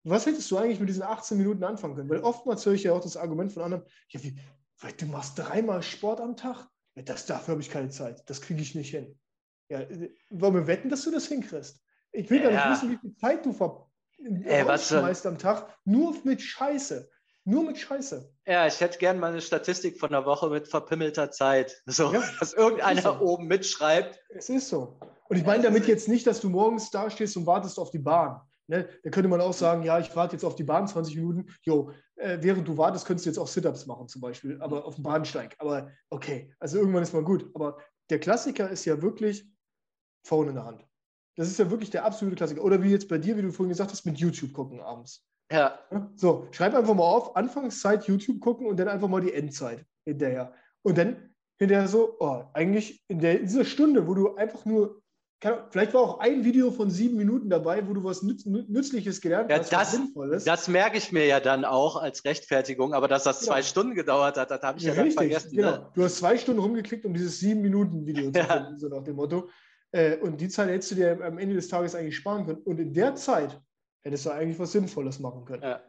Was 0.05 0.27
hättest 0.27 0.51
du 0.51 0.57
eigentlich 0.57 0.81
mit 0.81 0.89
diesen 0.89 1.03
18 1.03 1.39
Minuten 1.39 1.65
anfangen 1.65 1.97
können? 1.97 2.09
Weil 2.09 2.21
oftmals 2.21 2.65
höre 2.65 2.75
ich 2.75 2.85
ja 2.85 2.93
auch 2.93 3.03
das 3.03 3.17
Argument 3.17 3.53
von 3.53 3.63
anderen, 3.63 3.85
ja, 4.09 4.23
wie, 4.23 4.39
du 4.97 5.07
machst 5.07 5.39
dreimal 5.39 5.83
Sport 5.83 6.21
am 6.21 6.37
Tag? 6.37 6.69
Ja, 6.95 7.03
das, 7.03 7.27
dafür 7.27 7.53
habe 7.53 7.63
ich 7.63 7.71
keine 7.71 7.91
Zeit. 7.91 8.23
Das 8.29 8.41
kriege 8.41 8.63
ich 8.63 8.75
nicht 8.75 8.91
hin. 8.91 9.19
Ja, 9.69 9.81
wollen 10.31 10.55
wir 10.55 10.67
wetten, 10.67 10.89
dass 10.89 11.05
du 11.05 11.11
das 11.11 11.27
hinkriegst? 11.27 11.81
Ich 12.13 12.31
will 12.31 12.43
ja. 12.43 12.51
gar 12.51 12.71
nicht 12.71 12.83
wissen, 12.83 12.91
wie 12.93 12.99
viel 12.99 13.17
Zeit 13.17 13.45
du 13.45 13.53
schmeißt 15.01 15.27
am 15.27 15.39
Tag. 15.39 15.77
Nur 15.85 16.15
mit 16.25 16.43
Scheiße. 16.43 17.09
Nur 17.45 17.65
mit 17.65 17.79
Scheiße. 17.79 18.31
Ja, 18.47 18.67
ich 18.67 18.81
hätte 18.81 18.99
gerne 18.99 19.21
mal 19.21 19.31
eine 19.31 19.41
Statistik 19.41 19.99
von 19.99 20.11
der 20.11 20.27
Woche 20.27 20.51
mit 20.51 20.69
verpimmelter 20.69 21.31
Zeit. 21.31 21.83
So, 21.87 22.13
ja, 22.13 22.23
dass 22.39 22.53
irgendeiner 22.53 23.01
so. 23.01 23.21
oben 23.21 23.47
mitschreibt. 23.47 24.21
Es 24.29 24.49
ist 24.49 24.69
so. 24.69 24.99
Und 25.29 25.37
ich 25.37 25.45
meine 25.45 25.63
damit 25.63 25.87
jetzt 25.87 26.09
nicht, 26.09 26.27
dass 26.27 26.41
du 26.41 26.49
morgens 26.49 26.91
da 26.91 27.11
stehst 27.11 27.37
und 27.37 27.47
wartest 27.47 27.79
auf 27.79 27.91
die 27.91 27.99
Bahn. 27.99 28.41
Ne? 28.67 28.87
Da 29.03 29.11
könnte 29.11 29.29
man 29.29 29.41
auch 29.41 29.55
sagen, 29.55 29.83
ja, 29.83 29.99
ich 29.99 30.15
warte 30.15 30.37
jetzt 30.37 30.45
auf 30.45 30.57
die 30.57 30.65
Bahn 30.65 30.87
20 30.87 31.17
Minuten. 31.17 31.47
Jo, 31.63 31.91
äh, 32.17 32.39
während 32.41 32.69
du 32.69 32.77
wartest, 32.77 33.07
könntest 33.07 33.25
du 33.25 33.31
jetzt 33.31 33.39
auch 33.39 33.49
Sit-Ups 33.49 33.87
machen 33.87 34.09
zum 34.09 34.21
Beispiel, 34.21 34.61
aber 34.61 34.85
auf 34.85 34.97
dem 34.97 35.05
Bahnsteig. 35.05 35.57
Aber 35.59 35.91
okay, 36.11 36.53
also 36.59 36.79
irgendwann 36.79 37.03
ist 37.03 37.15
mal 37.15 37.25
gut. 37.25 37.51
Aber 37.55 37.79
der 38.11 38.19
Klassiker 38.19 38.69
ist 38.69 38.85
ja 38.85 39.01
wirklich 39.01 39.47
Phone 40.25 40.49
in 40.49 40.55
der 40.55 40.65
Hand. 40.65 40.85
Das 41.37 41.49
ist 41.49 41.59
ja 41.59 41.71
wirklich 41.71 41.91
der 41.91 42.05
absolute 42.05 42.37
Klassiker. 42.37 42.65
Oder 42.65 42.83
wie 42.83 42.91
jetzt 42.91 43.09
bei 43.09 43.19
dir, 43.19 43.37
wie 43.37 43.43
du 43.43 43.53
vorhin 43.53 43.71
gesagt 43.71 43.93
hast, 43.93 44.05
mit 44.05 44.19
YouTube 44.19 44.53
gucken 44.53 44.81
abends. 44.81 45.25
Ja. 45.53 45.79
So, 46.17 46.47
schreib 46.51 46.75
einfach 46.75 46.95
mal 46.95 47.05
auf, 47.05 47.37
Anfangszeit 47.37 48.05
YouTube 48.07 48.41
gucken 48.41 48.67
und 48.67 48.79
dann 48.79 48.89
einfach 48.89 49.09
mal 49.09 49.21
die 49.21 49.33
Endzeit 49.33 49.85
hinterher. 50.05 50.53
Und 50.83 50.99
dann 50.99 51.31
hinterher 51.59 51.89
so, 51.89 52.17
oh, 52.19 52.45
eigentlich 52.53 53.03
in, 53.09 53.21
der, 53.21 53.41
in 53.41 53.47
dieser 53.47 53.65
Stunde, 53.65 54.07
wo 54.07 54.15
du 54.15 54.35
einfach 54.37 54.65
nur, 54.65 55.01
kann, 55.41 55.61
vielleicht 55.71 55.95
war 55.95 56.01
auch 56.03 56.19
ein 56.19 56.45
Video 56.45 56.73
von 56.73 56.91
sieben 56.91 57.17
Minuten 57.17 57.49
dabei, 57.49 57.87
wo 57.89 57.95
du 57.95 58.03
was 58.03 58.23
Nütz, 58.23 58.45
Nützliches 58.45 59.21
gelernt 59.21 59.49
ja, 59.51 59.59
hast, 59.59 59.73
das, 59.73 59.81
was 59.81 59.93
Sinnvolles. 59.93 60.45
Das 60.45 60.67
merke 60.67 60.99
ich 60.99 61.13
mir 61.13 61.27
ja 61.27 61.39
dann 61.39 61.65
auch 61.65 61.97
als 61.97 62.25
Rechtfertigung, 62.25 62.93
aber 62.93 63.07
dass 63.07 63.23
das 63.23 63.41
Genau. 63.41 63.53
zwei 63.53 63.63
Stunden 63.63 63.95
gedauert 63.95 64.37
hat, 64.37 64.51
das 64.51 64.61
habe 64.63 64.79
ich 64.79 64.85
ja, 64.85 64.95
Ja, 64.95 65.03
richtig, 65.03 65.19
vergessen. 65.19 65.53
genau. 65.53 65.71
Ne? 65.71 65.91
Du 65.95 66.03
hast 66.03 66.17
zwei 66.17 66.37
Stunden 66.37 66.61
rumgeklickt, 66.61 67.05
um 67.07 67.15
dieses 67.15 67.39
sieben 67.39 67.61
Minuten 67.63 68.05
Video 68.05 68.31
zu 68.33 68.39
Ja. 68.41 68.47
finden, 68.47 68.79
so 68.79 68.89
nach 68.89 69.05
dem 69.05 69.15
Motto. 69.15 69.49
Äh, 69.93 70.17
und 70.19 70.41
die 70.41 70.49
Zeit 70.49 70.69
hättest 70.69 70.91
du 70.93 70.95
dir 70.97 71.25
am 71.25 71.39
Ende 71.39 71.55
des 71.55 71.69
Tages 71.69 71.95
eigentlich 71.95 72.17
sparen 72.17 72.47
können. 72.47 72.63
Und 72.63 72.79
in 72.79 72.93
der 72.93 73.15
Zeit 73.15 73.61
hättest 74.03 74.27
du 74.27 74.31
eigentlich 74.31 74.59
was 74.59 74.73
Sinnvolles 74.73 75.19
machen 75.19 75.45
können. 75.45 75.63
Ja. 75.63 75.81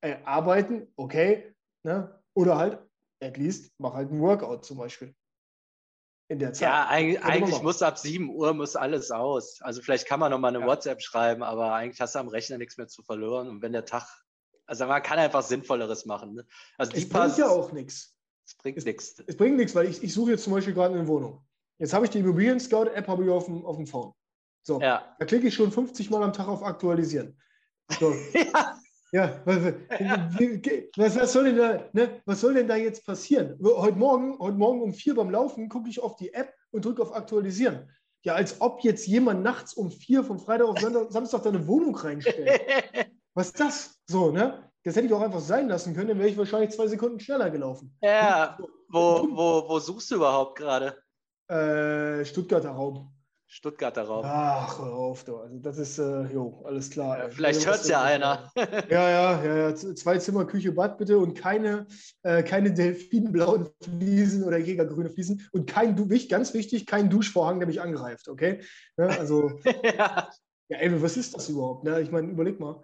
Äh, 0.00 0.16
arbeiten, 0.24 0.92
okay, 0.96 1.54
ne? 1.82 2.20
oder 2.34 2.58
halt, 2.58 2.78
at 3.20 3.36
least, 3.36 3.72
mach 3.78 3.94
halt 3.94 4.10
ein 4.10 4.20
Workout 4.20 4.64
zum 4.64 4.78
Beispiel. 4.78 5.14
In 6.28 6.38
der 6.38 6.52
Zeit. 6.52 6.62
Ja, 6.62 6.86
eigentlich, 6.88 7.22
eigentlich 7.22 7.62
muss 7.62 7.82
ab 7.82 7.98
7 7.98 8.30
Uhr 8.30 8.54
muss 8.54 8.76
alles 8.76 9.10
aus. 9.10 9.60
Also 9.60 9.82
vielleicht 9.82 10.06
kann 10.06 10.20
man 10.20 10.30
noch 10.30 10.38
mal 10.38 10.48
eine 10.48 10.60
Ja. 10.60 10.66
WhatsApp 10.66 11.02
schreiben, 11.02 11.42
aber 11.42 11.74
eigentlich 11.74 12.00
hast 12.00 12.14
du 12.14 12.18
am 12.18 12.28
Rechner 12.28 12.58
nichts 12.58 12.78
mehr 12.78 12.88
zu 12.88 13.02
verloren. 13.02 13.48
Und 13.48 13.62
wenn 13.62 13.72
der 13.72 13.84
Tag, 13.84 14.06
also 14.66 14.86
man 14.86 15.02
kann 15.02 15.18
einfach 15.18 15.42
Sinnvolleres 15.42 16.06
machen. 16.06 16.34
Ne? 16.34 16.46
Also 16.78 16.92
Es 16.92 17.08
bringt 17.08 17.36
ja 17.36 17.48
auch 17.48 17.72
nichts. 17.72 18.16
Es 18.46 18.54
bringt 18.54 18.84
nichts. 18.84 19.22
Es 19.26 19.36
bringt 19.36 19.56
nichts, 19.56 19.74
weil 19.74 19.86
ich, 19.86 20.02
ich 20.02 20.12
suche 20.12 20.32
jetzt 20.32 20.44
zum 20.44 20.54
Beispiel 20.54 20.74
gerade 20.74 20.94
eine 20.94 21.06
Wohnung. 21.06 21.46
Jetzt 21.78 21.92
habe 21.92 22.04
ich 22.04 22.10
die 22.10 22.20
Immobilien-Scout-App 22.20 23.08
habe 23.08 23.24
ich 23.24 23.30
auf 23.30 23.46
dem, 23.46 23.64
auf 23.64 23.76
dem 23.76 23.86
Phone. 23.86 24.12
So, 24.62 24.80
Ja. 24.80 25.14
da 25.18 25.26
klicke 25.26 25.48
ich 25.48 25.54
schon 25.54 25.72
50 25.72 26.10
Mal 26.10 26.22
am 26.22 26.32
Tag 26.32 26.48
auf 26.48 26.62
Aktualisieren. 26.62 27.38
So, 27.98 28.12
ja. 28.32 28.78
Ja, 29.12 29.40
was, 29.44 29.62
was, 30.96 31.16
was, 31.20 31.32
soll 31.32 31.44
denn 31.44 31.56
da, 31.56 31.88
ne, 31.92 32.20
was 32.26 32.40
soll 32.40 32.54
denn 32.54 32.66
da 32.66 32.74
jetzt 32.74 33.06
passieren? 33.06 33.56
Heute 33.62 33.96
Morgen, 33.96 34.36
heute 34.40 34.56
Morgen 34.56 34.82
um 34.82 34.92
vier 34.92 35.14
beim 35.14 35.30
Laufen 35.30 35.68
gucke 35.68 35.88
ich 35.88 36.02
auf 36.02 36.16
die 36.16 36.34
App 36.34 36.52
und 36.72 36.84
drücke 36.84 37.00
auf 37.00 37.14
Aktualisieren. 37.14 37.88
Ja, 38.24 38.34
als 38.34 38.60
ob 38.60 38.82
jetzt 38.82 39.06
jemand 39.06 39.44
nachts 39.44 39.72
um 39.74 39.92
vier 39.92 40.24
vom 40.24 40.40
Freitag 40.40 40.66
auf 40.66 40.80
Samstag 41.10 41.44
deine 41.44 41.64
Wohnung 41.68 41.94
reinstellt. 41.94 42.60
Was 43.34 43.48
ist 43.48 43.60
das? 43.60 44.00
So, 44.06 44.32
ne? 44.32 44.68
Das 44.82 44.96
hätte 44.96 45.06
ich 45.06 45.12
auch 45.12 45.20
einfach 45.20 45.38
sein 45.40 45.68
lassen 45.68 45.94
können, 45.94 46.08
dann 46.08 46.18
wäre 46.18 46.30
ich 46.30 46.36
wahrscheinlich 46.36 46.70
zwei 46.72 46.88
Sekunden 46.88 47.20
schneller 47.20 47.50
gelaufen. 47.50 47.96
ja. 48.02 48.58
Wo, 48.88 49.28
wo, 49.30 49.68
wo 49.68 49.78
suchst 49.78 50.10
du 50.10 50.16
überhaupt 50.16 50.58
gerade? 50.58 51.03
Äh, 51.48 52.24
Stuttgarter 52.24 52.70
Raum. 52.70 53.10
Stuttgarter 53.46 54.02
Raum. 54.02 54.24
Ach, 54.26 54.78
hör 54.80 54.94
auf, 54.94 55.24
du. 55.24 55.36
Also 55.36 55.58
das 55.58 55.78
ist, 55.78 55.98
äh, 55.98 56.22
jo, 56.32 56.62
alles 56.64 56.90
klar. 56.90 57.18
Ja, 57.18 57.28
vielleicht 57.28 57.64
hört 57.66 57.82
es 57.82 57.88
ja 57.88 58.02
einer. 58.02 58.50
Ja, 58.90 59.08
ja, 59.08 59.44
ja, 59.44 59.56
ja. 59.68 59.74
Zwei 59.74 60.18
Zimmer, 60.18 60.44
Küche, 60.44 60.72
Bad 60.72 60.98
bitte 60.98 61.18
und 61.18 61.34
keine, 61.34 61.86
äh, 62.22 62.42
keine 62.42 62.72
delfinblauen 62.72 63.68
Fliesen 63.80 64.42
oder 64.42 64.58
jägergrüne 64.58 65.10
Fliesen 65.10 65.46
und 65.52 65.68
kein, 65.68 65.94
ganz 66.28 66.52
wichtig, 66.54 66.86
kein 66.86 67.10
Duschvorhang, 67.10 67.60
der 67.60 67.68
mich 67.68 67.80
angreift, 67.80 68.28
okay? 68.28 68.60
Ne, 68.96 69.08
also, 69.18 69.60
ja. 69.84 70.30
ja, 70.68 70.78
ey, 70.78 71.02
was 71.02 71.16
ist 71.16 71.36
das 71.36 71.48
überhaupt? 71.48 71.84
Ne? 71.84 72.00
Ich 72.00 72.10
meine, 72.10 72.28
überleg 72.32 72.58
mal, 72.58 72.82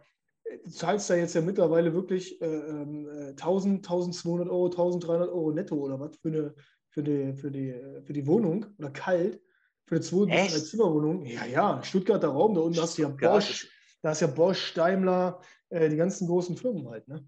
du 0.65 0.71
zahlst 0.71 1.11
da 1.11 1.15
jetzt 1.15 1.35
ja 1.35 1.41
mittlerweile 1.41 1.95
wirklich 1.95 2.41
äh, 2.41 2.47
ähm, 2.47 3.09
äh, 3.09 3.31
1000, 3.31 3.79
1200 3.79 4.49
Euro, 4.49 4.67
1300 4.67 5.29
Euro 5.29 5.53
netto 5.53 5.77
oder 5.77 5.99
was 5.99 6.17
für 6.17 6.29
eine, 6.29 6.55
für 6.91 7.03
die, 7.03 7.33
für 7.33 7.51
die, 7.51 7.75
für 8.05 8.13
die 8.13 8.27
Wohnung 8.27 8.67
oder 8.79 8.91
kalt, 8.91 9.41
für 9.87 9.97
eine 9.97 10.05
zwei 10.05 10.31
Echt? 10.31 10.55
drei 10.55 10.61
Zimmerwohnung. 10.61 11.25
Ja, 11.25 11.45
ja, 11.47 11.83
Stuttgarter 11.83 12.29
Raum, 12.29 12.55
da 12.55 12.61
unten 12.61 12.81
hast 12.81 12.99
du 12.99 13.03
ja 13.03 13.09
Bosch, 13.09 13.69
da 14.03 14.13
ist 14.13 14.21
ja 14.21 14.27
Bosch, 14.27 14.75
Daimler, 14.75 15.41
äh, 15.71 15.89
die 15.89 15.97
ganzen 15.97 16.27
großen 16.27 16.57
Firmen 16.57 16.89
halt, 16.89 17.09
ne? 17.09 17.27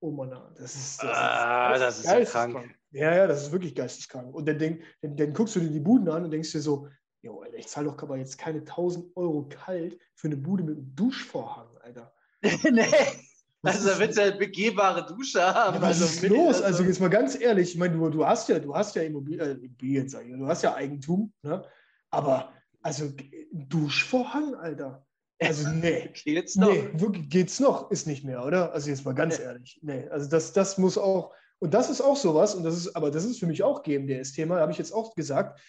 Oh 0.00 0.10
Mann, 0.10 0.30
das 0.56 0.74
ist, 0.74 1.02
das 1.02 1.16
Ah, 1.16 1.78
das 1.78 2.00
ist 2.00 2.06
ja 2.10 2.24
krank. 2.24 2.74
Ja, 2.90 3.14
ja, 3.14 3.26
das 3.26 3.44
ist 3.44 3.52
wirklich 3.52 3.74
geisteskrank. 3.74 4.34
Und 4.34 4.46
dann, 4.46 4.58
denk, 4.58 4.82
dann, 5.00 5.16
dann 5.16 5.32
guckst 5.32 5.54
du 5.54 5.60
dir 5.60 5.70
die 5.70 5.80
Buden 5.80 6.08
an 6.08 6.24
und 6.24 6.32
denkst 6.32 6.50
dir 6.50 6.60
so, 6.60 6.88
jo, 7.22 7.40
Alter, 7.40 7.56
ich 7.56 7.68
zahle 7.68 7.86
doch 7.86 8.02
aber 8.02 8.16
jetzt 8.16 8.36
keine 8.36 8.58
1000 8.58 9.16
Euro 9.16 9.48
kalt 9.48 9.98
für 10.14 10.26
eine 10.26 10.36
Bude 10.36 10.64
mit 10.64 10.76
einem 10.76 10.94
Duschvorhang, 10.94 11.68
Alter. 11.80 12.12
nee. 12.42 12.84
Also 13.64 13.88
da 13.88 13.98
willst 13.98 14.18
du 14.18 14.22
eine 14.22 14.32
begehbare 14.32 15.06
Dusche 15.06 15.40
haben. 15.40 15.76
Ja, 15.76 15.82
was 15.82 16.02
also 16.02 16.04
ist 16.04 16.28
los? 16.28 16.62
Also 16.62 16.82
jetzt 16.82 17.00
mal 17.00 17.08
ganz 17.08 17.40
ehrlich, 17.40 17.70
ich 17.70 17.78
meine, 17.78 17.94
du, 17.96 18.08
du 18.10 18.26
hast 18.26 18.48
ja, 18.48 18.58
du 18.58 18.74
hast 18.74 18.96
ja 18.96 19.02
Immobilien, 19.02 19.40
äh, 19.40 19.52
Immobilien, 19.52 20.08
sag 20.08 20.26
ich, 20.26 20.32
du 20.32 20.46
hast 20.46 20.62
ja 20.62 20.74
Eigentum, 20.74 21.32
ne? 21.42 21.64
Aber 22.10 22.52
also 22.82 23.12
Duschvorhang, 23.52 24.54
Alter. 24.56 25.06
Also 25.40 25.68
nee. 25.74 26.10
geht's 26.24 26.56
noch. 26.56 26.72
Nee, 26.72 26.90
wirklich 26.94 27.28
geht's 27.28 27.60
noch, 27.60 27.90
ist 27.90 28.06
nicht 28.06 28.24
mehr, 28.24 28.44
oder? 28.44 28.72
Also 28.72 28.90
jetzt 28.90 29.04
mal 29.04 29.14
ganz 29.14 29.38
ehrlich. 29.38 29.78
Nee, 29.82 30.08
also 30.08 30.28
das, 30.28 30.52
das 30.52 30.78
muss 30.78 30.98
auch, 30.98 31.32
und 31.60 31.72
das 31.74 31.88
ist 31.88 32.00
auch 32.00 32.16
sowas, 32.16 32.54
und 32.56 32.64
das 32.64 32.76
ist, 32.76 32.96
aber 32.96 33.10
das 33.10 33.24
ist 33.24 33.38
für 33.38 33.46
mich 33.46 33.62
auch 33.62 33.82
GMDS-Thema, 33.82 34.58
habe 34.58 34.72
ich 34.72 34.78
jetzt 34.78 34.92
auch 34.92 35.14
gesagt. 35.14 35.60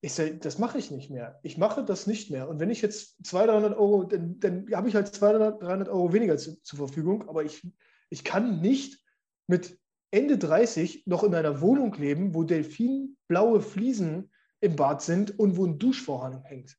Ich 0.00 0.14
sag, 0.14 0.40
das 0.42 0.58
mache 0.58 0.78
ich 0.78 0.90
nicht 0.90 1.10
mehr. 1.10 1.40
Ich 1.42 1.58
mache 1.58 1.84
das 1.84 2.06
nicht 2.06 2.30
mehr. 2.30 2.48
Und 2.48 2.60
wenn 2.60 2.70
ich 2.70 2.82
jetzt 2.82 3.16
200, 3.26 3.54
300 3.62 3.78
Euro, 3.78 4.04
dann, 4.04 4.38
dann 4.38 4.66
habe 4.72 4.88
ich 4.88 4.94
halt 4.94 5.08
200, 5.08 5.60
300 5.60 5.88
Euro 5.88 6.12
weniger 6.12 6.36
zu, 6.38 6.60
zur 6.62 6.78
Verfügung, 6.78 7.28
aber 7.28 7.42
ich, 7.44 7.66
ich 8.10 8.22
kann 8.22 8.60
nicht 8.60 9.02
mit 9.48 9.78
Ende 10.10 10.38
30 10.38 11.04
noch 11.06 11.24
in 11.24 11.34
einer 11.34 11.60
Wohnung 11.60 11.92
leben, 11.94 12.34
wo 12.34 12.44
delfinblaue 12.44 13.60
Fliesen 13.60 14.30
im 14.60 14.76
Bad 14.76 15.02
sind 15.02 15.38
und 15.38 15.56
wo 15.56 15.66
ein 15.66 15.78
Duschvorhang 15.78 16.42
hängt. 16.44 16.76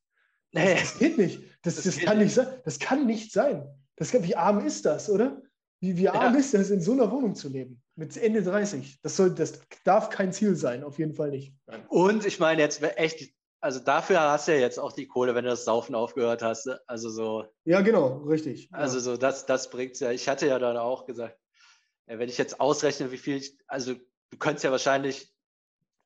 Nee. 0.52 0.74
Das 0.80 0.98
geht 0.98 1.18
nicht. 1.18 1.42
Das, 1.62 1.76
Das 1.76 1.84
das, 1.84 1.96
geht 1.96 2.06
kann 2.06 2.18
nicht. 2.18 2.24
nicht 2.26 2.34
sein. 2.34 2.60
Das 2.64 2.78
kann 2.78 3.06
nicht 3.06 3.32
sein. 3.32 3.68
Das 3.96 4.12
wie 4.14 4.34
arm 4.34 4.64
ist 4.66 4.84
das, 4.86 5.10
oder? 5.10 5.42
Wie, 5.80 5.96
wie 5.96 6.08
arm 6.08 6.34
Ja. 6.34 6.40
ist 6.40 6.54
das, 6.54 6.70
in 6.70 6.80
so 6.80 6.92
einer 6.92 7.10
Wohnung 7.10 7.34
zu 7.34 7.48
leben? 7.48 7.82
Mit 8.00 8.16
Ende 8.16 8.42
30. 8.42 9.02
Das, 9.02 9.14
soll, 9.14 9.34
das 9.34 9.60
darf 9.84 10.08
kein 10.08 10.32
Ziel 10.32 10.56
sein, 10.56 10.84
auf 10.84 10.98
jeden 10.98 11.12
Fall 11.12 11.28
nicht. 11.30 11.52
Nein. 11.66 11.84
Und 11.88 12.24
ich 12.24 12.38
meine 12.40 12.62
jetzt 12.62 12.82
echt, 12.82 13.34
also 13.60 13.78
dafür 13.78 14.20
hast 14.22 14.48
du 14.48 14.52
ja 14.54 14.58
jetzt 14.58 14.78
auch 14.78 14.92
die 14.92 15.06
Kohle, 15.06 15.34
wenn 15.34 15.44
du 15.44 15.50
das 15.50 15.66
Saufen 15.66 15.94
aufgehört 15.94 16.42
hast. 16.42 16.64
ne? 16.64 16.80
Also 16.86 17.10
so, 17.10 17.44
Ja, 17.66 17.82
genau, 17.82 18.22
richtig. 18.22 18.70
also 18.72 18.98
so, 19.00 19.18
das, 19.18 19.44
das 19.44 19.68
bringt's 19.68 20.00
ja. 20.00 20.12
Ich 20.12 20.30
hatte 20.30 20.46
ja 20.46 20.58
dann 20.58 20.78
auch 20.78 21.04
gesagt, 21.04 21.36
ja, 22.06 22.18
wenn 22.18 22.30
ich 22.30 22.38
jetzt 22.38 22.58
ausrechne, 22.58 23.12
wie 23.12 23.18
viel 23.18 23.36
ich, 23.36 23.58
also 23.66 23.92
du 23.92 24.38
könntest 24.38 24.64
ja 24.64 24.70
wahrscheinlich 24.70 25.30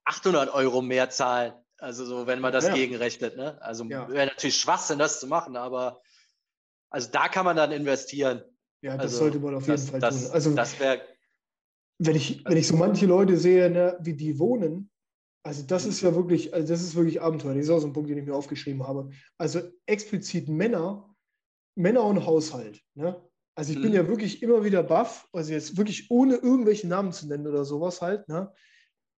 800 0.04 0.52
Euro 0.52 0.82
mehr 0.82 1.10
zahlen. 1.10 1.52
Also 1.78 2.04
so, 2.06 2.26
wenn 2.26 2.40
man 2.40 2.52
das 2.52 2.64
Ja, 2.64 2.70
ja. 2.70 2.74
gegenrechnet, 2.76 3.36
ne? 3.36 3.56
Also 3.62 3.84
Ja. 3.84 4.08
wäre 4.08 4.26
natürlich 4.26 4.56
Schwachsinn, 4.56 4.98
das 4.98 5.20
zu 5.20 5.28
machen, 5.28 5.56
aber 5.56 6.02
also 6.90 7.08
da 7.12 7.28
kann 7.28 7.44
man 7.44 7.56
dann 7.56 7.70
investieren. 7.70 8.42
ja, 8.80 8.94
das 8.96 9.02
Also, 9.12 9.18
sollte 9.18 9.38
man 9.38 9.54
auf 9.54 9.68
jeden 9.68 9.76
das, 9.80 9.90
Fall 9.90 10.00
das, 10.00 10.22
tun. 10.24 10.32
Also, 10.32 10.54
das 10.56 10.80
wäre 10.80 11.00
wenn 11.98 12.16
ich, 12.16 12.44
wenn 12.44 12.56
ich 12.56 12.66
so 12.66 12.76
manche 12.76 13.06
Leute 13.06 13.36
sehe, 13.36 13.70
ne, 13.70 13.96
wie 14.00 14.14
die 14.14 14.38
wohnen, 14.38 14.90
also 15.46 15.62
das 15.62 15.84
ist 15.84 16.00
ja 16.00 16.14
wirklich, 16.14 16.54
also 16.54 16.66
das 16.66 16.82
ist 16.82 16.94
wirklich 16.94 17.20
Abenteuer. 17.20 17.54
Das 17.54 17.64
ist 17.64 17.70
auch 17.70 17.78
so 17.78 17.86
ein 17.86 17.92
Punkt, 17.92 18.08
den 18.08 18.18
ich 18.18 18.24
mir 18.24 18.34
aufgeschrieben 18.34 18.86
habe. 18.86 19.10
Also 19.38 19.60
explizit 19.86 20.48
Männer, 20.48 21.14
Männer 21.76 22.04
und 22.04 22.24
Haushalt. 22.24 22.80
Ne? 22.94 23.20
Also 23.54 23.72
ich 23.72 23.80
bin 23.80 23.90
Mhm. 23.90 23.96
ja 23.96 24.08
wirklich 24.08 24.42
immer 24.42 24.64
wieder 24.64 24.82
baff, 24.82 25.28
also 25.32 25.52
jetzt 25.52 25.76
wirklich 25.76 26.10
ohne 26.10 26.36
irgendwelche 26.36 26.88
Namen 26.88 27.12
zu 27.12 27.28
nennen 27.28 27.46
oder 27.46 27.64
sowas 27.64 28.00
halt. 28.00 28.26
Ne? 28.28 28.52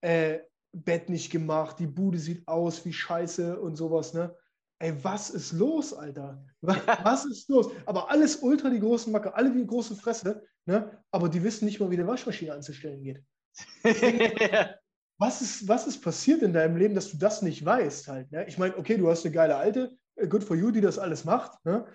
Äh, 0.02 0.40
Bett 0.74 1.10
nicht 1.10 1.32
gemacht, 1.32 1.80
die 1.80 1.88
Bude 1.88 2.18
sieht 2.18 2.46
aus 2.48 2.84
wie 2.86 2.92
Scheiße 2.92 3.60
und 3.62 3.76
sowas. 3.76 4.14
Ne? 4.14 4.36
Ey, 4.80 4.94
was 5.04 5.30
ist 5.30 5.54
los, 5.54 5.94
Alter? 5.94 6.44
Was, 6.62 6.78
was 7.04 7.26
ist 7.26 7.50
los? 7.50 7.72
Aber 7.86 8.10
alles 8.10 8.38
ultra 8.38 8.70
die 8.70 8.80
großen 8.80 9.12
Macke, 9.12 9.34
alle 9.34 9.52
die 9.52 9.66
große 9.66 9.96
Fresse, 9.96 10.44
ne? 10.66 10.92
aber 11.12 11.30
die 11.30 11.44
wissen 11.44 11.66
nicht 11.66 11.80
mal, 11.80 11.90
wie 11.90 11.96
eine 11.96 12.08
Waschmaschine 12.08 12.54
anzustellen 12.54 13.04
geht. 13.04 13.24
Was 15.18 15.42
ist, 15.42 15.66
was 15.68 15.88
ist 15.88 16.02
passiert 16.02 16.42
in 16.42 16.52
deinem 16.52 16.76
Leben, 16.76 16.94
dass 16.94 17.10
du 17.10 17.18
das 17.18 17.42
nicht 17.42 17.64
weißt 17.64 18.10
halt? 18.10 18.30
Ne? 18.34 18.46
Ich 18.50 18.58
meine, 18.58 18.78
okay, 18.78 18.98
du 18.98 19.10
hast 19.10 19.24
eine 19.24 19.34
geile 19.34 19.56
Alte, 19.56 19.98
äh, 20.16 20.28
good 20.28 20.44
for 20.44 20.58
you, 20.58 20.72
die 20.72 20.82
das 20.82 21.00
alles 21.00 21.24
macht, 21.24 21.64
ne? 21.64 21.86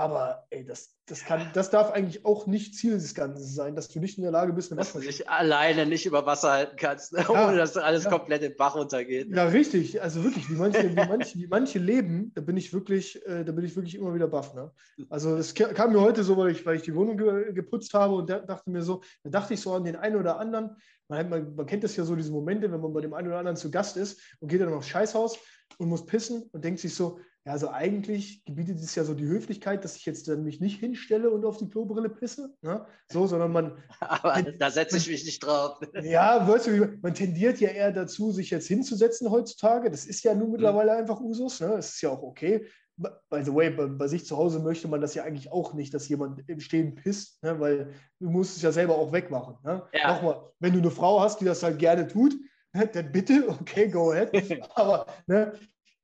Aber 0.00 0.46
ey, 0.48 0.64
das, 0.64 0.96
das, 1.04 1.26
kann, 1.26 1.50
das 1.52 1.68
darf 1.68 1.90
eigentlich 1.90 2.24
auch 2.24 2.46
nicht 2.46 2.74
Ziel 2.74 2.94
des 2.94 3.14
Ganzen 3.14 3.44
sein, 3.44 3.76
dass 3.76 3.88
du 3.88 4.00
nicht 4.00 4.16
in 4.16 4.22
der 4.22 4.32
Lage 4.32 4.54
bist, 4.54 4.72
dass 4.72 4.94
du 4.94 5.00
dich 5.00 5.28
alleine 5.28 5.84
nicht 5.84 6.06
über 6.06 6.24
Wasser 6.24 6.52
halten 6.52 6.76
kannst? 6.76 7.12
Ja, 7.20 7.28
ohne 7.28 7.58
dass 7.58 7.76
alles 7.76 8.04
ja. 8.04 8.10
komplett 8.10 8.42
in 8.42 8.52
den 8.52 8.56
Bach 8.56 8.76
runtergeht. 8.76 9.28
Ja, 9.28 9.44
richtig. 9.44 10.00
Also 10.00 10.24
wirklich, 10.24 10.48
wie 10.48 10.54
manche, 10.54 10.90
wie 10.90 10.94
manche, 10.94 11.38
wie 11.38 11.46
manche 11.46 11.78
leben, 11.78 12.32
da 12.34 12.40
bin 12.40 12.56
ich 12.56 12.72
wirklich, 12.72 13.24
äh, 13.26 13.44
da 13.44 13.52
bin 13.52 13.62
ich 13.62 13.76
wirklich 13.76 13.94
immer 13.94 14.14
wieder 14.14 14.26
baff. 14.26 14.54
Ne? 14.54 14.72
Also 15.10 15.36
es 15.36 15.54
ka- 15.54 15.74
kam 15.74 15.92
mir 15.92 16.00
heute 16.00 16.24
so, 16.24 16.34
weil 16.38 16.52
ich, 16.52 16.64
weil 16.64 16.76
ich 16.76 16.82
die 16.82 16.94
Wohnung 16.94 17.18
ge 17.18 17.52
geputzt 17.52 17.92
habe 17.92 18.14
und 18.14 18.30
da 18.30 18.38
dachte 18.38 18.70
mir 18.70 18.82
so, 18.82 19.02
da 19.22 19.28
dachte 19.28 19.52
ich 19.52 19.60
so 19.60 19.74
an 19.74 19.84
den 19.84 19.96
einen 19.96 20.16
oder 20.16 20.38
anderen. 20.38 20.76
Man, 21.08 21.28
man, 21.28 21.54
man 21.54 21.66
kennt 21.66 21.84
das 21.84 21.94
ja 21.96 22.04
so, 22.04 22.16
diese 22.16 22.32
Momente, 22.32 22.72
wenn 22.72 22.80
man 22.80 22.94
bei 22.94 23.02
dem 23.02 23.12
einen 23.12 23.28
oder 23.28 23.38
anderen 23.38 23.56
zu 23.58 23.70
Gast 23.70 23.98
ist 23.98 24.18
und 24.40 24.48
geht 24.48 24.62
dann 24.62 24.72
aufs 24.72 24.88
Scheißhaus 24.88 25.36
und 25.76 25.88
muss 25.88 26.06
pissen 26.06 26.48
und 26.52 26.64
denkt 26.64 26.80
sich 26.80 26.94
so, 26.94 27.20
ja, 27.50 27.54
also 27.54 27.70
eigentlich 27.70 28.44
gebietet 28.44 28.78
es 28.78 28.94
ja 28.94 29.02
so 29.02 29.12
die 29.12 29.26
Höflichkeit, 29.26 29.84
dass 29.84 29.96
ich 29.96 30.06
jetzt 30.06 30.28
dann 30.28 30.44
mich 30.44 30.60
nicht 30.60 30.78
hinstelle 30.78 31.30
und 31.30 31.44
auf 31.44 31.56
die 31.56 31.68
Klobrille 31.68 32.08
pisse, 32.08 32.54
ne? 32.62 32.86
so, 33.10 33.26
sondern 33.26 33.52
man. 33.52 33.82
Aber 34.00 34.40
da 34.42 34.70
setze 34.70 34.96
ich 34.96 35.08
mich 35.08 35.24
nicht 35.24 35.44
drauf. 35.44 35.80
Ja, 36.02 36.46
weißt 36.48 36.68
du, 36.68 36.98
man 37.02 37.14
tendiert 37.14 37.60
ja 37.60 37.70
eher 37.70 37.92
dazu, 37.92 38.30
sich 38.30 38.50
jetzt 38.50 38.68
hinzusetzen 38.68 39.30
heutzutage. 39.30 39.90
Das 39.90 40.06
ist 40.06 40.22
ja 40.22 40.34
nun 40.34 40.46
mhm. 40.46 40.52
mittlerweile 40.52 40.92
einfach 40.92 41.20
Usus, 41.20 41.60
ne? 41.60 41.68
Das 41.68 41.94
ist 41.94 42.00
ja 42.00 42.10
auch 42.10 42.22
okay. 42.22 42.66
By 42.96 43.42
the 43.42 43.54
way, 43.54 43.70
bei, 43.70 43.86
bei, 43.86 44.08
sich 44.08 44.26
zu 44.26 44.36
Hause 44.36 44.60
möchte 44.60 44.86
man 44.86 45.00
das 45.00 45.14
ja 45.14 45.24
eigentlich 45.24 45.50
auch 45.50 45.72
nicht, 45.74 45.92
dass 45.94 46.08
jemand 46.08 46.42
im 46.48 46.60
Stehen 46.60 46.94
pisst, 46.94 47.42
ne? 47.42 47.58
weil 47.58 47.94
du 48.20 48.28
musst 48.28 48.56
es 48.56 48.62
ja 48.62 48.72
selber 48.72 48.96
auch 48.96 49.12
wegmachen. 49.12 49.56
Ne? 49.64 49.82
Ja. 49.94 50.14
Nochmal, 50.14 50.52
wenn 50.58 50.74
du 50.74 50.80
eine 50.80 50.90
Frau 50.90 51.20
hast, 51.20 51.40
die 51.40 51.46
das 51.46 51.62
halt 51.62 51.78
gerne 51.78 52.06
tut, 52.06 52.34
ne, 52.74 52.86
dann 52.86 53.10
bitte, 53.10 53.48
okay, 53.60 53.88
go 53.88 54.10
ahead. 54.10 54.30
Aber 54.74 55.06
ne, 55.26 55.54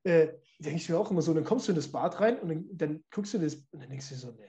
äh, 0.05 0.29
denke 0.59 0.77
ich 0.77 0.89
mir 0.89 0.99
auch 0.99 1.11
immer 1.11 1.23
so, 1.23 1.35
dann 1.35 1.45
kommst 1.45 1.69
du 1.69 1.73
in 1.73 1.77
das 1.77 1.89
Bad 1.89 2.21
rein 2.21 2.39
und 2.39 2.49
dann, 2.49 2.69
dann 2.73 3.05
guckst 3.11 3.35
du 3.35 3.39
das 3.39 3.55
und 3.55 3.81
dann 3.81 3.89
denkst 3.91 4.09
du 4.09 4.15
dir 4.15 4.21
so, 4.21 4.31
ne, 4.33 4.47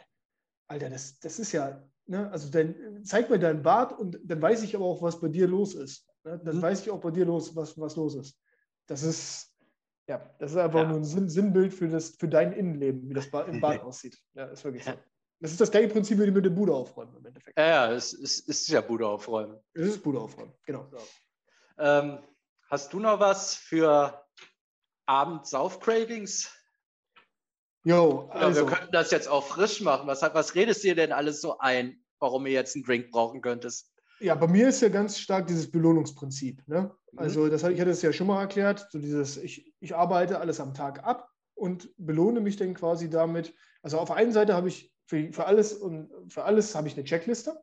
Alter, 0.68 0.90
das, 0.90 1.20
das 1.20 1.40
ist 1.40 1.52
ja, 1.52 1.84
ne, 2.06 2.30
also 2.32 2.50
dann 2.50 3.04
zeig 3.04 3.30
mir 3.30 3.40
dein 3.40 3.62
Bad 3.62 3.98
und 3.98 4.20
dann 4.24 4.42
weiß 4.42 4.64
ich 4.64 4.76
aber 4.76 4.86
auch, 4.86 5.02
was 5.02 5.20
bei 5.20 5.28
dir 5.28 5.48
los 5.48 5.76
ist. 5.76 6.08
Ne? 6.24 6.40
Dann 6.44 6.58
mhm. 6.58 6.62
weiß 6.62 6.82
ich 6.82 6.92
auch 6.92 7.00
bei 7.00 7.12
dir 7.12 7.26
los, 7.26 7.56
was, 7.56 7.78
was 7.78 7.96
los 7.96 8.16
ist. 8.16 8.40
Das 8.88 9.04
ist, 9.04 9.54
ja, 10.08 10.18
das 10.40 10.52
ist 10.52 10.58
einfach 10.58 10.82
ja. 10.82 10.88
nur 10.88 10.98
ein 10.98 11.06
Sinn, 11.06 11.30
Sinnbild 11.30 11.74
für, 11.74 11.88
das, 11.88 12.12
für 12.12 12.28
dein 12.28 12.54
Innenleben, 12.54 13.10
wie 13.10 13.14
das 13.14 13.30
Bad, 13.30 13.48
im 13.50 13.60
Bad 13.60 13.82
aussieht. 13.84 14.18
Ja, 14.34 14.46
ist 14.46 14.64
wirklich 14.64 14.84
so. 14.84 14.94
Das 15.40 15.52
ist 15.52 15.62
das 15.62 15.70
gleiche 15.70 15.90
Prinzip, 15.90 16.18
wie 16.18 16.32
mit 16.32 16.46
dem 16.46 16.56
Bude 16.56 16.74
aufräumen 16.74 17.16
im 17.16 17.26
Endeffekt. 17.26 17.58
Ja, 17.60 17.68
ja, 17.68 17.92
es 17.92 18.12
ist, 18.14 18.48
ist 18.50 18.68
ja 18.70 18.82
Bude 18.82 19.08
aufräumen. 19.08 19.60
Es 19.74 19.90
ist 19.90 20.04
Bude 20.04 20.20
aufräumen, 20.20 20.52
genau. 20.66 20.90
Ähm, 21.78 22.18
hast 22.70 22.92
du 22.92 23.00
noch 23.00 23.20
was 23.20 23.54
für 23.54 24.27
Abend-Sauf-Cravings? 25.08 26.52
Jo, 27.84 28.30
also. 28.32 28.62
Ja, 28.62 28.68
wir 28.68 28.76
könnten 28.76 28.92
das 28.92 29.12
jetzt 29.12 29.28
auch 29.28 29.46
frisch 29.46 29.82
machen. 29.82 30.08
Was, 30.08 30.22
was 30.22 30.56
redest 30.56 30.84
du 30.84 30.90
dir 30.90 30.96
denn 30.96 31.12
alles 31.12 31.42
so 31.42 31.58
ein, 31.60 32.04
warum 32.20 32.46
ihr 32.46 32.54
jetzt 32.54 32.76
einen 32.76 32.84
Drink 32.84 33.12
brauchen 33.12 33.42
könntest? 33.42 33.92
Ja, 34.20 34.36
bei 34.36 34.48
mir 34.48 34.70
ist 34.70 34.82
ja 34.82 34.90
ganz 34.90 35.20
stark 35.20 35.48
dieses 35.48 35.72
Belohnungsprinzip. 35.72 36.68
Ne? 36.68 36.92
Mhm. 37.12 37.20
Also, 37.20 37.50
das, 37.50 37.64
ich 37.64 37.80
hatte 37.80 37.92
es 37.92 38.02
ja 38.02 38.12
schon 38.12 38.28
mal 38.28 38.42
erklärt, 38.42 38.88
so 38.92 39.00
dieses, 39.00 39.38
ich, 39.38 39.74
ich 39.80 39.96
arbeite 39.96 40.40
alles 40.40 40.60
am 40.60 40.74
Tag 40.74 41.04
ab 41.04 41.32
und 41.58 41.90
belohne 41.98 42.40
mich 42.40 42.56
dann 42.56 42.74
quasi 42.74 43.10
damit. 43.10 43.54
Also 43.82 44.00
auf 44.00 44.12
einer 44.12 44.32
Seite 44.32 44.54
habe 44.54 44.68
ich 44.68 44.94
für, 45.06 45.32
für 45.32 45.46
alles 45.46 45.74
und 45.74 46.10
für 46.32 46.44
alles 46.44 46.76
habe 46.76 46.88
ich 46.88 46.96
eine 46.96 47.04
Checkliste. 47.04 47.62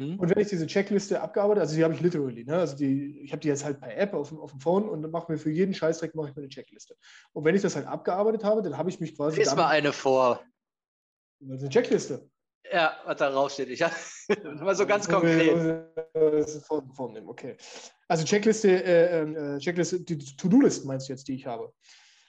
Mhm. 0.00 0.18
Und 0.18 0.30
wenn 0.30 0.42
ich 0.42 0.48
diese 0.48 0.66
Checkliste 0.66 1.20
abgearbeitet, 1.20 1.60
also 1.60 1.76
die 1.76 1.84
habe 1.84 1.92
ich 1.92 2.00
literally, 2.00 2.44
ne? 2.44 2.56
also 2.56 2.74
die, 2.74 3.20
ich 3.20 3.32
habe 3.32 3.40
die 3.40 3.48
jetzt 3.48 3.64
halt 3.64 3.80
per 3.80 3.94
App 3.94 4.14
auf, 4.14 4.32
auf 4.32 4.50
dem 4.50 4.60
Phone 4.60 4.88
und 4.88 5.02
dann 5.02 5.10
mache 5.10 5.30
mir 5.30 5.36
für 5.36 5.50
jeden 5.50 5.74
Scheißdreck 5.74 6.14
mache 6.14 6.30
ich 6.30 6.36
mir 6.36 6.42
eine 6.42 6.48
Checkliste. 6.48 6.96
Und 7.32 7.44
wenn 7.44 7.54
ich 7.54 7.60
das 7.60 7.76
halt 7.76 7.86
abgearbeitet 7.86 8.42
habe, 8.42 8.62
dann 8.62 8.78
habe 8.78 8.88
ich 8.88 8.98
mich 8.98 9.14
quasi. 9.14 9.38
Lies 9.38 9.54
mal 9.54 9.68
eine 9.68 9.92
vor. 9.92 10.42
Also 11.42 11.66
eine 11.66 11.68
Checkliste. 11.68 12.30
Ja, 12.72 12.96
was 13.04 13.18
da 13.18 13.28
raussteht. 13.28 13.68
Ich 13.68 13.80
mal 14.44 14.74
so 14.74 14.86
ganz 14.86 15.06
konkret. 15.06 15.54
Okay. 16.14 17.56
Also 18.08 18.24
Checkliste, 18.24 18.82
äh, 18.82 19.22
äh, 19.22 19.58
Checkliste, 19.58 20.00
die 20.00 20.18
To-Do-Listen 20.18 20.86
meinst 20.86 21.08
du 21.08 21.12
jetzt, 21.12 21.28
die 21.28 21.34
ich 21.34 21.46
habe? 21.46 21.72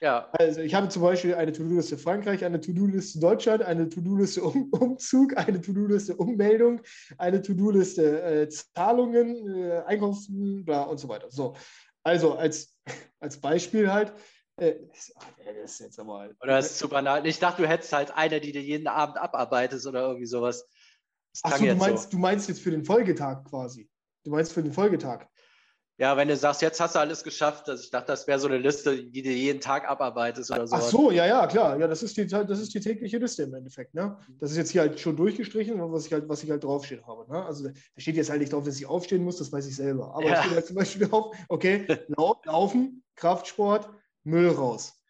Ja. 0.02 0.28
Also 0.32 0.60
ich 0.60 0.74
habe 0.74 0.88
zum 0.88 1.02
Beispiel 1.02 1.36
eine 1.36 1.52
To-Do-Liste 1.52 1.96
Frankreich, 1.96 2.44
eine 2.44 2.60
To-Do-Liste 2.60 3.20
Deutschland, 3.20 3.62
eine 3.62 3.88
To-Do-Liste 3.88 4.42
um 4.42 4.68
Umzug, 4.72 5.36
eine 5.36 5.60
To-Do-Liste 5.60 6.16
Ummeldung, 6.16 6.80
eine 7.18 7.40
To-Do-Liste 7.40 8.20
äh, 8.20 8.48
Zahlungen, 8.48 9.48
äh, 9.48 9.82
Einkaufs, 9.86 10.26
bla 10.28 10.82
und 10.82 10.98
so 10.98 11.08
weiter. 11.08 11.30
So. 11.30 11.54
Also 12.02 12.34
als, 12.34 12.76
als 13.20 13.40
Beispiel 13.40 13.92
halt, 13.92 14.12
äh, 14.56 14.74
das 14.92 15.74
ist 15.74 15.78
jetzt 15.78 16.00
aber, 16.00 16.30
oder 16.40 16.56
das 16.56 16.72
ist 16.72 16.78
zu 16.78 16.88
banal. 16.88 17.24
Ich 17.24 17.38
dachte, 17.38 17.62
du 17.62 17.68
hättest 17.68 17.92
halt 17.92 18.10
eine, 18.10 18.40
die 18.40 18.50
du 18.50 18.58
jeden 18.58 18.88
Abend 18.88 19.18
abarbeitest 19.18 19.86
oder 19.86 20.08
irgendwie 20.08 20.26
sowas. 20.26 20.68
Achso, 21.42 21.64
du 21.64 21.76
meinst, 21.76 22.04
so. 22.04 22.10
du 22.10 22.18
meinst 22.18 22.48
jetzt 22.48 22.60
für 22.60 22.72
den 22.72 22.84
Folgetag 22.84 23.44
quasi. 23.44 23.88
Du 24.24 24.32
meinst 24.32 24.52
für 24.52 24.64
den 24.64 24.72
Folgetag. 24.72 25.28
Ja, 26.02 26.16
wenn 26.16 26.26
du 26.26 26.36
sagst, 26.36 26.62
jetzt 26.62 26.80
hast 26.80 26.96
du 26.96 26.98
alles 26.98 27.22
geschafft, 27.22 27.68
also 27.68 27.80
ich 27.80 27.90
dachte, 27.90 28.08
das 28.08 28.26
wäre 28.26 28.40
so 28.40 28.48
eine 28.48 28.58
Liste, 28.58 29.04
die 29.04 29.22
du 29.22 29.30
jeden 29.30 29.60
Tag 29.60 29.88
abarbeitest 29.88 30.50
oder 30.50 30.66
so. 30.66 30.74
Ach 30.74 30.80
so, 30.80 31.10
ja, 31.12 31.26
ja, 31.26 31.46
klar. 31.46 31.78
Ja, 31.78 31.86
das 31.86 32.02
ist 32.02 32.16
die, 32.16 32.26
das 32.26 32.58
ist 32.58 32.74
die 32.74 32.80
tägliche 32.80 33.18
Liste 33.18 33.44
im 33.44 33.54
Endeffekt. 33.54 33.94
Ne? 33.94 34.18
Das 34.40 34.50
ist 34.50 34.56
jetzt 34.56 34.70
hier 34.72 34.80
halt 34.80 34.98
schon 34.98 35.16
durchgestrichen, 35.16 35.80
was 35.92 36.06
ich 36.06 36.12
halt, 36.12 36.28
was 36.28 36.42
ich 36.42 36.50
halt 36.50 36.64
draufstehen 36.64 37.06
habe. 37.06 37.30
Ne? 37.30 37.44
Also 37.44 37.68
da 37.68 37.72
steht 37.98 38.16
jetzt 38.16 38.30
halt 38.30 38.40
nicht 38.40 38.52
drauf, 38.52 38.64
dass 38.64 38.78
ich 38.78 38.86
aufstehen 38.86 39.22
muss, 39.22 39.36
das 39.36 39.52
weiß 39.52 39.64
ich 39.68 39.76
selber. 39.76 40.12
Aber 40.12 40.26
ja. 40.26 40.32
es 40.32 40.40
steht 40.40 40.54
halt 40.54 40.66
zum 40.66 40.74
Beispiel 40.74 41.06
drauf, 41.06 41.36
okay, 41.48 41.86
laufen, 42.46 43.04
Kraftsport, 43.14 43.88
Müll 44.24 44.48
raus. 44.48 45.00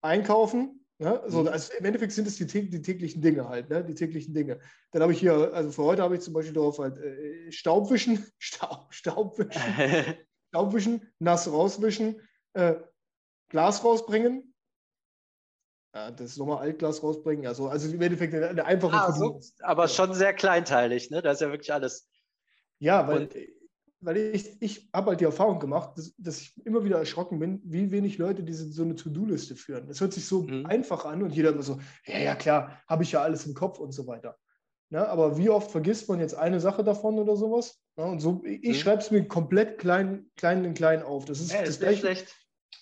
Einkaufen, 0.00 0.82
Ne? 1.02 1.20
So, 1.26 1.40
mhm. 1.40 1.48
also 1.48 1.72
Im 1.76 1.84
Endeffekt 1.84 2.12
sind 2.12 2.28
es 2.28 2.36
die, 2.36 2.46
die, 2.46 2.80
täglichen 2.80 3.20
Dinge 3.22 3.48
halt, 3.48 3.68
ne? 3.70 3.82
die 3.84 3.94
täglichen 3.94 4.34
Dinge. 4.34 4.60
Dann 4.92 5.02
habe 5.02 5.12
ich 5.12 5.18
hier, 5.18 5.52
also 5.52 5.72
für 5.72 5.82
heute 5.82 6.02
habe 6.02 6.14
ich 6.14 6.20
zum 6.20 6.32
Beispiel 6.32 6.54
drauf 6.54 6.78
halt 6.78 6.96
äh, 6.98 7.50
Staubwischen, 7.50 8.24
Staub, 8.38 8.86
Staubwischen, 8.90 9.50
Staubwischen, 10.52 11.10
nass 11.18 11.50
rauswischen, 11.50 12.20
äh, 12.52 12.74
Glas 13.48 13.82
rausbringen. 13.82 14.54
Ja, 15.94 16.10
das 16.10 16.32
ist 16.32 16.36
nochmal 16.36 16.58
Altglas 16.58 17.02
rausbringen. 17.02 17.46
Also, 17.46 17.68
also 17.68 17.90
im 17.90 18.00
Endeffekt 18.02 18.34
eine, 18.34 18.48
eine 18.48 18.64
einfache 18.66 18.94
ah, 18.94 19.12
so, 19.12 19.40
Aber 19.60 19.88
schon 19.88 20.12
sehr 20.12 20.34
kleinteilig, 20.34 21.10
ne? 21.10 21.22
Da 21.22 21.32
ist 21.32 21.40
ja 21.40 21.50
wirklich 21.50 21.72
alles. 21.72 22.06
Ja, 22.78 23.08
weil 23.08 23.22
Und 23.22 23.34
weil 24.00 24.16
ich, 24.16 24.60
ich 24.60 24.90
habe 24.92 25.10
halt 25.10 25.20
die 25.20 25.24
Erfahrung 25.24 25.58
gemacht, 25.58 25.96
dass, 25.96 26.14
dass, 26.18 26.40
ich 26.40 26.66
immer 26.66 26.84
wieder 26.84 26.98
erschrocken 26.98 27.38
bin, 27.38 27.62
wie 27.64 27.90
wenig 27.90 28.18
Leute 28.18 28.42
diese 28.42 28.70
so 28.72 28.82
eine 28.82 28.96
To-Do-Liste 28.96 29.54
führen. 29.54 29.86
Das 29.86 30.00
hört 30.00 30.12
sich 30.12 30.26
so 30.26 30.42
mhm. 30.42 30.66
einfach 30.66 31.04
an 31.04 31.22
und 31.22 31.30
jeder 31.30 31.50
immer 31.50 31.62
so, 31.62 31.80
ja, 32.04 32.18
ja, 32.18 32.34
klar, 32.34 32.82
habe 32.88 33.04
ich 33.04 33.12
ja 33.12 33.22
alles 33.22 33.46
im 33.46 33.54
Kopf 33.54 33.78
und 33.78 33.92
so 33.92 34.06
weiter. 34.06 34.36
Ja, 34.92 35.06
aber 35.06 35.38
wie 35.38 35.48
oft 35.48 35.70
vergisst 35.70 36.08
man 36.10 36.20
jetzt 36.20 36.34
eine 36.34 36.60
Sache 36.60 36.84
davon 36.84 37.18
oder 37.18 37.34
sowas? 37.34 37.80
Ja, 37.96 38.04
und 38.04 38.20
so, 38.20 38.42
ich 38.44 38.68
mhm. 38.68 38.74
schreibe 38.74 39.00
es 39.00 39.10
mir 39.10 39.26
komplett 39.26 39.78
klein, 39.78 40.30
klein 40.36 40.64
in 40.66 40.74
klein 40.74 41.02
auf. 41.02 41.24
Das 41.24 41.40
ist, 41.40 41.50
ja, 41.50 41.62
das, 41.62 41.80
gleiche, 41.80 42.26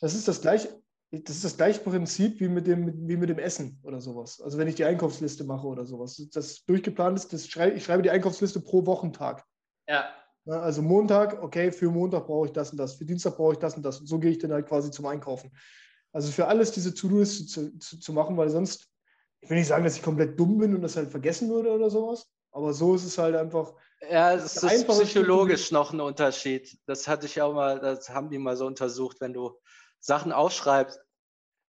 das 0.01 0.15
ist 0.15 0.27
das 0.27 0.41
gleiche. 0.41 0.81
Das 1.13 1.37
ist 1.37 1.45
das 1.45 1.57
gleiche 1.57 1.81
Prinzip 1.81 2.39
wie 2.41 2.49
mit, 2.49 2.69
dem, 2.69 3.09
wie 3.09 3.17
mit 3.17 3.29
dem 3.29 3.39
Essen 3.39 3.81
oder 3.83 4.01
sowas. 4.01 4.41
Also 4.41 4.59
wenn 4.59 4.69
ich 4.69 4.77
die 4.77 4.85
Einkaufsliste 4.85 5.43
mache 5.45 5.67
oder 5.67 5.85
sowas. 5.85 6.25
Das 6.33 6.65
durchgeplant 6.65 7.19
ist, 7.19 7.33
das 7.33 7.49
schrei 7.49 7.73
ich 7.73 7.85
schreibe 7.85 8.03
die 8.03 8.11
Einkaufsliste 8.11 8.61
pro 8.61 8.87
Wochentag. 8.87 9.45
Ja. 9.89 10.11
Also 10.47 10.83
Montag, 10.83 11.43
okay, 11.43 11.71
für 11.71 11.91
Montag 11.91 12.27
brauche 12.27 12.47
ich 12.47 12.53
das 12.53 12.71
und 12.71 12.77
das, 12.77 12.95
für 12.95 13.05
Dienstag 13.05 13.37
brauche 13.37 13.53
ich 13.53 13.59
das 13.59 13.77
und 13.77 13.83
das. 13.83 14.01
Und 14.01 14.07
so 14.07 14.19
gehe 14.19 14.31
ich 14.31 14.39
dann 14.39 14.53
halt 14.53 14.67
quasi 14.67 14.91
zum 14.91 15.07
Einkaufen. 15.07 15.51
Also 16.13 16.33
für 16.33 16.47
alles 16.47 16.73
diese 16.73 16.95
To-Dos 16.95 17.47
zu, 17.47 17.79
zu, 17.79 17.99
zu, 17.99 18.13
machen, 18.13 18.37
weil 18.37 18.49
sonst, 18.49 18.89
ich 19.41 19.51
will 19.51 19.59
nicht 19.59 19.69
sagen, 19.69 19.85
dass 19.85 19.97
ich 19.97 20.03
komplett 20.03 20.39
dumm 20.39 20.59
bin 20.59 20.75
und 20.75 20.83
das 20.83 20.97
halt 20.97 21.11
vergessen 21.11 21.49
würde 21.51 21.71
oder 21.71 21.91
sowas, 21.91 22.31
aber 22.53 22.73
so 22.73 22.95
ist 22.95 23.05
es 23.05 23.19
halt 23.19 23.37
einfach. 23.37 23.75
Ja, 24.11 24.33
es 24.33 24.57
ist 24.57 24.89
psychologisch 24.89 25.73
noch 25.73 25.93
ein 25.93 26.01
Unterschied. 26.01 26.79
Das 26.87 27.07
hatte 27.07 27.27
ich 27.27 27.41
auch 27.43 27.53
mal, 27.53 27.79
das 27.81 28.09
haben 28.11 28.31
die 28.31 28.39
mal 28.39 28.57
so 28.57 28.67
untersucht, 28.67 29.21
wenn 29.21 29.35
du 29.35 29.59
Sachen 29.99 30.33
aufschreibst, 30.33 31.01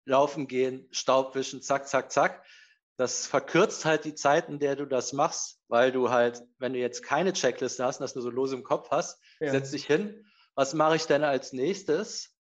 laufen 0.06 0.48
gehen, 0.48 0.88
Staub 0.90 1.34
wischen, 1.34 1.62
zack, 1.62 1.86
zack, 1.86 2.10
zack 2.10 2.42
das 2.96 3.26
verkürzt 3.26 3.84
halt 3.84 4.04
die 4.04 4.14
Zeit, 4.14 4.48
in 4.48 4.58
der 4.58 4.76
du 4.76 4.86
das 4.86 5.12
machst, 5.12 5.58
weil 5.68 5.90
du 5.90 6.10
halt, 6.10 6.42
wenn 6.58 6.74
du 6.74 6.78
jetzt 6.78 7.02
keine 7.02 7.32
Checkliste 7.32 7.84
hast, 7.84 8.00
dass 8.00 8.14
du 8.14 8.20
so 8.20 8.30
los 8.30 8.52
im 8.52 8.62
Kopf 8.62 8.90
hast, 8.90 9.20
ja. 9.40 9.50
setz 9.50 9.72
dich 9.72 9.86
hin, 9.86 10.24
was 10.54 10.74
mache 10.74 10.96
ich 10.96 11.06
denn 11.06 11.24
als 11.24 11.52
nächstes? 11.52 12.33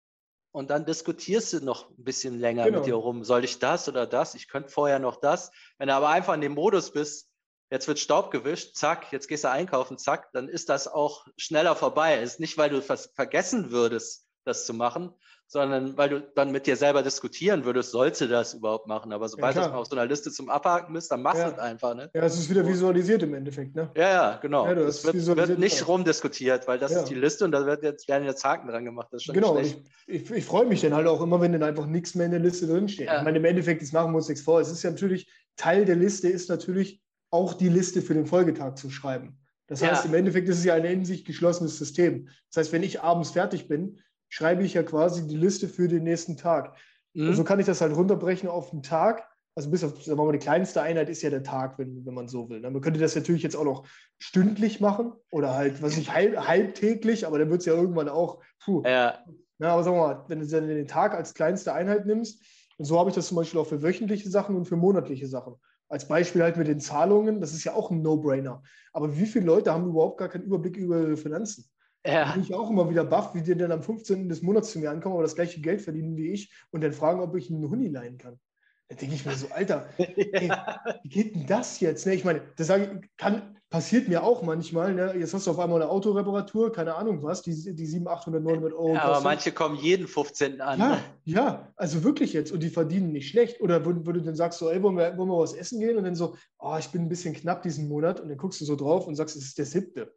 Und 0.52 0.70
dann 0.70 0.84
diskutierst 0.84 1.54
du 1.54 1.64
noch 1.64 1.88
ein 1.90 2.04
bisschen 2.04 2.38
länger 2.38 2.66
genau. 2.66 2.78
mit 2.78 2.86
dir 2.86 2.94
rum. 2.94 3.24
Soll 3.24 3.44
ich 3.44 3.58
das 3.58 3.88
oder 3.88 4.06
das? 4.06 4.34
Ich 4.34 4.48
könnte 4.48 4.68
vorher 4.68 4.98
noch 4.98 5.16
das. 5.16 5.50
Wenn 5.78 5.88
du 5.88 5.94
aber 5.94 6.10
einfach 6.10 6.34
in 6.34 6.42
dem 6.42 6.52
Modus 6.52 6.92
bist, 6.92 7.30
jetzt 7.70 7.88
wird 7.88 7.98
Staub 7.98 8.30
gewischt, 8.30 8.76
zack, 8.76 9.10
jetzt 9.12 9.28
gehst 9.28 9.44
du 9.44 9.50
einkaufen, 9.50 9.96
zack, 9.96 10.30
dann 10.32 10.48
ist 10.48 10.68
das 10.68 10.88
auch 10.88 11.26
schneller 11.38 11.74
vorbei. 11.74 12.18
Es 12.18 12.34
ist 12.34 12.40
nicht, 12.40 12.58
weil 12.58 12.68
du 12.68 12.82
vergessen 12.82 13.70
würdest, 13.70 14.26
das 14.44 14.66
zu 14.66 14.74
machen, 14.74 15.12
sondern 15.46 15.96
weil 15.98 16.08
du 16.08 16.20
dann 16.34 16.50
mit 16.50 16.66
dir 16.66 16.76
selber 16.76 17.02
diskutieren 17.02 17.64
würdest, 17.66 17.90
sollte 17.90 18.26
das 18.26 18.54
überhaupt 18.54 18.86
machen. 18.86 19.12
Aber 19.12 19.28
sobald 19.28 19.54
ja, 19.54 19.68
du 19.68 19.74
auf 19.74 19.86
so 19.86 19.94
einer 19.94 20.06
Liste 20.06 20.30
zum 20.30 20.48
Abhaken 20.48 20.94
bist, 20.94 21.12
dann 21.12 21.20
machst 21.20 21.40
ja. 21.40 21.50
du 21.50 21.56
es 21.56 21.58
einfach. 21.58 21.94
Ne? 21.94 22.10
Ja, 22.14 22.22
es 22.22 22.38
ist 22.38 22.48
wieder 22.48 22.66
visualisiert 22.66 23.22
im 23.22 23.34
Endeffekt. 23.34 23.74
Ne? 23.74 23.90
Ja, 23.94 24.08
ja, 24.08 24.36
genau. 24.40 24.66
Ja, 24.66 24.72
es 24.72 25.04
wird, 25.04 25.36
wird, 25.36 25.58
nicht 25.58 25.86
rumdiskutiert, 25.86 26.66
weil 26.66 26.78
das 26.78 26.92
ist 26.92 27.04
die 27.04 27.14
Liste 27.14 27.44
und 27.44 27.52
da 27.52 27.66
wird 27.66 27.82
jetzt, 27.82 28.08
werden 28.08 28.24
jetzt 28.24 28.42
Haken 28.44 28.68
dran 28.68 28.84
gemacht. 28.84 29.08
Das 29.10 29.20
ist 29.20 29.24
schon 29.26 29.34
genau, 29.34 29.58
ich, 29.58 29.76
ich, 30.06 30.30
ich 30.30 30.44
freue 30.44 30.64
mich 30.64 30.80
dann 30.80 30.94
halt 30.94 31.06
auch 31.06 31.20
immer, 31.20 31.40
wenn 31.40 31.52
dann 31.52 31.62
einfach 31.62 31.86
nichts 31.86 32.14
mehr 32.14 32.26
in 32.26 32.32
der 32.32 32.40
Liste 32.40 32.66
drinsteht. 32.66 33.10
Ich 33.14 33.22
meine, 33.22 33.36
im 33.36 33.44
Endeffekt, 33.44 33.82
das 33.82 33.92
machen 33.92 34.12
wir 34.12 34.16
uns 34.16 34.28
nichts 34.28 34.42
vor. 34.42 34.60
Es 34.60 34.70
ist 34.70 34.82
ja 34.82 34.90
natürlich, 34.90 35.30
Teil 35.56 35.84
der 35.84 35.96
Liste 35.96 36.28
ist 36.28 36.48
natürlich 36.48 37.02
auch 37.30 37.52
die 37.52 37.68
Liste 37.68 38.00
für 38.00 38.14
den 38.14 38.26
Folgetag 38.26 38.76
zu 38.76 38.90
schreiben. 38.90 39.38
Das 39.66 39.82
heißt, 39.82 40.04
im 40.04 40.14
Endeffekt 40.14 40.48
ist 40.48 40.58
es 40.58 40.64
ja 40.64 40.74
ein 40.74 40.84
in 40.84 41.04
sich 41.04 41.24
geschlossenes 41.24 41.78
System. 41.78 42.28
Das 42.50 42.58
heißt, 42.58 42.72
wenn 42.72 42.82
ich 42.82 43.00
abends 43.00 43.30
fertig 43.30 43.68
bin, 43.68 44.00
schreibe 44.32 44.64
ich 44.64 44.72
ja 44.72 44.82
quasi 44.82 45.26
die 45.26 45.36
Liste 45.36 45.68
für 45.68 45.88
den 45.88 46.04
nächsten 46.04 46.38
Tag. 46.38 46.74
Mhm. 47.12 47.28
Und 47.28 47.34
so 47.34 47.44
kann 47.44 47.60
ich 47.60 47.66
das 47.66 47.82
halt 47.82 47.94
runterbrechen 47.94 48.48
auf 48.48 48.70
den 48.70 48.82
Tag. 48.82 49.28
Also 49.54 49.70
bis 49.70 49.84
auf, 49.84 50.02
sagen 50.02 50.18
wir 50.18 50.24
mal, 50.24 50.32
die 50.32 50.38
kleinste 50.38 50.80
Einheit 50.80 51.10
ist 51.10 51.20
ja 51.20 51.28
der 51.28 51.42
Tag, 51.42 51.78
wenn, 51.78 52.06
wenn 52.06 52.14
man 52.14 52.28
so 52.28 52.48
will. 52.48 52.60
Ne? 52.60 52.70
Man 52.70 52.80
könnte 52.80 52.98
das 52.98 53.14
natürlich 53.14 53.42
jetzt 53.42 53.56
auch 53.56 53.66
noch 53.66 53.86
stündlich 54.18 54.80
machen 54.80 55.12
oder 55.30 55.54
halt, 55.54 55.82
was 55.82 55.98
nicht, 55.98 56.14
halb, 56.14 56.34
halbtäglich, 56.48 57.26
aber 57.26 57.38
dann 57.38 57.50
wird 57.50 57.60
es 57.60 57.66
ja 57.66 57.74
irgendwann 57.74 58.08
auch, 58.08 58.42
puh. 58.64 58.82
Ja. 58.86 59.18
Na, 59.58 59.74
aber 59.74 59.84
sagen 59.84 59.96
wir 59.96 60.06
mal, 60.06 60.24
wenn 60.28 60.40
du 60.40 60.46
dann 60.46 60.66
den 60.66 60.88
Tag 60.88 61.14
als 61.14 61.34
kleinste 61.34 61.74
Einheit 61.74 62.06
nimmst, 62.06 62.42
Und 62.78 62.86
so 62.86 62.98
habe 62.98 63.10
ich 63.10 63.14
das 63.14 63.26
zum 63.26 63.36
Beispiel 63.36 63.60
auch 63.60 63.66
für 63.66 63.82
wöchentliche 63.82 64.30
Sachen 64.30 64.56
und 64.56 64.64
für 64.64 64.76
monatliche 64.76 65.28
Sachen. 65.28 65.56
Als 65.88 66.08
Beispiel 66.08 66.42
halt 66.42 66.56
mit 66.56 66.68
den 66.68 66.80
Zahlungen, 66.80 67.42
das 67.42 67.52
ist 67.52 67.64
ja 67.64 67.74
auch 67.74 67.90
ein 67.90 68.00
No-Brainer. 68.00 68.62
Aber 68.94 69.14
wie 69.18 69.26
viele 69.26 69.44
Leute 69.44 69.72
haben 69.72 69.90
überhaupt 69.90 70.18
gar 70.18 70.30
keinen 70.30 70.44
Überblick 70.44 70.78
über 70.78 70.98
ihre 71.00 71.16
Finanzen? 71.18 71.70
Ja. 72.06 72.24
Da 72.24 72.32
bin 72.32 72.42
ich 72.42 72.54
auch 72.54 72.68
immer 72.68 72.90
wieder 72.90 73.04
baff, 73.04 73.34
wie 73.34 73.42
die 73.42 73.56
dann 73.56 73.72
am 73.72 73.82
15. 73.82 74.28
des 74.28 74.42
Monats 74.42 74.72
zu 74.72 74.80
mir 74.80 74.90
ankommen, 74.90 75.14
aber 75.14 75.22
das 75.22 75.36
gleiche 75.36 75.60
Geld 75.60 75.82
verdienen 75.82 76.16
wie 76.16 76.32
ich 76.32 76.52
und 76.70 76.82
dann 76.82 76.92
fragen, 76.92 77.20
ob 77.20 77.36
ich 77.36 77.50
einen 77.50 77.68
Huni 77.68 77.88
leihen 77.88 78.18
kann. 78.18 78.38
Da 78.88 78.96
denke 78.96 79.14
ich 79.14 79.24
mir 79.24 79.34
so, 79.34 79.46
Alter, 79.50 79.88
ey, 79.98 80.52
wie 81.02 81.08
geht 81.08 81.34
denn 81.34 81.46
das 81.46 81.80
jetzt? 81.80 82.06
Ne? 82.06 82.14
Ich 82.14 82.24
meine, 82.24 82.42
das 82.56 82.70
kann, 83.16 83.56
passiert 83.70 84.06
mir 84.06 84.22
auch 84.22 84.42
manchmal. 84.42 84.94
Ne? 84.94 85.14
Jetzt 85.16 85.32
hast 85.32 85.46
du 85.46 85.50
auf 85.52 85.58
einmal 85.58 85.80
eine 85.80 85.90
Autoreparatur, 85.90 86.72
keine 86.72 86.94
Ahnung 86.94 87.22
was, 87.22 87.42
die, 87.42 87.52
die 87.74 87.86
700, 87.86 88.18
800, 88.18 88.42
900 88.42 88.72
Euro. 88.74 88.94
Ja, 88.94 89.02
aber 89.04 89.20
manche 89.22 89.50
kommen 89.50 89.76
jeden 89.76 90.06
15. 90.06 90.60
an. 90.60 90.78
Ja, 90.78 90.88
ne? 90.90 90.98
ja, 91.24 91.72
also 91.76 92.04
wirklich 92.04 92.34
jetzt. 92.34 92.52
Und 92.52 92.62
die 92.62 92.68
verdienen 92.68 93.12
nicht 93.12 93.30
schlecht. 93.30 93.60
Oder 93.60 93.84
wo, 93.86 93.90
wo 93.90 94.12
du 94.12 94.20
dann 94.20 94.36
sagst, 94.36 94.58
so, 94.58 94.70
ey, 94.70 94.82
wollen 94.82 94.96
wir, 94.96 95.16
wollen 95.16 95.30
wir 95.30 95.38
was 95.38 95.54
essen 95.54 95.80
gehen? 95.80 95.96
Und 95.96 96.04
dann 96.04 96.14
so, 96.14 96.36
oh, 96.58 96.76
ich 96.78 96.88
bin 96.88 97.02
ein 97.02 97.08
bisschen 97.08 97.34
knapp 97.34 97.62
diesen 97.62 97.88
Monat. 97.88 98.20
Und 98.20 98.28
dann 98.28 98.38
guckst 98.38 98.60
du 98.60 98.64
so 98.64 98.76
drauf 98.76 99.06
und 99.06 99.14
sagst, 99.14 99.36
es 99.36 99.44
ist 99.44 99.58
der 99.58 99.66
siebte. 99.66 100.12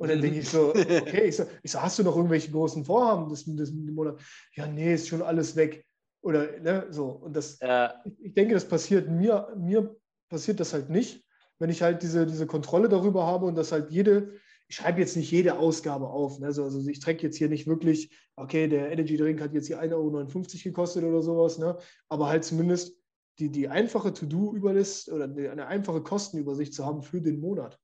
Und 0.00 0.08
dann 0.08 0.22
denke 0.22 0.38
ich 0.38 0.48
so, 0.48 0.70
okay, 0.70 1.24
ich 1.26 1.36
so, 1.36 1.44
ich 1.62 1.70
so, 1.70 1.82
hast 1.82 1.98
du 1.98 2.02
noch 2.02 2.16
irgendwelche 2.16 2.50
großen 2.50 2.86
Vorhaben 2.86 3.28
des, 3.28 3.44
des 3.44 3.70
Monat? 3.70 4.18
Ja, 4.54 4.66
nee, 4.66 4.94
ist 4.94 5.08
schon 5.08 5.20
alles 5.20 5.56
weg. 5.56 5.84
Oder 6.22 6.58
ne, 6.58 6.86
so. 6.88 7.08
Und 7.10 7.36
das, 7.36 7.58
ja. 7.60 8.00
ich, 8.06 8.14
ich, 8.18 8.32
denke, 8.32 8.54
das 8.54 8.66
passiert 8.66 9.10
mir, 9.10 9.54
mir 9.58 9.94
passiert 10.30 10.58
das 10.58 10.72
halt 10.72 10.88
nicht, 10.88 11.22
wenn 11.58 11.68
ich 11.68 11.82
halt 11.82 12.02
diese, 12.02 12.24
diese 12.24 12.46
Kontrolle 12.46 12.88
darüber 12.88 13.26
habe 13.26 13.44
und 13.44 13.56
dass 13.56 13.72
halt 13.72 13.90
jede, 13.90 14.32
ich 14.68 14.76
schreibe 14.76 15.00
jetzt 15.00 15.18
nicht 15.18 15.30
jede 15.30 15.58
Ausgabe 15.58 16.08
auf. 16.08 16.38
Ne? 16.38 16.46
Also, 16.46 16.64
also 16.64 16.88
ich 16.88 17.00
trecke 17.00 17.24
jetzt 17.26 17.36
hier 17.36 17.50
nicht 17.50 17.66
wirklich, 17.66 18.10
okay, 18.36 18.68
der 18.68 18.90
Energy 18.90 19.18
Drink 19.18 19.42
hat 19.42 19.52
jetzt 19.52 19.66
hier 19.66 19.82
1,59 19.82 19.92
Euro 19.92 20.24
gekostet 20.64 21.04
oder 21.04 21.20
sowas, 21.20 21.58
ne? 21.58 21.76
aber 22.08 22.28
halt 22.28 22.44
zumindest 22.44 22.96
die, 23.38 23.50
die 23.50 23.68
einfache 23.68 24.14
To-Do-Überlist 24.14 25.12
oder 25.12 25.24
eine 25.24 25.66
einfache 25.66 26.02
Kostenübersicht 26.02 26.72
zu 26.72 26.86
haben 26.86 27.02
für 27.02 27.20
den 27.20 27.38
Monat. 27.38 27.78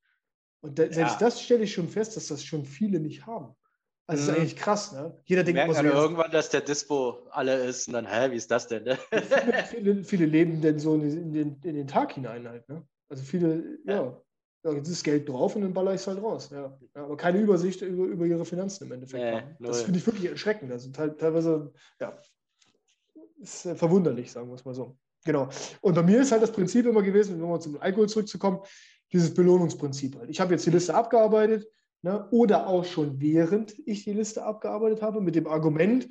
Und 0.66 0.78
da, 0.78 0.82
selbst 0.92 1.12
ja. 1.12 1.18
das 1.20 1.40
stelle 1.40 1.62
ich 1.64 1.72
schon 1.72 1.88
fest, 1.88 2.16
dass 2.16 2.26
das 2.26 2.44
schon 2.44 2.64
viele 2.64 2.98
nicht 2.98 3.24
haben. 3.24 3.54
Also 4.08 4.22
mhm. 4.22 4.28
ist 4.28 4.36
eigentlich 4.36 4.56
krass, 4.56 4.92
ne? 4.92 5.16
Jeder 5.24 5.44
denkt 5.44 5.62
immer 5.62 5.74
so. 5.74 5.82
irgendwann, 5.82 6.30
dass 6.30 6.50
der 6.50 6.60
Dispo 6.60 7.26
alle 7.30 7.64
ist 7.64 7.88
und 7.88 7.94
dann, 7.94 8.06
hä, 8.06 8.30
wie 8.30 8.36
ist 8.36 8.50
das 8.50 8.66
denn? 8.66 8.84
Ne? 8.84 8.98
viele, 9.10 9.64
viele, 9.64 10.04
viele, 10.04 10.26
leben 10.26 10.60
denn 10.60 10.78
so 10.78 10.94
in 10.94 11.32
den, 11.32 11.60
in 11.62 11.74
den 11.74 11.86
Tag 11.86 12.12
hinein 12.12 12.48
halt, 12.48 12.68
ne? 12.68 12.84
Also 13.08 13.22
viele, 13.22 13.78
ja. 13.84 14.20
ja, 14.64 14.72
jetzt 14.72 14.88
ist 14.88 15.04
Geld 15.04 15.28
drauf 15.28 15.54
und 15.54 15.62
dann 15.62 15.72
baller 15.72 15.94
ich 15.94 16.00
es 16.00 16.06
halt 16.06 16.22
raus. 16.22 16.50
Ja. 16.50 16.76
ja. 16.94 17.04
aber 17.04 17.16
keine 17.16 17.38
Übersicht 17.38 17.82
über, 17.82 18.04
über 18.04 18.26
ihre 18.26 18.44
Finanzen 18.44 18.84
im 18.84 18.92
Endeffekt 18.92 19.24
haben. 19.24 19.56
Das 19.60 19.82
finde 19.82 19.98
ich 20.00 20.06
wirklich 20.06 20.30
erschreckend. 20.30 20.72
Also 20.72 20.90
teilweise, 20.90 21.72
ja, 22.00 22.20
ist 23.40 23.62
verwunderlich, 23.62 24.32
sagen 24.32 24.48
wir 24.48 24.54
es 24.54 24.64
mal 24.64 24.74
so. 24.74 24.96
Genau. 25.24 25.48
Und 25.80 25.94
bei 25.94 26.02
mir 26.02 26.20
ist 26.22 26.30
halt 26.30 26.42
das 26.42 26.52
Prinzip 26.52 26.86
immer 26.86 27.02
gewesen, 27.02 27.40
wenn 27.40 27.48
wir 27.48 27.60
zum 27.60 27.80
Alkohol 27.80 28.08
zurückzukommen, 28.08 28.60
dieses 29.12 29.34
Belohnungsprinzip 29.34 30.16
halt. 30.18 30.30
Ich 30.30 30.40
habe 30.40 30.52
jetzt 30.52 30.66
die 30.66 30.70
Liste 30.70 30.94
abgearbeitet, 30.94 31.68
ne, 32.02 32.28
oder 32.30 32.66
auch 32.66 32.84
schon 32.84 33.20
während 33.20 33.74
ich 33.86 34.04
die 34.04 34.12
Liste 34.12 34.44
abgearbeitet 34.44 35.02
habe, 35.02 35.20
mit 35.20 35.34
dem 35.34 35.46
Argument, 35.46 36.08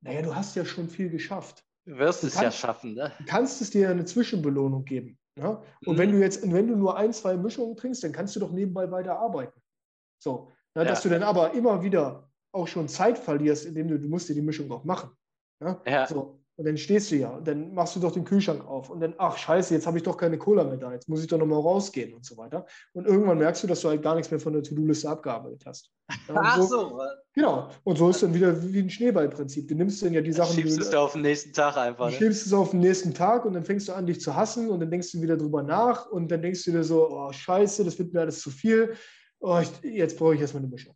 naja, 0.00 0.22
du 0.22 0.34
hast 0.34 0.56
ja 0.56 0.64
schon 0.64 0.88
viel 0.88 1.10
geschafft. 1.10 1.64
Du 1.84 1.96
wirst 1.98 2.22
du 2.22 2.28
es 2.28 2.34
kannst, 2.34 2.44
ja 2.44 2.66
schaffen, 2.66 2.94
ne? 2.94 3.12
Du 3.18 3.24
kannst 3.24 3.60
es 3.60 3.70
dir 3.70 3.90
eine 3.90 4.04
Zwischenbelohnung 4.04 4.84
geben. 4.84 5.18
Ne? 5.36 5.60
Und 5.84 5.94
mhm. 5.94 5.98
wenn 5.98 6.12
du 6.12 6.18
jetzt, 6.18 6.42
wenn 6.50 6.66
du 6.66 6.76
nur 6.76 6.96
ein, 6.96 7.12
zwei 7.12 7.36
Mischungen 7.36 7.76
trinkst, 7.76 8.02
dann 8.02 8.12
kannst 8.12 8.34
du 8.34 8.40
doch 8.40 8.50
nebenbei 8.50 8.90
weiter 8.90 9.18
arbeiten. 9.18 9.60
So, 10.22 10.52
ne, 10.74 10.82
ja. 10.82 10.88
dass 10.88 11.02
du 11.02 11.08
dann 11.08 11.22
aber 11.22 11.52
immer 11.54 11.82
wieder 11.82 12.30
auch 12.52 12.66
schon 12.66 12.88
Zeit 12.88 13.18
verlierst, 13.18 13.66
indem 13.66 13.88
du, 13.88 13.98
du 13.98 14.08
musst 14.08 14.28
dir 14.28 14.34
die 14.34 14.42
Mischung 14.42 14.70
auch 14.72 14.84
machen. 14.84 15.10
Ne? 15.60 15.80
Ja. 15.86 16.06
So, 16.06 16.40
und 16.56 16.64
dann 16.64 16.78
stehst 16.78 17.10
du 17.10 17.16
ja 17.16 17.28
und 17.30 17.46
dann 17.46 17.74
machst 17.74 17.94
du 17.96 18.00
doch 18.00 18.12
den 18.12 18.24
Kühlschrank 18.24 18.66
auf 18.66 18.88
und 18.88 19.00
dann, 19.00 19.14
ach 19.18 19.36
scheiße, 19.36 19.74
jetzt 19.74 19.86
habe 19.86 19.98
ich 19.98 20.02
doch 20.02 20.16
keine 20.16 20.38
Cola 20.38 20.64
mehr 20.64 20.78
da, 20.78 20.92
jetzt 20.92 21.08
muss 21.08 21.20
ich 21.20 21.26
doch 21.26 21.38
nochmal 21.38 21.60
rausgehen 21.60 22.14
und 22.14 22.24
so 22.24 22.36
weiter. 22.38 22.66
Und 22.94 23.06
irgendwann 23.06 23.38
merkst 23.38 23.62
du, 23.62 23.66
dass 23.66 23.82
du 23.82 23.88
halt 23.88 24.02
gar 24.02 24.14
nichts 24.14 24.30
mehr 24.30 24.40
von 24.40 24.54
der 24.54 24.62
To-Do-Liste 24.62 25.08
abgearbeitet 25.08 25.62
hast. 25.66 25.92
Ja, 26.28 26.34
ach 26.36 26.56
so, 26.56 26.66
so. 26.66 27.00
Genau. 27.34 27.68
Und 27.84 27.98
so 27.98 28.08
ist 28.08 28.22
dann 28.22 28.32
wieder 28.32 28.62
wie 28.72 28.78
ein 28.78 28.88
Schneeballprinzip. 28.88 29.68
Du 29.68 29.74
nimmst 29.74 30.02
dann 30.02 30.14
ja 30.14 30.22
die 30.22 30.32
Sachen. 30.32 30.54
Schiebst 30.54 30.80
es 30.80 30.90
du 30.90 30.98
auf 30.98 31.12
den 31.12 31.22
nächsten 31.22 31.52
Tag 31.52 31.76
einfach. 31.76 32.06
Ne? 32.06 32.16
Schiebst 32.16 32.46
es 32.46 32.52
auf 32.52 32.70
den 32.70 32.80
nächsten 32.80 33.12
Tag 33.12 33.44
und 33.44 33.52
dann 33.52 33.64
fängst 33.64 33.88
du 33.88 33.92
an, 33.92 34.06
dich 34.06 34.20
zu 34.20 34.34
hassen 34.34 34.70
und 34.70 34.80
dann 34.80 34.90
denkst 34.90 35.12
du 35.12 35.20
wieder 35.20 35.36
drüber 35.36 35.62
nach 35.62 36.06
und 36.10 36.30
dann 36.30 36.40
denkst 36.40 36.64
du 36.64 36.72
dir 36.72 36.84
so, 36.84 37.10
oh 37.10 37.32
scheiße, 37.32 37.84
das 37.84 37.98
wird 37.98 38.14
mir 38.14 38.20
alles 38.20 38.40
zu 38.40 38.50
viel. 38.50 38.94
Oh, 39.40 39.58
ich, 39.60 39.70
jetzt 39.82 40.16
brauche 40.16 40.34
ich 40.34 40.40
erstmal 40.40 40.62
eine 40.62 40.72
Mischung. 40.72 40.94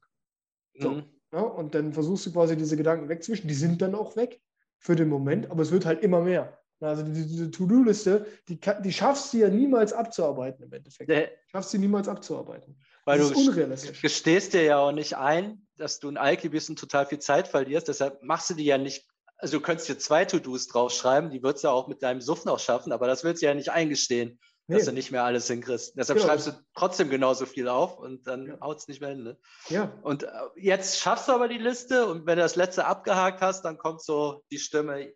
So. 0.78 0.90
Mhm. 0.92 1.04
Ja, 1.32 1.42
und 1.42 1.74
dann 1.74 1.92
versuchst 1.92 2.26
du 2.26 2.32
quasi 2.32 2.56
diese 2.56 2.76
Gedanken 2.76 3.08
wegzwischen. 3.08 3.46
Die 3.46 3.54
sind 3.54 3.82
dann 3.82 3.94
auch 3.94 4.16
weg 4.16 4.40
für 4.80 4.96
den 4.96 5.08
Moment, 5.08 5.50
aber 5.50 5.62
es 5.62 5.70
wird 5.70 5.86
halt 5.86 6.02
immer 6.02 6.22
mehr. 6.22 6.58
Also 6.80 7.02
diese 7.02 7.50
To-Do-Liste, 7.50 8.26
die, 8.48 8.58
die 8.82 8.92
schaffst 8.92 9.34
du 9.34 9.38
ja 9.38 9.48
niemals 9.48 9.92
abzuarbeiten 9.92 10.64
im 10.64 10.72
Endeffekt. 10.72 11.10
Nee. 11.10 11.28
Schaffst 11.48 11.74
du 11.74 11.78
niemals 11.78 12.08
abzuarbeiten. 12.08 12.80
Weil 13.04 13.18
das 13.18 13.32
du 13.32 13.38
unrealistisch. 13.38 14.00
gestehst 14.00 14.54
dir 14.54 14.62
ja 14.62 14.78
auch 14.78 14.92
nicht 14.92 15.16
ein, 15.16 15.66
dass 15.76 16.00
du 16.00 16.08
ein 16.08 16.16
Alki 16.16 16.48
bist 16.48 16.70
und 16.70 16.78
total 16.78 17.04
viel 17.04 17.18
Zeit 17.18 17.48
verlierst. 17.48 17.88
Deshalb 17.88 18.22
machst 18.22 18.48
du 18.48 18.54
die 18.54 18.64
ja 18.64 18.78
nicht, 18.78 19.06
also 19.36 19.58
du 19.58 19.62
könntest 19.62 19.90
dir 19.90 19.98
zwei 19.98 20.24
To-Dos 20.24 20.68
draufschreiben, 20.68 21.30
die 21.30 21.42
würdest 21.42 21.64
du 21.64 21.68
auch 21.68 21.86
mit 21.86 22.02
deinem 22.02 22.22
Suff 22.22 22.46
noch 22.46 22.58
schaffen, 22.58 22.92
aber 22.92 23.06
das 23.06 23.24
willst 23.24 23.42
du 23.42 23.46
ja 23.46 23.54
nicht 23.54 23.70
eingestehen, 23.70 24.38
nee. 24.70 24.76
dass 24.76 24.86
du 24.86 24.92
nicht 24.92 25.10
mehr 25.10 25.24
alles 25.24 25.46
hinkriegst. 25.46 25.96
Deshalb 25.96 26.18
genau. 26.18 26.30
schreibst 26.30 26.46
du 26.46 26.52
trotzdem 26.74 27.10
genauso 27.10 27.46
viel 27.46 27.68
auf 27.68 27.98
und 27.98 28.26
dann 28.26 28.46
ja. 28.46 28.60
haut 28.60 28.78
es 28.78 28.88
nicht 28.88 29.00
mehr 29.00 29.10
hin. 29.10 29.24
Ne? 29.24 29.38
Ja. 29.68 29.92
Und 30.02 30.22
äh, 30.22 30.28
jetzt 30.56 30.98
schaffst 30.98 31.28
du 31.28 31.32
aber 31.32 31.48
die 31.48 31.58
Liste 31.58 32.06
und 32.06 32.26
wenn 32.26 32.36
du 32.36 32.42
das 32.42 32.56
letzte 32.56 32.86
abgehakt 32.86 33.40
hast, 33.40 33.62
dann 33.62 33.78
kommt 33.78 34.02
so 34.02 34.42
die 34.50 34.58
Stimme, 34.58 35.12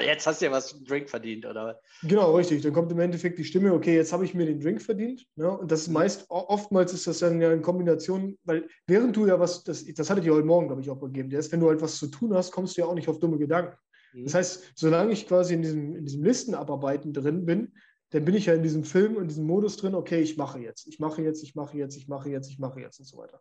jetzt 0.00 0.26
hast 0.26 0.40
du 0.40 0.46
ja 0.46 0.52
was 0.52 0.78
Drink 0.84 1.08
verdient, 1.08 1.46
oder? 1.46 1.80
Genau, 2.02 2.36
richtig. 2.36 2.62
Dann 2.62 2.72
kommt 2.72 2.92
im 2.92 3.00
Endeffekt 3.00 3.38
die 3.38 3.44
Stimme, 3.44 3.72
okay, 3.72 3.96
jetzt 3.96 4.12
habe 4.12 4.24
ich 4.24 4.34
mir 4.34 4.46
den 4.46 4.60
Drink 4.60 4.82
verdient. 4.82 5.24
Ne? 5.36 5.50
Und 5.50 5.70
das 5.70 5.82
ist 5.82 5.88
mhm. 5.88 5.94
meist, 5.94 6.26
oftmals 6.28 6.92
ist 6.92 7.06
das 7.06 7.20
dann 7.20 7.40
ja 7.40 7.52
in 7.52 7.62
Kombination, 7.62 8.38
weil 8.44 8.68
während 8.86 9.16
du 9.16 9.26
ja 9.26 9.40
was, 9.40 9.64
das, 9.64 9.84
das 9.84 10.10
hattet 10.10 10.24
ihr 10.24 10.34
heute 10.34 10.46
Morgen, 10.46 10.66
glaube 10.66 10.82
ich, 10.82 10.90
auch 10.90 11.00
gegeben, 11.00 11.30
ist, 11.30 11.52
wenn 11.52 11.60
du 11.60 11.68
halt 11.68 11.80
was 11.80 11.96
zu 11.96 12.08
tun 12.08 12.34
hast, 12.34 12.52
kommst 12.52 12.76
du 12.76 12.82
ja 12.82 12.86
auch 12.86 12.94
nicht 12.94 13.08
auf 13.08 13.18
dumme 13.18 13.38
Gedanken. 13.38 13.76
Mhm. 14.12 14.24
Das 14.24 14.34
heißt, 14.34 14.72
solange 14.74 15.12
ich 15.12 15.26
quasi 15.26 15.54
in 15.54 15.62
diesem, 15.62 15.96
in 15.96 16.04
diesem 16.04 16.22
Listenabarbeiten 16.22 17.12
drin 17.12 17.46
bin, 17.46 17.72
dann 18.10 18.24
bin 18.24 18.34
ich 18.34 18.46
ja 18.46 18.54
in 18.54 18.62
diesem 18.62 18.84
Film, 18.84 19.18
in 19.18 19.28
diesem 19.28 19.46
Modus 19.46 19.76
drin, 19.76 19.94
okay, 19.94 20.20
ich 20.20 20.36
mache 20.36 20.58
jetzt, 20.58 20.86
ich 20.86 20.98
mache 20.98 21.22
jetzt, 21.22 21.42
ich 21.42 21.54
mache 21.54 21.76
jetzt, 21.76 21.96
ich 21.96 22.08
mache 22.08 22.30
jetzt, 22.30 22.50
ich 22.50 22.58
mache 22.58 22.80
jetzt 22.80 22.98
und 22.98 23.06
so 23.06 23.18
weiter. 23.18 23.40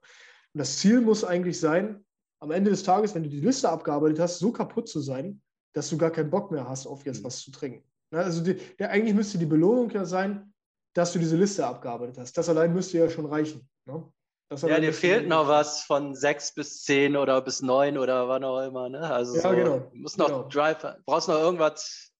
Und 0.53 0.59
das 0.59 0.77
Ziel 0.77 1.01
muss 1.01 1.23
eigentlich 1.23 1.59
sein, 1.59 2.05
am 2.39 2.51
Ende 2.51 2.69
des 2.69 2.83
Tages, 2.83 3.15
wenn 3.15 3.23
du 3.23 3.29
die 3.29 3.39
Liste 3.39 3.69
abgearbeitet 3.69 4.19
hast, 4.19 4.39
so 4.39 4.51
kaputt 4.51 4.87
zu 4.87 4.99
sein, 4.99 5.41
dass 5.73 5.89
du 5.89 5.97
gar 5.97 6.11
keinen 6.11 6.29
Bock 6.29 6.51
mehr 6.51 6.67
hast, 6.67 6.85
auf 6.85 7.05
jetzt 7.05 7.21
mhm. 7.21 7.25
was 7.25 7.39
zu 7.39 7.51
trinken. 7.51 7.83
Also 8.11 8.43
die, 8.43 8.55
der, 8.55 8.89
eigentlich 8.91 9.15
müsste 9.15 9.37
die 9.37 9.45
Belohnung 9.45 9.89
ja 9.91 10.05
sein, 10.05 10.53
dass 10.93 11.13
du 11.13 11.19
diese 11.19 11.35
Liste 11.35 11.65
abgearbeitet 11.65 12.17
hast. 12.17 12.37
Das 12.37 12.49
allein 12.49 12.73
müsste 12.73 12.97
ja 12.97 13.09
schon 13.09 13.25
reichen. 13.25 13.67
Ne? 13.85 14.11
ja, 14.49 14.79
dir 14.79 14.93
fehlt 14.93 15.27
noch 15.27 15.47
was 15.47 15.83
von 15.83 16.15
sechs 16.15 16.53
bis 16.53 16.83
zehn 16.83 17.17
oder 17.17 17.41
bis 17.41 17.61
neun 17.61 17.97
oder 17.97 18.29
wann 18.29 18.43
auch 18.43 18.65
immer. 18.65 18.87
Ne? 18.89 18.99
Also 18.99 19.35
ja, 19.35 19.41
so, 19.41 19.49
genau. 19.49 19.79
Du 19.79 19.97
musst 19.97 20.17
noch 20.17 20.27
genau. 20.27 20.47
Drive, 20.47 20.77
brauchst 21.05 21.27
noch 21.27 21.39
irgendwas. 21.39 22.11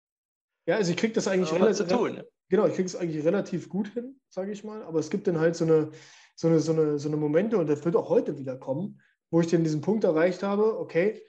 Ja, 0.68 0.76
also 0.76 0.92
ich 0.92 0.98
kriege 0.98 1.14
das 1.14 1.28
eigentlich 1.28 1.54
relativ, 1.54 1.88
tun. 1.88 2.22
Genau, 2.50 2.66
ich 2.66 2.74
kriege 2.74 2.86
es 2.86 2.96
eigentlich 2.96 3.26
relativ 3.26 3.70
gut 3.70 3.90
hin, 3.90 4.20
sage 4.30 4.52
ich 4.52 4.64
mal. 4.64 4.84
Aber 4.84 5.00
es 5.00 5.10
gibt 5.10 5.28
dann 5.28 5.40
halt 5.40 5.56
so 5.56 5.66
eine, 5.66 5.92
so 6.36 6.48
eine, 6.48 6.60
so 6.60 6.72
eine, 6.72 7.00
so 7.00 7.10
eine 7.10 7.18
Momente, 7.18 7.58
und 7.58 7.68
das 7.68 7.84
wird 7.84 7.96
auch 7.96 8.10
heute 8.10 8.38
wieder 8.38 8.56
kommen, 8.58 9.02
wo 9.32 9.42
ich 9.42 9.48
dann 9.48 9.64
diesen 9.64 9.82
Punkt 9.82 10.04
erreicht 10.04 10.44
habe, 10.44 10.80
okay, 10.80 11.22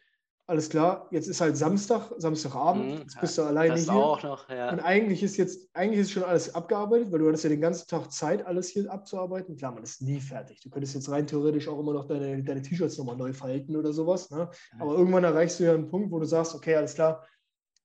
alles 0.48 0.70
klar, 0.70 1.08
jetzt 1.10 1.28
ist 1.28 1.42
halt 1.42 1.58
Samstag, 1.58 2.10
Samstagabend, 2.16 2.86
mhm, 2.86 3.00
jetzt 3.02 3.20
bist 3.20 3.36
du 3.36 3.42
alleine 3.42 3.74
das 3.74 3.82
hier. 3.82 3.92
Auch 3.92 4.22
noch, 4.22 4.48
ja. 4.48 4.72
Und 4.72 4.80
eigentlich 4.80 5.22
ist 5.22 5.36
jetzt, 5.36 5.68
eigentlich 5.74 6.00
ist 6.00 6.10
schon 6.10 6.24
alles 6.24 6.54
abgearbeitet, 6.54 7.12
weil 7.12 7.18
du 7.18 7.28
hattest 7.28 7.44
ja 7.44 7.50
den 7.50 7.60
ganzen 7.60 7.86
Tag 7.86 8.10
Zeit, 8.10 8.46
alles 8.46 8.68
hier 8.68 8.90
abzuarbeiten. 8.90 9.56
Klar, 9.56 9.72
man 9.72 9.82
ist 9.82 10.00
nie 10.00 10.20
fertig. 10.20 10.60
Du 10.62 10.70
könntest 10.70 10.94
jetzt 10.94 11.10
rein 11.10 11.26
theoretisch 11.26 11.68
auch 11.68 11.78
immer 11.78 11.92
noch 11.92 12.06
deine, 12.06 12.42
deine 12.42 12.62
T-Shirts 12.62 12.96
nochmal 12.96 13.16
neu 13.16 13.34
falten 13.34 13.76
oder 13.76 13.92
sowas. 13.92 14.30
Ne? 14.30 14.48
Aber 14.78 14.96
irgendwann 14.96 15.24
erreichst 15.24 15.60
du 15.60 15.64
ja 15.64 15.74
einen 15.74 15.90
Punkt, 15.90 16.10
wo 16.10 16.18
du 16.18 16.24
sagst, 16.24 16.54
okay, 16.54 16.76
alles 16.76 16.94
klar, 16.94 17.26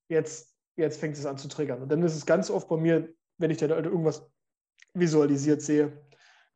jetzt, 0.07 0.55
jetzt 0.77 1.01
fängt 1.01 1.17
es 1.17 1.25
an 1.25 1.37
zu 1.37 1.49
triggern. 1.49 1.81
Und 1.81 1.91
dann 1.91 2.01
ist 2.01 2.15
es 2.15 2.25
ganz 2.25 2.49
oft 2.49 2.69
bei 2.69 2.77
mir, 2.77 3.13
wenn 3.37 3.51
ich 3.51 3.57
dann 3.57 3.71
halt 3.71 3.85
irgendwas 3.85 4.25
visualisiert 4.93 5.61
sehe, 5.61 6.05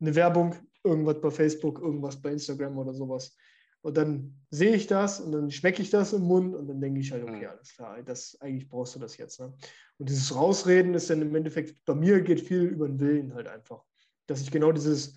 eine 0.00 0.14
Werbung, 0.14 0.54
irgendwas 0.84 1.20
bei 1.20 1.30
Facebook, 1.30 1.80
irgendwas 1.80 2.20
bei 2.20 2.30
Instagram 2.30 2.78
oder 2.78 2.94
sowas 2.94 3.36
und 3.82 3.96
dann 3.96 4.34
sehe 4.50 4.74
ich 4.74 4.86
das 4.86 5.20
und 5.20 5.32
dann 5.32 5.50
schmecke 5.50 5.82
ich 5.82 5.90
das 5.90 6.12
im 6.12 6.22
Mund 6.22 6.54
und 6.54 6.66
dann 6.66 6.80
denke 6.80 7.00
ich 7.00 7.12
halt, 7.12 7.22
okay, 7.22 7.46
alles 7.46 7.74
klar, 7.74 8.02
das, 8.02 8.36
eigentlich 8.40 8.68
brauchst 8.68 8.96
du 8.96 8.98
das 8.98 9.16
jetzt. 9.16 9.38
Ne? 9.40 9.54
Und 9.98 10.08
dieses 10.08 10.34
Rausreden 10.34 10.94
ist 10.94 11.10
dann 11.10 11.22
im 11.22 11.34
Endeffekt, 11.34 11.84
bei 11.84 11.94
mir 11.94 12.20
geht 12.20 12.40
viel 12.40 12.62
über 12.64 12.88
den 12.88 12.98
Willen 12.98 13.34
halt 13.34 13.46
einfach. 13.46 13.84
Dass 14.26 14.40
ich 14.40 14.50
genau 14.50 14.72
dieses 14.72 15.14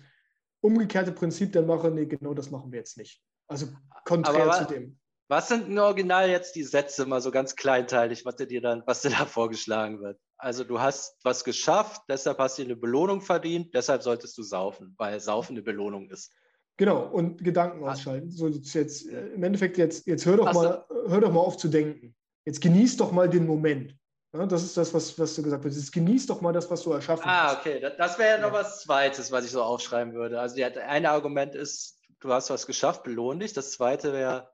umgekehrte 0.60 1.12
Prinzip 1.12 1.52
dann 1.52 1.66
mache, 1.66 1.90
nee, 1.90 2.06
genau 2.06 2.34
das 2.34 2.50
machen 2.50 2.70
wir 2.70 2.78
jetzt 2.78 2.96
nicht. 2.96 3.22
Also 3.48 3.66
konträr 4.04 4.44
Aber, 4.44 4.66
zu 4.66 4.72
dem. 4.72 4.98
Was 5.32 5.48
sind 5.48 5.68
denn 5.68 5.78
original 5.78 6.28
jetzt 6.28 6.56
die 6.56 6.62
Sätze, 6.62 7.06
mal 7.06 7.22
so 7.22 7.30
ganz 7.30 7.56
kleinteilig, 7.56 8.26
was 8.26 8.36
dir 8.36 8.60
dann, 8.60 8.82
was 8.84 9.00
dir 9.00 9.08
da 9.08 9.24
vorgeschlagen 9.24 10.02
wird? 10.02 10.20
Also 10.36 10.62
du 10.62 10.78
hast 10.78 11.16
was 11.24 11.42
geschafft, 11.42 12.02
deshalb 12.06 12.38
hast 12.38 12.58
du 12.58 12.62
eine 12.64 12.76
Belohnung 12.76 13.22
verdient, 13.22 13.72
deshalb 13.72 14.02
solltest 14.02 14.36
du 14.36 14.42
saufen, 14.42 14.94
weil 14.98 15.18
Saufen 15.20 15.54
eine 15.54 15.62
Belohnung 15.62 16.10
ist. 16.10 16.34
Genau, 16.76 17.06
und 17.06 17.42
Gedanken 17.42 17.82
ausschalten. 17.82 18.30
So 18.30 18.46
jetzt, 18.46 19.08
äh, 19.08 19.28
Im 19.28 19.42
Endeffekt, 19.42 19.78
jetzt, 19.78 20.06
jetzt 20.06 20.26
hör, 20.26 20.36
doch 20.36 20.52
mal, 20.52 20.84
hör 21.06 21.22
doch 21.22 21.32
mal 21.32 21.40
auf 21.40 21.56
zu 21.56 21.68
denken. 21.68 22.14
Jetzt 22.44 22.60
genieß 22.60 22.98
doch 22.98 23.10
mal 23.10 23.26
den 23.26 23.46
Moment. 23.46 23.96
Ja, 24.34 24.44
das 24.44 24.62
ist 24.62 24.76
das, 24.76 24.92
was, 24.92 25.18
was 25.18 25.34
du 25.34 25.42
gesagt 25.42 25.64
hast. 25.64 25.92
Genieß 25.92 26.26
doch 26.26 26.42
mal 26.42 26.52
das, 26.52 26.70
was 26.70 26.82
du 26.82 26.92
erschaffen 26.92 27.24
ah, 27.24 27.44
hast. 27.44 27.56
Ah, 27.56 27.60
okay. 27.60 27.90
Das 27.96 28.18
wäre 28.18 28.38
ja 28.38 28.46
noch 28.46 28.52
was 28.52 28.82
Zweites, 28.82 29.32
was 29.32 29.46
ich 29.46 29.50
so 29.50 29.62
aufschreiben 29.62 30.12
würde. 30.12 30.38
Also 30.38 30.58
das 30.58 30.76
eine 30.76 31.08
Argument 31.08 31.54
ist, 31.54 31.98
du 32.20 32.30
hast 32.30 32.50
was 32.50 32.66
geschafft, 32.66 33.02
belohn 33.02 33.40
dich. 33.40 33.54
Das 33.54 33.72
zweite 33.72 34.12
wäre, 34.12 34.51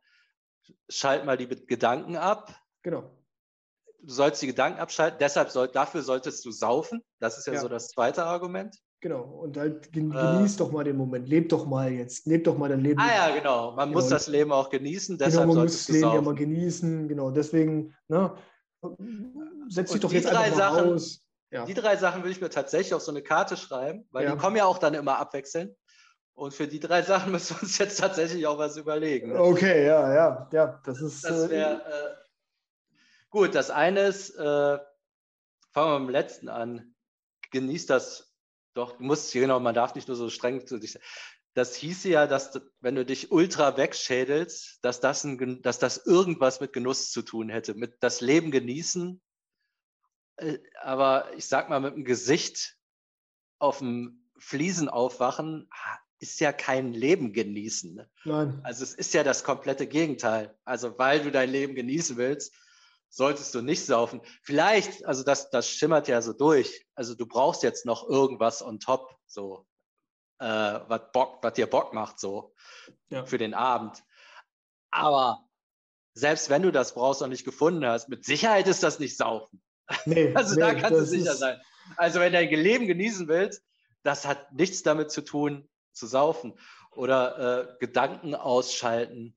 schalt 0.88 1.24
mal 1.24 1.36
die 1.36 1.48
Gedanken 1.48 2.16
ab. 2.16 2.54
Genau. 2.82 3.10
Du 4.00 4.12
sollst 4.12 4.40
die 4.42 4.46
Gedanken 4.46 4.78
abschalten, 4.78 5.18
deshalb 5.20 5.50
soll, 5.50 5.68
dafür 5.68 6.02
solltest 6.02 6.44
du 6.44 6.52
saufen. 6.52 7.02
Das 7.18 7.36
ist 7.36 7.46
ja, 7.46 7.54
ja. 7.54 7.60
so 7.60 7.68
das 7.68 7.88
zweite 7.88 8.24
Argument. 8.24 8.76
Genau, 9.00 9.22
und 9.22 9.56
halt 9.56 9.92
genieß 9.92 10.54
äh, 10.54 10.58
doch 10.58 10.72
mal 10.72 10.82
den 10.82 10.96
Moment, 10.96 11.28
leb 11.28 11.48
doch 11.50 11.66
mal 11.66 11.92
jetzt, 11.92 12.26
leb 12.26 12.42
doch 12.44 12.58
mal 12.58 12.68
dein 12.68 12.80
Leben. 12.80 13.00
Ah 13.00 13.28
ja, 13.28 13.36
genau, 13.36 13.72
man 13.72 13.90
genau. 13.90 14.00
muss 14.00 14.08
das 14.08 14.26
Leben 14.26 14.50
auch 14.50 14.70
genießen, 14.70 15.18
deshalb 15.18 15.44
genau, 15.44 15.54
man 15.54 15.64
muss 15.64 15.86
das 15.86 15.88
Leben 15.88 16.00
saufen. 16.00 16.14
ja 16.16 16.20
mal 16.22 16.34
genießen, 16.34 17.08
genau, 17.08 17.30
deswegen, 17.30 17.94
ne, 18.08 18.34
setz 19.68 19.92
dich 19.92 20.00
doch 20.00 20.12
jetzt 20.12 20.26
einfach 20.26 20.50
mal 20.50 20.56
Sachen, 20.56 20.92
aus. 20.94 21.20
Ja. 21.50 21.64
Die 21.64 21.74
drei 21.74 21.96
Sachen 21.96 22.22
würde 22.22 22.32
ich 22.32 22.40
mir 22.40 22.50
tatsächlich 22.50 22.92
auf 22.92 23.02
so 23.02 23.12
eine 23.12 23.22
Karte 23.22 23.56
schreiben, 23.56 24.06
weil 24.10 24.24
ja. 24.24 24.32
die 24.32 24.38
kommen 24.38 24.56
ja 24.56 24.66
auch 24.66 24.78
dann 24.78 24.94
immer 24.94 25.18
abwechselnd. 25.18 25.76
Und 26.38 26.54
für 26.54 26.68
die 26.68 26.78
drei 26.78 27.02
Sachen 27.02 27.32
müssen 27.32 27.56
wir 27.56 27.62
uns 27.64 27.78
jetzt 27.78 27.98
tatsächlich 27.98 28.46
auch 28.46 28.58
was 28.58 28.76
überlegen. 28.76 29.36
Okay, 29.36 29.84
ja, 29.84 30.14
ja, 30.14 30.48
ja, 30.52 30.80
das 30.84 31.00
ist. 31.00 31.24
Das 31.24 31.50
wäre 31.50 31.82
äh, 31.84 32.16
gut. 33.28 33.56
Das 33.56 33.70
eine 33.70 34.02
ist, 34.02 34.36
äh, 34.36 34.78
fangen 35.72 35.92
wir 35.92 35.98
mit 35.98 36.08
dem 36.08 36.12
letzten 36.12 36.48
an. 36.48 36.94
Genieß 37.50 37.86
das 37.86 38.32
doch. 38.74 38.98
Du 38.98 39.02
musst, 39.02 39.32
genau, 39.32 39.58
man 39.58 39.74
darf 39.74 39.96
nicht 39.96 40.06
nur 40.06 40.16
so 40.16 40.30
streng 40.30 40.64
zu 40.64 40.78
dich 40.78 40.92
sein. 40.92 41.02
Das 41.54 41.74
hieße 41.74 42.08
ja, 42.08 42.28
dass 42.28 42.52
wenn 42.78 42.94
du 42.94 43.04
dich 43.04 43.32
ultra 43.32 43.76
wegschädelst, 43.76 44.78
dass 44.82 45.00
das, 45.00 45.24
ein, 45.24 45.60
dass 45.62 45.80
das 45.80 46.06
irgendwas 46.06 46.60
mit 46.60 46.72
Genuss 46.72 47.10
zu 47.10 47.22
tun 47.22 47.48
hätte, 47.48 47.74
mit 47.74 47.96
das 47.98 48.20
Leben 48.20 48.52
genießen. 48.52 49.20
Äh, 50.36 50.58
aber 50.82 51.34
ich 51.34 51.48
sag 51.48 51.68
mal, 51.68 51.80
mit 51.80 51.96
dem 51.96 52.04
Gesicht 52.04 52.76
auf 53.58 53.78
dem 53.78 54.30
Fliesen 54.38 54.88
aufwachen, 54.88 55.68
ist 56.20 56.40
ja 56.40 56.52
kein 56.52 56.92
Leben 56.92 57.32
genießen. 57.32 57.94
Ne? 57.94 58.10
Nein. 58.24 58.60
Also 58.64 58.82
es 58.84 58.94
ist 58.94 59.14
ja 59.14 59.22
das 59.22 59.44
komplette 59.44 59.86
Gegenteil. 59.86 60.56
Also 60.64 60.98
weil 60.98 61.22
du 61.22 61.30
dein 61.30 61.50
Leben 61.50 61.74
genießen 61.74 62.16
willst, 62.16 62.54
solltest 63.08 63.54
du 63.54 63.62
nicht 63.62 63.84
saufen. 63.84 64.20
Vielleicht, 64.42 65.04
also 65.06 65.22
das, 65.22 65.50
das 65.50 65.68
schimmert 65.68 66.08
ja 66.08 66.20
so 66.20 66.32
durch. 66.32 66.86
Also 66.94 67.14
du 67.14 67.26
brauchst 67.26 67.62
jetzt 67.62 67.86
noch 67.86 68.08
irgendwas 68.08 68.62
on 68.62 68.80
top, 68.80 69.16
so 69.26 69.66
äh, 70.38 70.44
was 70.44 71.12
Bock, 71.12 71.38
was 71.42 71.54
dir 71.54 71.66
Bock 71.66 71.94
macht, 71.94 72.18
so 72.18 72.54
ja. 73.10 73.24
für 73.24 73.38
den 73.38 73.54
Abend. 73.54 74.02
Aber 74.90 75.44
selbst 76.14 76.50
wenn 76.50 76.62
du 76.62 76.72
das 76.72 76.94
brauchst 76.94 77.22
und 77.22 77.30
nicht 77.30 77.44
gefunden 77.44 77.86
hast, 77.86 78.08
mit 78.08 78.24
Sicherheit 78.24 78.66
ist 78.66 78.82
das 78.82 78.98
nicht 78.98 79.16
saufen. 79.16 79.62
Nee, 80.04 80.32
also 80.34 80.54
nee, 80.54 80.60
da 80.60 80.74
kannst 80.74 81.00
du 81.00 81.06
sicher 81.06 81.34
sein. 81.34 81.60
Also 81.96 82.20
wenn 82.20 82.32
du 82.32 82.38
dein 82.38 82.50
Leben 82.50 82.86
genießen 82.86 83.28
willst, 83.28 83.62
das 84.02 84.26
hat 84.26 84.52
nichts 84.52 84.82
damit 84.82 85.10
zu 85.10 85.22
tun, 85.22 85.68
zu 85.98 86.06
saufen. 86.06 86.58
Oder 86.92 87.38
äh, 87.38 87.76
Gedanken 87.78 88.34
ausschalten 88.34 89.36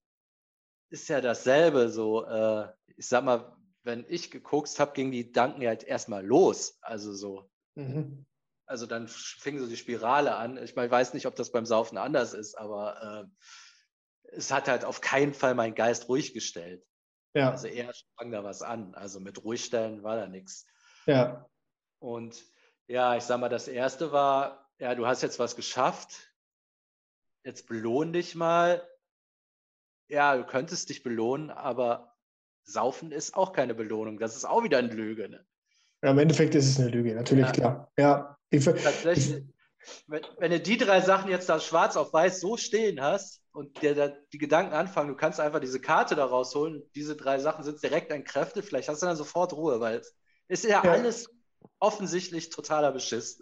ist 0.89 1.09
ja 1.09 1.21
dasselbe. 1.21 1.89
So, 1.89 2.25
äh, 2.25 2.67
ich 2.97 3.07
sag 3.07 3.23
mal, 3.23 3.55
wenn 3.83 4.05
ich 4.07 4.31
gekokst 4.31 4.79
habe, 4.79 4.93
gingen 4.93 5.11
die 5.11 5.25
Gedanken 5.25 5.65
halt 5.65 5.83
erstmal 5.83 6.25
los. 6.25 6.77
Also 6.81 7.13
so. 7.13 7.49
Mhm. 7.75 8.25
Also 8.65 8.85
dann 8.85 9.07
fing 9.07 9.59
so 9.59 9.67
die 9.67 9.77
Spirale 9.77 10.35
an. 10.35 10.57
Ich 10.57 10.75
meine, 10.75 10.91
weiß 10.91 11.13
nicht, 11.13 11.25
ob 11.25 11.35
das 11.35 11.51
beim 11.51 11.65
Saufen 11.65 11.97
anders 11.97 12.33
ist, 12.33 12.57
aber 12.57 13.27
äh, 13.27 14.31
es 14.33 14.51
hat 14.51 14.67
halt 14.67 14.85
auf 14.85 15.01
keinen 15.01 15.33
Fall 15.33 15.55
meinen 15.55 15.75
Geist 15.75 16.07
ruhig 16.07 16.33
gestellt. 16.33 16.85
Ja. 17.33 17.51
Also 17.51 17.67
eher 17.67 17.93
sprang 17.93 18.31
da 18.31 18.43
was 18.43 18.61
an. 18.61 18.93
Also 18.95 19.19
mit 19.19 19.43
ruhigstellen 19.43 20.03
war 20.03 20.15
da 20.15 20.27
nichts. 20.27 20.65
Ja. 21.05 21.49
Und 21.99 22.43
ja, 22.87 23.15
ich 23.15 23.23
sag 23.23 23.39
mal, 23.39 23.49
das 23.49 23.67
erste 23.67 24.11
war, 24.11 24.69
ja, 24.79 24.95
du 24.95 25.05
hast 25.05 25.21
jetzt 25.21 25.39
was 25.39 25.55
geschafft 25.55 26.30
jetzt 27.43 27.67
belohn 27.67 28.13
dich 28.13 28.35
mal. 28.35 28.87
Ja, 30.09 30.35
du 30.35 30.43
könntest 30.43 30.89
dich 30.89 31.03
belohnen, 31.03 31.49
aber 31.49 32.15
Saufen 32.63 33.11
ist 33.11 33.35
auch 33.35 33.53
keine 33.53 33.73
Belohnung. 33.73 34.19
Das 34.19 34.35
ist 34.35 34.45
auch 34.45 34.63
wieder 34.63 34.77
eine 34.77 34.93
Lüge. 34.93 35.29
Ne? 35.29 35.45
Ja, 36.03 36.11
im 36.11 36.19
Endeffekt 36.19 36.55
ist 36.55 36.67
es 36.67 36.79
eine 36.79 36.89
Lüge, 36.89 37.13
natürlich, 37.15 37.45
ja. 37.45 37.51
klar. 37.51 37.91
Ja. 37.97 38.37
Ich, 38.49 38.65
Tatsächlich, 38.65 39.45
wenn, 40.07 40.21
wenn, 40.37 40.51
du 40.51 40.59
die 40.59 40.77
drei 40.77 41.01
Sachen 41.01 41.29
jetzt 41.29 41.47
da 41.47 41.59
schwarz 41.59 41.95
auf 41.95 42.11
weiß 42.11 42.41
so 42.41 42.57
stehen 42.57 43.01
hast 43.01 43.41
und 43.53 43.81
dir 43.81 43.95
da 43.95 44.13
die 44.33 44.37
Gedanken 44.37 44.73
anfangen, 44.73 45.09
du 45.09 45.15
kannst 45.15 45.39
einfach 45.39 45.59
diese 45.59 45.79
Karte 45.79 46.15
da 46.15 46.25
rausholen, 46.25 46.83
diese 46.95 47.15
drei 47.15 47.39
Sachen 47.39 47.63
sind 47.63 47.81
direkt 47.81 48.11
an 48.11 48.23
Kräfte, 48.23 48.61
vielleicht 48.61 48.89
hast 48.89 49.01
du 49.01 49.05
dann 49.05 49.15
sofort 49.15 49.53
Ruhe, 49.53 49.79
weil 49.79 49.99
es 49.99 50.13
ist 50.47 50.65
ja, 50.65 50.83
ja. 50.83 50.91
alles 50.91 51.29
offensichtlich 51.79 52.49
totaler 52.49 52.91
Beschiss. 52.91 53.41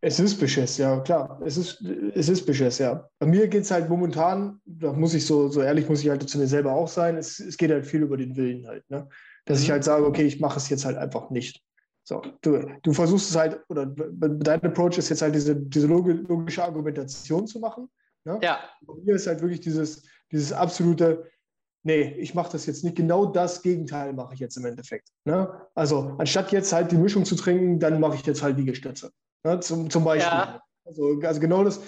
Es 0.00 0.20
ist 0.20 0.38
Beschiss, 0.38 0.76
ja, 0.76 1.00
klar. 1.00 1.40
Es 1.44 1.56
ist, 1.56 1.80
es 2.14 2.28
ist 2.28 2.44
Beschiss, 2.44 2.78
ja. 2.78 3.08
Bei 3.18 3.26
mir 3.26 3.48
geht 3.48 3.62
es 3.62 3.70
halt 3.70 3.88
momentan, 3.88 4.60
da 4.64 4.92
muss 4.92 5.14
ich 5.14 5.24
so, 5.24 5.48
so 5.48 5.62
ehrlich, 5.62 5.88
muss 5.88 6.02
ich 6.02 6.10
halt 6.10 6.28
zu 6.28 6.38
mir 6.38 6.46
selber 6.46 6.72
auch 6.72 6.88
sein, 6.88 7.16
es, 7.16 7.40
es 7.40 7.56
geht 7.56 7.70
halt 7.70 7.86
viel 7.86 8.02
über 8.02 8.16
den 8.16 8.36
Willen 8.36 8.66
halt. 8.66 8.88
Ne? 8.90 9.08
Dass 9.46 9.60
ich 9.60 9.68
mhm. 9.68 9.72
halt 9.72 9.84
sage, 9.84 10.06
okay, 10.06 10.24
ich 10.24 10.38
mache 10.38 10.58
es 10.58 10.68
jetzt 10.68 10.84
halt 10.84 10.96
einfach 10.96 11.30
nicht. 11.30 11.62
So, 12.04 12.22
du, 12.42 12.70
du 12.82 12.92
versuchst 12.92 13.30
es 13.30 13.36
halt, 13.36 13.60
oder 13.68 13.86
dein 13.86 14.62
Approach 14.62 14.98
ist 14.98 15.08
jetzt 15.08 15.22
halt 15.22 15.34
diese, 15.34 15.56
diese 15.56 15.88
logische 15.88 16.62
Argumentation 16.62 17.46
zu 17.48 17.58
machen. 17.58 17.88
Ne? 18.24 18.38
Ja. 18.42 18.60
Bei 18.82 18.94
mir 19.02 19.16
ist 19.16 19.26
halt 19.26 19.40
wirklich 19.40 19.60
dieses, 19.60 20.04
dieses 20.30 20.52
absolute, 20.52 21.28
nee, 21.82 22.14
ich 22.18 22.34
mache 22.34 22.52
das 22.52 22.66
jetzt 22.66 22.84
nicht. 22.84 22.96
Genau 22.96 23.26
das 23.26 23.60
Gegenteil 23.60 24.12
mache 24.12 24.34
ich 24.34 24.40
jetzt 24.40 24.56
im 24.56 24.66
Endeffekt. 24.66 25.08
Ne? 25.24 25.48
Also 25.74 26.14
anstatt 26.18 26.52
jetzt 26.52 26.72
halt 26.72 26.92
die 26.92 26.96
Mischung 26.96 27.24
zu 27.24 27.34
trinken, 27.34 27.80
dann 27.80 27.98
mache 27.98 28.14
ich 28.14 28.26
jetzt 28.26 28.42
halt 28.42 28.56
Liegestütze. 28.56 29.10
Ne, 29.46 29.60
zum, 29.60 29.88
zum 29.88 30.02
Beispiel. 30.02 30.32
Ja. 30.32 30.60
Also, 30.84 31.20
also 31.22 31.40
genau 31.40 31.62
das, 31.62 31.80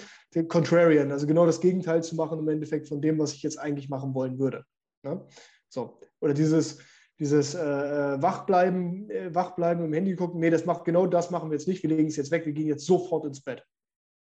Contrarian, 0.47 1.11
also 1.11 1.27
genau 1.27 1.45
das 1.45 1.59
Gegenteil 1.59 2.01
zu 2.03 2.15
machen 2.15 2.39
im 2.39 2.47
Endeffekt 2.47 2.87
von 2.87 3.01
dem, 3.01 3.19
was 3.19 3.33
ich 3.33 3.43
jetzt 3.43 3.59
eigentlich 3.59 3.89
machen 3.89 4.13
wollen 4.13 4.39
würde. 4.39 4.63
Ne? 5.03 5.25
So. 5.67 5.99
Oder 6.21 6.33
dieses, 6.33 6.79
dieses 7.19 7.55
äh, 7.55 7.59
äh 7.59 8.21
Wachbleiben, 8.21 9.09
äh, 9.09 9.35
Wachbleiben 9.35 9.83
im 9.83 9.93
Handy 9.93 10.15
gucken, 10.15 10.39
nee, 10.39 10.49
das 10.49 10.65
macht 10.65 10.85
genau 10.85 11.05
das 11.05 11.31
machen 11.31 11.49
wir 11.49 11.57
jetzt 11.57 11.67
nicht, 11.67 11.83
wir 11.83 11.89
legen 11.89 12.07
es 12.07 12.15
jetzt 12.15 12.31
weg, 12.31 12.45
wir 12.45 12.53
gehen 12.53 12.67
jetzt 12.67 12.85
sofort 12.85 13.25
ins 13.25 13.41
Bett. 13.41 13.65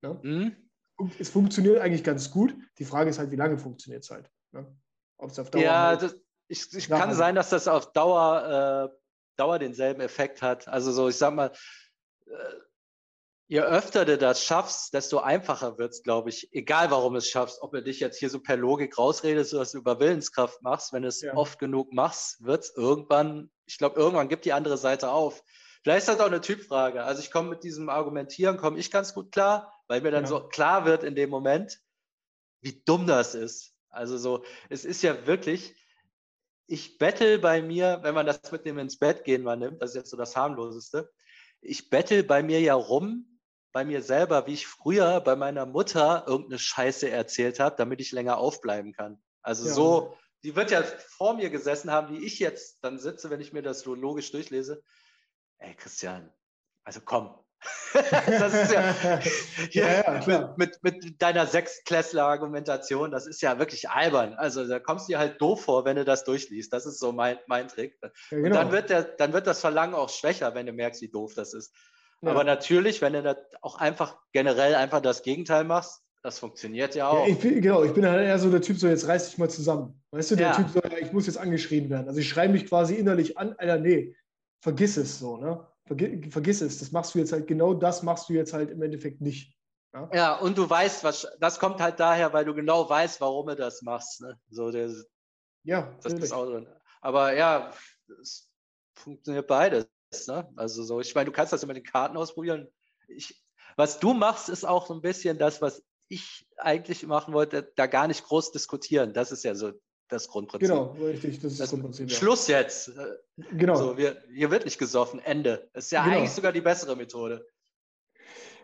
Ne? 0.01 0.19
Mhm. 0.23 0.55
Es 1.19 1.29
funktioniert 1.29 1.79
eigentlich 1.79 2.03
ganz 2.03 2.31
gut. 2.31 2.55
Die 2.79 2.85
Frage 2.85 3.11
ist 3.11 3.19
halt, 3.19 3.29
wie 3.29 3.35
lange 3.35 3.59
funktioniert 3.59 4.03
es 4.03 4.09
halt. 4.09 4.31
Ne? 4.51 4.65
Ob 5.17 5.29
es 5.29 5.37
auf 5.37 5.51
Dauer. 5.51 5.61
Ja, 5.61 5.87
halt 5.87 6.01
das, 6.01 6.15
ich, 6.47 6.73
ich 6.73 6.89
kann 6.89 7.13
sein, 7.13 7.35
dass 7.35 7.51
das 7.51 7.67
auf 7.67 7.93
Dauer, 7.93 8.89
äh, 8.91 8.97
Dauer 9.35 9.59
denselben 9.59 10.01
Effekt 10.01 10.41
hat. 10.41 10.67
Also 10.67 10.91
so, 10.91 11.07
ich 11.07 11.17
sag 11.17 11.35
mal, 11.35 11.51
äh, 12.25 12.66
je 13.47 13.61
öfter 13.61 14.05
du 14.05 14.17
das 14.17 14.43
schaffst, 14.43 14.93
desto 14.93 15.19
einfacher 15.19 15.77
wird 15.77 15.93
es, 15.93 16.03
glaube 16.03 16.29
ich. 16.29 16.53
Egal, 16.53 16.91
warum 16.91 17.15
es 17.15 17.29
schaffst. 17.29 17.61
Ob 17.61 17.71
du 17.71 17.81
dich 17.81 17.99
jetzt 17.99 18.19
hier 18.19 18.29
so 18.29 18.39
per 18.39 18.57
Logik 18.57 18.97
rausredest 18.97 19.53
oder 19.53 19.63
es 19.63 19.73
über 19.73 19.99
Willenskraft 19.99 20.61
machst. 20.61 20.93
Wenn 20.93 21.03
du 21.03 21.07
es 21.07 21.21
ja. 21.21 21.33
oft 21.33 21.57
genug 21.57 21.93
machst, 21.93 22.43
wird 22.43 22.63
es 22.63 22.75
irgendwann, 22.75 23.49
ich 23.65 23.77
glaube, 23.77 23.99
irgendwann 23.99 24.27
gibt 24.27 24.45
die 24.45 24.53
andere 24.53 24.77
Seite 24.77 25.11
auf. 25.11 25.43
Vielleicht 25.81 25.99
ist 25.99 26.09
das 26.09 26.19
auch 26.19 26.27
eine 26.27 26.41
Typfrage. 26.41 27.03
Also 27.03 27.21
ich 27.21 27.31
komme 27.31 27.49
mit 27.49 27.63
diesem 27.63 27.87
Argumentieren, 27.89 28.57
komme 28.57 28.77
ich 28.79 28.91
ganz 28.91 29.13
gut 29.13 29.31
klar, 29.31 29.73
weil 29.87 30.01
mir 30.01 30.11
dann 30.11 30.25
ja. 30.25 30.29
so 30.29 30.47
klar 30.47 30.85
wird 30.85 31.03
in 31.03 31.15
dem 31.15 31.29
Moment, 31.29 31.79
wie 32.61 32.81
dumm 32.83 33.07
das 33.07 33.35
ist. 33.35 33.73
Also 33.89 34.17
so, 34.17 34.43
es 34.69 34.83
ist 34.83 35.01
ja 35.01 35.25
wirklich, 35.25 35.75
ich 36.65 36.97
bettel 36.97 37.39
bei 37.39 37.61
mir, 37.61 37.99
wenn 38.01 38.13
man 38.13 38.25
das 38.25 38.51
mit 38.51 38.65
dem 38.65 38.77
ins 38.77 38.99
Bett 38.99 39.23
gehen 39.23 39.43
mal 39.43 39.55
nimmt, 39.55 39.81
das 39.81 39.91
ist 39.91 39.95
jetzt 39.95 40.09
so 40.09 40.17
das 40.17 40.35
harmloseste, 40.35 41.09
ich 41.61 41.89
bettel 41.89 42.23
bei 42.23 42.43
mir 42.43 42.59
ja 42.59 42.73
rum, 42.73 43.36
bei 43.77 43.85
mir 43.85 44.01
selber, 44.01 44.47
wie 44.47 44.53
ich 44.53 44.65
früher 44.65 45.21
bei 45.21 45.35
meiner 45.35 45.67
Mutter 45.67 46.23
irgendeine 46.25 46.57
Scheiße 46.57 47.11
erzählt 47.11 47.59
habe, 47.59 47.75
damit 47.75 48.01
ich 48.01 48.11
länger 48.11 48.39
aufbleiben 48.39 48.91
kann. 48.91 49.21
Also 49.43 49.67
ja. 49.67 49.73
so, 49.75 50.17
die 50.41 50.55
wird 50.55 50.71
ja 50.71 50.81
vor 50.81 51.35
mir 51.35 51.51
gesessen 51.51 51.91
haben, 51.91 52.11
wie 52.11 52.25
ich 52.25 52.39
jetzt 52.39 52.79
dann 52.83 52.97
sitze, 52.97 53.29
wenn 53.29 53.39
ich 53.39 53.53
mir 53.53 53.61
das 53.61 53.81
so 53.81 53.93
logisch 53.93 54.31
durchlese. 54.31 54.81
Ey, 55.59 55.75
Christian, 55.75 56.33
also 56.85 57.01
komm. 57.05 57.37
das 57.93 58.53
ist 58.55 58.71
ja, 58.71 58.95
ja, 59.69 60.21
ja 60.27 60.55
mit, 60.57 60.81
mit, 60.81 61.21
deiner 61.21 61.45
Sechstklässler-Argumentation, 61.45 63.11
das 63.11 63.27
ist 63.27 63.43
ja 63.43 63.59
wirklich 63.59 63.91
albern. 63.91 64.33
Also 64.33 64.67
da 64.67 64.79
kommst 64.79 65.07
du 65.07 65.13
dir 65.13 65.19
halt 65.19 65.39
doof 65.39 65.65
vor, 65.65 65.85
wenn 65.85 65.97
du 65.97 66.03
das 66.03 66.23
durchliest. 66.23 66.73
Das 66.73 66.87
ist 66.87 66.97
so 66.97 67.11
mein, 67.11 67.37
mein 67.45 67.67
Trick. 67.67 67.99
Genau. 68.31 68.43
Und 68.43 68.53
dann 68.55 68.71
wird, 68.71 68.89
der, 68.89 69.03
dann 69.03 69.33
wird 69.33 69.45
das 69.45 69.59
Verlangen 69.59 69.93
auch 69.93 70.09
schwächer, 70.09 70.55
wenn 70.55 70.65
du 70.65 70.73
merkst, 70.73 71.03
wie 71.03 71.09
doof 71.09 71.35
das 71.35 71.53
ist. 71.53 71.75
Ja. 72.21 72.31
Aber 72.31 72.43
natürlich, 72.43 73.01
wenn 73.01 73.13
du 73.13 73.21
das 73.21 73.37
auch 73.61 73.75
einfach 73.75 74.17
generell 74.31 74.75
einfach 74.75 75.01
das 75.01 75.21
Gegenteil 75.21 75.63
machst, 75.63 76.01
das 76.23 76.39
funktioniert 76.39 76.95
ja 76.95 77.09
auch. 77.09 77.27
Ja, 77.27 77.33
ich 77.33 77.39
bin, 77.39 77.61
genau, 77.61 77.83
ich 77.83 77.93
bin 77.93 78.05
halt 78.05 78.25
eher 78.25 78.39
so 78.39 78.49
der 78.49 78.61
Typ, 78.61 78.77
so 78.77 78.87
jetzt 78.87 79.07
reiß 79.07 79.29
dich 79.29 79.37
mal 79.37 79.49
zusammen. 79.49 80.01
Weißt 80.11 80.31
du, 80.31 80.35
der 80.35 80.47
ja. 80.47 80.55
Typ 80.55 80.69
so, 80.69 80.81
ich 80.99 81.13
muss 81.13 81.27
jetzt 81.27 81.37
angeschrien 81.37 81.89
werden. 81.89 82.07
Also 82.07 82.19
ich 82.19 82.27
schreibe 82.27 82.53
mich 82.53 82.65
quasi 82.67 82.95
innerlich 82.95 83.37
an, 83.37 83.55
Alter, 83.57 83.77
nee, 83.77 84.15
vergiss 84.61 84.97
es 84.97 85.19
so, 85.19 85.37
ne? 85.37 85.65
Vergiss, 85.85 86.33
vergiss 86.33 86.61
es. 86.61 86.79
Das 86.79 86.91
machst 86.91 87.15
du 87.15 87.19
jetzt 87.19 87.31
halt, 87.31 87.47
genau 87.47 87.73
das 87.73 88.03
machst 88.03 88.27
du 88.27 88.33
jetzt 88.33 88.51
halt 88.51 88.71
im 88.71 88.81
Endeffekt 88.81 89.21
nicht. 89.21 89.55
Ja, 89.93 90.09
ja 90.13 90.35
und 90.39 90.57
du 90.57 90.69
weißt, 90.69 91.03
was, 91.03 91.27
das 91.39 91.59
kommt 91.59 91.79
halt 91.79 91.99
daher, 91.99 92.33
weil 92.33 92.45
du 92.45 92.53
genau 92.53 92.89
weißt, 92.89 93.21
warum 93.21 93.47
du 93.47 93.55
das 93.55 93.81
machst. 93.83 94.21
Ne? 94.21 94.37
So 94.49 94.71
der, 94.71 94.91
ja, 95.63 95.95
das 96.01 96.13
ist 96.13 96.33
auch 96.33 96.45
drin. 96.45 96.67
Aber 96.99 97.33
ja, 97.33 97.71
es 98.21 98.49
funktioniert 98.95 99.47
beides. 99.47 99.87
Ne? 100.27 100.47
Also 100.55 100.83
so, 100.83 100.99
ich 100.99 101.13
meine, 101.15 101.25
du 101.25 101.31
kannst 101.31 101.53
das 101.53 101.63
immer 101.63 101.73
mit 101.73 101.85
den 101.85 101.91
Karten 101.91 102.17
ausprobieren. 102.17 102.67
Ich, 103.07 103.41
was 103.75 103.99
du 103.99 104.13
machst, 104.13 104.49
ist 104.49 104.65
auch 104.65 104.87
so 104.87 104.93
ein 104.93 105.01
bisschen 105.01 105.37
das, 105.37 105.61
was 105.61 105.83
ich 106.09 106.47
eigentlich 106.57 107.05
machen 107.05 107.33
wollte, 107.33 107.71
da 107.75 107.85
gar 107.87 108.07
nicht 108.07 108.23
groß 108.23 108.51
diskutieren. 108.51 109.13
Das 109.13 109.31
ist 109.31 109.43
ja 109.43 109.55
so 109.55 109.73
das 110.07 110.27
Grundprinzip. 110.29 110.69
Genau, 110.69 110.91
richtig, 110.93 111.39
das 111.41 111.53
ist 111.53 111.59
das 111.59 111.69
Grundprinzip. 111.69 112.09
Ja. 112.09 112.17
Schluss 112.17 112.47
jetzt. 112.47 112.91
Genau. 113.51 113.75
So, 113.75 113.97
wir, 113.97 114.23
hier 114.33 114.49
wird 114.49 114.65
nicht 114.65 114.77
gesoffen, 114.77 115.19
Ende. 115.19 115.69
Das 115.73 115.85
ist 115.85 115.91
ja 115.91 116.03
genau. 116.03 116.17
eigentlich 116.17 116.31
sogar 116.31 116.53
die 116.53 116.61
bessere 116.61 116.95
Methode. 116.95 117.45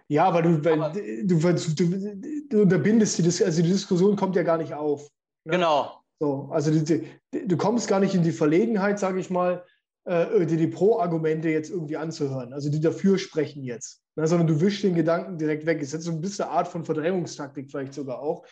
Ja, 0.08 0.34
weil 0.34 0.44
du, 0.44 0.64
weil 0.64 0.92
du, 1.24 1.38
du, 1.76 2.46
du, 2.50 2.62
unterbindest 2.62 3.18
die, 3.18 3.44
also 3.44 3.62
die 3.62 3.70
Diskussion 3.70 4.16
kommt 4.16 4.36
ja 4.36 4.44
gar 4.44 4.58
nicht 4.58 4.74
auf. 4.74 5.10
Ne? 5.46 5.54
Genau. 5.54 6.02
So, 6.20 6.50
also 6.52 6.72
die, 6.72 7.08
du 7.32 7.58
kommst 7.58 7.88
gar 7.88 8.00
nicht 8.00 8.14
in 8.16 8.24
die 8.24 8.32
Verlegenheit, 8.32 9.00
sage 9.00 9.20
ich 9.20 9.30
mal, 9.30 9.66
äh, 10.06 10.46
die, 10.46 10.58
die 10.58 10.68
Pro-Argumente 10.68 11.50
jetzt 11.50 11.70
irgendwie 11.70 11.98
anzuhören, 11.98 12.54
also 12.54 12.70
die 12.70 12.82
dafür 12.82 13.18
sprechen 13.18 13.64
jetzt, 13.64 14.04
ne? 14.16 14.28
sondern 14.28 14.48
du 14.48 14.60
wischst 14.60 14.84
den 14.84 14.96
Gedanken 14.96 15.38
direkt 15.38 15.66
weg. 15.66 15.82
Ist 15.82 15.94
jetzt 15.94 16.04
so 16.04 16.12
ein 16.12 16.22
bisschen 16.22 16.46
eine 16.46 16.54
Art 16.54 16.68
von 16.68 16.86
Verdrängungstaktik 16.86 17.70
vielleicht 17.70 17.94
sogar 17.94 18.20
auch. 18.20 18.46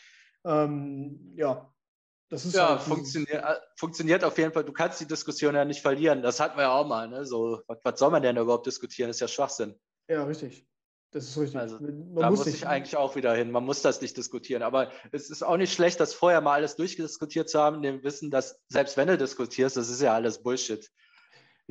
Ähm, 0.46 1.34
ja, 1.36 1.72
das 2.32 2.46
ist 2.46 2.56
ja, 2.56 2.70
halt 2.70 2.82
funktioniert, 2.82 3.44
äh, 3.44 3.56
funktioniert 3.76 4.24
auf 4.24 4.38
jeden 4.38 4.54
Fall. 4.54 4.64
Du 4.64 4.72
kannst 4.72 5.02
die 5.02 5.06
Diskussion 5.06 5.54
ja 5.54 5.66
nicht 5.66 5.82
verlieren. 5.82 6.22
Das 6.22 6.40
hatten 6.40 6.58
wir 6.58 6.64
ja 6.64 6.72
auch 6.72 6.88
mal. 6.88 7.10
Ne? 7.10 7.26
So, 7.26 7.62
was, 7.68 7.80
was 7.84 8.00
soll 8.00 8.10
man 8.10 8.24
denn 8.24 8.38
überhaupt 8.38 8.66
diskutieren? 8.66 9.10
Das 9.10 9.18
ist 9.18 9.22
ja 9.22 9.28
Schwachsinn. 9.28 9.76
Ja, 10.08 10.24
richtig. 10.24 10.66
Das 11.12 11.26
ist 11.26 11.38
richtig. 11.38 11.60
Also, 11.60 11.80
man 11.82 12.16
da 12.16 12.30
muss, 12.30 12.40
muss 12.40 12.48
ich 12.48 12.66
eigentlich 12.66 12.96
auch 12.96 13.18
wieder 13.18 13.36
hin. 13.36 13.52
Man 13.52 13.66
muss 13.66 13.82
das 13.82 14.00
nicht 14.00 14.16
diskutieren. 14.16 14.64
Aber 14.64 14.92
es 15.12 15.30
ist 15.30 15.44
auch 15.44 15.58
nicht 15.58 15.74
schlecht, 15.74 16.00
das 16.00 16.14
vorher 16.14 16.40
mal 16.40 16.54
alles 16.54 16.78
durchdiskutiert 16.78 17.50
zu 17.50 17.60
haben, 17.60 17.78
in 17.78 17.84
dem 17.84 18.04
Wissen, 18.04 18.32
dass 18.32 18.62
selbst 18.70 18.96
wenn 18.96 19.10
du 19.10 19.18
diskutierst, 19.18 19.76
das 19.76 19.90
ist 19.90 20.02
ja 20.02 20.14
alles 20.14 20.42
Bullshit. 20.42 20.90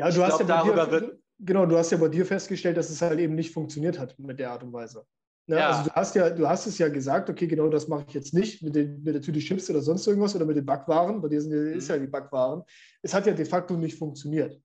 Ja, 0.01 0.10
du 0.10 0.16
ich 0.16 0.22
hast 0.22 0.39
glaub, 0.39 0.48
ja 0.48 0.56
darüber 0.56 0.86
dir, 0.86 0.93
wird, 0.93 1.18
genau, 1.39 1.66
du 1.66 1.77
hast 1.77 1.90
ja 1.90 1.98
bei 1.98 2.09
dir 2.09 2.24
festgestellt, 2.24 2.77
dass 2.77 2.90
es 2.90 3.02
halt 3.02 3.18
eben 3.18 3.35
nicht 3.35 3.52
funktioniert 3.52 3.98
hat 3.98 4.18
mit 4.18 4.39
der 4.39 4.51
Art 4.51 4.62
und 4.62 4.72
Weise. 4.72 5.05
Ne? 5.47 5.56
Ja. 5.56 5.68
Also 5.70 5.90
du 5.90 5.94
hast 5.94 6.14
ja, 6.14 6.31
du 6.31 6.48
hast 6.48 6.66
es 6.66 6.78
ja 6.78 6.89
gesagt, 6.89 7.28
okay, 7.28 7.47
genau 7.47 7.68
das 7.68 7.89
mache 7.89 8.05
ich 8.09 8.14
jetzt 8.14 8.32
nicht 8.32 8.62
mit, 8.62 8.74
den, 8.74 9.02
mit 9.02 9.14
der 9.14 9.20
Tüte 9.22 9.40
Chips 9.40 9.68
oder 9.68 9.82
sonst 9.82 10.06
irgendwas 10.06 10.35
oder 10.35 10.44
mit 10.44 10.56
den 10.56 10.64
Backwaren. 10.64 11.20
Bei 11.20 11.28
dir 11.28 11.40
sind, 11.40 11.52
mhm. 11.52 11.77
ist 11.77 11.89
ja 11.89 11.98
die 11.98 12.06
Backwaren. 12.06 12.62
Es 13.02 13.12
hat 13.12 13.27
ja 13.27 13.32
de 13.32 13.44
facto 13.44 13.74
nicht 13.74 13.98
funktioniert. 13.98 14.60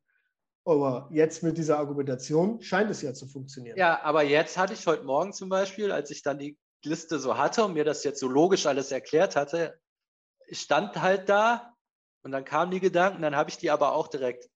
Aber 0.63 1.09
jetzt 1.11 1.43
mit 1.43 1.57
dieser 1.57 1.77
Argumentation 1.77 2.61
scheint 2.61 2.89
es 2.89 3.01
ja 3.01 3.13
zu 3.13 3.27
funktionieren. 3.27 3.77
Ja, 3.77 4.01
aber 4.03 4.23
jetzt 4.23 4.57
hatte 4.57 4.73
ich 4.73 4.87
heute 4.87 5.03
Morgen 5.03 5.33
zum 5.33 5.49
Beispiel, 5.49 5.91
als 5.91 6.09
ich 6.09 6.23
dann 6.23 6.39
die 6.39 6.57
Liste 6.83 7.19
so 7.19 7.37
hatte 7.37 7.65
und 7.65 7.73
mir 7.73 7.83
das 7.83 8.03
jetzt 8.03 8.19
so 8.19 8.27
logisch 8.27 8.65
alles 8.65 8.91
erklärt 8.91 9.35
hatte, 9.35 9.79
ich 10.47 10.61
stand 10.61 11.01
halt 11.01 11.29
da 11.29 11.73
und 12.23 12.31
dann 12.31 12.45
kamen 12.45 12.71
die 12.71 12.79
Gedanken, 12.79 13.21
dann 13.21 13.35
habe 13.35 13.49
ich 13.49 13.57
die 13.57 13.71
aber 13.71 13.93
auch 13.93 14.07
direkt 14.07 14.49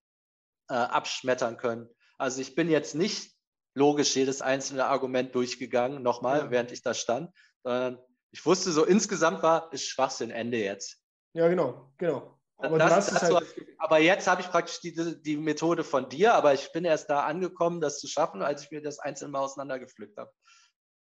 äh, 0.70 0.74
abschmettern 0.74 1.56
können. 1.56 1.88
Also 2.16 2.40
ich 2.40 2.54
bin 2.54 2.70
jetzt 2.70 2.94
nicht 2.94 3.32
logisch 3.74 4.16
jedes 4.16 4.40
einzelne 4.40 4.86
Argument 4.86 5.34
durchgegangen, 5.34 6.02
nochmal, 6.02 6.38
ja. 6.38 6.50
während 6.50 6.72
ich 6.72 6.82
da 6.82 6.94
stand, 6.94 7.30
sondern 7.62 7.98
ich 8.30 8.44
wusste 8.46 8.70
so, 8.72 8.84
insgesamt 8.84 9.42
war, 9.42 9.72
ist 9.72 9.86
Schwachsinn, 9.86 10.30
Ende 10.30 10.58
jetzt. 10.58 10.98
Ja, 11.34 11.48
genau, 11.48 11.92
genau. 11.98 12.38
Aber, 12.58 12.78
das, 12.78 13.06
das 13.06 13.22
halt 13.22 13.44
aber 13.78 13.98
jetzt 14.00 14.26
habe 14.26 14.42
ich 14.42 14.50
praktisch 14.50 14.80
die, 14.80 14.94
die 15.22 15.36
Methode 15.36 15.82
von 15.82 16.08
dir, 16.08 16.34
aber 16.34 16.52
ich 16.52 16.70
bin 16.72 16.84
erst 16.84 17.08
da 17.08 17.24
angekommen, 17.24 17.80
das 17.80 17.98
zu 17.98 18.06
schaffen, 18.06 18.42
als 18.42 18.64
ich 18.64 18.70
mir 18.70 18.82
das 18.82 18.98
einzeln 18.98 19.30
mal 19.30 19.40
auseinandergepflückt 19.40 20.18
habe. 20.18 20.30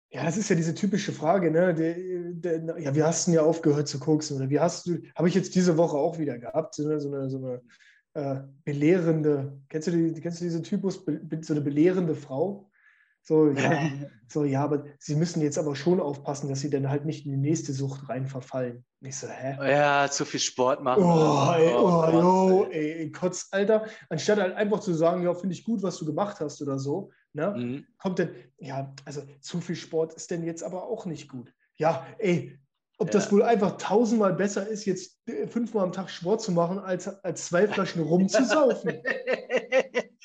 Ja, 0.10 0.24
das 0.24 0.38
ist 0.38 0.50
ja 0.50 0.56
diese 0.56 0.76
typische 0.76 1.12
Frage, 1.12 1.52
ne? 1.52 1.74
Der, 1.74 1.96
der, 2.60 2.80
ja, 2.80 2.96
wie 2.96 3.04
hast 3.04 3.28
du 3.28 3.32
denn 3.32 3.40
ja 3.40 3.46
aufgehört 3.46 3.88
zu 3.88 4.00
koksen? 4.00 4.38
Oder 4.38 4.50
wie 4.50 4.60
hast 4.60 4.86
du, 4.86 5.02
habe 5.16 5.28
ich 5.28 5.36
jetzt 5.36 5.56
diese 5.56 5.78
Woche 5.78 5.98
auch 5.98 6.18
wieder 6.18 6.38
gehabt, 6.38 6.76
so 6.76 6.86
eine, 6.86 7.02
so 7.02 7.12
eine, 7.12 7.30
so 7.30 7.38
eine 7.38 7.62
äh, 8.18 8.42
belehrende, 8.66 9.62
kennst 9.70 9.88
du, 9.88 9.92
die, 9.92 10.20
kennst 10.20 10.42
du 10.42 10.46
diesen 10.46 10.64
Typus, 10.64 11.06
so 11.42 11.54
eine 11.54 11.62
belehrende 11.62 12.16
Frau? 12.16 12.72
So 13.22 13.52
ja, 13.52 13.92
so, 14.28 14.44
ja, 14.44 14.64
aber 14.64 14.86
sie 15.00 15.16
müssen 15.16 15.42
jetzt 15.42 15.60
aber 15.60 15.76
schon 15.76 16.00
aufpassen, 16.00 16.50
dass 16.50 16.62
sie 16.62 16.70
dann 16.70 16.90
halt 16.90 17.06
nicht 17.06 17.26
in 17.26 17.32
die 17.32 17.38
nächste 17.38 17.74
Sucht 17.74 18.10
rein 18.10 18.26
verfallen. 18.26 18.86
Nicht 19.02 19.18
so, 19.18 19.28
hä? 19.28 19.58
Ja, 19.70 20.10
zu 20.10 20.26
viel 20.26 20.40
Sport 20.40 20.82
machen. 20.82 21.04
Oh, 21.04 21.54
ey, 21.56 21.76
oh, 21.76 22.06
oh, 22.08 22.12
yo, 22.12 22.68
ey, 22.72 23.02
ey, 23.02 23.12
Kotz, 23.12 23.50
Alter. 23.52 23.86
Anstatt 24.10 24.40
halt 24.40 24.56
einfach 24.56 24.80
zu 24.80 24.94
sagen, 24.94 25.24
ja, 25.24 25.34
finde 25.36 25.54
ich 25.54 25.64
gut, 25.64 25.84
was 25.84 25.98
du 25.98 26.06
gemacht 26.06 26.40
hast 26.40 26.62
oder 26.62 26.80
so, 26.80 27.12
ne? 27.34 27.54
Mhm. 27.56 27.86
Kommt 27.98 28.18
denn, 28.18 28.30
ja, 28.58 28.96
also 29.06 29.22
zu 29.42 29.62
viel 29.62 29.76
Sport 29.76 30.14
ist 30.14 30.32
denn 30.32 30.44
jetzt 30.44 30.64
aber 30.64 30.84
auch 30.84 31.06
nicht 31.06 31.30
gut. 31.30 31.54
Ja, 31.76 32.08
ey, 32.18 32.58
ob 33.00 33.08
ja. 33.08 33.14
das 33.14 33.32
wohl 33.32 33.44
einfach 33.44 33.78
tausendmal 33.78 34.34
besser 34.34 34.68
ist, 34.68 34.86
jetzt 34.86 35.20
fünfmal 35.50 35.84
am 35.84 35.92
Tag 35.92 36.10
Sport 36.10 36.42
zu 36.42 36.52
machen, 36.52 36.80
als, 36.80 37.08
als 37.24 37.46
zwei 37.46 37.68
Flaschen 37.68 38.02
rumzusaufen. 38.02 38.92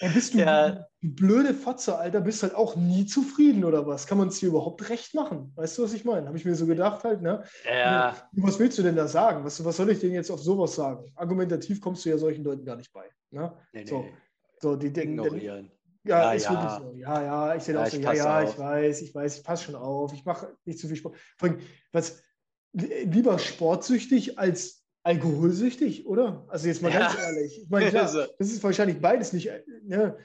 Ey, 0.03 0.09
bist 0.09 0.35
du, 0.35 0.39
ja. 0.39 0.87
blöde 1.01 1.55
Fotze, 1.55 1.97
Alter, 1.97 2.21
bist 2.23 2.43
halt 2.43 2.57
auch 2.57 2.75
nie 2.75 3.07
zufrieden 3.07 3.65
oder 3.65 3.87
was? 3.87 4.07
Kann 4.07 4.19
man 4.19 4.29
es 4.29 4.41
dir 4.41 4.49
überhaupt 4.49 4.89
recht 4.89 5.15
machen? 5.15 5.53
Weißt 5.55 5.79
du, 5.79 5.85
was 5.85 5.93
ich 5.93 6.05
meine? 6.05 6.27
Habe 6.27 6.37
ich 6.37 6.45
mir 6.45 6.57
so 6.57 6.67
gedacht 6.67 7.05
halt, 7.05 7.23
ne? 7.23 7.45
Ja. 7.65 8.17
Was 8.33 8.59
willst 8.59 8.79
du 8.79 8.83
denn 8.83 8.97
da 8.97 9.07
sagen? 9.07 9.45
Was, 9.45 9.65
was 9.65 9.77
soll 9.77 9.91
ich 9.91 10.01
denn 10.01 10.13
jetzt 10.13 10.31
auf 10.31 10.43
sowas 10.43 10.75
sagen? 10.75 11.13
Argumentativ 11.15 11.81
kommst 11.81 12.05
du 12.05 12.09
ja 12.09 12.19
solchen 12.19 12.43
Leuten 12.43 12.65
gar 12.65 12.77
nicht 12.77 12.93
bei. 12.93 13.05
Ne? 13.31 13.53
Nee, 13.73 13.87
so. 13.87 14.01
Nee. 14.01 14.13
so, 14.61 14.75
die 14.75 14.93
denken. 14.93 15.19
Ignorieren. 15.19 15.71
Ja, 16.05 16.19
ja, 16.19 16.33
ist 16.33 16.45
ja. 16.47 16.51
wirklich 16.51 16.73
so. 16.73 16.99
Ja, 16.99 17.23
ja, 17.23 17.55
ich 17.55 17.63
sehe 17.63 17.75
ja, 17.75 17.85
auch 17.85 17.89
so, 17.89 17.97
ja, 17.99 18.13
ja, 18.13 18.43
ich 18.43 18.59
weiß, 18.59 19.03
ich 19.03 19.15
weiß, 19.15 19.39
ich 19.39 19.45
passe 19.45 19.65
schon 19.65 19.77
auf, 19.77 20.13
ich 20.13 20.25
mache 20.25 20.57
nicht 20.65 20.81
zu 20.81 20.89
viel 20.89 20.97
Sport. 20.97 21.17
Vor 21.39 21.49
allem, 21.49 21.61
was, 21.93 22.25
lieber 22.73 23.39
sportsüchtig 23.39 24.39
als 24.39 24.83
alkoholsüchtig, 25.05 26.07
oder? 26.07 26.45
Also 26.49 26.69
jetzt 26.69 26.83
mal 26.83 26.93
ja. 26.93 27.01
ganz 27.01 27.19
ehrlich. 27.19 27.63
Ich 27.63 27.71
meine, 27.71 27.91
klar, 27.91 28.03
also 28.07 28.25
das 28.39 28.51
ist 28.51 28.63
wahrscheinlich 28.63 29.01
beides 29.01 29.33
nicht, 29.33 29.51
ne, 29.85 30.17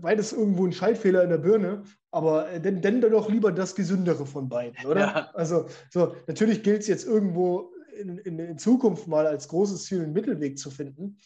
beides 0.00 0.32
irgendwo 0.32 0.66
ein 0.66 0.72
Schaltfehler 0.72 1.22
in 1.22 1.30
der 1.30 1.38
Birne, 1.38 1.82
aber 2.10 2.50
äh, 2.50 2.60
denn, 2.60 2.80
denn 2.80 3.00
doch 3.00 3.28
lieber 3.28 3.52
das 3.52 3.74
Gesündere 3.74 4.26
von 4.26 4.48
beiden, 4.48 4.86
oder? 4.86 5.00
Ja. 5.00 5.30
Also 5.34 5.66
so, 5.90 6.14
natürlich 6.26 6.62
gilt 6.62 6.82
es 6.82 6.88
jetzt 6.88 7.06
irgendwo 7.06 7.72
in, 7.98 8.18
in, 8.18 8.38
in, 8.38 8.58
Zukunft 8.58 9.08
mal 9.08 9.26
als 9.26 9.48
großes 9.48 9.84
Ziel, 9.84 10.02
einen 10.02 10.12
Mittelweg 10.12 10.58
zu 10.58 10.70
finden. 10.70 11.18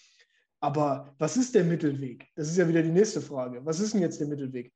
Aber 0.61 1.15
was 1.19 1.37
ist 1.37 1.55
der 1.55 1.65
Mittelweg? 1.65 2.29
Das 2.37 2.49
ist 2.49 2.57
ja 2.57 2.69
wieder 2.69 2.83
die 2.83 2.91
nächste 2.91 3.20
Frage. 3.20 3.61
Was 3.65 3.81
ist 3.81 3.95
denn 3.95 4.01
jetzt 4.01 4.20
der 4.20 4.29
Mittelweg? 4.29 4.73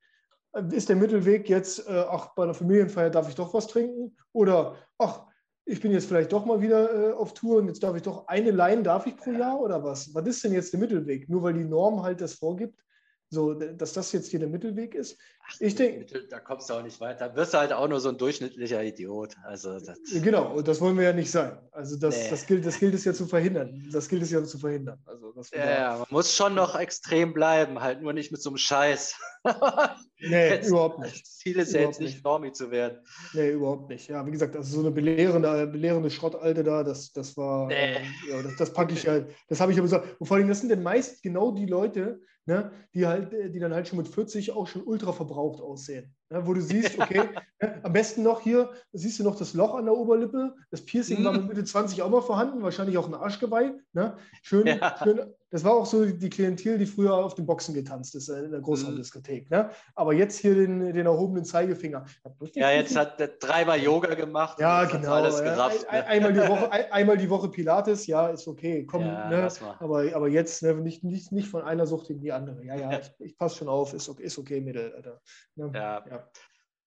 Ist 0.71 0.89
der 0.89 0.95
Mittelweg 0.95 1.49
jetzt, 1.49 1.87
äh, 1.87 2.05
ach, 2.09 2.33
bei 2.35 2.43
einer 2.43 2.53
Familienfeier 2.53 3.09
darf 3.09 3.29
ich 3.29 3.35
doch 3.35 3.53
was 3.53 3.67
trinken? 3.67 4.15
Oder, 4.33 4.75
ach, 4.97 5.26
ich 5.69 5.81
bin 5.81 5.91
jetzt 5.91 6.07
vielleicht 6.07 6.31
doch 6.31 6.45
mal 6.45 6.61
wieder 6.61 7.09
äh, 7.09 7.13
auf 7.13 7.33
Tour 7.33 7.57
und 7.57 7.67
jetzt 7.67 7.83
darf 7.83 7.95
ich 7.95 8.01
doch 8.01 8.27
eine 8.27 8.51
Line 8.51 8.83
darf 8.83 9.05
ich 9.05 9.17
pro 9.17 9.31
Jahr 9.31 9.59
oder 9.59 9.83
was? 9.83 10.13
Was 10.15 10.25
ist 10.25 10.43
denn 10.43 10.53
jetzt 10.53 10.71
der 10.71 10.79
Mittelweg? 10.79 11.29
Nur 11.29 11.43
weil 11.43 11.53
die 11.53 11.65
Norm 11.65 12.03
halt 12.03 12.21
das 12.21 12.35
vorgibt, 12.35 12.81
so, 13.29 13.53
dass 13.53 13.91
das 13.91 14.13
jetzt 14.13 14.29
hier 14.31 14.39
der 14.39 14.47
Mittelweg 14.47 14.95
ist. 14.95 15.19
Ach, 15.49 15.55
ich 15.61 15.75
denke, 15.75 16.27
da 16.29 16.39
kommst 16.39 16.69
du 16.69 16.73
auch 16.73 16.83
nicht 16.83 16.99
weiter. 16.99 17.33
Wirst 17.35 17.53
du 17.53 17.59
halt 17.59 17.71
auch 17.71 17.87
nur 17.87 17.99
so 17.99 18.09
ein 18.09 18.17
durchschnittlicher 18.17 18.83
Idiot. 18.83 19.35
Also 19.43 19.79
das, 19.79 19.97
genau, 20.21 20.53
und 20.55 20.67
das 20.67 20.81
wollen 20.81 20.97
wir 20.97 21.05
ja 21.05 21.13
nicht 21.13 21.31
sein. 21.31 21.57
Also 21.71 21.95
das, 21.97 22.17
nee. 22.17 22.29
das, 22.29 22.45
gilt, 22.45 22.65
das 22.65 22.79
gilt 22.79 22.93
es 22.93 23.05
ja 23.05 23.13
zu 23.13 23.25
verhindern. 23.27 23.87
Das 23.91 24.09
gilt 24.09 24.23
es 24.23 24.31
ja 24.31 24.43
zu 24.43 24.57
verhindern. 24.57 24.99
Also 25.05 25.33
ja, 25.53 25.69
ja, 25.69 25.97
man 25.97 26.07
muss 26.09 26.35
schon 26.35 26.55
noch 26.55 26.77
extrem 26.77 27.33
bleiben, 27.33 27.79
halt 27.81 28.01
nur 28.01 28.13
nicht 28.13 28.31
mit 28.31 28.41
so 28.41 28.49
einem 28.49 28.57
Scheiß. 28.57 29.15
nee, 30.19 30.49
jetzt, 30.49 30.69
überhaupt 30.69 30.99
nicht. 30.99 31.21
Das 31.21 31.37
Ziel 31.37 31.57
ist 31.59 31.73
ja 31.73 31.81
jetzt 31.81 32.01
nicht, 32.01 32.23
Normi 32.23 32.51
zu 32.51 32.71
werden. 32.71 32.99
Nee, 33.33 33.51
überhaupt 33.51 33.89
nicht. 33.89 34.07
Ja, 34.09 34.25
wie 34.25 34.31
gesagt, 34.31 34.55
also 34.55 34.75
so 34.75 34.79
eine 34.81 34.91
belehrende, 34.91 35.67
belehrende 35.67 36.09
Schrottalte 36.09 36.63
da, 36.63 36.83
das, 36.83 37.11
das 37.13 37.37
war, 37.37 37.67
nee. 37.67 37.93
ja, 38.29 38.41
das, 38.41 38.55
das 38.57 38.73
packe 38.73 38.93
ich 38.93 39.07
halt, 39.07 39.29
das 39.47 39.59
habe 39.59 39.71
ich 39.71 39.77
aber 39.77 39.85
gesagt. 39.85 40.19
Und 40.19 40.27
vor 40.27 40.37
allem, 40.37 40.47
das 40.47 40.59
sind 40.59 40.69
denn 40.69 40.83
meist 40.83 41.21
genau 41.23 41.51
die 41.51 41.65
Leute, 41.65 42.19
ne, 42.47 42.71
die 42.93 43.05
halt, 43.05 43.31
die 43.31 43.59
dann 43.59 43.73
halt 43.73 43.87
schon 43.87 43.97
mit 43.97 44.07
40 44.07 44.51
auch 44.51 44.67
schon 44.67 44.83
ultra 44.83 45.13
verbraucht 45.37 45.61
aussehen. 45.61 46.16
Ne, 46.29 46.45
wo 46.45 46.53
du 46.53 46.61
siehst, 46.61 46.99
okay, 46.99 47.23
ne, 47.61 47.79
am 47.83 47.93
besten 47.93 48.23
noch 48.23 48.41
hier, 48.41 48.69
siehst 48.91 49.17
du 49.19 49.23
noch 49.23 49.37
das 49.37 49.53
Loch 49.53 49.75
an 49.75 49.85
der 49.85 49.95
Oberlippe, 49.95 50.53
das 50.71 50.83
Piercing 50.83 51.23
war 51.23 51.31
mit 51.31 51.43
mhm. 51.43 51.47
Mitte 51.47 51.63
20 51.63 52.01
auch 52.01 52.09
mal 52.09 52.21
vorhanden, 52.21 52.61
wahrscheinlich 52.63 52.97
auch 52.97 53.07
ein 53.07 53.13
Arschgeweih. 53.13 53.71
Ne? 53.93 54.17
Schön, 54.41 54.67
ja. 54.67 54.95
schön, 55.01 55.21
das 55.49 55.63
war 55.63 55.73
auch 55.73 55.85
so 55.85 56.05
die 56.05 56.29
Klientel, 56.29 56.77
die 56.77 56.85
früher 56.85 57.13
auf 57.13 57.35
den 57.35 57.45
Boxen 57.45 57.73
getanzt 57.73 58.13
ist, 58.15 58.27
äh, 58.27 58.43
in 58.43 58.51
der 58.51 58.59
Großraumdiskothek. 58.59 59.49
Ne? 59.49 59.69
Aber 59.95 60.13
jetzt 60.13 60.37
hier 60.39 60.55
den, 60.55 60.93
den 60.93 61.05
erhobenen 61.05 61.45
Zeigefinger. 61.45 62.05
Ja, 62.53 62.71
jetzt 62.71 62.97
hat 62.97 63.21
der 63.21 63.29
dreimal 63.39 63.79
Yoga 63.79 64.13
gemacht. 64.15 64.59
Ja, 64.59 64.83
genau. 64.83 65.13
Alles 65.13 65.41
gerafft, 65.41 65.87
ein, 65.87 65.99
ne? 65.99 66.07
einmal, 66.07 66.33
die 66.33 66.39
Woche, 66.41 66.71
ein, 66.71 66.91
einmal 66.91 67.17
die 67.17 67.29
Woche 67.29 67.47
Pilates, 67.47 68.05
ja, 68.05 68.27
ist 68.27 68.47
okay. 68.47 68.85
Komm, 68.85 69.03
ja, 69.03 69.29
ne? 69.29 69.47
aber, 69.79 70.03
aber 70.13 70.27
jetzt 70.27 70.61
ne, 70.63 70.73
nicht, 70.73 71.05
nicht, 71.05 71.31
nicht 71.31 71.47
von 71.47 71.61
einer 71.61 71.87
Sucht 71.87 72.09
in 72.09 72.19
die 72.19 72.33
andere. 72.33 72.65
Ja, 72.65 72.75
ja, 72.75 72.99
ich, 72.99 73.11
ich 73.19 73.37
passe 73.37 73.55
schon 73.55 73.69
auf, 73.69 73.93
ist 73.93 74.09
okay, 74.09 74.23
ist 74.23 74.37
okay 74.37 74.59
Mädel, 74.59 74.93
Alter. 74.93 75.21
Ne? 75.55 75.71
Ja. 75.73 76.16
Ja. 76.17 76.31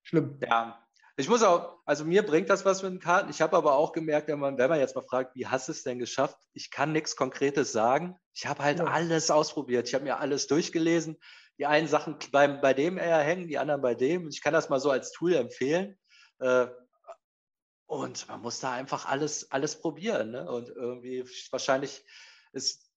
Schlimm. 0.03 0.39
Ja, 0.43 0.87
ich 1.21 1.29
muss 1.29 1.43
auch, 1.43 1.79
also 1.85 2.05
mir 2.05 2.25
bringt 2.25 2.49
das 2.49 2.65
was 2.65 2.83
mit 2.83 2.93
den 2.93 2.99
Karten. 2.99 3.29
Ich 3.29 3.43
habe 3.43 3.55
aber 3.57 3.75
auch 3.75 3.93
gemerkt, 3.93 4.29
wenn 4.29 4.39
man, 4.39 4.57
wenn 4.57 4.71
man 4.71 4.79
jetzt 4.79 4.95
mal 4.95 5.03
fragt, 5.03 5.37
wie 5.37 5.47
hast 5.47 5.69
du 5.69 5.73
es 5.73 5.83
denn 5.83 5.99
geschafft? 5.99 6.39
Ich 6.55 6.71
kann 6.71 6.93
nichts 6.93 7.15
Konkretes 7.15 7.73
sagen. 7.73 8.17
Ich 8.33 8.47
habe 8.47 8.63
halt 8.63 8.79
ja. 8.79 8.87
alles 8.87 9.31
ausprobiert. 9.31 9.87
Ich 9.87 9.95
habe 9.95 10.05
mir 10.05 10.19
alles 10.19 10.47
durchgelesen. 10.47 11.19
Die 11.59 11.67
einen 11.67 11.89
Sachen 11.89 12.19
bleiben 12.19 12.61
bei 12.63 12.73
dem 12.73 12.97
eher 12.97 13.19
hängen, 13.19 13.49
die 13.49 13.59
anderen 13.59 13.83
bei 13.83 13.95
dem. 13.95 14.29
Ich 14.29 14.41
kann 14.41 14.55
das 14.55 14.71
mal 14.71 14.81
so 14.81 14.91
als 14.91 15.13
Tool 15.13 15.35
empfehlen. 15.35 15.99
Äh, 16.39 16.69
und 17.87 18.27
man 18.29 18.41
muss 18.41 18.61
da 18.61 18.73
einfach 18.73 19.05
alles, 19.05 19.51
alles 19.51 19.79
probieren. 19.79 20.31
Ne? 20.31 20.51
Und 20.51 20.71
irgendwie 20.71 21.25
wahrscheinlich 21.51 22.03
ist 22.53 22.91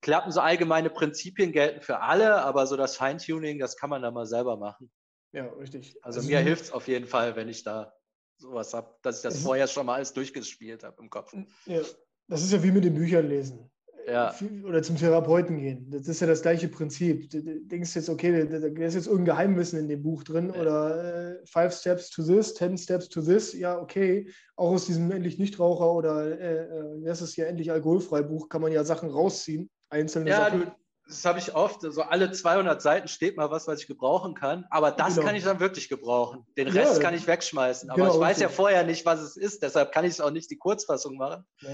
klappen 0.00 0.32
so 0.32 0.40
allgemeine 0.40 0.88
Prinzipien 0.88 1.52
gelten 1.52 1.82
für 1.82 2.00
alle, 2.00 2.42
aber 2.44 2.66
so 2.66 2.76
das 2.76 2.96
Feintuning, 2.96 3.58
das 3.58 3.76
kann 3.76 3.90
man 3.90 4.00
dann 4.00 4.14
mal 4.14 4.26
selber 4.26 4.56
machen. 4.56 4.90
Ja, 5.32 5.46
richtig. 5.46 5.96
Also, 6.02 6.20
also 6.20 6.28
mir 6.30 6.40
hilft 6.40 6.64
es 6.64 6.72
auf 6.72 6.88
jeden 6.88 7.06
Fall, 7.06 7.36
wenn 7.36 7.48
ich 7.48 7.62
da 7.62 7.94
sowas 8.36 8.72
habe, 8.72 8.94
dass 9.02 9.16
ich 9.16 9.22
das 9.22 9.40
vorher 9.40 9.66
schon 9.66 9.86
mal 9.86 9.94
alles 9.94 10.12
durchgespielt 10.12 10.84
habe 10.84 11.02
im 11.02 11.10
Kopf. 11.10 11.34
Ja, 11.66 11.82
das 12.28 12.42
ist 12.42 12.52
ja 12.52 12.62
wie 12.62 12.70
mit 12.70 12.84
den 12.84 12.94
Büchern 12.94 13.28
lesen. 13.28 13.70
Ja. 14.06 14.34
Oder 14.64 14.82
zum 14.82 14.96
Therapeuten 14.96 15.58
gehen. 15.58 15.90
Das 15.90 16.08
ist 16.08 16.20
ja 16.20 16.26
das 16.26 16.40
gleiche 16.40 16.68
Prinzip. 16.68 17.28
Du 17.28 17.42
denkst 17.42 17.94
jetzt, 17.94 18.08
okay, 18.08 18.48
da 18.48 18.56
ist 18.86 18.94
jetzt 18.94 19.06
irgendein 19.06 19.36
Geheimwissen 19.36 19.78
in 19.78 19.88
dem 19.88 20.02
Buch 20.02 20.24
drin 20.24 20.50
ja. 20.54 20.60
oder 20.60 21.40
äh, 21.40 21.46
Five 21.46 21.74
Steps 21.74 22.08
to 22.08 22.22
this, 22.22 22.54
Ten 22.54 22.78
Steps 22.78 23.10
to 23.10 23.20
this. 23.20 23.52
Ja, 23.52 23.78
okay. 23.78 24.30
Auch 24.56 24.70
aus 24.70 24.86
diesem 24.86 25.10
endlich 25.10 25.38
Nichtraucher 25.38 25.92
oder 25.92 26.40
äh, 26.40 26.64
äh, 26.64 27.04
das 27.04 27.20
ist 27.20 27.36
ja 27.36 27.44
endlich 27.44 27.70
alkoholfrei 27.70 28.22
Buch, 28.22 28.48
kann 28.48 28.62
man 28.62 28.72
ja 28.72 28.82
Sachen 28.82 29.10
rausziehen. 29.10 29.68
Einzelne 29.90 30.30
ja, 30.30 30.44
Sachen. 30.44 30.60
Du, 30.60 30.72
das 31.08 31.24
habe 31.24 31.38
ich 31.38 31.54
oft, 31.54 31.80
so 31.80 32.02
alle 32.02 32.30
200 32.30 32.82
Seiten 32.82 33.08
steht 33.08 33.36
mal 33.36 33.50
was, 33.50 33.66
was 33.66 33.80
ich 33.80 33.86
gebrauchen 33.86 34.34
kann, 34.34 34.66
aber 34.68 34.90
das 34.90 35.14
genau. 35.14 35.26
kann 35.26 35.36
ich 35.36 35.44
dann 35.44 35.58
wirklich 35.58 35.88
gebrauchen. 35.88 36.44
Den 36.56 36.68
Rest 36.68 36.96
ja, 36.96 37.02
kann 37.02 37.14
ich 37.14 37.26
wegschmeißen, 37.26 37.88
aber 37.88 38.02
genau, 38.02 38.14
ich 38.14 38.20
weiß 38.20 38.36
okay. 38.36 38.42
ja 38.42 38.48
vorher 38.50 38.84
nicht, 38.84 39.06
was 39.06 39.20
es 39.20 39.36
ist, 39.36 39.62
deshalb 39.62 39.90
kann 39.92 40.04
ich 40.04 40.12
es 40.12 40.20
auch 40.20 40.30
nicht 40.30 40.50
die 40.50 40.58
Kurzfassung 40.58 41.16
machen. 41.16 41.44
Ja. 41.60 41.70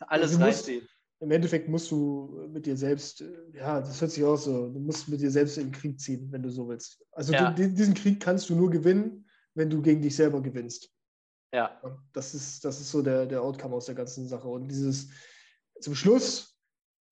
Alles 0.06 0.32
also 0.32 0.44
reinziehen. 0.44 0.88
Im 1.20 1.32
Endeffekt 1.32 1.68
musst 1.68 1.90
du 1.90 2.48
mit 2.52 2.66
dir 2.66 2.76
selbst, 2.76 3.24
ja, 3.52 3.80
das 3.80 4.00
hört 4.00 4.12
sich 4.12 4.22
auch 4.22 4.36
so, 4.36 4.68
du 4.68 4.78
musst 4.78 5.08
mit 5.08 5.20
dir 5.20 5.32
selbst 5.32 5.58
in 5.58 5.64
den 5.64 5.72
Krieg 5.72 5.98
ziehen, 6.00 6.28
wenn 6.30 6.44
du 6.44 6.50
so 6.50 6.68
willst. 6.68 7.04
Also 7.10 7.32
ja. 7.32 7.50
du, 7.50 7.68
diesen 7.68 7.94
Krieg 7.94 8.20
kannst 8.20 8.48
du 8.48 8.54
nur 8.54 8.70
gewinnen, 8.70 9.28
wenn 9.54 9.68
du 9.68 9.82
gegen 9.82 10.00
dich 10.00 10.14
selber 10.14 10.40
gewinnst. 10.40 10.88
Ja. 11.52 11.80
Das 12.12 12.34
ist, 12.34 12.64
das 12.64 12.80
ist 12.80 12.92
so 12.92 13.02
der, 13.02 13.26
der 13.26 13.42
Outcome 13.42 13.74
aus 13.74 13.86
der 13.86 13.96
ganzen 13.96 14.28
Sache. 14.28 14.46
Und 14.46 14.68
dieses, 14.68 15.08
zum 15.80 15.96
Schluss 15.96 16.57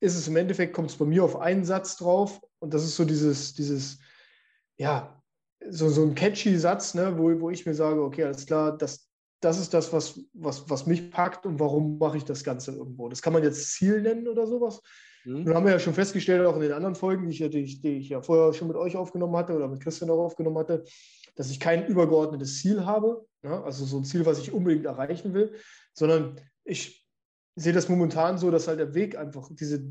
ist 0.00 0.16
es 0.16 0.28
im 0.28 0.36
Endeffekt, 0.36 0.74
kommt 0.74 0.90
es 0.90 0.96
bei 0.96 1.04
mir 1.04 1.24
auf 1.24 1.36
einen 1.36 1.64
Satz 1.64 1.96
drauf 1.96 2.40
und 2.58 2.74
das 2.74 2.84
ist 2.84 2.96
so 2.96 3.04
dieses, 3.04 3.54
dieses, 3.54 3.98
ja, 4.76 5.22
so, 5.68 5.88
so 5.88 6.02
ein 6.02 6.14
catchy 6.14 6.56
Satz, 6.56 6.94
ne, 6.94 7.16
wo, 7.16 7.40
wo 7.40 7.50
ich 7.50 7.66
mir 7.66 7.74
sage, 7.74 8.02
okay, 8.02 8.24
alles 8.24 8.46
klar, 8.46 8.76
das, 8.76 9.08
das 9.40 9.58
ist 9.58 9.72
das, 9.74 9.92
was, 9.92 10.20
was, 10.32 10.68
was 10.68 10.86
mich 10.86 11.10
packt 11.10 11.46
und 11.46 11.58
warum 11.60 11.98
mache 11.98 12.18
ich 12.18 12.24
das 12.24 12.44
Ganze 12.44 12.72
irgendwo. 12.72 13.08
Das 13.08 13.22
kann 13.22 13.32
man 13.32 13.42
jetzt 13.42 13.72
Ziel 13.72 14.02
nennen 14.02 14.28
oder 14.28 14.46
sowas. 14.46 14.82
Mhm. 15.24 15.44
Nun 15.44 15.54
haben 15.54 15.64
wir 15.64 15.72
ja 15.72 15.78
schon 15.78 15.94
festgestellt, 15.94 16.46
auch 16.46 16.56
in 16.56 16.62
den 16.62 16.72
anderen 16.72 16.94
Folgen, 16.94 17.28
die 17.28 17.44
ich, 17.44 17.50
die, 17.50 17.58
ich, 17.58 17.80
die 17.80 17.96
ich 17.98 18.08
ja 18.08 18.22
vorher 18.22 18.52
schon 18.52 18.68
mit 18.68 18.76
euch 18.76 18.96
aufgenommen 18.96 19.36
hatte 19.36 19.54
oder 19.54 19.68
mit 19.68 19.82
Christian 19.82 20.10
auch 20.10 20.24
aufgenommen 20.24 20.58
hatte, 20.58 20.84
dass 21.34 21.50
ich 21.50 21.60
kein 21.60 21.86
übergeordnetes 21.86 22.60
Ziel 22.60 22.84
habe, 22.84 23.26
ne? 23.42 23.62
also 23.62 23.84
so 23.84 23.98
ein 23.98 24.04
Ziel, 24.04 24.24
was 24.24 24.38
ich 24.38 24.52
unbedingt 24.52 24.86
erreichen 24.86 25.34
will, 25.34 25.54
sondern 25.92 26.40
ich 26.64 27.05
sehe 27.56 27.72
das 27.72 27.88
momentan 27.88 28.38
so, 28.38 28.50
dass 28.50 28.68
halt 28.68 28.78
der 28.78 28.94
Weg 28.94 29.18
einfach 29.18 29.48
diese, 29.50 29.90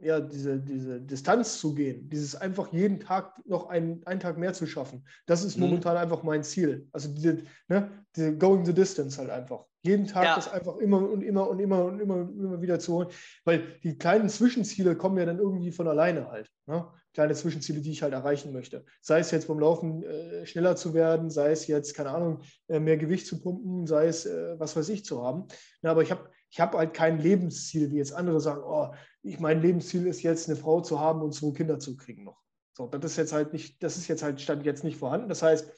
ja, 0.00 0.18
diese, 0.18 0.58
diese 0.58 1.00
Distanz 1.00 1.60
zu 1.60 1.74
gehen, 1.74 2.08
dieses 2.08 2.34
einfach 2.34 2.72
jeden 2.72 2.98
Tag 2.98 3.40
noch 3.46 3.68
einen, 3.68 4.04
einen 4.06 4.18
Tag 4.18 4.36
mehr 4.38 4.52
zu 4.52 4.66
schaffen, 4.66 5.06
das 5.26 5.44
ist 5.44 5.56
mhm. 5.56 5.64
momentan 5.64 5.96
einfach 5.96 6.22
mein 6.22 6.42
Ziel. 6.42 6.88
Also 6.92 7.08
diese, 7.14 7.44
ne, 7.68 8.04
diese 8.16 8.36
Going 8.36 8.64
the 8.64 8.74
Distance 8.74 9.18
halt 9.18 9.30
einfach. 9.30 9.64
Jeden 9.84 10.06
Tag 10.06 10.24
ja. 10.24 10.36
das 10.36 10.48
einfach 10.48 10.76
immer 10.76 10.98
und 10.98 11.22
immer 11.22 11.48
und 11.48 11.58
immer 11.58 11.84
und 11.84 12.00
immer, 12.00 12.20
immer 12.20 12.62
wieder 12.62 12.78
zu 12.78 12.94
holen. 12.94 13.08
Weil 13.44 13.80
die 13.82 13.98
kleinen 13.98 14.28
Zwischenziele 14.28 14.96
kommen 14.96 15.18
ja 15.18 15.26
dann 15.26 15.38
irgendwie 15.38 15.72
von 15.72 15.88
alleine 15.88 16.30
halt. 16.30 16.48
Ne? 16.66 16.86
Kleine 17.12 17.34
Zwischenziele, 17.34 17.80
die 17.80 17.90
ich 17.90 18.02
halt 18.02 18.12
erreichen 18.12 18.52
möchte. 18.52 18.84
Sei 19.00 19.18
es 19.18 19.32
jetzt 19.32 19.48
beim 19.48 19.58
Laufen 19.58 20.04
äh, 20.04 20.46
schneller 20.46 20.76
zu 20.76 20.94
werden, 20.94 21.30
sei 21.30 21.50
es 21.50 21.66
jetzt, 21.66 21.94
keine 21.94 22.10
Ahnung, 22.10 22.42
äh, 22.68 22.78
mehr 22.78 22.96
Gewicht 22.96 23.26
zu 23.26 23.42
pumpen, 23.42 23.86
sei 23.88 24.06
es 24.06 24.24
äh, 24.24 24.58
was 24.58 24.76
weiß 24.76 24.88
ich 24.88 25.04
zu 25.04 25.24
haben. 25.24 25.48
Na, 25.82 25.90
aber 25.90 26.02
ich 26.02 26.12
habe 26.12 26.30
ich 26.52 26.60
habe 26.60 26.76
halt 26.76 26.92
kein 26.92 27.18
Lebensziel, 27.18 27.90
wie 27.90 27.96
jetzt 27.96 28.12
andere 28.12 28.38
sagen, 28.38 28.62
oh, 28.62 28.94
ich, 29.22 29.40
mein 29.40 29.62
Lebensziel 29.62 30.06
ist 30.06 30.22
jetzt 30.22 30.48
eine 30.48 30.58
Frau 30.58 30.82
zu 30.82 31.00
haben 31.00 31.22
und 31.22 31.32
zwei 31.32 31.50
Kinder 31.52 31.78
zu 31.78 31.96
kriegen 31.96 32.24
noch. 32.24 32.42
So, 32.74 32.86
das 32.88 33.12
ist 33.12 33.16
jetzt 33.16 33.32
halt 33.32 33.54
nicht, 33.54 33.82
das 33.82 33.96
ist 33.96 34.06
jetzt 34.06 34.22
halt 34.22 34.38
stand 34.38 34.64
jetzt 34.66 34.84
nicht 34.84 34.98
vorhanden. 34.98 35.30
Das 35.30 35.42
heißt, 35.42 35.72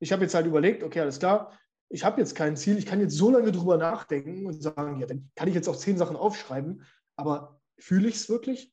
ich 0.00 0.12
habe 0.12 0.22
jetzt 0.22 0.34
halt 0.34 0.44
überlegt, 0.44 0.82
okay, 0.82 1.00
alles 1.00 1.18
klar, 1.18 1.58
ich 1.88 2.04
habe 2.04 2.20
jetzt 2.20 2.34
kein 2.34 2.54
Ziel, 2.54 2.76
ich 2.76 2.84
kann 2.84 3.00
jetzt 3.00 3.16
so 3.16 3.30
lange 3.30 3.50
drüber 3.50 3.78
nachdenken 3.78 4.44
und 4.44 4.62
sagen, 4.62 5.00
ja, 5.00 5.06
dann 5.06 5.30
kann 5.34 5.48
ich 5.48 5.54
jetzt 5.54 5.70
auch 5.70 5.76
zehn 5.76 5.96
Sachen 5.96 6.16
aufschreiben, 6.16 6.84
aber 7.16 7.58
fühle 7.78 8.08
ich 8.08 8.16
es 8.16 8.28
wirklich? 8.28 8.70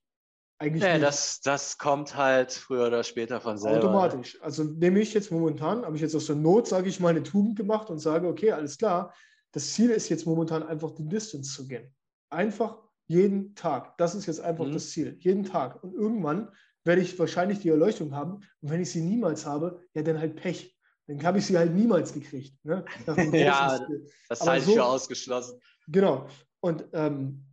Eigentlich 0.57 0.83
nee, 0.83 0.99
das, 0.99 1.39
das 1.39 1.77
kommt 1.77 2.17
halt 2.17 2.51
früher 2.51 2.87
oder 2.87 3.05
später 3.05 3.39
von 3.39 3.57
selber. 3.57 3.79
Automatisch. 3.79 4.41
Also 4.41 4.65
nehme 4.65 4.99
ich 4.99 5.13
jetzt 5.13 5.31
momentan, 5.31 5.85
habe 5.85 5.95
ich 5.95 6.01
jetzt 6.01 6.15
aus 6.15 6.25
der 6.25 6.35
Not, 6.35 6.67
sage 6.67 6.89
ich, 6.89 6.99
meine 6.99 7.23
Tugend 7.23 7.57
gemacht 7.57 7.89
und 7.89 7.99
sage, 7.99 8.27
okay, 8.27 8.51
alles 8.51 8.77
klar, 8.77 9.13
das 9.55 9.71
Ziel 9.71 9.89
ist 9.89 10.09
jetzt 10.09 10.25
momentan 10.25 10.63
einfach 10.63 10.91
die 10.91 11.07
Distance 11.07 11.53
zu 11.53 11.65
gehen. 11.65 11.89
Einfach 12.29 12.77
jeden 13.07 13.55
Tag. 13.55 13.97
Das 13.97 14.13
ist 14.13 14.25
jetzt 14.25 14.41
einfach 14.41 14.65
mhm. 14.65 14.73
das 14.73 14.89
Ziel. 14.89 15.15
Jeden 15.19 15.45
Tag. 15.45 15.81
Und 15.81 15.93
irgendwann 15.93 16.49
werde 16.83 17.01
ich 17.01 17.17
wahrscheinlich 17.17 17.59
die 17.59 17.69
Erleuchtung 17.69 18.13
haben. 18.13 18.33
Und 18.59 18.69
wenn 18.69 18.81
ich 18.81 18.91
sie 18.91 18.99
niemals 18.99 19.45
habe, 19.45 19.79
ja, 19.93 20.01
dann 20.01 20.19
halt 20.19 20.35
Pech. 20.35 20.77
Dann 21.07 21.23
habe 21.23 21.37
ich 21.37 21.45
sie 21.45 21.57
halt 21.57 21.73
niemals 21.73 22.11
gekriegt. 22.11 22.53
Ne? 22.65 22.83
ja, 23.31 23.79
das 24.27 24.41
halte 24.41 24.65
so, 24.65 24.71
ich 24.71 24.77
für 24.77 24.83
ausgeschlossen. 24.83 25.61
Genau. 25.87 26.27
Und 26.59 26.83
ähm, 26.91 27.45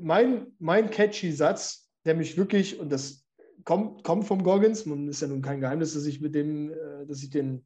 mein, 0.00 0.54
mein 0.60 0.88
catchy 0.88 1.32
Satz, 1.32 1.90
der 2.04 2.14
mich 2.14 2.36
wirklich, 2.36 2.78
und 2.78 2.92
das 2.92 3.26
kommt, 3.64 4.04
kommt 4.04 4.24
vom 4.24 4.44
Goggins, 4.44 4.86
man 4.86 5.08
ist 5.08 5.20
ja 5.20 5.26
nun 5.26 5.42
kein 5.42 5.60
Geheimnis, 5.60 5.94
dass 5.94 6.06
ich 6.06 6.20
mit 6.20 6.36
dem, 6.36 6.70
äh, 6.70 7.06
dass 7.06 7.24
ich 7.24 7.30
den 7.30 7.64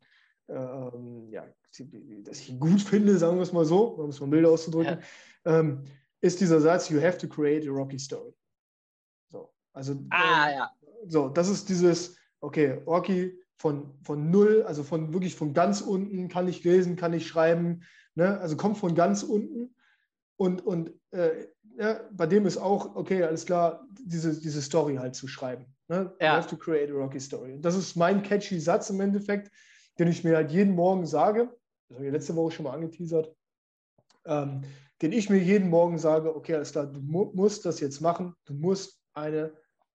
ähm, 0.49 1.29
ja, 1.31 1.45
dass 2.23 2.41
ich 2.41 2.51
ihn 2.51 2.61
gut 2.61 2.81
finde, 2.81 3.17
sagen 3.19 3.37
wir 3.37 3.43
es 3.43 3.53
mal 3.53 3.65
so, 3.65 3.85
um 3.95 4.11
es 4.11 4.21
mal 4.21 4.27
milder 4.27 4.51
auszudrücken, 4.51 4.99
ja. 5.45 5.61
ähm, 5.61 5.85
ist 6.21 6.41
dieser 6.41 6.61
Satz, 6.61 6.89
you 6.89 7.01
have 7.01 7.19
to 7.19 7.29
create 7.29 7.69
a 7.69 7.71
Rocky 7.71 7.99
Story. 7.99 8.33
So, 9.31 9.53
also, 9.73 9.97
ah, 10.11 10.49
äh, 10.49 10.55
ja. 10.55 10.71
so, 11.07 11.29
das 11.29 11.49
ist 11.49 11.69
dieses, 11.69 12.17
okay, 12.41 12.83
Rocky 12.87 13.39
von, 13.57 13.95
von 14.03 14.31
null, 14.31 14.63
also 14.67 14.83
von 14.83 15.13
wirklich 15.13 15.35
von 15.35 15.55
ganz 15.55 15.81
unten, 15.81 16.29
kann 16.29 16.49
ich 16.49 16.65
lesen, 16.65 16.97
kann 16.97 17.13
ich 17.13 17.27
schreiben, 17.27 17.83
ne? 18.15 18.39
also 18.41 18.57
kommt 18.57 18.79
von 18.79 18.95
ganz 18.95 19.23
unten 19.23 19.75
und, 20.37 20.65
und 20.65 20.93
äh, 21.13 21.47
ja, 21.77 22.01
bei 22.13 22.27
dem 22.27 22.47
ist 22.47 22.57
auch, 22.57 22.95
okay, 22.95 23.23
alles 23.25 23.47
klar, 23.47 23.87
diese, 24.01 24.39
diese 24.39 24.63
Story 24.63 24.97
halt 24.97 25.15
zu 25.15 25.27
schreiben. 25.27 25.67
Ne? 25.89 26.15
Ja. 26.21 26.33
You 26.33 26.43
have 26.43 26.49
to 26.49 26.57
create 26.57 26.91
a 26.91 26.95
Rocky 26.95 27.21
Story. 27.21 27.53
Und 27.53 27.63
das 27.63 27.77
ist 27.77 27.97
mein 27.97 28.23
catchy 28.23 28.61
Satz 28.61 28.91
im 28.91 29.01
Endeffekt 29.01 29.51
den 29.99 30.09
ich 30.09 30.25
mir 30.25 30.37
halt 30.37 30.51
jeden 30.51 30.75
Morgen 30.75 31.07
sage, 31.07 31.55
das 31.89 31.97
habe 31.97 32.07
ich 32.07 32.13
letzte 32.13 32.37
Woche 32.37 32.53
schon 32.53 32.65
mal 32.65 32.73
angeteasert, 32.73 33.35
ähm, 34.27 34.63
den 35.03 35.13
ich 35.13 35.29
mir 35.31 35.39
jeden 35.39 35.69
Morgen 35.69 35.99
sage, 35.99 36.35
okay, 36.35 36.55
alles 36.55 36.73
klar, 36.73 36.87
du 36.87 37.01
mu 37.01 37.31
musst 37.35 37.65
das 37.67 37.81
jetzt 37.81 38.01
machen, 38.01 38.35
du 38.45 38.55
musst 38.55 39.01
eine 39.13 39.53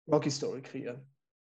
Rocky 0.07 0.31
Story 0.31 0.61
kreieren. 0.61 1.07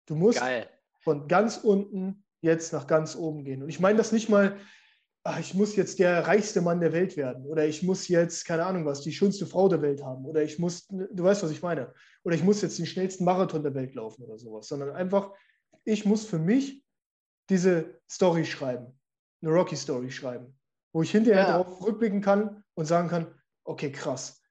Du 0.06 0.14
musst 0.14 0.40
Geil. 0.40 0.68
von 1.00 1.28
ganz 1.28 1.58
unten 1.58 2.24
jetzt 2.40 2.72
nach 2.72 2.86
ganz 2.86 3.16
oben 3.16 3.44
gehen. 3.44 3.62
Und 3.62 3.68
ich 3.68 3.80
meine 3.80 3.98
das 3.98 4.12
nicht 4.12 4.28
mal, 4.28 4.56
ach, 5.24 5.38
ich 5.38 5.54
muss 5.54 5.76
jetzt 5.76 5.98
der 5.98 6.26
reichste 6.26 6.60
Mann 6.60 6.80
der 6.80 6.92
Welt 6.92 7.16
werden 7.16 7.44
oder 7.46 7.66
ich 7.66 7.82
muss 7.82 8.08
jetzt, 8.08 8.44
keine 8.44 8.64
Ahnung 8.64 8.86
was, 8.86 9.02
die 9.02 9.12
schönste 9.12 9.46
Frau 9.46 9.68
der 9.68 9.82
Welt 9.82 10.02
haben 10.02 10.24
oder 10.24 10.42
ich 10.42 10.58
muss, 10.58 10.86
du 10.86 11.22
weißt, 11.22 11.42
was 11.42 11.50
ich 11.50 11.62
meine, 11.62 11.92
oder 12.24 12.34
ich 12.34 12.44
muss 12.44 12.62
jetzt 12.62 12.78
den 12.78 12.86
schnellsten 12.86 13.24
Marathon 13.24 13.62
der 13.62 13.74
Welt 13.74 13.94
laufen 13.94 14.22
oder 14.22 14.38
sowas, 14.38 14.68
sondern 14.68 14.90
einfach, 14.90 15.32
ich 15.84 16.04
muss 16.04 16.24
für 16.24 16.38
mich 16.38 16.84
diese 17.48 18.00
Story 18.10 18.44
schreiben, 18.44 18.98
eine 19.42 19.52
Rocky-Story 19.52 20.10
schreiben, 20.10 20.58
wo 20.92 21.02
ich 21.02 21.10
hinterher 21.10 21.42
ja. 21.42 21.58
darauf 21.58 21.82
rückblicken 21.84 22.20
kann 22.20 22.62
und 22.74 22.86
sagen 22.86 23.08
kann, 23.08 23.26
okay, 23.64 23.92
krass, 23.92 24.42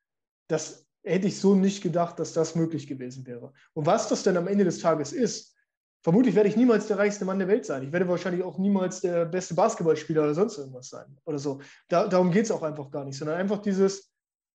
das 0.47 0.85
hätte 1.03 1.27
ich 1.27 1.39
so 1.39 1.55
nicht 1.55 1.81
gedacht, 1.81 2.19
dass 2.19 2.33
das 2.33 2.55
möglich 2.55 2.87
gewesen 2.87 3.25
wäre. 3.25 3.53
Und 3.73 3.85
was 3.85 4.09
das 4.09 4.23
denn 4.23 4.37
am 4.37 4.47
Ende 4.47 4.65
des 4.65 4.79
Tages 4.79 5.13
ist, 5.13 5.55
vermutlich 6.03 6.35
werde 6.35 6.49
ich 6.49 6.55
niemals 6.57 6.87
der 6.87 6.97
reichste 6.97 7.25
Mann 7.25 7.39
der 7.39 7.47
Welt 7.47 7.65
sein. 7.65 7.83
Ich 7.83 7.91
werde 7.91 8.07
wahrscheinlich 8.07 8.43
auch 8.43 8.57
niemals 8.57 9.01
der 9.01 9.25
beste 9.25 9.53
Basketballspieler 9.55 10.23
oder 10.23 10.33
sonst 10.33 10.57
irgendwas 10.57 10.89
sein 10.89 11.17
oder 11.25 11.39
so. 11.39 11.61
Da, 11.87 12.07
darum 12.07 12.31
geht 12.31 12.45
es 12.45 12.51
auch 12.51 12.63
einfach 12.63 12.91
gar 12.91 13.05
nicht, 13.05 13.17
sondern 13.17 13.37
einfach 13.37 13.61
dieses, 13.61 14.11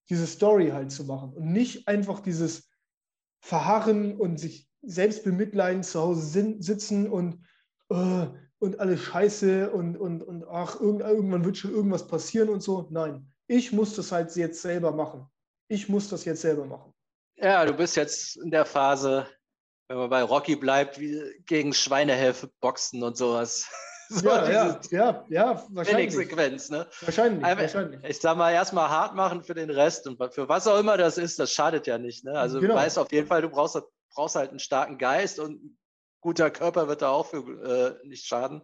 diese 0.08 0.26
Story 0.26 0.70
halt 0.70 0.90
zu 0.90 1.04
machen 1.04 1.32
und 1.32 1.52
nicht 1.52 1.88
einfach 1.88 2.20
dieses 2.20 2.70
Verharren 3.40 4.16
und 4.16 4.38
sich 4.38 4.68
selbst 4.82 5.24
bemitleiden, 5.24 5.82
zu 5.82 6.00
Hause 6.00 6.56
sitzen 6.60 7.08
und 7.08 7.44
oh, 7.92 8.26
und 8.58 8.78
alles 8.78 9.00
scheiße 9.00 9.70
und, 9.70 9.96
und, 9.96 10.22
und 10.22 10.44
ach, 10.48 10.80
irgendwann 10.80 11.44
wird 11.44 11.56
schon 11.56 11.72
irgendwas 11.72 12.06
passieren 12.06 12.48
und 12.48 12.62
so. 12.62 12.86
Nein, 12.90 13.26
ich 13.48 13.72
muss 13.72 13.96
das 13.96 14.12
halt 14.12 14.34
jetzt 14.36 14.62
selber 14.62 14.92
machen. 14.92 15.26
Ich 15.68 15.88
muss 15.88 16.08
das 16.08 16.24
jetzt 16.24 16.42
selber 16.42 16.64
machen. 16.64 16.94
Ja, 17.36 17.64
du 17.64 17.72
bist 17.72 17.96
jetzt 17.96 18.36
in 18.36 18.50
der 18.50 18.64
Phase, 18.64 19.26
wenn 19.88 19.96
man 19.96 20.10
bei 20.10 20.22
Rocky 20.22 20.54
bleibt, 20.54 21.00
wie 21.00 21.20
gegen 21.46 21.74
Schweinehelfe 21.74 22.50
boxen 22.60 23.02
und 23.02 23.16
sowas. 23.16 23.66
So 24.08 24.28
ja, 24.28 24.50
ja, 24.50 24.80
ja, 24.90 25.24
ja, 25.30 25.64
wahrscheinlich. 25.70 26.12
Sequenz, 26.12 26.68
ne? 26.68 26.86
Wahrscheinlich, 27.00 27.42
Aber, 27.46 27.62
wahrscheinlich. 27.62 28.04
Ich 28.04 28.20
sag 28.20 28.36
mal, 28.36 28.52
erstmal 28.52 28.90
hart 28.90 29.14
machen 29.14 29.42
für 29.42 29.54
den 29.54 29.70
Rest 29.70 30.06
und 30.06 30.18
für 30.34 30.50
was 30.50 30.66
auch 30.66 30.78
immer 30.78 30.98
das 30.98 31.16
ist, 31.16 31.38
das 31.38 31.50
schadet 31.50 31.86
ja 31.86 31.96
nicht. 31.96 32.22
Ne? 32.22 32.32
Also 32.32 32.60
genau. 32.60 32.74
du 32.74 32.80
weißt 32.80 32.98
auf 32.98 33.10
jeden 33.10 33.26
Fall, 33.26 33.40
du 33.40 33.48
brauchst, 33.48 33.80
brauchst 34.14 34.36
halt 34.36 34.50
einen 34.50 34.58
starken 34.58 34.98
Geist 34.98 35.38
und 35.38 35.78
guter 36.22 36.50
Körper 36.50 36.88
wird 36.88 37.02
da 37.02 37.10
auch 37.10 37.26
für 37.26 37.98
äh, 38.02 38.06
nicht 38.06 38.24
schaden. 38.24 38.62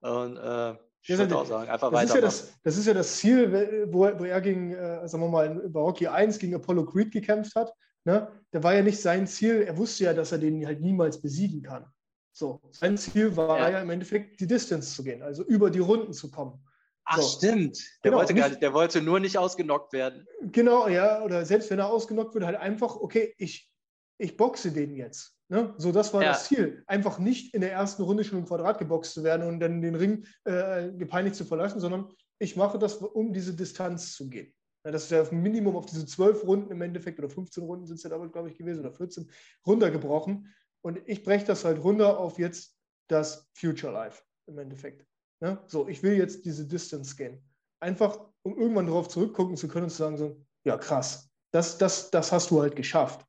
Und 0.00 0.36
äh, 0.36 0.74
ich 1.04 1.18
würde 1.18 1.36
auch 1.36 1.46
sagen, 1.46 1.70
einfach 1.70 1.90
das 1.90 2.04
Ist 2.04 2.14
ja 2.14 2.20
das, 2.20 2.52
das 2.62 2.76
ist 2.76 2.86
ja 2.86 2.94
das 2.94 3.16
Ziel, 3.16 3.88
wo, 3.90 4.00
wo 4.18 4.24
er 4.24 4.40
gegen, 4.40 4.72
äh, 4.72 5.08
sagen 5.08 5.24
wir 5.24 5.30
mal, 5.30 5.48
bei 5.68 5.80
Rocky 5.80 6.06
1 6.06 6.38
gegen 6.38 6.54
Apollo 6.54 6.84
Creed 6.86 7.10
gekämpft 7.10 7.54
hat. 7.56 7.72
Ne? 8.04 8.28
Der 8.52 8.62
war 8.62 8.74
ja 8.74 8.82
nicht 8.82 9.00
sein 9.00 9.26
Ziel, 9.26 9.62
er 9.62 9.76
wusste 9.76 10.04
ja, 10.04 10.14
dass 10.14 10.32
er 10.32 10.38
den 10.38 10.64
halt 10.66 10.80
niemals 10.80 11.20
besiegen 11.20 11.62
kann. 11.62 11.86
So, 12.32 12.60
sein 12.70 12.96
Ziel 12.96 13.36
war 13.36 13.58
ja, 13.58 13.70
ja 13.70 13.80
im 13.80 13.90
Endeffekt, 13.90 14.40
die 14.40 14.46
Distance 14.46 14.94
zu 14.94 15.04
gehen, 15.04 15.22
also 15.22 15.44
über 15.44 15.70
die 15.70 15.80
Runden 15.80 16.12
zu 16.12 16.30
kommen. 16.30 16.64
Ach, 17.04 17.18
so. 17.18 17.38
stimmt. 17.38 17.78
Der, 18.04 18.10
genau, 18.10 18.18
wollte 18.18 18.34
nicht, 18.34 18.62
der 18.62 18.72
wollte 18.72 19.02
nur 19.02 19.20
nicht 19.20 19.38
ausgenockt 19.38 19.92
werden. 19.92 20.26
Genau, 20.40 20.88
ja, 20.88 21.22
oder 21.22 21.44
selbst 21.44 21.70
wenn 21.70 21.78
er 21.78 21.90
ausgenockt 21.90 22.34
wird, 22.34 22.44
halt 22.44 22.56
einfach, 22.56 22.96
okay, 22.96 23.34
ich, 23.38 23.70
ich 24.18 24.36
boxe 24.36 24.72
den 24.72 24.94
jetzt. 24.94 25.36
Ne? 25.52 25.74
So, 25.76 25.92
das 25.92 26.14
war 26.14 26.22
ja. 26.22 26.28
das 26.30 26.46
Ziel. 26.46 26.82
Einfach 26.86 27.18
nicht 27.18 27.52
in 27.52 27.60
der 27.60 27.72
ersten 27.72 28.02
Runde 28.02 28.24
schon 28.24 28.38
im 28.38 28.46
Quadrat 28.46 28.78
geboxt 28.78 29.12
zu 29.12 29.22
werden 29.22 29.46
und 29.46 29.60
dann 29.60 29.82
den 29.82 29.94
Ring 29.94 30.24
äh, 30.44 30.90
gepeinigt 30.92 31.36
zu 31.36 31.44
verlassen, 31.44 31.78
sondern 31.78 32.10
ich 32.38 32.56
mache 32.56 32.78
das, 32.78 32.94
um 32.94 33.34
diese 33.34 33.52
Distanz 33.52 34.14
zu 34.14 34.30
gehen. 34.30 34.50
Ja, 34.82 34.92
das 34.92 35.04
ist 35.04 35.10
ja 35.10 35.20
auf 35.20 35.30
ein 35.30 35.42
Minimum 35.42 35.76
auf 35.76 35.84
diese 35.84 36.06
zwölf 36.06 36.42
Runden 36.42 36.70
im 36.70 36.80
Endeffekt 36.80 37.18
oder 37.18 37.28
15 37.28 37.64
Runden 37.64 37.86
sind 37.86 37.96
es 37.96 38.02
ja 38.02 38.08
damals, 38.08 38.32
glaube 38.32 38.48
ich, 38.48 38.56
gewesen 38.56 38.80
oder 38.80 38.92
14 38.92 39.30
runtergebrochen. 39.66 40.50
Und 40.80 41.00
ich 41.04 41.22
breche 41.22 41.44
das 41.44 41.66
halt 41.66 41.84
runter 41.84 42.18
auf 42.18 42.38
jetzt 42.38 42.74
das 43.08 43.46
Future 43.52 43.92
Life 43.92 44.22
im 44.46 44.58
Endeffekt. 44.58 45.06
Ja, 45.42 45.62
so, 45.66 45.86
ich 45.86 46.02
will 46.02 46.14
jetzt 46.14 46.46
diese 46.46 46.66
Distance 46.66 47.14
gehen. 47.14 47.44
Einfach, 47.78 48.18
um 48.42 48.58
irgendwann 48.58 48.86
darauf 48.86 49.08
zurückgucken 49.08 49.58
zu 49.58 49.68
können 49.68 49.84
und 49.84 49.90
zu 49.90 49.98
sagen, 49.98 50.16
so, 50.16 50.42
ja 50.64 50.78
krass, 50.78 51.30
das, 51.50 51.76
das, 51.76 52.10
das 52.10 52.32
hast 52.32 52.50
du 52.50 52.62
halt 52.62 52.74
geschafft. 52.74 53.20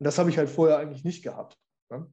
Und 0.00 0.06
das 0.06 0.18
habe 0.18 0.28
ich 0.28 0.38
halt 0.38 0.50
vorher 0.50 0.78
eigentlich 0.78 1.04
nicht 1.04 1.22
gehabt. 1.22 1.56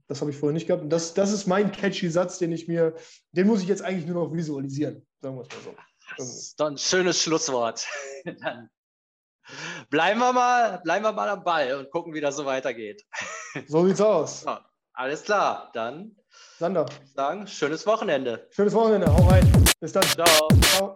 Das 0.07 0.21
habe 0.21 0.31
ich 0.31 0.37
vorher 0.37 0.53
nicht 0.53 0.67
gehabt. 0.67 0.83
Und 0.83 0.89
das, 0.89 1.13
das 1.13 1.31
ist 1.31 1.47
mein 1.47 1.71
catchy 1.71 2.09
Satz, 2.09 2.37
den 2.37 2.51
ich 2.51 2.67
mir, 2.67 2.95
den 3.31 3.47
muss 3.47 3.61
ich 3.61 3.67
jetzt 3.67 3.81
eigentlich 3.81 4.05
nur 4.05 4.25
noch 4.25 4.33
visualisieren, 4.33 5.05
sagen 5.21 5.35
wir 5.35 5.41
es 5.41 5.49
mal 5.49 5.61
so. 5.63 5.75
Das 6.17 6.35
ist 6.35 6.59
doch 6.59 6.67
ein 6.67 6.77
schönes 6.77 7.21
Schlusswort. 7.21 7.85
Dann 8.41 8.69
bleiben 9.89 10.19
wir 10.19 10.33
mal, 10.33 10.79
bleiben 10.83 11.03
wir 11.03 11.11
mal 11.11 11.29
am 11.29 11.43
Ball 11.43 11.73
und 11.75 11.91
gucken, 11.91 12.13
wie 12.13 12.21
das 12.21 12.35
so 12.35 12.45
weitergeht. 12.45 13.03
So 13.67 13.87
sieht's 13.87 14.01
aus. 14.01 14.41
So, 14.41 14.57
alles 14.91 15.23
klar, 15.23 15.71
dann 15.73 16.13
Sander. 16.59 16.85
sagen, 17.15 17.47
schönes 17.47 17.87
Wochenende. 17.87 18.49
Schönes 18.51 18.73
Wochenende, 18.73 19.07
hau 19.07 19.29
rein. 19.29 19.49
Bis 19.79 19.93
dann. 19.93 20.03
Ciao. 20.03 20.49
Ciao. 20.61 20.95